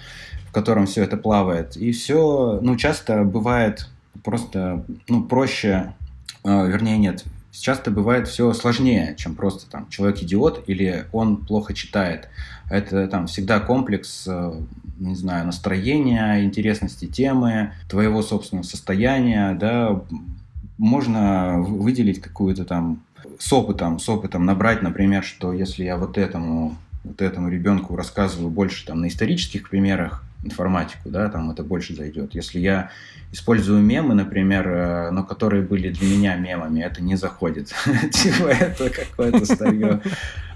в 0.48 0.52
котором 0.52 0.86
все 0.86 1.02
это 1.02 1.16
плавает, 1.16 1.76
и 1.76 1.92
все, 1.92 2.60
ну, 2.62 2.76
часто 2.76 3.24
бывает 3.24 3.88
просто, 4.22 4.84
ну, 5.08 5.24
проще, 5.24 5.94
э, 6.44 6.68
вернее, 6.68 6.98
нет, 6.98 7.24
часто 7.60 7.90
бывает 7.90 8.28
все 8.28 8.52
сложнее, 8.52 9.14
чем 9.16 9.34
просто 9.34 9.68
там 9.70 9.88
человек 9.88 10.22
идиот 10.22 10.64
или 10.68 11.06
он 11.12 11.38
плохо 11.44 11.74
читает. 11.74 12.28
Это 12.70 13.08
там 13.08 13.26
всегда 13.26 13.60
комплекс, 13.60 14.24
э, 14.26 14.60
не 14.98 15.14
знаю, 15.14 15.46
настроения, 15.46 16.44
интересности 16.44 17.06
темы, 17.06 17.72
твоего 17.88 18.22
собственного 18.22 18.64
состояния, 18.64 19.56
да, 19.58 20.02
можно 20.76 21.60
выделить 21.60 22.20
какую-то 22.20 22.64
там 22.64 23.02
с 23.38 23.52
опытом, 23.52 23.98
с 23.98 24.08
опытом 24.08 24.44
набрать, 24.44 24.82
например, 24.82 25.24
что 25.24 25.52
если 25.52 25.84
я 25.84 25.96
вот 25.96 26.18
этому 26.18 26.76
вот 27.04 27.22
этому 27.22 27.48
ребенку 27.48 27.96
рассказываю 27.96 28.50
больше 28.50 28.84
там 28.86 29.00
на 29.00 29.08
исторических 29.08 29.70
примерах 29.70 30.24
информатику, 30.42 31.08
да, 31.10 31.28
там 31.28 31.50
это 31.50 31.62
больше 31.62 31.94
зайдет. 31.94 32.34
Если 32.34 32.60
я 32.60 32.90
использую 33.32 33.80
мемы, 33.80 34.14
например, 34.14 34.68
э, 34.68 35.10
но 35.10 35.24
которые 35.24 35.62
были 35.62 35.90
для 35.90 36.08
меня 36.08 36.36
мемами, 36.36 36.80
это 36.80 37.02
не 37.02 37.16
заходит. 37.16 37.74
Типа 38.12 38.48
это 38.48 38.90
какое-то 38.90 39.44
старье. 39.44 40.00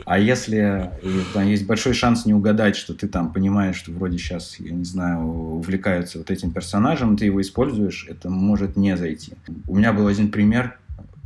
А 0.04 0.18
если 0.18 0.90
там 1.32 1.46
есть 1.46 1.66
большой 1.66 1.94
шанс 1.94 2.26
не 2.26 2.34
угадать, 2.34 2.76
что 2.76 2.94
ты 2.94 3.06
там 3.08 3.32
понимаешь, 3.32 3.76
что 3.76 3.92
вроде 3.92 4.18
сейчас, 4.18 4.58
я 4.58 4.72
не 4.72 4.84
знаю, 4.84 5.20
увлекаются 5.20 6.18
вот 6.18 6.30
этим 6.30 6.50
персонажем, 6.50 7.16
ты 7.16 7.26
его 7.26 7.40
используешь, 7.40 8.06
это 8.08 8.28
может 8.28 8.76
не 8.76 8.96
зайти. 8.96 9.34
У 9.68 9.76
меня 9.76 9.92
был 9.92 10.06
один 10.06 10.30
пример 10.30 10.78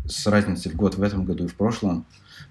с 0.06 0.26
разницей 0.26 0.70
в 0.70 0.76
год 0.76 0.96
в 0.96 1.02
этом 1.02 1.24
году 1.24 1.44
и 1.44 1.48
в 1.48 1.54
прошлом. 1.54 2.04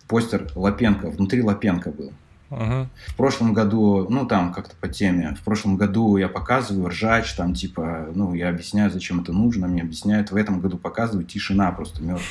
Постер 0.08 0.48
Лапенко, 0.56 1.10
внутри 1.10 1.42
Лапенко 1.42 1.92
был. 1.92 2.12
Uh-huh. 2.50 2.88
В 3.08 3.16
прошлом 3.16 3.54
году, 3.54 4.08
ну 4.10 4.26
там 4.26 4.54
как-то 4.54 4.76
по 4.76 4.88
теме, 4.88 5.36
в 5.40 5.44
прошлом 5.44 5.78
году 5.78 6.18
я 6.18 6.28
показываю 6.28 6.90
ржач, 6.90 7.34
там 7.34 7.54
типа, 7.54 8.10
ну 8.14 8.34
я 8.34 8.50
объясняю, 8.50 8.92
зачем 8.92 9.22
это 9.22 9.34
нужно, 9.34 9.68
мне 9.68 9.82
объясняют, 9.82 10.32
в 10.32 10.36
этом 10.36 10.60
году 10.60 10.78
показываю 10.78 11.26
тишина 11.26 11.72
просто 11.72 12.04
мертвая. 12.04 12.28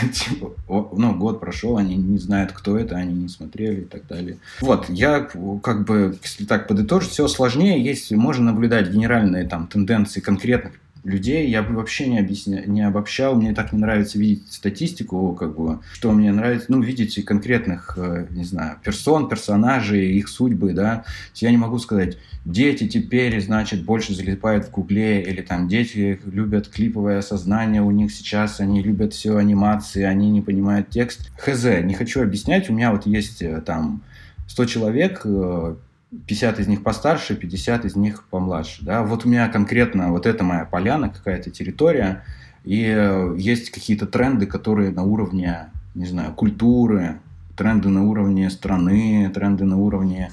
Типа, 0.12 0.52
ну, 0.68 1.14
год 1.14 1.40
прошел, 1.40 1.76
они 1.76 1.96
не 1.96 2.18
знают, 2.18 2.52
кто 2.52 2.76
это, 2.76 2.96
они 2.96 3.14
не 3.14 3.28
смотрели 3.28 3.82
и 3.82 3.84
так 3.84 4.06
далее. 4.06 4.38
Вот, 4.60 4.88
я 4.88 5.20
как 5.62 5.84
бы, 5.84 6.18
если 6.22 6.44
так 6.44 6.66
подытожить, 6.66 7.10
все 7.10 7.28
сложнее, 7.28 7.82
есть, 7.82 8.10
можно 8.12 8.46
наблюдать 8.52 8.90
генеральные 8.90 9.48
там 9.48 9.66
тенденции 9.68 10.20
конкретных 10.20 10.72
людей 11.06 11.48
я 11.48 11.62
бы 11.62 11.74
вообще 11.74 12.08
не, 12.08 12.18
объясня... 12.18 12.62
не 12.66 12.82
обобщал. 12.82 13.36
Мне 13.36 13.54
так 13.54 13.72
не 13.72 13.78
нравится 13.78 14.18
видеть 14.18 14.52
статистику, 14.52 15.34
как 15.34 15.56
бы, 15.56 15.78
что 15.92 16.12
мне 16.12 16.32
нравится, 16.32 16.66
ну, 16.68 16.82
видеть 16.82 17.24
конкретных, 17.24 17.94
э, 17.96 18.26
не 18.30 18.44
знаю, 18.44 18.78
персон, 18.82 19.28
персонажей, 19.28 20.12
их 20.16 20.28
судьбы, 20.28 20.72
да. 20.72 21.04
Я 21.36 21.50
не 21.50 21.56
могу 21.56 21.78
сказать, 21.78 22.18
дети 22.44 22.88
теперь, 22.88 23.40
значит, 23.40 23.84
больше 23.84 24.14
залипают 24.14 24.66
в 24.66 24.70
гугле, 24.70 25.22
или 25.22 25.42
там 25.42 25.68
дети 25.68 26.20
любят 26.24 26.68
клиповое 26.68 27.22
сознание, 27.22 27.82
у 27.82 27.90
них 27.90 28.12
сейчас 28.12 28.60
они 28.60 28.82
любят 28.82 29.14
все 29.14 29.36
анимации, 29.36 30.02
они 30.02 30.30
не 30.30 30.40
понимают 30.40 30.90
текст. 30.90 31.30
Хз, 31.38 31.64
не 31.84 31.94
хочу 31.94 32.20
объяснять, 32.20 32.68
у 32.68 32.72
меня 32.72 32.90
вот 32.90 33.06
есть 33.06 33.42
э, 33.42 33.60
там 33.60 34.02
100 34.48 34.64
человек, 34.66 35.22
э, 35.24 35.76
50 36.26 36.60
из 36.60 36.66
них 36.66 36.82
постарше, 36.82 37.36
50 37.36 37.84
из 37.84 37.96
них 37.96 38.24
помладше. 38.28 38.84
Да? 38.84 39.02
Вот 39.02 39.24
у 39.24 39.28
меня 39.28 39.48
конкретно 39.48 40.10
вот 40.10 40.26
это 40.26 40.44
моя 40.44 40.64
поляна, 40.64 41.08
какая-то 41.08 41.50
территория, 41.50 42.24
и 42.64 42.84
э, 42.84 43.34
есть 43.38 43.70
какие-то 43.70 44.06
тренды, 44.06 44.46
которые 44.46 44.90
на 44.90 45.02
уровне, 45.02 45.68
не 45.94 46.06
знаю, 46.06 46.34
культуры, 46.34 47.20
тренды 47.56 47.88
на 47.88 48.04
уровне 48.04 48.50
страны, 48.50 49.30
тренды 49.34 49.64
на 49.64 49.76
уровне, 49.76 50.30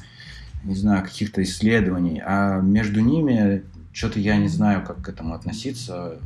не 0.63 0.75
знаю, 0.75 1.03
каких-то 1.03 1.41
исследований, 1.43 2.21
а 2.25 2.59
между 2.61 3.01
ними 3.01 3.63
что-то 3.91 4.19
я 4.19 4.37
не 4.37 4.47
знаю, 4.47 4.83
как 4.83 5.03
к 5.03 5.09
этому 5.09 5.35
относиться. 5.35 6.17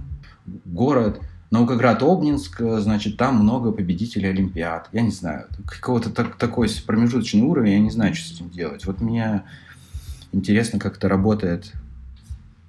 Город, 0.65 1.21
Наукоград 1.49 2.03
Обнинск, 2.03 2.60
значит, 2.60 3.15
там 3.18 3.38
много 3.38 3.72
победителей 3.72 4.30
Олимпиад. 4.30 4.90
Я 4.91 5.02
не 5.02 5.11
знаю, 5.11 5.48
какого-то 5.65 6.10
так, 6.10 6.36
такой 6.36 6.69
промежуточный 6.86 7.41
уровень, 7.41 7.72
я 7.72 7.80
не 7.80 7.90
знаю, 7.90 8.14
что 8.15 8.28
с 8.28 8.32
этим 8.34 8.49
делать. 8.49 8.86
Вот 8.86 8.99
мне 8.99 9.44
интересно, 10.34 10.78
как 10.78 10.98
это 10.98 11.07
работает 11.07 11.72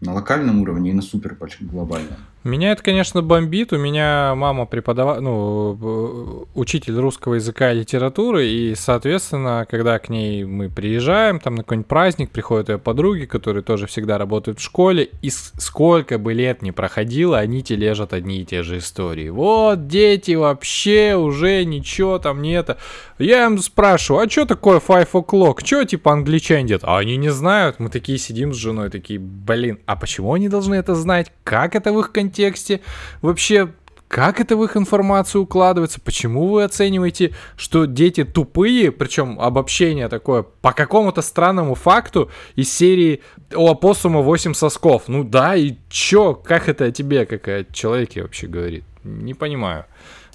на 0.00 0.14
локальном 0.14 0.60
уровне 0.60 0.90
и 0.90 0.94
на 0.94 1.02
супер 1.02 1.36
глобальном. 1.60 2.16
Меня 2.44 2.72
это, 2.72 2.82
конечно, 2.82 3.20
бомбит. 3.20 3.72
У 3.72 3.78
меня 3.78 4.34
мама 4.36 4.64
преподава... 4.64 5.20
ну, 5.20 5.78
э, 5.80 6.44
учитель 6.54 6.96
русского 6.96 7.34
языка 7.34 7.72
и 7.72 7.80
литературы, 7.80 8.46
и, 8.46 8.74
соответственно, 8.76 9.66
когда 9.68 9.98
к 9.98 10.08
ней 10.08 10.44
мы 10.44 10.68
приезжаем, 10.68 11.40
там 11.40 11.56
на 11.56 11.62
какой-нибудь 11.62 11.88
праздник, 11.88 12.30
приходят 12.30 12.68
ее 12.68 12.78
подруги, 12.78 13.24
которые 13.24 13.62
тоже 13.62 13.86
всегда 13.86 14.18
работают 14.18 14.60
в 14.60 14.62
школе, 14.62 15.10
и 15.20 15.30
сколько 15.30 16.18
бы 16.18 16.32
лет 16.32 16.62
ни 16.62 16.70
проходило, 16.70 17.38
они 17.38 17.62
тележат 17.62 18.12
одни 18.12 18.42
и 18.42 18.44
те 18.44 18.62
же 18.62 18.78
истории. 18.78 19.28
Вот, 19.28 19.88
дети 19.88 20.32
вообще 20.32 21.16
уже 21.16 21.64
ничего 21.64 22.18
там 22.18 22.40
нет. 22.40 22.76
Я 23.18 23.46
им 23.46 23.58
спрашиваю, 23.58 24.24
а 24.24 24.30
что 24.30 24.44
такое 24.44 24.78
five 24.78 25.10
o'clock? 25.12 25.64
Что, 25.64 25.84
типа, 25.84 26.12
англичане 26.12 26.68
делают? 26.68 26.84
А 26.84 26.98
они 26.98 27.16
не 27.16 27.30
знают. 27.30 27.80
Мы 27.80 27.88
такие 27.88 28.18
сидим 28.18 28.54
с 28.54 28.56
женой, 28.56 28.90
такие, 28.90 29.18
блин, 29.18 29.80
а 29.86 29.96
почему 29.96 30.34
они 30.34 30.48
должны 30.48 30.76
это 30.76 30.94
знать? 30.94 31.32
Как 31.42 31.74
это 31.74 31.92
в 31.92 31.98
их 31.98 32.12
контексте? 32.28 32.80
Вообще, 33.22 33.72
как 34.08 34.40
это 34.40 34.56
в 34.56 34.64
их 34.64 34.76
информацию 34.76 35.42
укладывается? 35.42 36.00
Почему 36.00 36.48
вы 36.48 36.64
оцениваете, 36.64 37.34
что 37.56 37.86
дети 37.86 38.24
тупые, 38.24 38.92
причем 38.92 39.40
обобщение 39.40 40.08
такое, 40.08 40.42
по 40.42 40.72
какому-то 40.72 41.22
странному 41.22 41.74
факту 41.74 42.30
из 42.54 42.72
серии 42.72 43.22
у 43.54 43.68
опоссума 43.68 44.20
8 44.20 44.54
сосков? 44.54 45.04
Ну 45.08 45.24
да, 45.24 45.56
и 45.56 45.76
чё? 45.88 46.34
Как 46.34 46.68
это 46.68 46.86
о 46.86 46.90
тебе, 46.90 47.26
как 47.26 47.48
о 47.48 47.64
человеке 47.72 48.22
вообще 48.22 48.46
говорит? 48.46 48.84
Не 49.04 49.34
понимаю. 49.34 49.84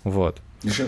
Вот. 0.04 0.40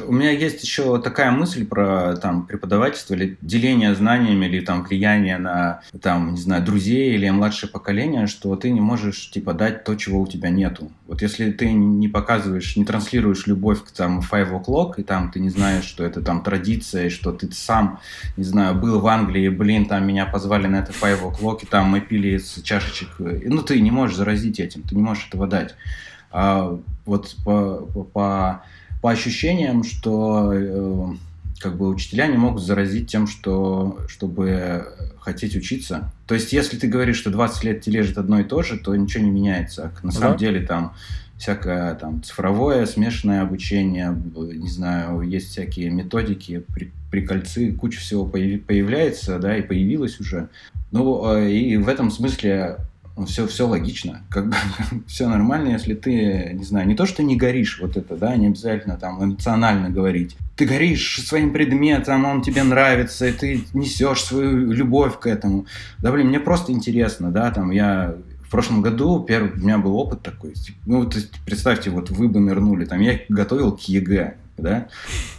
У 0.07 0.11
меня 0.13 0.31
есть 0.31 0.63
еще 0.63 1.01
такая 1.01 1.31
мысль 1.31 1.65
про 1.65 2.15
там 2.15 2.45
преподавательство 2.45 3.13
или 3.13 3.37
деление 3.41 3.93
знаниями 3.93 4.45
или 4.45 4.61
там 4.61 4.83
влияние 4.83 5.37
на 5.37 5.81
там 6.01 6.33
не 6.33 6.39
знаю 6.39 6.63
друзей 6.63 7.15
или 7.15 7.29
младшее 7.29 7.69
поколение, 7.69 8.27
что 8.27 8.55
ты 8.55 8.69
не 8.69 8.79
можешь 8.79 9.29
типа 9.31 9.53
дать 9.53 9.83
то, 9.83 9.95
чего 9.95 10.21
у 10.21 10.27
тебя 10.27 10.49
нету. 10.49 10.91
Вот 11.07 11.21
если 11.21 11.51
ты 11.51 11.71
не 11.73 12.07
показываешь, 12.07 12.77
не 12.77 12.85
транслируешь 12.85 13.47
любовь 13.47 13.83
к 13.83 13.91
там 13.91 14.19
five 14.19 14.51
o'clock 14.51 14.93
и 14.97 15.03
там 15.03 15.29
ты 15.31 15.39
не 15.39 15.49
знаешь, 15.49 15.85
что 15.85 16.05
это 16.05 16.21
там 16.21 16.41
традиция, 16.41 17.09
что 17.09 17.33
ты 17.33 17.51
сам 17.51 17.99
не 18.37 18.43
знаю 18.43 18.75
был 18.75 19.01
в 19.01 19.07
Англии, 19.07 19.49
блин, 19.49 19.87
там 19.87 20.07
меня 20.07 20.25
позвали 20.25 20.67
на 20.67 20.77
это 20.77 20.93
five 20.93 21.21
o'clock 21.21 21.59
и 21.63 21.65
там 21.65 21.89
мы 21.89 21.99
пили 21.99 22.37
из 22.37 22.61
чашечек, 22.63 23.09
ну 23.19 23.61
ты 23.61 23.81
не 23.81 23.91
можешь 23.91 24.15
заразить 24.15 24.59
этим, 24.59 24.83
ты 24.83 24.95
не 24.95 25.01
можешь 25.01 25.27
этого 25.27 25.47
дать. 25.47 25.75
А 26.31 26.77
вот 27.05 27.35
по, 27.45 27.77
по, 28.13 28.63
по 29.05 29.11
ощущениям, 29.11 29.83
что 29.83 30.51
э, 30.51 31.07
как 31.59 31.77
бы 31.77 31.89
учителя 31.89 32.25
не 32.25 32.37
могут 32.37 32.63
заразить 32.63 33.07
тем, 33.07 33.27
что, 33.27 33.99
чтобы 34.07 34.87
хотеть 35.19 35.55
учиться. 35.55 36.11
То 36.25 36.33
есть, 36.33 36.51
если 36.51 36.75
ты 36.75 36.87
говоришь, 36.87 37.17
что 37.17 37.29
20 37.29 37.63
лет 37.65 37.81
тебе 37.81 37.97
лежит 37.97 38.17
одно 38.17 38.39
и 38.39 38.43
то 38.43 38.63
же, 38.63 38.79
то 38.79 38.95
ничего 38.95 39.23
не 39.23 39.29
меняется. 39.29 39.91
На 40.01 40.11
да. 40.11 40.19
самом 40.19 40.37
деле 40.39 40.65
там 40.65 40.95
всякое 41.37 41.93
там 41.93 42.23
цифровое, 42.23 42.87
смешанное 42.87 43.43
обучение, 43.43 44.19
не 44.35 44.69
знаю, 44.69 45.21
есть 45.21 45.49
всякие 45.51 45.91
методики, 45.91 46.63
при, 46.73 46.91
прикольцы, 47.11 47.73
куча 47.73 47.99
всего 47.99 48.25
появляется, 48.25 49.37
да, 49.37 49.55
и 49.55 49.61
появилось 49.61 50.19
уже. 50.19 50.49
Ну, 50.89 51.31
э, 51.31 51.51
и 51.51 51.77
в 51.77 51.89
этом 51.89 52.09
смысле 52.09 52.77
ну, 53.17 53.25
все 53.25 53.67
логично, 53.67 54.23
как 54.29 54.49
бы 54.49 54.55
все 55.07 55.27
нормально, 55.27 55.69
если 55.69 55.93
ты, 55.93 56.51
не 56.53 56.65
знаю, 56.65 56.87
не 56.87 56.95
то, 56.95 57.05
что 57.05 57.23
не 57.23 57.35
горишь, 57.35 57.79
вот 57.81 57.95
это, 57.95 58.15
да, 58.17 58.35
не 58.35 58.47
обязательно 58.47 58.97
там 58.97 59.23
эмоционально 59.23 59.89
говорить. 59.89 60.35
Ты 60.55 60.65
горишь 60.65 61.21
своим 61.25 61.53
предметом, 61.53 62.25
он 62.25 62.41
тебе 62.41 62.63
нравится, 62.63 63.27
и 63.27 63.31
ты 63.31 63.63
несешь 63.73 64.23
свою 64.23 64.71
любовь 64.71 65.19
к 65.19 65.27
этому. 65.27 65.65
Да, 65.99 66.11
блин, 66.11 66.27
мне 66.27 66.39
просто 66.39 66.71
интересно, 66.71 67.31
да, 67.31 67.51
там 67.51 67.71
я 67.71 68.15
в 68.41 68.49
прошлом 68.49 68.81
году 68.81 69.23
первый, 69.23 69.51
у 69.51 69.57
меня 69.57 69.77
был 69.77 69.95
опыт 69.95 70.21
такой. 70.21 70.53
Ну, 70.85 71.03
вот 71.03 71.15
представьте, 71.45 71.89
вот 71.89 72.09
вы 72.09 72.27
бы 72.27 72.39
нырнули, 72.39 72.85
там 72.85 72.99
я 72.99 73.19
готовил 73.29 73.71
к 73.71 73.81
ЕГЭ, 73.81 74.35
да, 74.57 74.87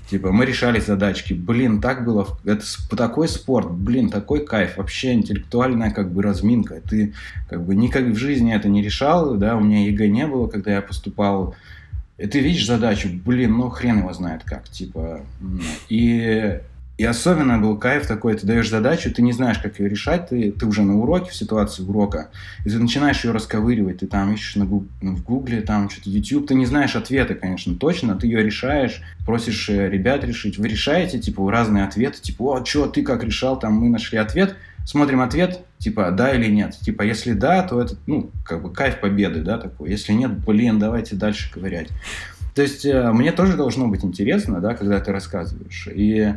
Типа, 0.09 0.31
мы 0.31 0.47
решали 0.47 0.79
задачки. 0.79 1.33
Блин, 1.33 1.81
так 1.81 2.05
было. 2.05 2.29
Это 2.45 2.65
такой 2.97 3.29
спорт, 3.29 3.71
блин, 3.71 4.09
такой 4.09 4.45
кайф. 4.45 4.77
Вообще 4.77 5.15
интеллектуальная 5.15 5.91
как 5.91 6.13
бы 6.13 6.23
разминка. 6.23 6.81
Ты 6.89 7.13
как 7.49 7.65
бы 7.65 7.75
никак 7.75 8.05
в 8.05 8.17
жизни 8.17 8.55
это 8.55 8.69
не 8.69 8.83
решал, 8.83 9.35
да, 9.35 9.57
у 9.57 9.61
меня 9.61 9.85
ЕГЭ 9.85 10.09
не 10.09 10.27
было, 10.27 10.47
когда 10.47 10.73
я 10.73 10.81
поступал. 10.81 11.57
И 12.19 12.27
ты 12.27 12.41
видишь 12.41 12.67
задачу, 12.67 13.09
блин, 13.13 13.57
ну 13.57 13.69
хрен 13.69 13.99
его 13.99 14.13
знает 14.13 14.43
как, 14.45 14.69
типа. 14.69 15.23
И 15.89 16.61
и 16.99 17.05
особенно 17.05 17.59
был 17.59 17.77
кайф 17.77 18.07
такой, 18.07 18.35
ты 18.35 18.47
даешь 18.47 18.71
задачу, 18.71 19.13
ты 19.13 19.21
не 19.21 19.33
знаешь, 19.33 19.59
как 19.59 19.79
ее 19.79 19.89
решать, 19.89 20.31
ты, 20.31 20.51
ты 20.51 20.67
уже 20.67 20.83
на 20.83 20.99
уроке, 20.99 21.31
в 21.31 21.35
ситуации 21.35 21.83
урока, 21.83 22.31
и 22.65 22.71
ты 22.71 22.79
начинаешь 22.79 23.23
ее 23.25 23.33
расковыривать, 23.33 23.99
ты 23.99 24.07
там 24.07 24.33
ищешь 24.33 24.57
на 24.57 24.65
гуг, 24.65 24.85
ну, 25.03 25.15
в 25.15 25.23
гугле, 25.23 25.61
там 25.61 25.91
что-то 25.91 26.09
YouTube, 26.09 26.49
ты 26.49 26.55
не 26.55 26.65
знаешь 26.65 26.97
ответа, 26.97 27.35
конечно, 27.35 27.75
точно, 27.75 28.17
ты 28.17 28.27
ее 28.27 28.43
решаешь, 28.43 29.03
просишь 29.27 29.69
э, 29.69 29.91
ребят 29.91 30.25
решить, 30.25 30.57
вы 30.57 30.69
решаете, 30.69 31.19
типа, 31.19 31.51
разные 31.51 31.85
ответы, 31.85 32.21
типа, 32.21 32.61
о, 32.61 32.65
что, 32.65 32.87
ты 32.87 33.03
как 33.03 33.23
решал, 33.23 33.59
там, 33.59 33.75
мы 33.75 33.91
нашли 33.91 34.17
ответ, 34.17 34.57
смотрим 34.87 35.21
ответ, 35.21 35.61
типа, 35.77 36.11
да 36.13 36.35
или 36.35 36.51
нет, 36.51 36.79
типа, 36.81 37.03
если 37.03 37.35
да, 37.35 37.63
то 37.63 37.83
это, 37.83 37.97
ну, 38.07 38.31
как 38.43 38.63
бы 38.63 38.73
кайф 38.73 39.01
победы, 39.01 39.43
да, 39.43 39.59
такой, 39.59 39.91
если 39.91 40.15
нет, 40.15 40.33
блин, 40.33 40.79
давайте 40.79 41.15
дальше 41.15 41.53
ковырять. 41.53 41.89
То 42.55 42.63
есть, 42.63 42.87
э, 42.87 43.13
мне 43.13 43.33
тоже 43.33 43.55
должно 43.55 43.87
быть 43.87 44.03
интересно, 44.03 44.63
да, 44.63 44.75
когда 44.75 44.99
ты 44.99 45.13
рассказываешь, 45.13 45.89
и 45.95 46.37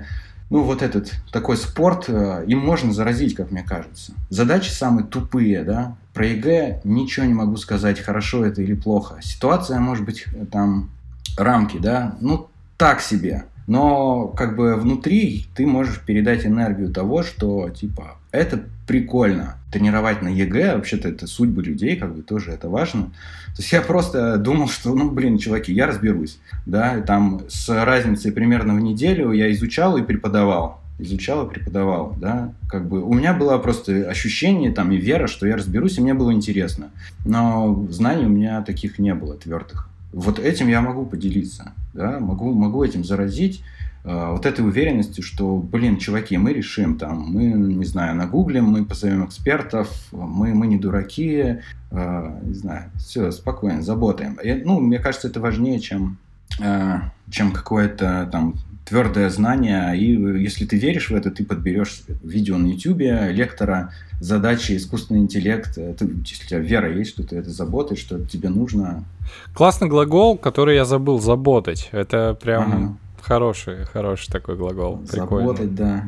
ну, 0.50 0.64
вот 0.64 0.82
этот 0.82 1.14
такой 1.32 1.58
спорт, 1.58 2.06
э, 2.08 2.44
им 2.48 2.60
можно 2.60 2.92
заразить, 2.92 3.36
как 3.36 3.52
мне 3.52 3.64
кажется. 3.64 4.14
Задачи 4.30 4.70
самые 4.70 5.06
тупые, 5.06 5.64
да. 5.64 5.96
Про 6.14 6.26
ЕГЭ 6.28 6.82
ничего 6.84 7.26
не 7.26 7.34
могу 7.34 7.58
сказать, 7.58 8.00
хорошо 8.00 8.44
это 8.46 8.62
или 8.62 8.74
плохо. 8.74 9.20
Ситуация, 9.22 9.80
может 9.80 10.06
быть, 10.06 10.26
там 10.52 10.90
рамки, 11.38 11.78
да, 11.78 12.16
ну, 12.20 12.48
так 12.78 13.02
себе. 13.02 13.46
Но 13.70 14.28
как 14.30 14.56
бы 14.56 14.76
внутри 14.76 15.46
ты 15.56 15.68
можешь 15.68 16.02
передать 16.02 16.44
энергию 16.44 16.92
того, 16.92 17.22
что 17.22 17.70
типа 17.70 18.18
это 18.32 18.62
прикольно. 18.88 19.58
Тренировать 19.72 20.24
на 20.24 20.30
ЕГЭ, 20.30 20.76
вообще-то 20.76 21.08
это 21.08 21.28
судьбы 21.28 21.62
людей, 21.62 21.96
как 21.96 22.16
бы 22.16 22.24
тоже 22.24 22.52
это 22.52 22.68
важно. 22.68 23.12
То 23.56 23.62
есть 23.62 23.72
я 23.72 23.82
просто 23.82 24.38
думал, 24.38 24.68
что, 24.68 24.96
ну, 24.96 25.12
блин, 25.12 25.38
чуваки, 25.38 25.72
я 25.72 25.86
разберусь. 25.86 26.40
Да, 26.66 27.00
там 27.02 27.42
с 27.48 27.70
разницей 27.70 28.32
примерно 28.32 28.74
в 28.74 28.80
неделю 28.80 29.32
я 29.32 29.52
изучал 29.52 29.98
и 29.98 30.02
преподавал 30.02 30.82
изучал 31.00 31.48
и 31.48 31.50
преподавал, 31.50 32.14
да, 32.18 32.54
как 32.68 32.90
бы 32.90 33.02
у 33.02 33.14
меня 33.14 33.34
было 33.34 33.58
просто 33.58 34.10
ощущение 34.10 34.72
там 34.72 34.92
и 34.92 34.98
вера, 34.98 35.28
что 35.28 35.48
я 35.48 35.56
разберусь, 35.56 35.98
и 35.98 36.02
мне 36.02 36.14
было 36.14 36.34
интересно, 36.34 36.90
но 37.26 37.88
знаний 37.90 38.26
у 38.26 38.30
меня 38.30 38.62
таких 38.64 39.00
не 39.00 39.14
было 39.14 39.36
твердых. 39.36 39.89
Вот 40.12 40.40
этим 40.40 40.68
я 40.68 40.82
могу 40.82 41.06
поделиться, 41.06 41.74
да, 41.94 42.20
могу, 42.20 42.54
могу 42.54 42.84
этим 42.84 43.04
заразить, 43.04 43.64
Э, 44.04 44.32
вот 44.32 44.46
этой 44.46 44.66
уверенности, 44.66 45.22
что, 45.22 45.58
блин, 45.58 45.98
чуваки, 45.98 46.38
мы 46.38 46.54
решим 46.54 46.98
там, 46.98 47.32
мы, 47.32 47.46
не 47.46 47.86
знаю, 47.86 48.16
нагуглим, 48.16 48.66
мы 48.66 48.86
позовем 48.86 49.26
экспертов, 49.26 49.90
мы, 50.12 50.54
мы 50.54 50.68
не 50.68 50.78
дураки, 50.78 51.58
э, 51.92 52.40
не 52.44 52.54
знаю, 52.54 52.92
все, 52.96 53.32
спокойно, 53.32 53.82
заботаем. 53.82 54.36
И, 54.36 54.54
ну, 54.54 54.80
мне 54.80 55.00
кажется, 55.00 55.28
это 55.28 55.40
важнее, 55.40 55.80
чем, 55.80 56.18
э, 56.60 57.00
чем 57.30 57.52
какое-то 57.52 58.30
там 58.32 58.56
твердое 58.90 59.30
знание, 59.30 59.96
и 59.98 60.12
если 60.42 60.66
ты 60.66 60.78
веришь 60.78 61.10
в 61.10 61.16
это, 61.16 61.32
ты 61.32 61.46
подберешь 61.46 62.02
видео 62.24 62.58
на 62.58 62.68
YouTube, 62.68 63.00
лектора, 63.32 63.94
задачи, 64.20 64.76
искусственный 64.76 65.22
интеллект, 65.22 65.78
это, 65.78 66.06
если 66.06 66.46
у 66.46 66.48
тебя 66.48 66.60
вера 66.60 66.94
есть, 66.94 67.12
что 67.12 67.24
ты 67.24 67.38
это 67.38 67.52
заботаешь, 67.52 68.00
что 68.00 68.20
тебе 68.26 68.50
нужно. 68.50 69.06
Классный 69.54 69.88
глагол, 69.88 70.38
который 70.38 70.76
я 70.76 70.86
забыл, 70.86 71.20
заботать. 71.20 71.90
Это 71.92 72.38
прям... 72.42 72.72
Ага 72.72 72.98
Хороший, 73.22 73.86
хороший 73.86 74.32
такой 74.32 74.56
глагол. 74.56 75.02
Заботать, 75.06 75.76
да. 75.76 76.06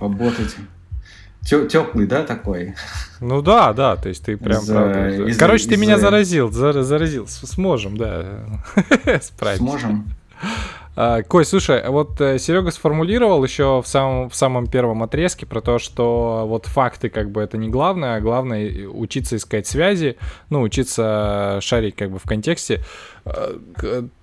Работать. 0.00 0.56
Теплый, 1.42 2.06
да, 2.06 2.24
такой? 2.24 2.74
Ну 3.20 3.40
да, 3.40 3.72
да, 3.72 3.96
то 3.96 4.08
есть 4.08 4.24
ты 4.24 4.36
прям 4.36 4.62
из, 4.62 4.66
правда. 4.66 5.08
Из, 5.28 5.38
Короче, 5.38 5.64
из, 5.64 5.68
ты 5.68 5.76
меня 5.76 5.96
заразил, 5.96 6.50
заразил. 6.50 7.28
Сможем, 7.28 7.96
да. 7.96 8.42
Сможем. 9.56 10.08
А, 10.98 11.22
Кой, 11.22 11.44
слушай, 11.44 11.86
вот 11.86 12.18
э, 12.22 12.38
Серега 12.38 12.70
сформулировал 12.70 13.44
еще 13.44 13.82
в 13.82 13.86
самом, 13.86 14.30
в 14.30 14.34
самом 14.34 14.66
первом 14.66 15.02
отрезке 15.02 15.44
про 15.44 15.60
то, 15.60 15.78
что 15.78 16.46
вот 16.48 16.64
факты 16.64 17.10
как 17.10 17.30
бы 17.30 17.42
это 17.42 17.58
не 17.58 17.68
главное, 17.68 18.16
а 18.16 18.20
главное 18.20 18.88
учиться 18.88 19.36
искать 19.36 19.66
связи, 19.66 20.16
ну, 20.48 20.62
учиться 20.62 21.58
шарить 21.60 21.96
как 21.96 22.10
бы 22.10 22.18
в 22.18 22.22
контексте. 22.22 22.82
А, 23.26 23.58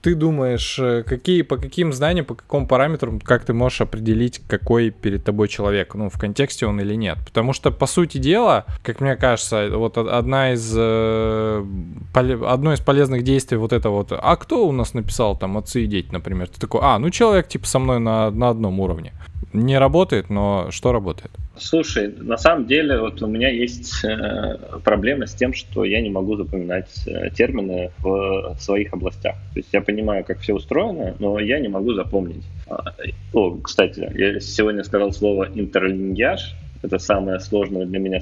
ты 0.02 0.16
думаешь, 0.16 0.80
э, 0.80 1.04
какие, 1.04 1.42
по 1.42 1.58
каким 1.58 1.92
знаниям, 1.92 2.26
по 2.26 2.36
какому 2.36 2.68
параметру, 2.68 3.20
как 3.22 3.44
ты 3.44 3.54
можешь 3.54 3.82
определить, 3.82 4.42
какой 4.48 4.92
перед 4.92 5.26
тобой 5.26 5.50
человек, 5.50 5.94
ну, 5.94 6.10
в 6.10 6.18
контексте 6.18 6.66
он 6.66 6.80
или 6.80 6.96
нет? 6.96 7.18
Потому 7.26 7.52
что, 7.52 7.72
по 7.72 7.86
сути 7.86 8.18
дела, 8.18 8.66
как 8.82 9.02
мне 9.02 9.18
кажется, 9.18 9.70
вот 9.74 9.98
одна 9.98 10.54
из, 10.54 10.74
э, 10.74 11.66
одно 12.14 12.74
из 12.74 12.80
полезных 12.80 13.24
действий 13.24 13.58
вот 13.58 13.74
это 13.74 13.90
вот, 13.90 14.14
а 14.14 14.36
кто 14.38 14.66
у 14.66 14.72
нас 14.72 14.94
написал 14.94 15.38
там 15.38 15.58
«Отцы 15.58 15.84
и 15.84 15.88
дети», 15.88 16.08
например? 16.12 16.48
Ты 16.48 16.62
такой, 16.62 16.80
а, 16.84 16.98
ну, 16.98 17.10
человек 17.10 17.50
типа 17.50 17.68
со 17.68 17.80
мной 17.80 18.00
на, 18.00 18.32
на 18.32 18.50
одном 18.50 18.80
уровне. 18.80 19.12
Не 19.54 19.78
работает, 19.78 20.30
но 20.30 20.68
что 20.72 20.92
работает? 20.92 21.32
Слушай, 21.56 22.12
на 22.18 22.38
самом 22.38 22.66
деле 22.66 23.00
вот 23.00 23.22
у 23.22 23.28
меня 23.28 23.50
есть 23.50 24.04
э, 24.04 24.58
проблема 24.84 25.28
с 25.28 25.36
тем, 25.36 25.54
что 25.54 25.84
я 25.84 26.02
не 26.02 26.10
могу 26.10 26.36
запоминать 26.36 26.90
э, 27.06 27.30
термины 27.30 27.92
в 28.00 28.56
своих 28.60 28.92
областях. 28.94 29.36
То 29.54 29.60
есть 29.60 29.70
я 29.72 29.82
понимаю, 29.82 30.26
как 30.26 30.40
все 30.40 30.56
устроено, 30.56 31.16
но 31.20 31.40
я 31.40 31.60
не 31.60 31.68
могу 31.68 31.94
запомнить. 31.94 32.44
А, 32.68 32.96
о, 33.34 33.58
кстати, 33.58 34.12
я 34.16 34.40
сегодня 34.40 34.84
сказал 34.84 35.14
слово 35.14 35.48
интерлингяж. 35.54 36.56
Это 36.82 36.98
самое 36.98 37.40
сложное 37.40 37.86
для 37.86 38.00
меня. 38.00 38.22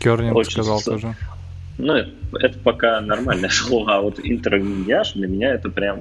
Кернинг 0.00 0.34
Очень 0.34 0.52
сказал 0.52 0.80
с... 0.80 0.84
тоже. 0.84 1.14
Ну, 1.78 1.92
это, 1.92 2.10
это 2.40 2.58
пока 2.58 3.00
нормальное 3.02 3.48
слово, 3.50 3.96
а 3.96 4.00
вот 4.00 4.18
интерлингяж 4.22 5.12
для 5.12 5.28
меня 5.28 5.52
это 5.52 5.68
прям 5.68 6.00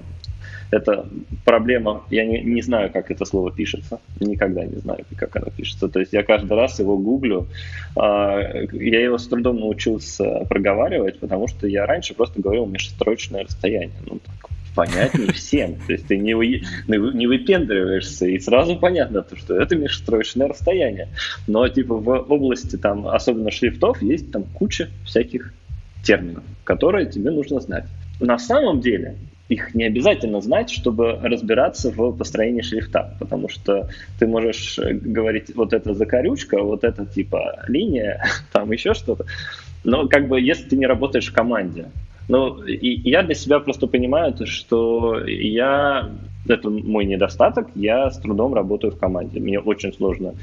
это 0.76 1.08
проблема, 1.46 2.04
я 2.10 2.26
не, 2.26 2.42
не 2.42 2.62
знаю, 2.62 2.92
как 2.92 3.10
это 3.12 3.26
слово 3.26 3.52
пишется, 3.52 4.00
никогда 4.20 4.66
не 4.66 4.78
знаю, 4.78 5.06
как 5.16 5.36
оно 5.38 5.48
пишется. 5.56 5.88
То 5.88 6.00
есть 6.00 6.14
я 6.14 6.24
каждый 6.24 6.54
раз 6.54 6.80
его 6.80 6.98
гуглю, 6.98 7.48
а, 7.96 8.40
я 8.72 9.02
его 9.02 9.18
с 9.18 9.28
трудом 9.28 9.60
научился 9.60 10.46
проговаривать, 10.50 11.20
потому 11.20 11.48
что 11.48 11.68
я 11.68 11.86
раньше 11.86 12.14
просто 12.14 12.42
говорил 12.42 12.66
межстроечное 12.66 13.44
расстояние. 13.44 13.96
Ну, 14.06 14.20
так, 14.20 14.50
понятнее 14.76 15.32
всем. 15.34 15.76
То 15.88 15.94
есть 15.94 16.08
ты 16.08 16.18
не, 16.18 16.34
не 16.88 17.28
выпендриваешься, 17.28 18.26
и 18.26 18.38
сразу 18.40 18.76
понятно, 18.76 19.26
что 19.34 19.60
это 19.60 19.76
межстроечное 19.76 20.50
расстояние. 20.50 21.08
Но 21.48 21.68
типа 21.68 21.96
в 21.96 22.32
области 22.32 22.76
там, 22.76 23.08
особенно 23.08 23.50
шрифтов, 23.50 24.02
есть 24.02 24.32
там 24.32 24.44
куча 24.44 24.90
всяких 25.06 25.54
терминов, 26.04 26.44
которые 26.64 27.06
тебе 27.06 27.32
нужно 27.32 27.60
знать. 27.62 27.86
На 28.20 28.38
самом 28.38 28.82
деле 28.82 29.16
их 29.50 29.76
не 29.76 29.84
обязательно 29.84 30.42
знать, 30.42 30.72
чтобы 30.72 31.20
разбираться 31.22 31.92
в 31.92 32.12
построении 32.14 32.62
шрифта, 32.62 33.16
потому 33.20 33.48
что 33.48 33.88
ты 34.20 34.26
можешь 34.26 34.80
э, 34.80 34.94
говорить, 34.94 35.56
вот 35.56 35.74
это 35.74 35.94
закорючка, 35.94 36.62
вот 36.62 36.84
это 36.84 37.06
типа 37.06 37.64
линия, 37.68 38.24
там 38.52 38.72
еще 38.72 38.94
что-то. 38.94 39.26
Но 39.84 40.08
как 40.08 40.28
бы 40.28 40.42
если 40.42 40.70
ты 40.70 40.78
не 40.78 40.88
работаешь 40.88 41.30
в 41.30 41.34
команде, 41.34 41.92
ну, 42.28 42.64
и 42.64 43.10
я 43.10 43.22
для 43.22 43.36
себя 43.36 43.60
просто 43.60 43.86
понимаю, 43.86 44.34
что 44.48 45.24
я, 45.28 46.10
это 46.48 46.70
мой 46.70 47.06
недостаток, 47.06 47.68
я 47.76 48.10
с 48.10 48.18
трудом 48.18 48.56
работаю 48.56 48.92
в 48.92 48.98
команде. 48.98 49.40
Мне 49.40 49.60
очень 49.60 49.94
сложно 49.94 50.34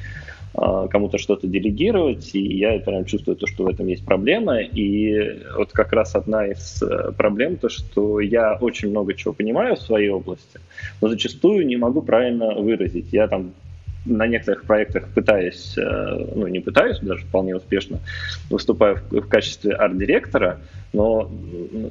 кому-то 0.54 1.18
что-то 1.18 1.46
делегировать, 1.46 2.34
и 2.34 2.40
я 2.40 2.78
прям 2.78 3.04
чувствую 3.04 3.36
то, 3.36 3.46
что 3.46 3.64
в 3.64 3.68
этом 3.68 3.86
есть 3.86 4.04
проблема. 4.04 4.60
И 4.60 5.40
вот 5.56 5.72
как 5.72 5.92
раз 5.92 6.14
одна 6.14 6.46
из 6.46 6.82
э, 6.82 7.12
проблем 7.12 7.56
то, 7.56 7.68
что 7.68 8.20
я 8.20 8.58
очень 8.60 8.90
много 8.90 9.14
чего 9.14 9.32
понимаю 9.32 9.76
в 9.76 9.80
своей 9.82 10.10
области, 10.10 10.60
но 11.00 11.08
зачастую 11.08 11.66
не 11.66 11.76
могу 11.76 12.02
правильно 12.02 12.54
выразить. 12.54 13.06
Я 13.12 13.28
там 13.28 13.54
на 14.04 14.26
некоторых 14.26 14.64
проектах 14.64 15.08
пытаюсь, 15.14 15.76
э, 15.78 16.26
ну 16.34 16.46
не 16.48 16.60
пытаюсь, 16.60 16.98
даже 17.00 17.24
вполне 17.24 17.56
успешно 17.56 18.00
выступаю 18.50 18.98
в, 19.10 19.20
в 19.20 19.28
качестве 19.28 19.72
арт-директора, 19.74 20.60
но, 20.92 21.30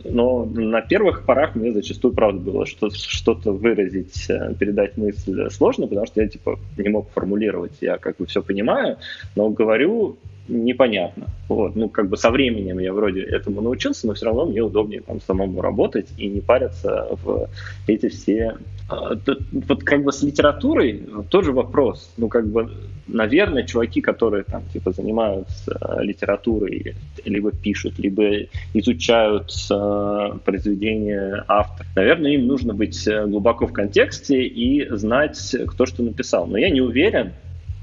но 0.04 0.46
на 0.46 0.82
первых 0.82 1.26
порах 1.26 1.56
мне 1.56 1.72
зачастую, 1.72 2.14
правда, 2.14 2.40
было 2.40 2.66
что, 2.66 2.90
что-то 2.92 3.52
выразить, 3.52 4.30
э, 4.30 4.54
передать 4.56 4.98
мысль 4.98 5.50
сложно, 5.50 5.88
потому 5.88 6.06
что 6.06 6.22
я 6.22 6.28
типа 6.28 6.60
не 6.78 6.90
мог 6.90 7.10
формулировать. 7.12 7.74
Я 7.82 7.98
как 7.98 8.18
бы 8.18 8.26
все 8.26 8.42
понимаю, 8.44 8.98
но 9.36 9.50
говорю 9.50 10.18
непонятно. 10.52 11.28
Вот. 11.48 11.76
Ну, 11.76 11.90
как 11.90 12.10
бы 12.10 12.18
со 12.18 12.30
временем 12.30 12.80
я 12.80 12.94
вроде 12.94 13.22
этому 13.22 13.62
научился, 13.62 14.08
но 14.08 14.14
все 14.14 14.26
равно 14.26 14.46
мне 14.46 14.62
удобнее 14.62 15.02
там 15.02 15.22
самому 15.22 15.62
работать 15.62 16.08
и 16.18 16.28
не 16.28 16.42
париться 16.42 17.08
в 17.24 17.50
эти 17.88 18.10
все... 18.10 18.58
А, 18.90 19.16
вот 19.52 19.84
как 19.84 20.04
бы 20.04 20.12
с 20.12 20.22
литературой 20.22 21.04
тоже 21.30 21.54
вопрос. 21.54 22.12
Ну, 22.18 22.28
как 22.28 22.48
бы, 22.48 22.70
наверное, 23.08 23.64
чуваки, 23.64 24.02
которые 24.02 24.44
там, 24.44 24.64
типа, 24.74 24.92
занимаются 24.92 26.00
литературой, 26.02 26.96
либо 27.24 27.52
пишут, 27.52 28.00
либо 28.00 28.48
изучают 28.74 29.52
а, 29.72 30.38
произведения 30.44 31.44
автора, 31.48 31.88
наверное, 31.96 32.32
им 32.32 32.48
нужно 32.48 32.74
быть 32.74 33.08
глубоко 33.08 33.68
в 33.68 33.74
контексте 33.74 34.44
и 34.44 34.88
знать, 34.90 35.56
кто 35.68 35.86
что 35.86 36.04
написал. 36.04 36.48
Но 36.48 36.58
я 36.58 36.70
не 36.70 36.82
уверен, 36.82 37.34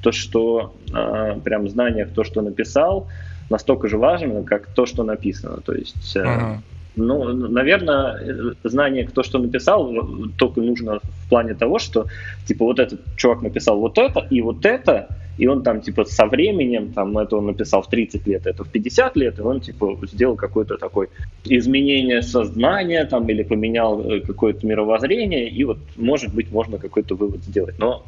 то, 0.02 0.12
что 0.12 0.74
э, 0.92 1.40
прям 1.44 1.68
знание, 1.68 2.06
кто 2.06 2.24
что 2.24 2.42
написал, 2.42 3.08
настолько 3.50 3.88
же 3.88 3.98
важно, 3.98 4.42
как 4.42 4.66
то, 4.66 4.86
что 4.86 5.04
написано. 5.04 5.60
То 5.60 5.74
есть, 5.74 6.16
э, 6.16 6.20
uh-huh. 6.20 6.56
ну, 6.96 7.32
наверное, 7.48 8.54
знание, 8.64 9.06
кто 9.06 9.22
что 9.22 9.38
написал, 9.38 9.92
только 10.36 10.60
нужно 10.60 11.00
в 11.00 11.28
плане 11.28 11.54
того, 11.54 11.78
что, 11.78 12.06
типа, 12.46 12.64
вот 12.64 12.78
этот 12.78 13.00
чувак 13.16 13.42
написал 13.42 13.78
вот 13.78 13.98
это 13.98 14.26
и 14.30 14.40
вот 14.40 14.64
это, 14.64 15.08
и 15.38 15.46
он 15.46 15.62
там, 15.62 15.80
типа, 15.80 16.04
со 16.04 16.26
временем, 16.26 16.92
там, 16.92 17.16
это 17.16 17.36
он 17.36 17.46
написал 17.46 17.80
в 17.82 17.88
30 17.88 18.26
лет, 18.26 18.46
это 18.46 18.64
в 18.64 18.68
50 18.68 19.16
лет, 19.16 19.38
и 19.38 19.42
он, 19.42 19.60
типа, 19.60 19.98
сделал 20.02 20.36
какое-то 20.36 20.76
такое 20.76 21.08
изменение 21.44 22.22
сознания, 22.22 23.04
там, 23.04 23.28
или 23.30 23.44
поменял 23.44 24.00
э, 24.00 24.20
какое-то 24.20 24.66
мировоззрение, 24.66 25.48
и 25.48 25.64
вот, 25.64 25.78
может 25.96 26.34
быть, 26.34 26.50
можно 26.50 26.78
какой-то 26.78 27.14
вывод 27.14 27.44
сделать. 27.44 27.78
Но 27.78 28.02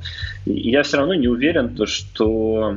я 0.45 0.83
все 0.83 0.97
равно 0.97 1.15
не 1.15 1.29
уверен, 1.29 1.77
то, 1.77 1.87
что 1.87 2.75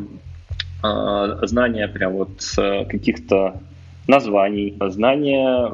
э, 0.84 1.48
знание 1.48 1.88
прям 1.88 2.14
вот 2.14 2.58
э, 2.58 2.86
каких-то 2.86 3.60
названий, 4.08 4.76
знание 4.90 5.72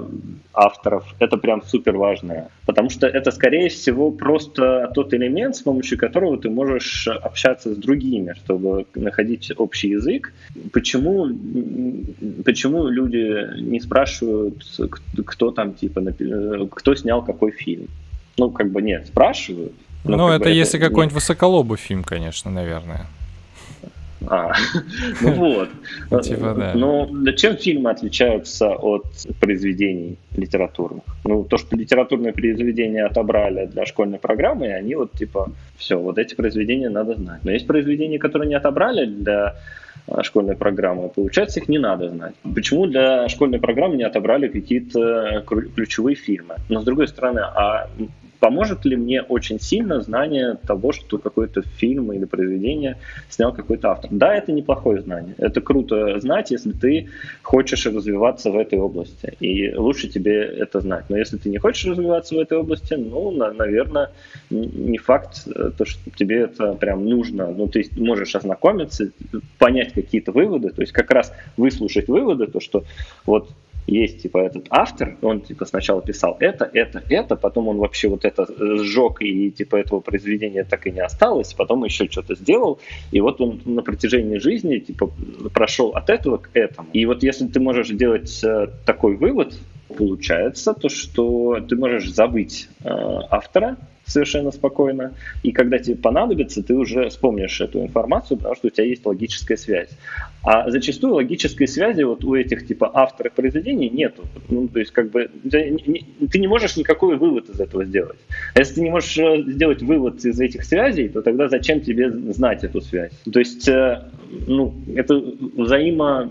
авторов. 0.53 1.05
Это 1.19 1.37
прям 1.37 1.61
супер 1.63 1.97
важное. 1.97 2.49
Потому 2.65 2.89
что 2.89 3.07
это, 3.07 3.31
скорее 3.31 3.69
всего, 3.69 4.11
просто 4.11 4.91
тот 4.93 5.13
элемент, 5.13 5.55
с 5.55 5.61
помощью 5.61 5.97
которого 5.97 6.37
ты 6.37 6.49
можешь 6.49 7.07
общаться 7.07 7.73
с 7.73 7.77
другими, 7.77 8.33
чтобы 8.33 8.85
находить 8.95 9.51
общий 9.57 9.89
язык. 9.89 10.33
Почему, 10.73 11.27
почему 12.43 12.87
люди 12.87 13.61
не 13.61 13.79
спрашивают, 13.79 14.63
кто 15.25 15.51
там, 15.51 15.73
типа, 15.73 16.01
кто 16.71 16.95
снял 16.95 17.23
какой 17.23 17.51
фильм? 17.51 17.87
Ну, 18.37 18.51
как 18.51 18.71
бы 18.71 18.81
нет, 18.81 19.07
спрашивают. 19.07 19.73
Ну, 20.03 20.29
это 20.29 20.49
если 20.49 20.77
какой-нибудь 20.77 21.15
высоколобый 21.15 21.77
фильм, 21.77 22.03
конечно, 22.03 22.51
наверное. 22.51 23.05
А, 24.27 24.51
ну 25.21 25.31
вот. 25.33 25.69
Ну, 26.11 26.21
типа, 26.21 26.53
да. 26.53 26.73
Но 26.75 27.31
чем 27.31 27.57
фильмы 27.57 27.91
отличаются 27.91 28.69
от 28.69 29.05
произведений 29.39 30.17
литературных? 30.35 31.03
Ну, 31.23 31.43
то, 31.43 31.57
что 31.57 31.75
литературные 31.75 32.33
произведения 32.33 33.05
отобрали 33.05 33.65
для 33.65 33.85
школьной 33.85 34.19
программы, 34.19 34.67
и 34.67 34.71
они 34.71 34.95
вот 34.95 35.13
типа, 35.13 35.51
все, 35.77 35.97
вот 35.97 36.17
эти 36.17 36.35
произведения 36.35 36.89
надо 36.89 37.15
знать. 37.15 37.43
Но 37.43 37.51
есть 37.51 37.67
произведения, 37.67 38.19
которые 38.19 38.49
не 38.49 38.55
отобрали 38.55 39.05
для 39.05 39.55
а, 40.07 40.23
школьной 40.23 40.55
программы, 40.55 41.09
получается, 41.09 41.59
их 41.59 41.69
не 41.69 41.77
надо 41.77 42.09
знать. 42.09 42.33
Почему 42.55 42.87
для 42.87 43.29
школьной 43.29 43.59
программы 43.59 43.97
не 43.97 44.03
отобрали 44.03 44.47
какие-то 44.47 45.43
ключевые 45.75 46.15
фильмы? 46.15 46.55
Но 46.67 46.81
с 46.81 46.83
другой 46.83 47.07
стороны, 47.07 47.39
а 47.39 47.89
Поможет 48.39 48.85
ли 48.85 48.95
мне 48.95 49.21
очень 49.21 49.59
сильно 49.59 50.01
знание 50.01 50.57
того, 50.65 50.93
что 50.93 51.17
какой-то 51.17 51.61
фильм 51.61 52.13
или 52.13 52.25
произведение 52.25 52.97
снял 53.29 53.53
какой-то 53.53 53.91
автор? 53.91 54.09
Да, 54.13 54.33
это 54.33 54.51
неплохое 54.53 55.01
знание. 55.01 55.35
Это 55.37 55.59
круто 55.59 56.19
знать, 56.19 56.51
если 56.51 56.71
ты 56.71 57.09
хочешь 57.41 57.85
развиваться 57.85 58.49
в 58.49 58.57
этой 58.57 58.79
области. 58.79 59.33
И 59.41 59.73
лучше 59.75 60.07
тебе 60.07 60.41
это 60.41 60.79
знать. 60.79 61.05
Но 61.09 61.17
если 61.17 61.37
ты 61.37 61.49
не 61.49 61.57
хочешь 61.57 61.85
развиваться 61.85 62.35
в 62.35 62.39
этой 62.39 62.57
области, 62.57 62.93
ну, 62.93 63.31
на, 63.31 63.51
наверное, 63.51 64.11
не 64.49 64.97
факт, 64.97 65.47
э, 65.47 65.71
то, 65.77 65.85
что 65.85 65.99
тебе 66.15 66.43
это 66.43 66.73
прям 66.73 67.05
нужно. 67.05 67.47
Ну, 67.51 67.67
ты 67.67 67.89
можешь 67.97 68.35
ознакомиться, 68.35 69.11
понять 69.57 69.91
какие-то 69.93 70.31
выводы, 70.31 70.69
то 70.69 70.81
есть 70.81 70.93
как 70.93 71.11
раз 71.11 71.33
выслушать 71.57 72.07
выводы, 72.07 72.47
то, 72.47 72.61
что 72.61 72.85
вот 73.25 73.49
есть 73.89 74.21
типа 74.21 74.39
этот 74.39 74.67
автор, 74.69 75.17
он 75.21 75.41
типа 75.41 75.65
сначала 75.65 76.01
писал 76.01 76.37
это, 76.39 76.69
это, 76.73 77.03
это, 77.09 77.35
потом 77.35 77.67
он 77.67 77.77
вообще 77.77 78.07
вот 78.07 78.25
это 78.25 78.45
сжег 78.83 79.21
и 79.21 79.51
типа 79.51 79.77
этого 79.77 79.99
произведения 79.99 80.63
так 80.63 80.87
и 80.87 80.91
не 80.91 81.01
осталось, 81.01 81.53
потом 81.53 81.83
еще 81.83 82.07
что-то 82.09 82.35
сделал, 82.35 82.79
и 83.11 83.21
вот 83.21 83.41
он 83.41 83.61
на 83.65 83.81
протяжении 83.81 84.37
жизни 84.37 84.79
типа 84.79 85.11
прошел 85.53 85.89
от 85.89 86.09
этого 86.09 86.37
к 86.37 86.49
этому. 86.53 86.89
И 86.93 87.05
вот 87.05 87.23
если 87.23 87.47
ты 87.47 87.59
можешь 87.59 87.89
делать 87.89 88.43
э, 88.43 88.67
такой 88.85 89.15
вывод, 89.15 89.57
получается 89.97 90.73
то, 90.73 90.89
что 90.89 91.59
ты 91.67 91.75
можешь 91.75 92.11
забыть 92.11 92.69
э, 92.83 92.89
автора, 93.29 93.77
совершенно 94.09 94.51
спокойно. 94.51 95.13
И 95.43 95.51
когда 95.51 95.77
тебе 95.77 95.95
понадобится, 95.95 96.63
ты 96.63 96.73
уже 96.73 97.09
вспомнишь 97.09 97.61
эту 97.61 97.81
информацию, 97.81 98.37
потому 98.37 98.55
что 98.55 98.67
у 98.67 98.69
тебя 98.69 98.85
есть 98.85 99.05
логическая 99.05 99.57
связь. 99.57 99.89
А 100.41 100.69
зачастую 100.69 101.15
логической 101.15 101.67
связи 101.67 102.03
вот 102.03 102.23
у 102.23 102.35
этих 102.35 102.65
типа 102.65 102.89
авторов 102.93 103.33
произведений 103.33 103.89
нету. 103.89 104.23
Ну, 104.49 104.67
то 104.67 104.79
есть 104.79 104.91
как 104.91 105.11
бы 105.11 105.29
ты 105.51 106.39
не 106.39 106.47
можешь 106.47 106.77
никакой 106.77 107.17
вывод 107.17 107.49
из 107.49 107.59
этого 107.59 107.85
сделать. 107.85 108.19
А 108.55 108.59
если 108.59 108.75
ты 108.75 108.81
не 108.81 108.89
можешь 108.89 109.17
э, 109.17 109.43
сделать 109.47 109.81
вывод 109.81 110.23
из 110.25 110.39
этих 110.39 110.63
связей, 110.63 111.09
то 111.09 111.21
тогда 111.21 111.49
зачем 111.49 111.81
тебе 111.81 112.09
знать 112.11 112.63
эту 112.63 112.81
связь? 112.81 113.11
То 113.31 113.39
есть 113.39 113.67
э, 113.67 114.03
ну, 114.47 114.73
это 114.95 115.15
взаимо 115.15 116.29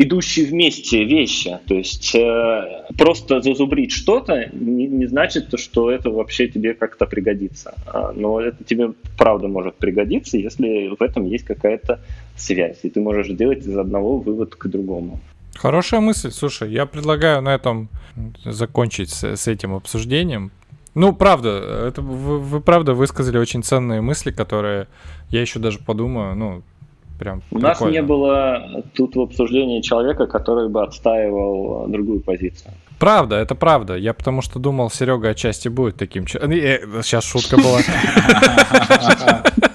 идущие 0.00 0.46
вместе 0.46 1.04
вещи. 1.04 1.58
То 1.66 1.74
есть 1.74 2.14
э, 2.14 2.86
просто 2.96 3.42
зазубрить 3.42 3.92
что-то 3.92 4.48
не, 4.52 4.86
не 4.86 5.06
значит, 5.06 5.52
что 5.60 5.90
это 5.90 6.10
вообще 6.10 6.48
тебе 6.48 6.72
как-то 6.72 7.04
пригодится. 7.04 7.74
А, 7.86 8.12
но 8.16 8.40
это 8.40 8.64
тебе 8.64 8.92
правда 9.18 9.48
может 9.48 9.76
пригодиться, 9.76 10.38
если 10.38 10.88
в 10.98 11.02
этом 11.02 11.26
есть 11.26 11.44
какая-то 11.44 12.00
связь, 12.34 12.78
и 12.82 12.88
ты 12.88 13.00
можешь 13.00 13.28
сделать 13.28 13.58
из 13.58 13.76
одного 13.76 14.18
вывод 14.18 14.54
к 14.54 14.66
другому. 14.68 15.20
Хорошая 15.54 16.00
мысль. 16.00 16.30
Слушай, 16.30 16.72
я 16.72 16.86
предлагаю 16.86 17.42
на 17.42 17.54
этом 17.54 17.90
закончить 18.46 19.10
с, 19.10 19.36
с 19.36 19.48
этим 19.48 19.74
обсуждением. 19.74 20.50
Ну, 20.94 21.12
правда, 21.12 21.88
это 21.88 22.00
вы, 22.00 22.38
вы 22.38 22.60
правда 22.62 22.94
высказали 22.94 23.36
очень 23.36 23.62
ценные 23.62 24.00
мысли, 24.00 24.30
которые 24.30 24.86
я 25.28 25.42
еще 25.42 25.58
даже 25.58 25.78
подумаю, 25.78 26.34
ну, 26.34 26.62
прям 27.20 27.42
У 27.50 27.58
нас 27.58 27.80
не 27.82 28.02
было 28.02 28.82
тут 28.94 29.14
в 29.14 29.20
обсуждении 29.20 29.82
человека, 29.82 30.26
который 30.26 30.68
бы 30.68 30.82
отстаивал 30.82 31.86
другую 31.86 32.20
позицию. 32.20 32.72
Правда, 32.98 33.36
это 33.36 33.54
правда. 33.54 33.96
Я 33.96 34.12
потому 34.12 34.42
что 34.42 34.58
думал, 34.58 34.90
Серега 34.90 35.30
отчасти 35.30 35.68
будет 35.68 35.96
таким... 35.96 36.26
Сейчас 36.26 37.24
шутка 37.24 37.56
была. 37.56 37.80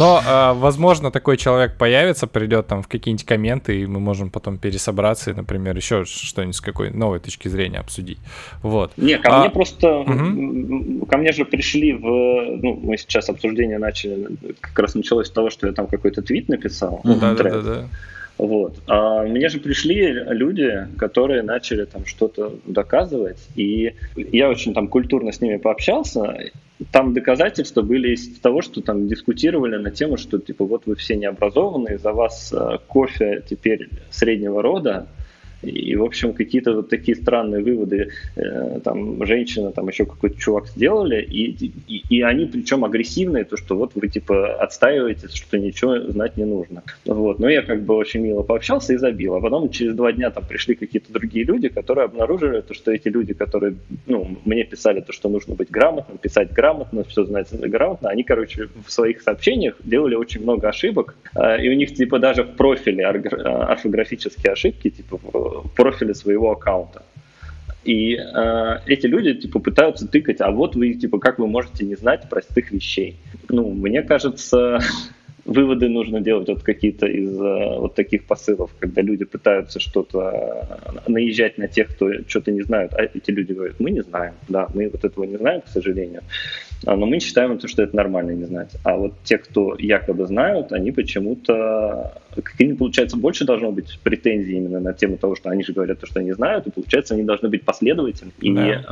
Но, 0.00 0.20
э, 0.26 0.52
возможно, 0.54 1.10
такой 1.10 1.36
человек 1.36 1.76
появится, 1.76 2.26
придет 2.26 2.66
там 2.66 2.82
в 2.82 2.88
какие-нибудь 2.88 3.26
комменты, 3.26 3.80
и 3.80 3.86
мы 3.86 4.00
можем 4.00 4.30
потом 4.30 4.58
пересобраться 4.58 5.30
и, 5.30 5.34
например, 5.34 5.76
еще 5.76 6.04
что-нибудь 6.04 6.56
с 6.56 6.60
какой 6.60 6.90
новой 6.90 7.20
точки 7.20 7.48
зрения 7.48 7.78
обсудить. 7.78 8.18
Вот. 8.62 8.92
Не, 8.96 9.18
ко 9.18 9.36
а... 9.36 9.40
мне 9.40 9.50
просто... 9.50 9.98
Угу. 9.98 11.06
Ко 11.06 11.18
мне 11.18 11.32
же 11.32 11.44
пришли 11.44 11.92
в... 11.92 12.02
Ну, 12.02 12.80
мы 12.82 12.96
сейчас 12.96 13.28
обсуждение 13.28 13.78
начали, 13.78 14.28
как 14.60 14.78
раз 14.78 14.94
началось 14.94 15.26
с 15.26 15.30
того, 15.30 15.50
что 15.50 15.66
я 15.66 15.72
там 15.72 15.86
какой-то 15.86 16.22
твит 16.22 16.48
написал. 16.48 17.00
Да-да-да. 17.04 17.88
Вот. 18.38 18.74
А 18.86 19.24
мне 19.24 19.50
же 19.50 19.60
пришли 19.60 20.12
люди, 20.28 20.86
которые 20.96 21.42
начали 21.42 21.84
там 21.84 22.06
что-то 22.06 22.54
доказывать, 22.64 23.38
и 23.54 23.94
я 24.16 24.48
очень 24.48 24.72
там 24.72 24.88
культурно 24.88 25.30
с 25.30 25.42
ними 25.42 25.58
пообщался, 25.58 26.36
там 26.90 27.12
доказательства 27.12 27.82
были 27.82 28.14
из 28.14 28.38
того, 28.40 28.62
что 28.62 28.80
там 28.80 29.06
дискутировали 29.06 29.76
на 29.76 29.90
тему, 29.90 30.16
что 30.16 30.38
типа 30.38 30.64
вот 30.64 30.86
вы 30.86 30.94
все 30.96 31.16
необразованные, 31.16 31.98
за 31.98 32.12
вас 32.12 32.52
э, 32.52 32.78
кофе 32.86 33.42
теперь 33.48 33.88
среднего 34.10 34.62
рода, 34.62 35.06
и, 35.62 35.94
в 35.96 36.04
общем, 36.04 36.32
какие-то 36.32 36.74
вот 36.74 36.88
такие 36.88 37.16
странные 37.16 37.62
выводы 37.62 38.10
э, 38.36 38.80
там 38.82 39.24
женщина, 39.26 39.72
там 39.72 39.88
еще 39.88 40.06
какой-то 40.06 40.38
чувак 40.38 40.66
сделали, 40.68 41.22
и, 41.22 41.72
и, 41.86 42.02
и 42.08 42.22
они 42.22 42.46
причем 42.46 42.84
агрессивные, 42.84 43.44
то, 43.44 43.56
что 43.56 43.76
вот 43.76 43.92
вы 43.94 44.08
типа 44.08 44.54
отстаиваете, 44.54 45.28
что 45.28 45.58
ничего 45.58 45.98
знать 46.10 46.36
не 46.36 46.44
нужно. 46.44 46.82
Вот. 47.04 47.38
Но 47.38 47.48
я 47.48 47.62
как 47.62 47.82
бы 47.82 47.94
очень 47.94 48.20
мило 48.20 48.42
пообщался 48.42 48.94
и 48.94 48.96
забил. 48.96 49.34
А 49.34 49.40
потом 49.40 49.70
через 49.70 49.94
два 49.94 50.12
дня 50.12 50.30
там 50.30 50.44
пришли 50.46 50.74
какие-то 50.74 51.12
другие 51.12 51.44
люди, 51.44 51.68
которые 51.68 52.06
обнаружили 52.06 52.60
то, 52.60 52.74
что 52.74 52.92
эти 52.92 53.08
люди, 53.08 53.34
которые 53.34 53.74
ну, 54.06 54.36
мне 54.44 54.64
писали 54.64 55.00
то, 55.00 55.12
что 55.12 55.28
нужно 55.28 55.54
быть 55.54 55.70
грамотным, 55.70 56.18
писать 56.18 56.52
грамотно, 56.52 57.04
все 57.04 57.24
знать 57.24 57.48
грамотно, 57.52 58.08
они, 58.08 58.22
короче, 58.22 58.68
в 58.86 58.90
своих 58.90 59.20
сообщениях 59.22 59.76
делали 59.84 60.14
очень 60.14 60.42
много 60.42 60.68
ошибок, 60.68 61.14
э, 61.34 61.62
и 61.62 61.68
у 61.68 61.74
них 61.74 61.94
типа 61.94 62.18
даже 62.18 62.44
в 62.44 62.56
профиле 62.56 63.06
орфографические 63.06 64.52
ошибки, 64.52 64.90
типа 64.90 65.18
профиле 65.76 66.14
своего 66.14 66.50
аккаунта. 66.52 67.02
И 67.84 68.14
э, 68.14 68.78
эти 68.86 69.06
люди 69.06 69.34
типа 69.34 69.58
пытаются 69.58 70.06
тыкать, 70.06 70.40
а 70.40 70.50
вот 70.50 70.76
вы 70.76 70.94
типа 70.94 71.18
как 71.18 71.38
вы 71.38 71.46
можете 71.46 71.84
не 71.86 71.94
знать 71.94 72.28
простых 72.28 72.72
вещей. 72.72 73.16
Ну, 73.48 73.70
мне 73.70 74.02
кажется, 74.02 74.80
выводы 75.46 75.88
нужно 75.88 76.20
делать 76.20 76.48
вот 76.48 76.62
какие-то 76.62 77.06
из 77.06 77.40
э, 77.40 77.78
вот 77.78 77.94
таких 77.94 78.26
посылов, 78.26 78.70
когда 78.78 79.00
люди 79.00 79.24
пытаются 79.24 79.80
что-то 79.80 80.68
э, 81.06 81.10
наезжать 81.10 81.56
на 81.56 81.68
тех, 81.68 81.88
кто 81.88 82.10
что-то 82.26 82.52
не 82.52 82.62
знают, 82.62 82.92
а 82.94 83.02
эти 83.02 83.30
люди 83.30 83.52
говорят, 83.52 83.80
мы 83.80 83.90
не 83.90 84.02
знаем, 84.02 84.34
да, 84.48 84.68
мы 84.74 84.88
вот 84.88 85.04
этого 85.04 85.24
не 85.24 85.36
знаем, 85.36 85.62
к 85.62 85.68
сожалению. 85.68 86.22
А, 86.86 86.96
но 86.96 87.06
мы 87.06 87.20
считаем, 87.20 87.60
что 87.60 87.82
это 87.82 87.94
нормально 87.94 88.30
не 88.30 88.44
знать. 88.44 88.70
А 88.84 88.96
вот 88.96 89.14
те, 89.24 89.38
кто 89.38 89.76
якобы 89.78 90.26
знают, 90.26 90.72
они 90.72 90.92
почему-то... 90.92 92.14
К 92.42 92.58
ним, 92.58 92.76
получается, 92.76 93.16
больше 93.16 93.44
должно 93.44 93.72
быть 93.72 93.98
претензий 94.02 94.56
именно 94.56 94.80
на 94.80 94.94
тему 94.94 95.18
того, 95.18 95.36
что 95.36 95.50
они 95.50 95.62
же 95.62 95.72
говорят, 95.72 95.98
что 96.02 96.20
они 96.20 96.32
знают, 96.32 96.66
и, 96.66 96.70
получается, 96.70 97.14
они 97.14 97.24
должны 97.24 97.48
быть 97.48 97.64
последовательны 97.64 98.32
и 98.40 98.54
да. 98.54 98.84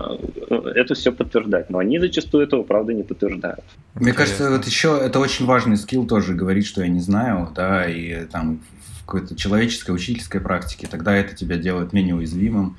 Э, 0.51 0.73
это 0.75 0.95
все 0.95 1.13
подтверждать. 1.13 1.71
Но 1.71 1.79
они 1.79 1.99
зачастую 1.99 2.45
этого, 2.45 2.63
правда, 2.63 2.93
не 2.93 3.05
подтверждают. 3.05 3.65
Мне 3.95 4.11
Интересно. 4.11 4.15
кажется, 4.15 4.51
вот 4.51 4.67
еще 4.67 5.01
это 5.03 5.19
очень 5.21 5.47
важный 5.47 5.77
скилл 5.77 6.07
тоже 6.07 6.35
говорить, 6.35 6.67
что 6.67 6.83
я 6.83 6.89
не 6.89 7.01
знаю, 7.01 7.49
да, 7.55 7.89
и 7.89 8.27
там 8.27 8.61
в 8.99 9.07
какой-то 9.07 9.35
человеческой, 9.37 9.93
учительской 9.93 10.41
практике, 10.41 10.87
тогда 10.91 11.15
это 11.15 11.35
тебя 11.35 11.57
делает 11.57 11.93
менее 11.93 12.17
уязвимым. 12.17 12.77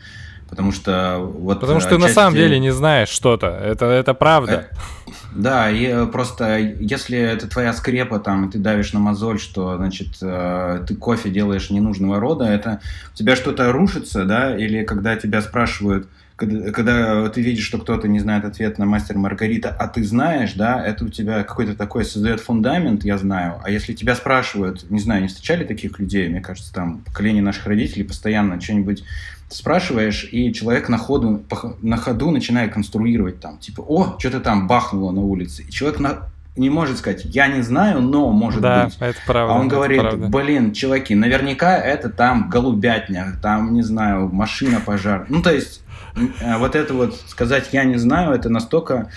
Потому 0.50 0.72
что 0.72 1.20
вот... 1.20 1.60
Потому 1.60 1.80
что 1.80 1.92
ты 1.92 1.98
на 1.98 2.08
самом 2.08 2.36
деле 2.36 2.60
не 2.60 2.72
знаешь 2.72 3.10
что-то. 3.10 3.48
Это, 3.48 3.86
это 3.86 4.14
правда. 4.14 4.68
Э, 4.72 5.12
да, 5.34 5.70
и 5.70 5.86
э, 5.86 6.06
просто 6.08 6.58
если 6.58 7.18
это 7.18 7.48
твоя 7.48 7.74
скрепа, 7.74 8.20
там, 8.20 8.48
и 8.48 8.52
ты 8.52 8.58
давишь 8.58 8.94
на 8.94 9.00
мозоль, 9.00 9.40
что, 9.40 9.78
значит, 9.78 10.18
э, 10.22 10.84
ты 10.88 10.96
кофе 10.96 11.30
делаешь 11.30 11.70
ненужного 11.70 12.20
рода, 12.20 12.46
это 12.46 12.82
у 13.14 13.16
тебя 13.16 13.36
что-то 13.36 13.72
рушится, 13.72 14.26
да, 14.26 14.58
или 14.58 14.84
когда 14.84 15.16
тебя 15.16 15.42
спрашивают, 15.42 16.08
когда, 16.36 16.72
когда 16.72 17.30
ты 17.30 17.42
видишь, 17.42 17.66
что 17.66 17.78
кто-то 17.78 18.08
не 18.08 18.20
знает 18.20 18.46
ответ 18.46 18.78
на 18.78 18.86
мастер 18.86 19.18
Маргарита, 19.18 19.70
а 19.78 19.88
ты 19.88 20.04
знаешь, 20.04 20.54
да, 20.54 20.84
это 20.84 21.06
у 21.06 21.10
тебя 21.10 21.44
какой-то 21.44 21.76
такой 21.76 22.06
создает 22.06 22.40
фундамент, 22.40 23.04
я 23.04 23.18
знаю. 23.18 23.60
А 23.64 23.70
если 23.70 23.94
тебя 23.94 24.16
спрашивают, 24.16 24.90
не 24.90 25.00
знаю, 25.00 25.22
не 25.22 25.28
встречали 25.28 25.66
таких 25.66 26.00
людей, 26.00 26.30
мне 26.30 26.42
кажется, 26.42 26.74
там 26.74 27.00
поколение 27.00 27.44
наших 27.44 27.68
родителей 27.68 28.06
постоянно 28.06 28.60
что-нибудь 28.60 29.04
спрашиваешь, 29.50 30.28
и 30.32 30.54
человек 30.54 30.90
на 30.90 30.98
ходу, 30.98 31.44
на 31.82 31.98
ходу 31.98 32.32
начинает 32.32 32.74
конструировать 32.74 33.40
там, 33.40 33.58
типа, 33.58 33.82
о, 33.82 34.16
что-то 34.20 34.40
там 34.40 34.68
бахнуло 34.68 35.12
на 35.12 35.22
улице. 35.22 35.64
И 35.64 35.72
человек 35.72 36.00
на, 36.00 36.30
не 36.56 36.70
может 36.70 36.98
сказать, 37.00 37.26
я 37.26 37.48
не 37.48 37.62
знаю, 37.62 38.02
но 38.02 38.32
может 38.32 38.62
да, 38.62 38.86
быть. 38.86 38.98
это 39.00 39.20
правда. 39.26 39.54
А 39.54 39.60
он 39.60 39.68
говорит, 39.68 40.00
правда. 40.00 40.28
блин, 40.28 40.74
чуваки, 40.74 41.16
наверняка 41.16 41.78
это 41.78 42.10
там 42.10 42.50
голубятня, 42.50 43.40
там, 43.42 43.74
не 43.74 43.82
знаю, 43.82 44.30
машина 44.30 44.82
пожар. 44.86 45.26
Ну, 45.30 45.42
то 45.42 45.52
есть, 45.52 45.82
э, 46.16 46.58
вот 46.58 46.76
это 46.76 46.94
вот 46.94 47.20
сказать 47.28 47.70
я 47.72 47.84
не 47.84 47.98
знаю, 47.98 48.34
это 48.34 48.50
настолько 48.50 49.10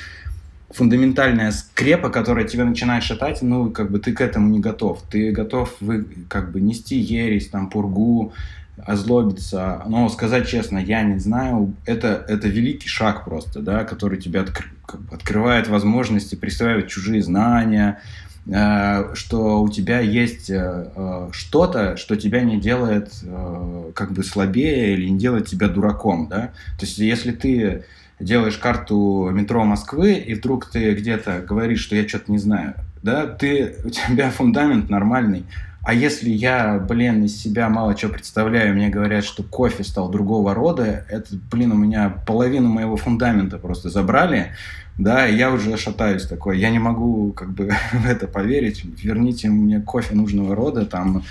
фундаментальная 0.70 1.52
скрепа, 1.52 2.08
которая 2.08 2.46
тебя 2.46 2.64
начинает 2.64 3.04
шатать, 3.04 3.42
ну, 3.42 3.70
как 3.70 3.90
бы 3.90 3.98
ты 3.98 4.12
к 4.12 4.20
этому 4.20 4.48
не 4.48 4.60
готов. 4.60 5.02
Ты 5.10 5.30
готов, 5.30 5.74
вы, 5.80 6.06
как 6.28 6.50
бы, 6.52 6.60
нести 6.60 6.96
ересь, 6.96 7.48
там, 7.48 7.68
пургу, 7.68 8.32
озлобиться. 8.78 9.82
Но 9.86 10.08
сказать 10.08 10.48
честно, 10.48 10.78
я 10.78 11.02
не 11.02 11.18
знаю, 11.18 11.74
это, 11.84 12.24
это 12.28 12.48
великий 12.48 12.88
шаг 12.88 13.24
просто, 13.24 13.60
да, 13.60 13.84
который 13.84 14.18
тебе 14.18 14.40
откр 14.40 14.66
как 14.86 15.00
бы 15.00 15.14
открывает 15.14 15.68
возможности 15.68 16.34
присваивать 16.34 16.88
чужие 16.88 17.22
знания, 17.22 18.00
э, 18.46 19.14
что 19.14 19.62
у 19.62 19.68
тебя 19.68 20.00
есть 20.00 20.50
э, 20.50 20.90
э, 20.94 21.28
что-то, 21.32 21.96
что 21.96 22.16
тебя 22.16 22.42
не 22.42 22.60
делает 22.60 23.12
э, 23.22 23.92
как 23.94 24.12
бы 24.12 24.24
слабее 24.24 24.94
или 24.94 25.08
не 25.08 25.18
делает 25.18 25.46
тебя 25.46 25.68
дураком, 25.68 26.28
да. 26.28 26.50
То 26.78 26.86
есть 26.86 26.98
если 26.98 27.32
ты 27.32 27.84
делаешь 28.20 28.56
карту 28.56 29.30
метро 29.32 29.64
Москвы, 29.64 30.14
и 30.14 30.34
вдруг 30.34 30.70
ты 30.70 30.94
где-то 30.94 31.44
говоришь, 31.46 31.80
что 31.80 31.96
я 31.96 32.06
что-то 32.06 32.30
не 32.30 32.38
знаю, 32.38 32.74
да, 33.02 33.26
ты, 33.26 33.76
у 33.84 33.90
тебя 33.90 34.30
фундамент 34.30 34.90
нормальный, 34.90 35.44
а 35.84 35.94
если 35.94 36.30
я, 36.30 36.78
блин, 36.78 37.24
из 37.24 37.36
себя 37.40 37.68
мало 37.68 37.96
чего 37.96 38.12
представляю, 38.12 38.74
мне 38.74 38.88
говорят, 38.88 39.24
что 39.24 39.42
кофе 39.42 39.82
стал 39.82 40.08
другого 40.08 40.54
рода, 40.54 41.04
это, 41.08 41.34
блин, 41.50 41.72
у 41.72 41.76
меня 41.76 42.08
половину 42.24 42.68
моего 42.68 42.96
фундамента 42.96 43.58
просто 43.58 43.90
забрали, 43.90 44.52
да, 44.96 45.26
и 45.26 45.36
я 45.36 45.50
уже 45.50 45.76
шатаюсь 45.76 46.26
такой, 46.26 46.60
я 46.60 46.70
не 46.70 46.78
могу 46.78 47.32
как 47.32 47.52
бы 47.52 47.72
в 47.92 48.06
это 48.06 48.28
поверить, 48.28 48.84
верните 48.84 49.48
мне 49.48 49.80
кофе 49.80 50.14
нужного 50.14 50.54
рода, 50.54 50.86
там, 50.86 51.24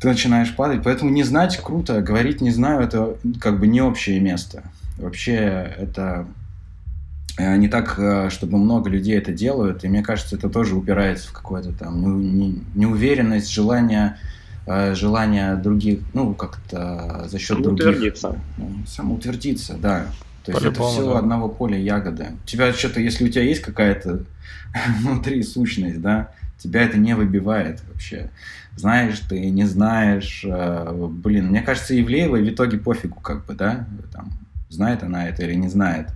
ты 0.00 0.08
начинаешь 0.08 0.54
падать, 0.54 0.82
поэтому 0.84 1.10
не 1.10 1.24
знать 1.24 1.58
круто, 1.58 2.00
говорить 2.02 2.40
не 2.40 2.50
знаю, 2.50 2.82
это 2.82 3.16
как 3.40 3.58
бы 3.58 3.66
не 3.66 3.82
общее 3.82 4.20
место. 4.20 4.62
Вообще 4.96 5.34
это 5.76 6.26
не 7.38 7.68
так, 7.68 7.94
э, 7.98 8.30
чтобы 8.30 8.58
много 8.58 8.90
людей 8.90 9.16
это 9.16 9.32
делают, 9.32 9.84
и 9.84 9.88
мне 9.88 10.02
кажется, 10.02 10.36
это 10.36 10.48
тоже 10.48 10.74
упирается 10.74 11.28
в 11.28 11.32
какую-то 11.32 11.72
там 11.72 12.54
неуверенность, 12.74 13.50
желание, 13.52 14.16
э, 14.66 14.94
желание 14.94 15.56
других, 15.56 16.00
ну, 16.12 16.34
как-то 16.34 17.26
за 17.28 17.38
счет 17.38 17.62
других. 17.62 18.16
Самоутвердиться, 18.86 19.76
да. 19.80 20.06
То 20.44 20.52
есть 20.52 20.64
это 20.64 20.82
все 20.82 21.12
да. 21.12 21.18
одного 21.18 21.48
поля 21.48 21.78
ягоды. 21.78 22.28
У 22.42 22.46
тебя 22.46 22.72
что-то, 22.72 23.00
если 23.00 23.24
у 23.24 23.28
тебя 23.28 23.42
есть 23.42 23.60
какая-то 23.60 24.24
внутри 25.02 25.42
сущность, 25.42 26.00
да, 26.00 26.30
тебя 26.58 26.82
это 26.82 26.98
не 26.98 27.14
выбивает 27.14 27.82
вообще. 27.92 28.30
Знаешь 28.76 29.18
ты, 29.28 29.50
не 29.50 29.64
знаешь. 29.64 30.44
Блин, 30.44 31.48
мне 31.48 31.60
кажется, 31.60 31.94
Евлеевой 31.94 32.42
в 32.42 32.48
итоге 32.48 32.78
пофигу, 32.78 33.20
как 33.20 33.44
бы, 33.44 33.54
да, 33.54 33.86
там, 34.12 34.32
знает 34.70 35.02
она 35.02 35.28
это 35.28 35.44
или 35.44 35.54
не 35.54 35.68
знает. 35.68 36.08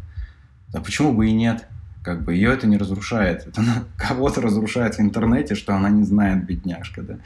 А 0.75 0.81
почему 0.81 1.13
бы 1.13 1.29
и 1.29 1.33
нет? 1.33 1.67
Как 2.03 2.23
бы 2.23 2.35
ее 2.35 2.53
это 2.53 2.67
не 2.67 2.77
разрушает. 2.77 3.47
Это 3.47 3.63
кого-то 3.97 4.43
разрушает 4.43 4.97
в 4.97 5.01
интернете, 5.01 5.55
что 5.55 5.75
она 5.75 5.89
не 5.89 6.03
знает, 6.03 6.45
бедняжка, 6.45 7.03
да. 7.03 7.17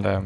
Да. 0.00 0.24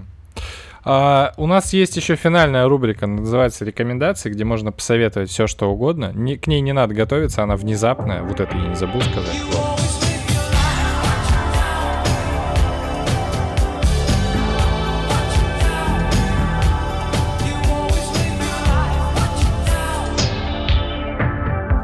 А, 0.85 1.35
у 1.37 1.47
нас 1.47 1.73
есть 1.73 1.97
еще 1.97 2.17
финальная 2.17 2.67
рубрика, 2.67 3.07
называется 3.07 3.65
«Рекомендации», 3.65 4.31
где 4.31 4.45
можно 4.45 4.73
посоветовать 4.73 5.31
все, 5.31 5.47
что 5.47 5.71
угодно. 5.71 6.13
Не, 6.15 6.37
к 6.37 6.47
ней 6.47 6.61
не 6.61 6.73
надо 6.73 6.95
готовиться, 6.95 7.43
она 7.43 7.57
внезапная. 7.57 8.23
Вот 8.23 8.41
это 8.41 8.57
я 8.57 8.69
не 8.69 8.77
забыл 8.77 9.01
сказать. 9.03 9.37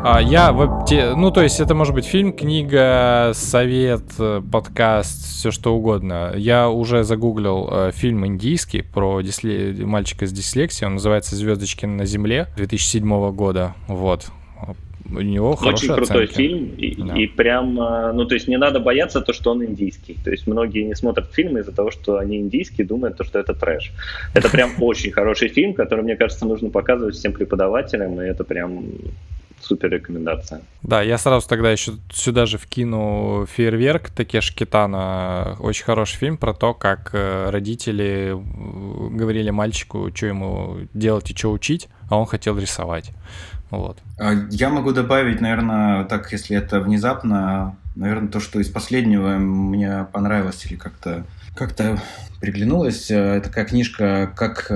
А, 0.08 0.22
я, 0.22 0.52
ну, 0.52 1.32
то 1.32 1.42
есть 1.42 1.58
это 1.58 1.74
может 1.74 1.92
быть 1.92 2.04
фильм, 2.04 2.32
книга, 2.32 3.32
совет, 3.34 4.04
э, 4.20 4.40
подкаст, 4.52 5.40
все 5.40 5.50
что 5.50 5.74
угодно. 5.74 6.32
Я 6.36 6.68
уже 6.68 7.02
загуглил 7.02 7.68
э, 7.68 7.90
фильм 7.92 8.24
индийский 8.24 8.82
про 8.82 9.20
дисле... 9.20 9.74
мальчика 9.84 10.26
с 10.26 10.32
дислексией, 10.32 10.86
он 10.86 10.94
называется 10.94 11.34
«Звездочки 11.34 11.86
на 11.86 12.04
земле» 12.04 12.46
2007 12.56 13.32
года, 13.32 13.74
вот. 13.88 14.26
У 15.10 15.20
него 15.20 15.58
Очень 15.60 15.92
крутой 15.92 16.26
оценки. 16.26 16.34
фильм, 16.34 16.74
и, 16.78 17.02
да. 17.02 17.14
и 17.16 17.26
прям, 17.26 17.80
э, 17.80 18.12
ну, 18.12 18.26
то 18.26 18.34
есть 18.34 18.46
не 18.46 18.58
надо 18.58 18.78
бояться 18.78 19.20
то, 19.20 19.32
что 19.32 19.50
он 19.50 19.64
индийский. 19.64 20.16
То 20.24 20.30
есть 20.30 20.46
многие 20.46 20.84
не 20.84 20.94
смотрят 20.94 21.32
фильмы 21.32 21.60
из-за 21.60 21.72
того, 21.72 21.90
что 21.90 22.18
они 22.18 22.38
индийские, 22.38 22.86
думают, 22.86 23.16
то, 23.16 23.24
что 23.24 23.40
это 23.40 23.54
трэш. 23.54 23.90
Это 24.34 24.48
прям 24.50 24.70
очень 24.80 25.10
хороший 25.10 25.48
фильм, 25.48 25.74
который, 25.74 26.04
мне 26.04 26.14
кажется, 26.14 26.46
нужно 26.46 26.70
показывать 26.70 27.16
всем 27.16 27.32
преподавателям, 27.32 28.20
и 28.20 28.24
это 28.24 28.44
прям 28.44 28.84
супер 29.66 29.90
рекомендация. 29.90 30.62
Да, 30.82 31.02
я 31.02 31.18
сразу 31.18 31.48
тогда 31.48 31.70
еще 31.72 31.92
сюда 32.12 32.46
же 32.46 32.58
вкину 32.58 33.46
«Фейерверк» 33.46 34.10
Такеш 34.10 34.52
Китана. 34.54 35.56
Очень 35.60 35.84
хороший 35.84 36.16
фильм 36.16 36.36
про 36.36 36.54
то, 36.54 36.74
как 36.74 37.10
э, 37.12 37.50
родители 37.50 38.34
э, 38.34 39.16
говорили 39.16 39.50
мальчику, 39.50 40.10
что 40.14 40.26
ему 40.26 40.78
делать 40.94 41.30
и 41.30 41.36
что 41.36 41.50
учить, 41.50 41.88
а 42.08 42.18
он 42.18 42.26
хотел 42.26 42.58
рисовать. 42.58 43.10
Вот. 43.70 43.98
А 44.18 44.32
я 44.50 44.70
могу 44.70 44.92
добавить, 44.92 45.40
наверное, 45.40 46.04
так, 46.04 46.30
если 46.30 46.56
это 46.56 46.80
внезапно, 46.80 47.76
наверное, 47.96 48.28
то, 48.28 48.38
что 48.38 48.60
из 48.60 48.68
последнего 48.68 49.36
мне 49.38 50.06
понравилось 50.12 50.64
или 50.66 50.76
как-то 50.76 51.26
как-то 51.56 52.00
приглянулось. 52.40 53.10
Э, 53.10 53.40
такая 53.42 53.64
книжка 53.64 54.30
«Как 54.36 54.66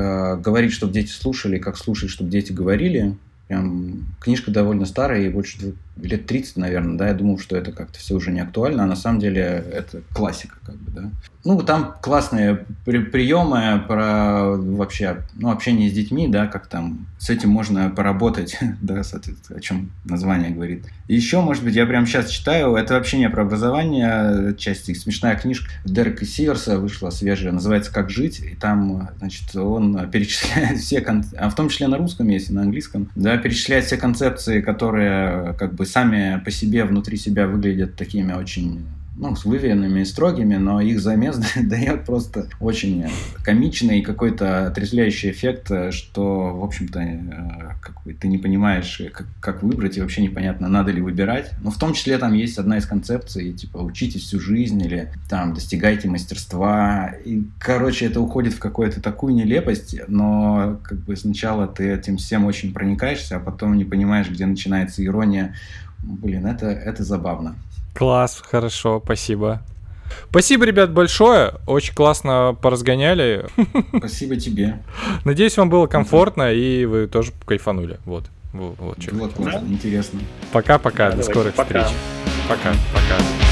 говорить, 0.42 0.72
чтобы 0.72 0.92
дети 0.92 1.10
слушали, 1.10 1.58
как 1.58 1.76
слушать, 1.76 2.10
чтобы 2.10 2.30
дети 2.30 2.52
говорили». 2.52 3.16
Прям 3.50 4.06
книжка 4.20 4.52
довольно 4.52 4.86
старая, 4.86 5.22
ей 5.22 5.28
больше 5.28 5.74
лет 6.02 6.26
30, 6.26 6.56
наверное, 6.56 6.98
да, 6.98 7.08
я 7.08 7.14
думал, 7.14 7.38
что 7.38 7.56
это 7.56 7.72
как-то 7.72 7.98
все 7.98 8.14
уже 8.14 8.30
не 8.30 8.40
актуально, 8.40 8.84
а 8.84 8.86
на 8.86 8.96
самом 8.96 9.20
деле 9.20 9.42
это 9.42 10.02
классика, 10.12 10.56
как 10.64 10.76
бы, 10.76 10.90
да. 10.90 11.10
Ну, 11.42 11.62
там 11.62 11.94
классные 12.02 12.66
при 12.84 12.98
приемы 12.98 13.82
про 13.88 14.56
вообще, 14.56 15.22
ну, 15.36 15.50
общение 15.50 15.88
с 15.88 15.92
детьми, 15.92 16.28
да, 16.28 16.46
как 16.46 16.66
там 16.66 17.06
с 17.18 17.30
этим 17.30 17.48
можно 17.48 17.88
поработать, 17.88 18.58
да, 18.82 19.02
соответственно, 19.02 19.58
о 19.58 19.62
чем 19.62 19.90
название 20.04 20.50
говорит. 20.50 20.84
Еще, 21.08 21.40
может 21.40 21.64
быть, 21.64 21.74
я 21.74 21.86
прямо 21.86 22.06
сейчас 22.06 22.28
читаю, 22.28 22.74
это 22.74 22.94
вообще 22.94 23.18
не 23.18 23.30
про 23.30 23.42
образование, 23.42 24.54
часть 24.56 24.94
смешная 25.00 25.34
книжка 25.36 25.70
Дерека 25.84 26.26
Сиверса 26.26 26.78
вышла 26.78 27.10
свежая, 27.10 27.52
называется 27.52 27.92
«Как 27.92 28.10
жить», 28.10 28.40
и 28.40 28.54
там, 28.54 29.08
значит, 29.18 29.56
он 29.56 30.10
перечисляет 30.10 30.78
все, 30.78 31.00
кон... 31.00 31.24
а 31.38 31.48
в 31.48 31.54
том 31.54 31.70
числе 31.70 31.88
на 31.88 31.96
русском 31.96 32.28
есть 32.28 32.50
и 32.50 32.52
на 32.52 32.62
английском, 32.62 33.10
да, 33.14 33.38
перечисляет 33.38 33.86
все 33.86 33.96
концепции, 33.96 34.60
которые 34.60 35.54
как 35.54 35.74
бы 35.74 35.86
сами 35.90 36.40
по 36.44 36.50
себе 36.50 36.84
внутри 36.84 37.16
себя 37.16 37.46
выглядят 37.46 37.96
такими 37.96 38.32
очень 38.32 38.86
ну, 39.16 39.36
с 39.36 39.44
выверенными 39.44 40.00
и 40.00 40.04
строгими, 40.04 40.56
но 40.56 40.80
их 40.80 41.00
замес 41.00 41.40
дает 41.62 42.04
просто 42.04 42.48
очень 42.60 43.06
комичный 43.44 44.02
какой-то 44.02 44.66
отрезвляющий 44.66 45.30
эффект, 45.30 45.70
что, 45.90 46.56
в 46.56 46.64
общем-то, 46.64 47.00
э, 47.00 48.12
ты 48.18 48.28
не 48.28 48.38
понимаешь, 48.38 49.02
как, 49.12 49.26
как 49.40 49.62
выбрать, 49.62 49.96
и 49.96 50.00
вообще 50.00 50.22
непонятно, 50.22 50.68
надо 50.68 50.90
ли 50.92 51.00
выбирать. 51.00 51.50
Но 51.62 51.70
в 51.70 51.78
том 51.78 51.92
числе 51.92 52.18
там 52.18 52.32
есть 52.34 52.58
одна 52.58 52.78
из 52.78 52.86
концепций, 52.86 53.52
типа, 53.52 53.78
учитесь 53.78 54.22
всю 54.22 54.40
жизнь 54.40 54.80
или 54.80 55.12
там 55.28 55.54
достигайте 55.54 56.08
мастерства. 56.08 57.12
И, 57.24 57.44
короче, 57.58 58.06
это 58.06 58.20
уходит 58.20 58.54
в 58.54 58.58
какую-то 58.58 59.00
такую 59.02 59.34
нелепость, 59.34 59.96
но 60.08 60.80
как 60.82 60.98
бы 60.98 61.16
сначала 61.16 61.66
ты 61.66 61.92
этим 61.92 62.16
всем 62.16 62.44
очень 62.44 62.72
проникаешься, 62.72 63.36
а 63.36 63.40
потом 63.40 63.76
не 63.76 63.84
понимаешь, 63.84 64.30
где 64.30 64.46
начинается 64.46 65.04
ирония. 65.04 65.54
Блин, 66.02 66.46
это, 66.46 66.66
это 66.68 67.04
забавно. 67.04 67.56
Класс, 67.94 68.42
хорошо, 68.44 69.00
спасибо. 69.04 69.62
Спасибо, 70.30 70.64
ребят, 70.64 70.92
большое. 70.92 71.54
Очень 71.66 71.94
классно 71.94 72.56
поразгоняли. 72.60 73.46
Спасибо 73.96 74.36
тебе. 74.36 74.82
Надеюсь, 75.24 75.56
вам 75.56 75.70
было 75.70 75.86
комфортно 75.86 76.52
и 76.52 76.84
вы 76.84 77.06
тоже 77.06 77.32
кайфанули. 77.46 77.98
Вот. 78.04 78.24
Вот, 78.52 78.74
вот, 78.78 78.98
было 79.12 79.28
классно, 79.28 79.66
интересно. 79.68 80.20
Пока-пока, 80.52 81.10
да, 81.10 81.18
до 81.18 81.22
скорых 81.22 81.54
пока. 81.54 81.84
встреч. 81.84 81.96
Пока, 82.48 82.72
пока. 82.92 83.49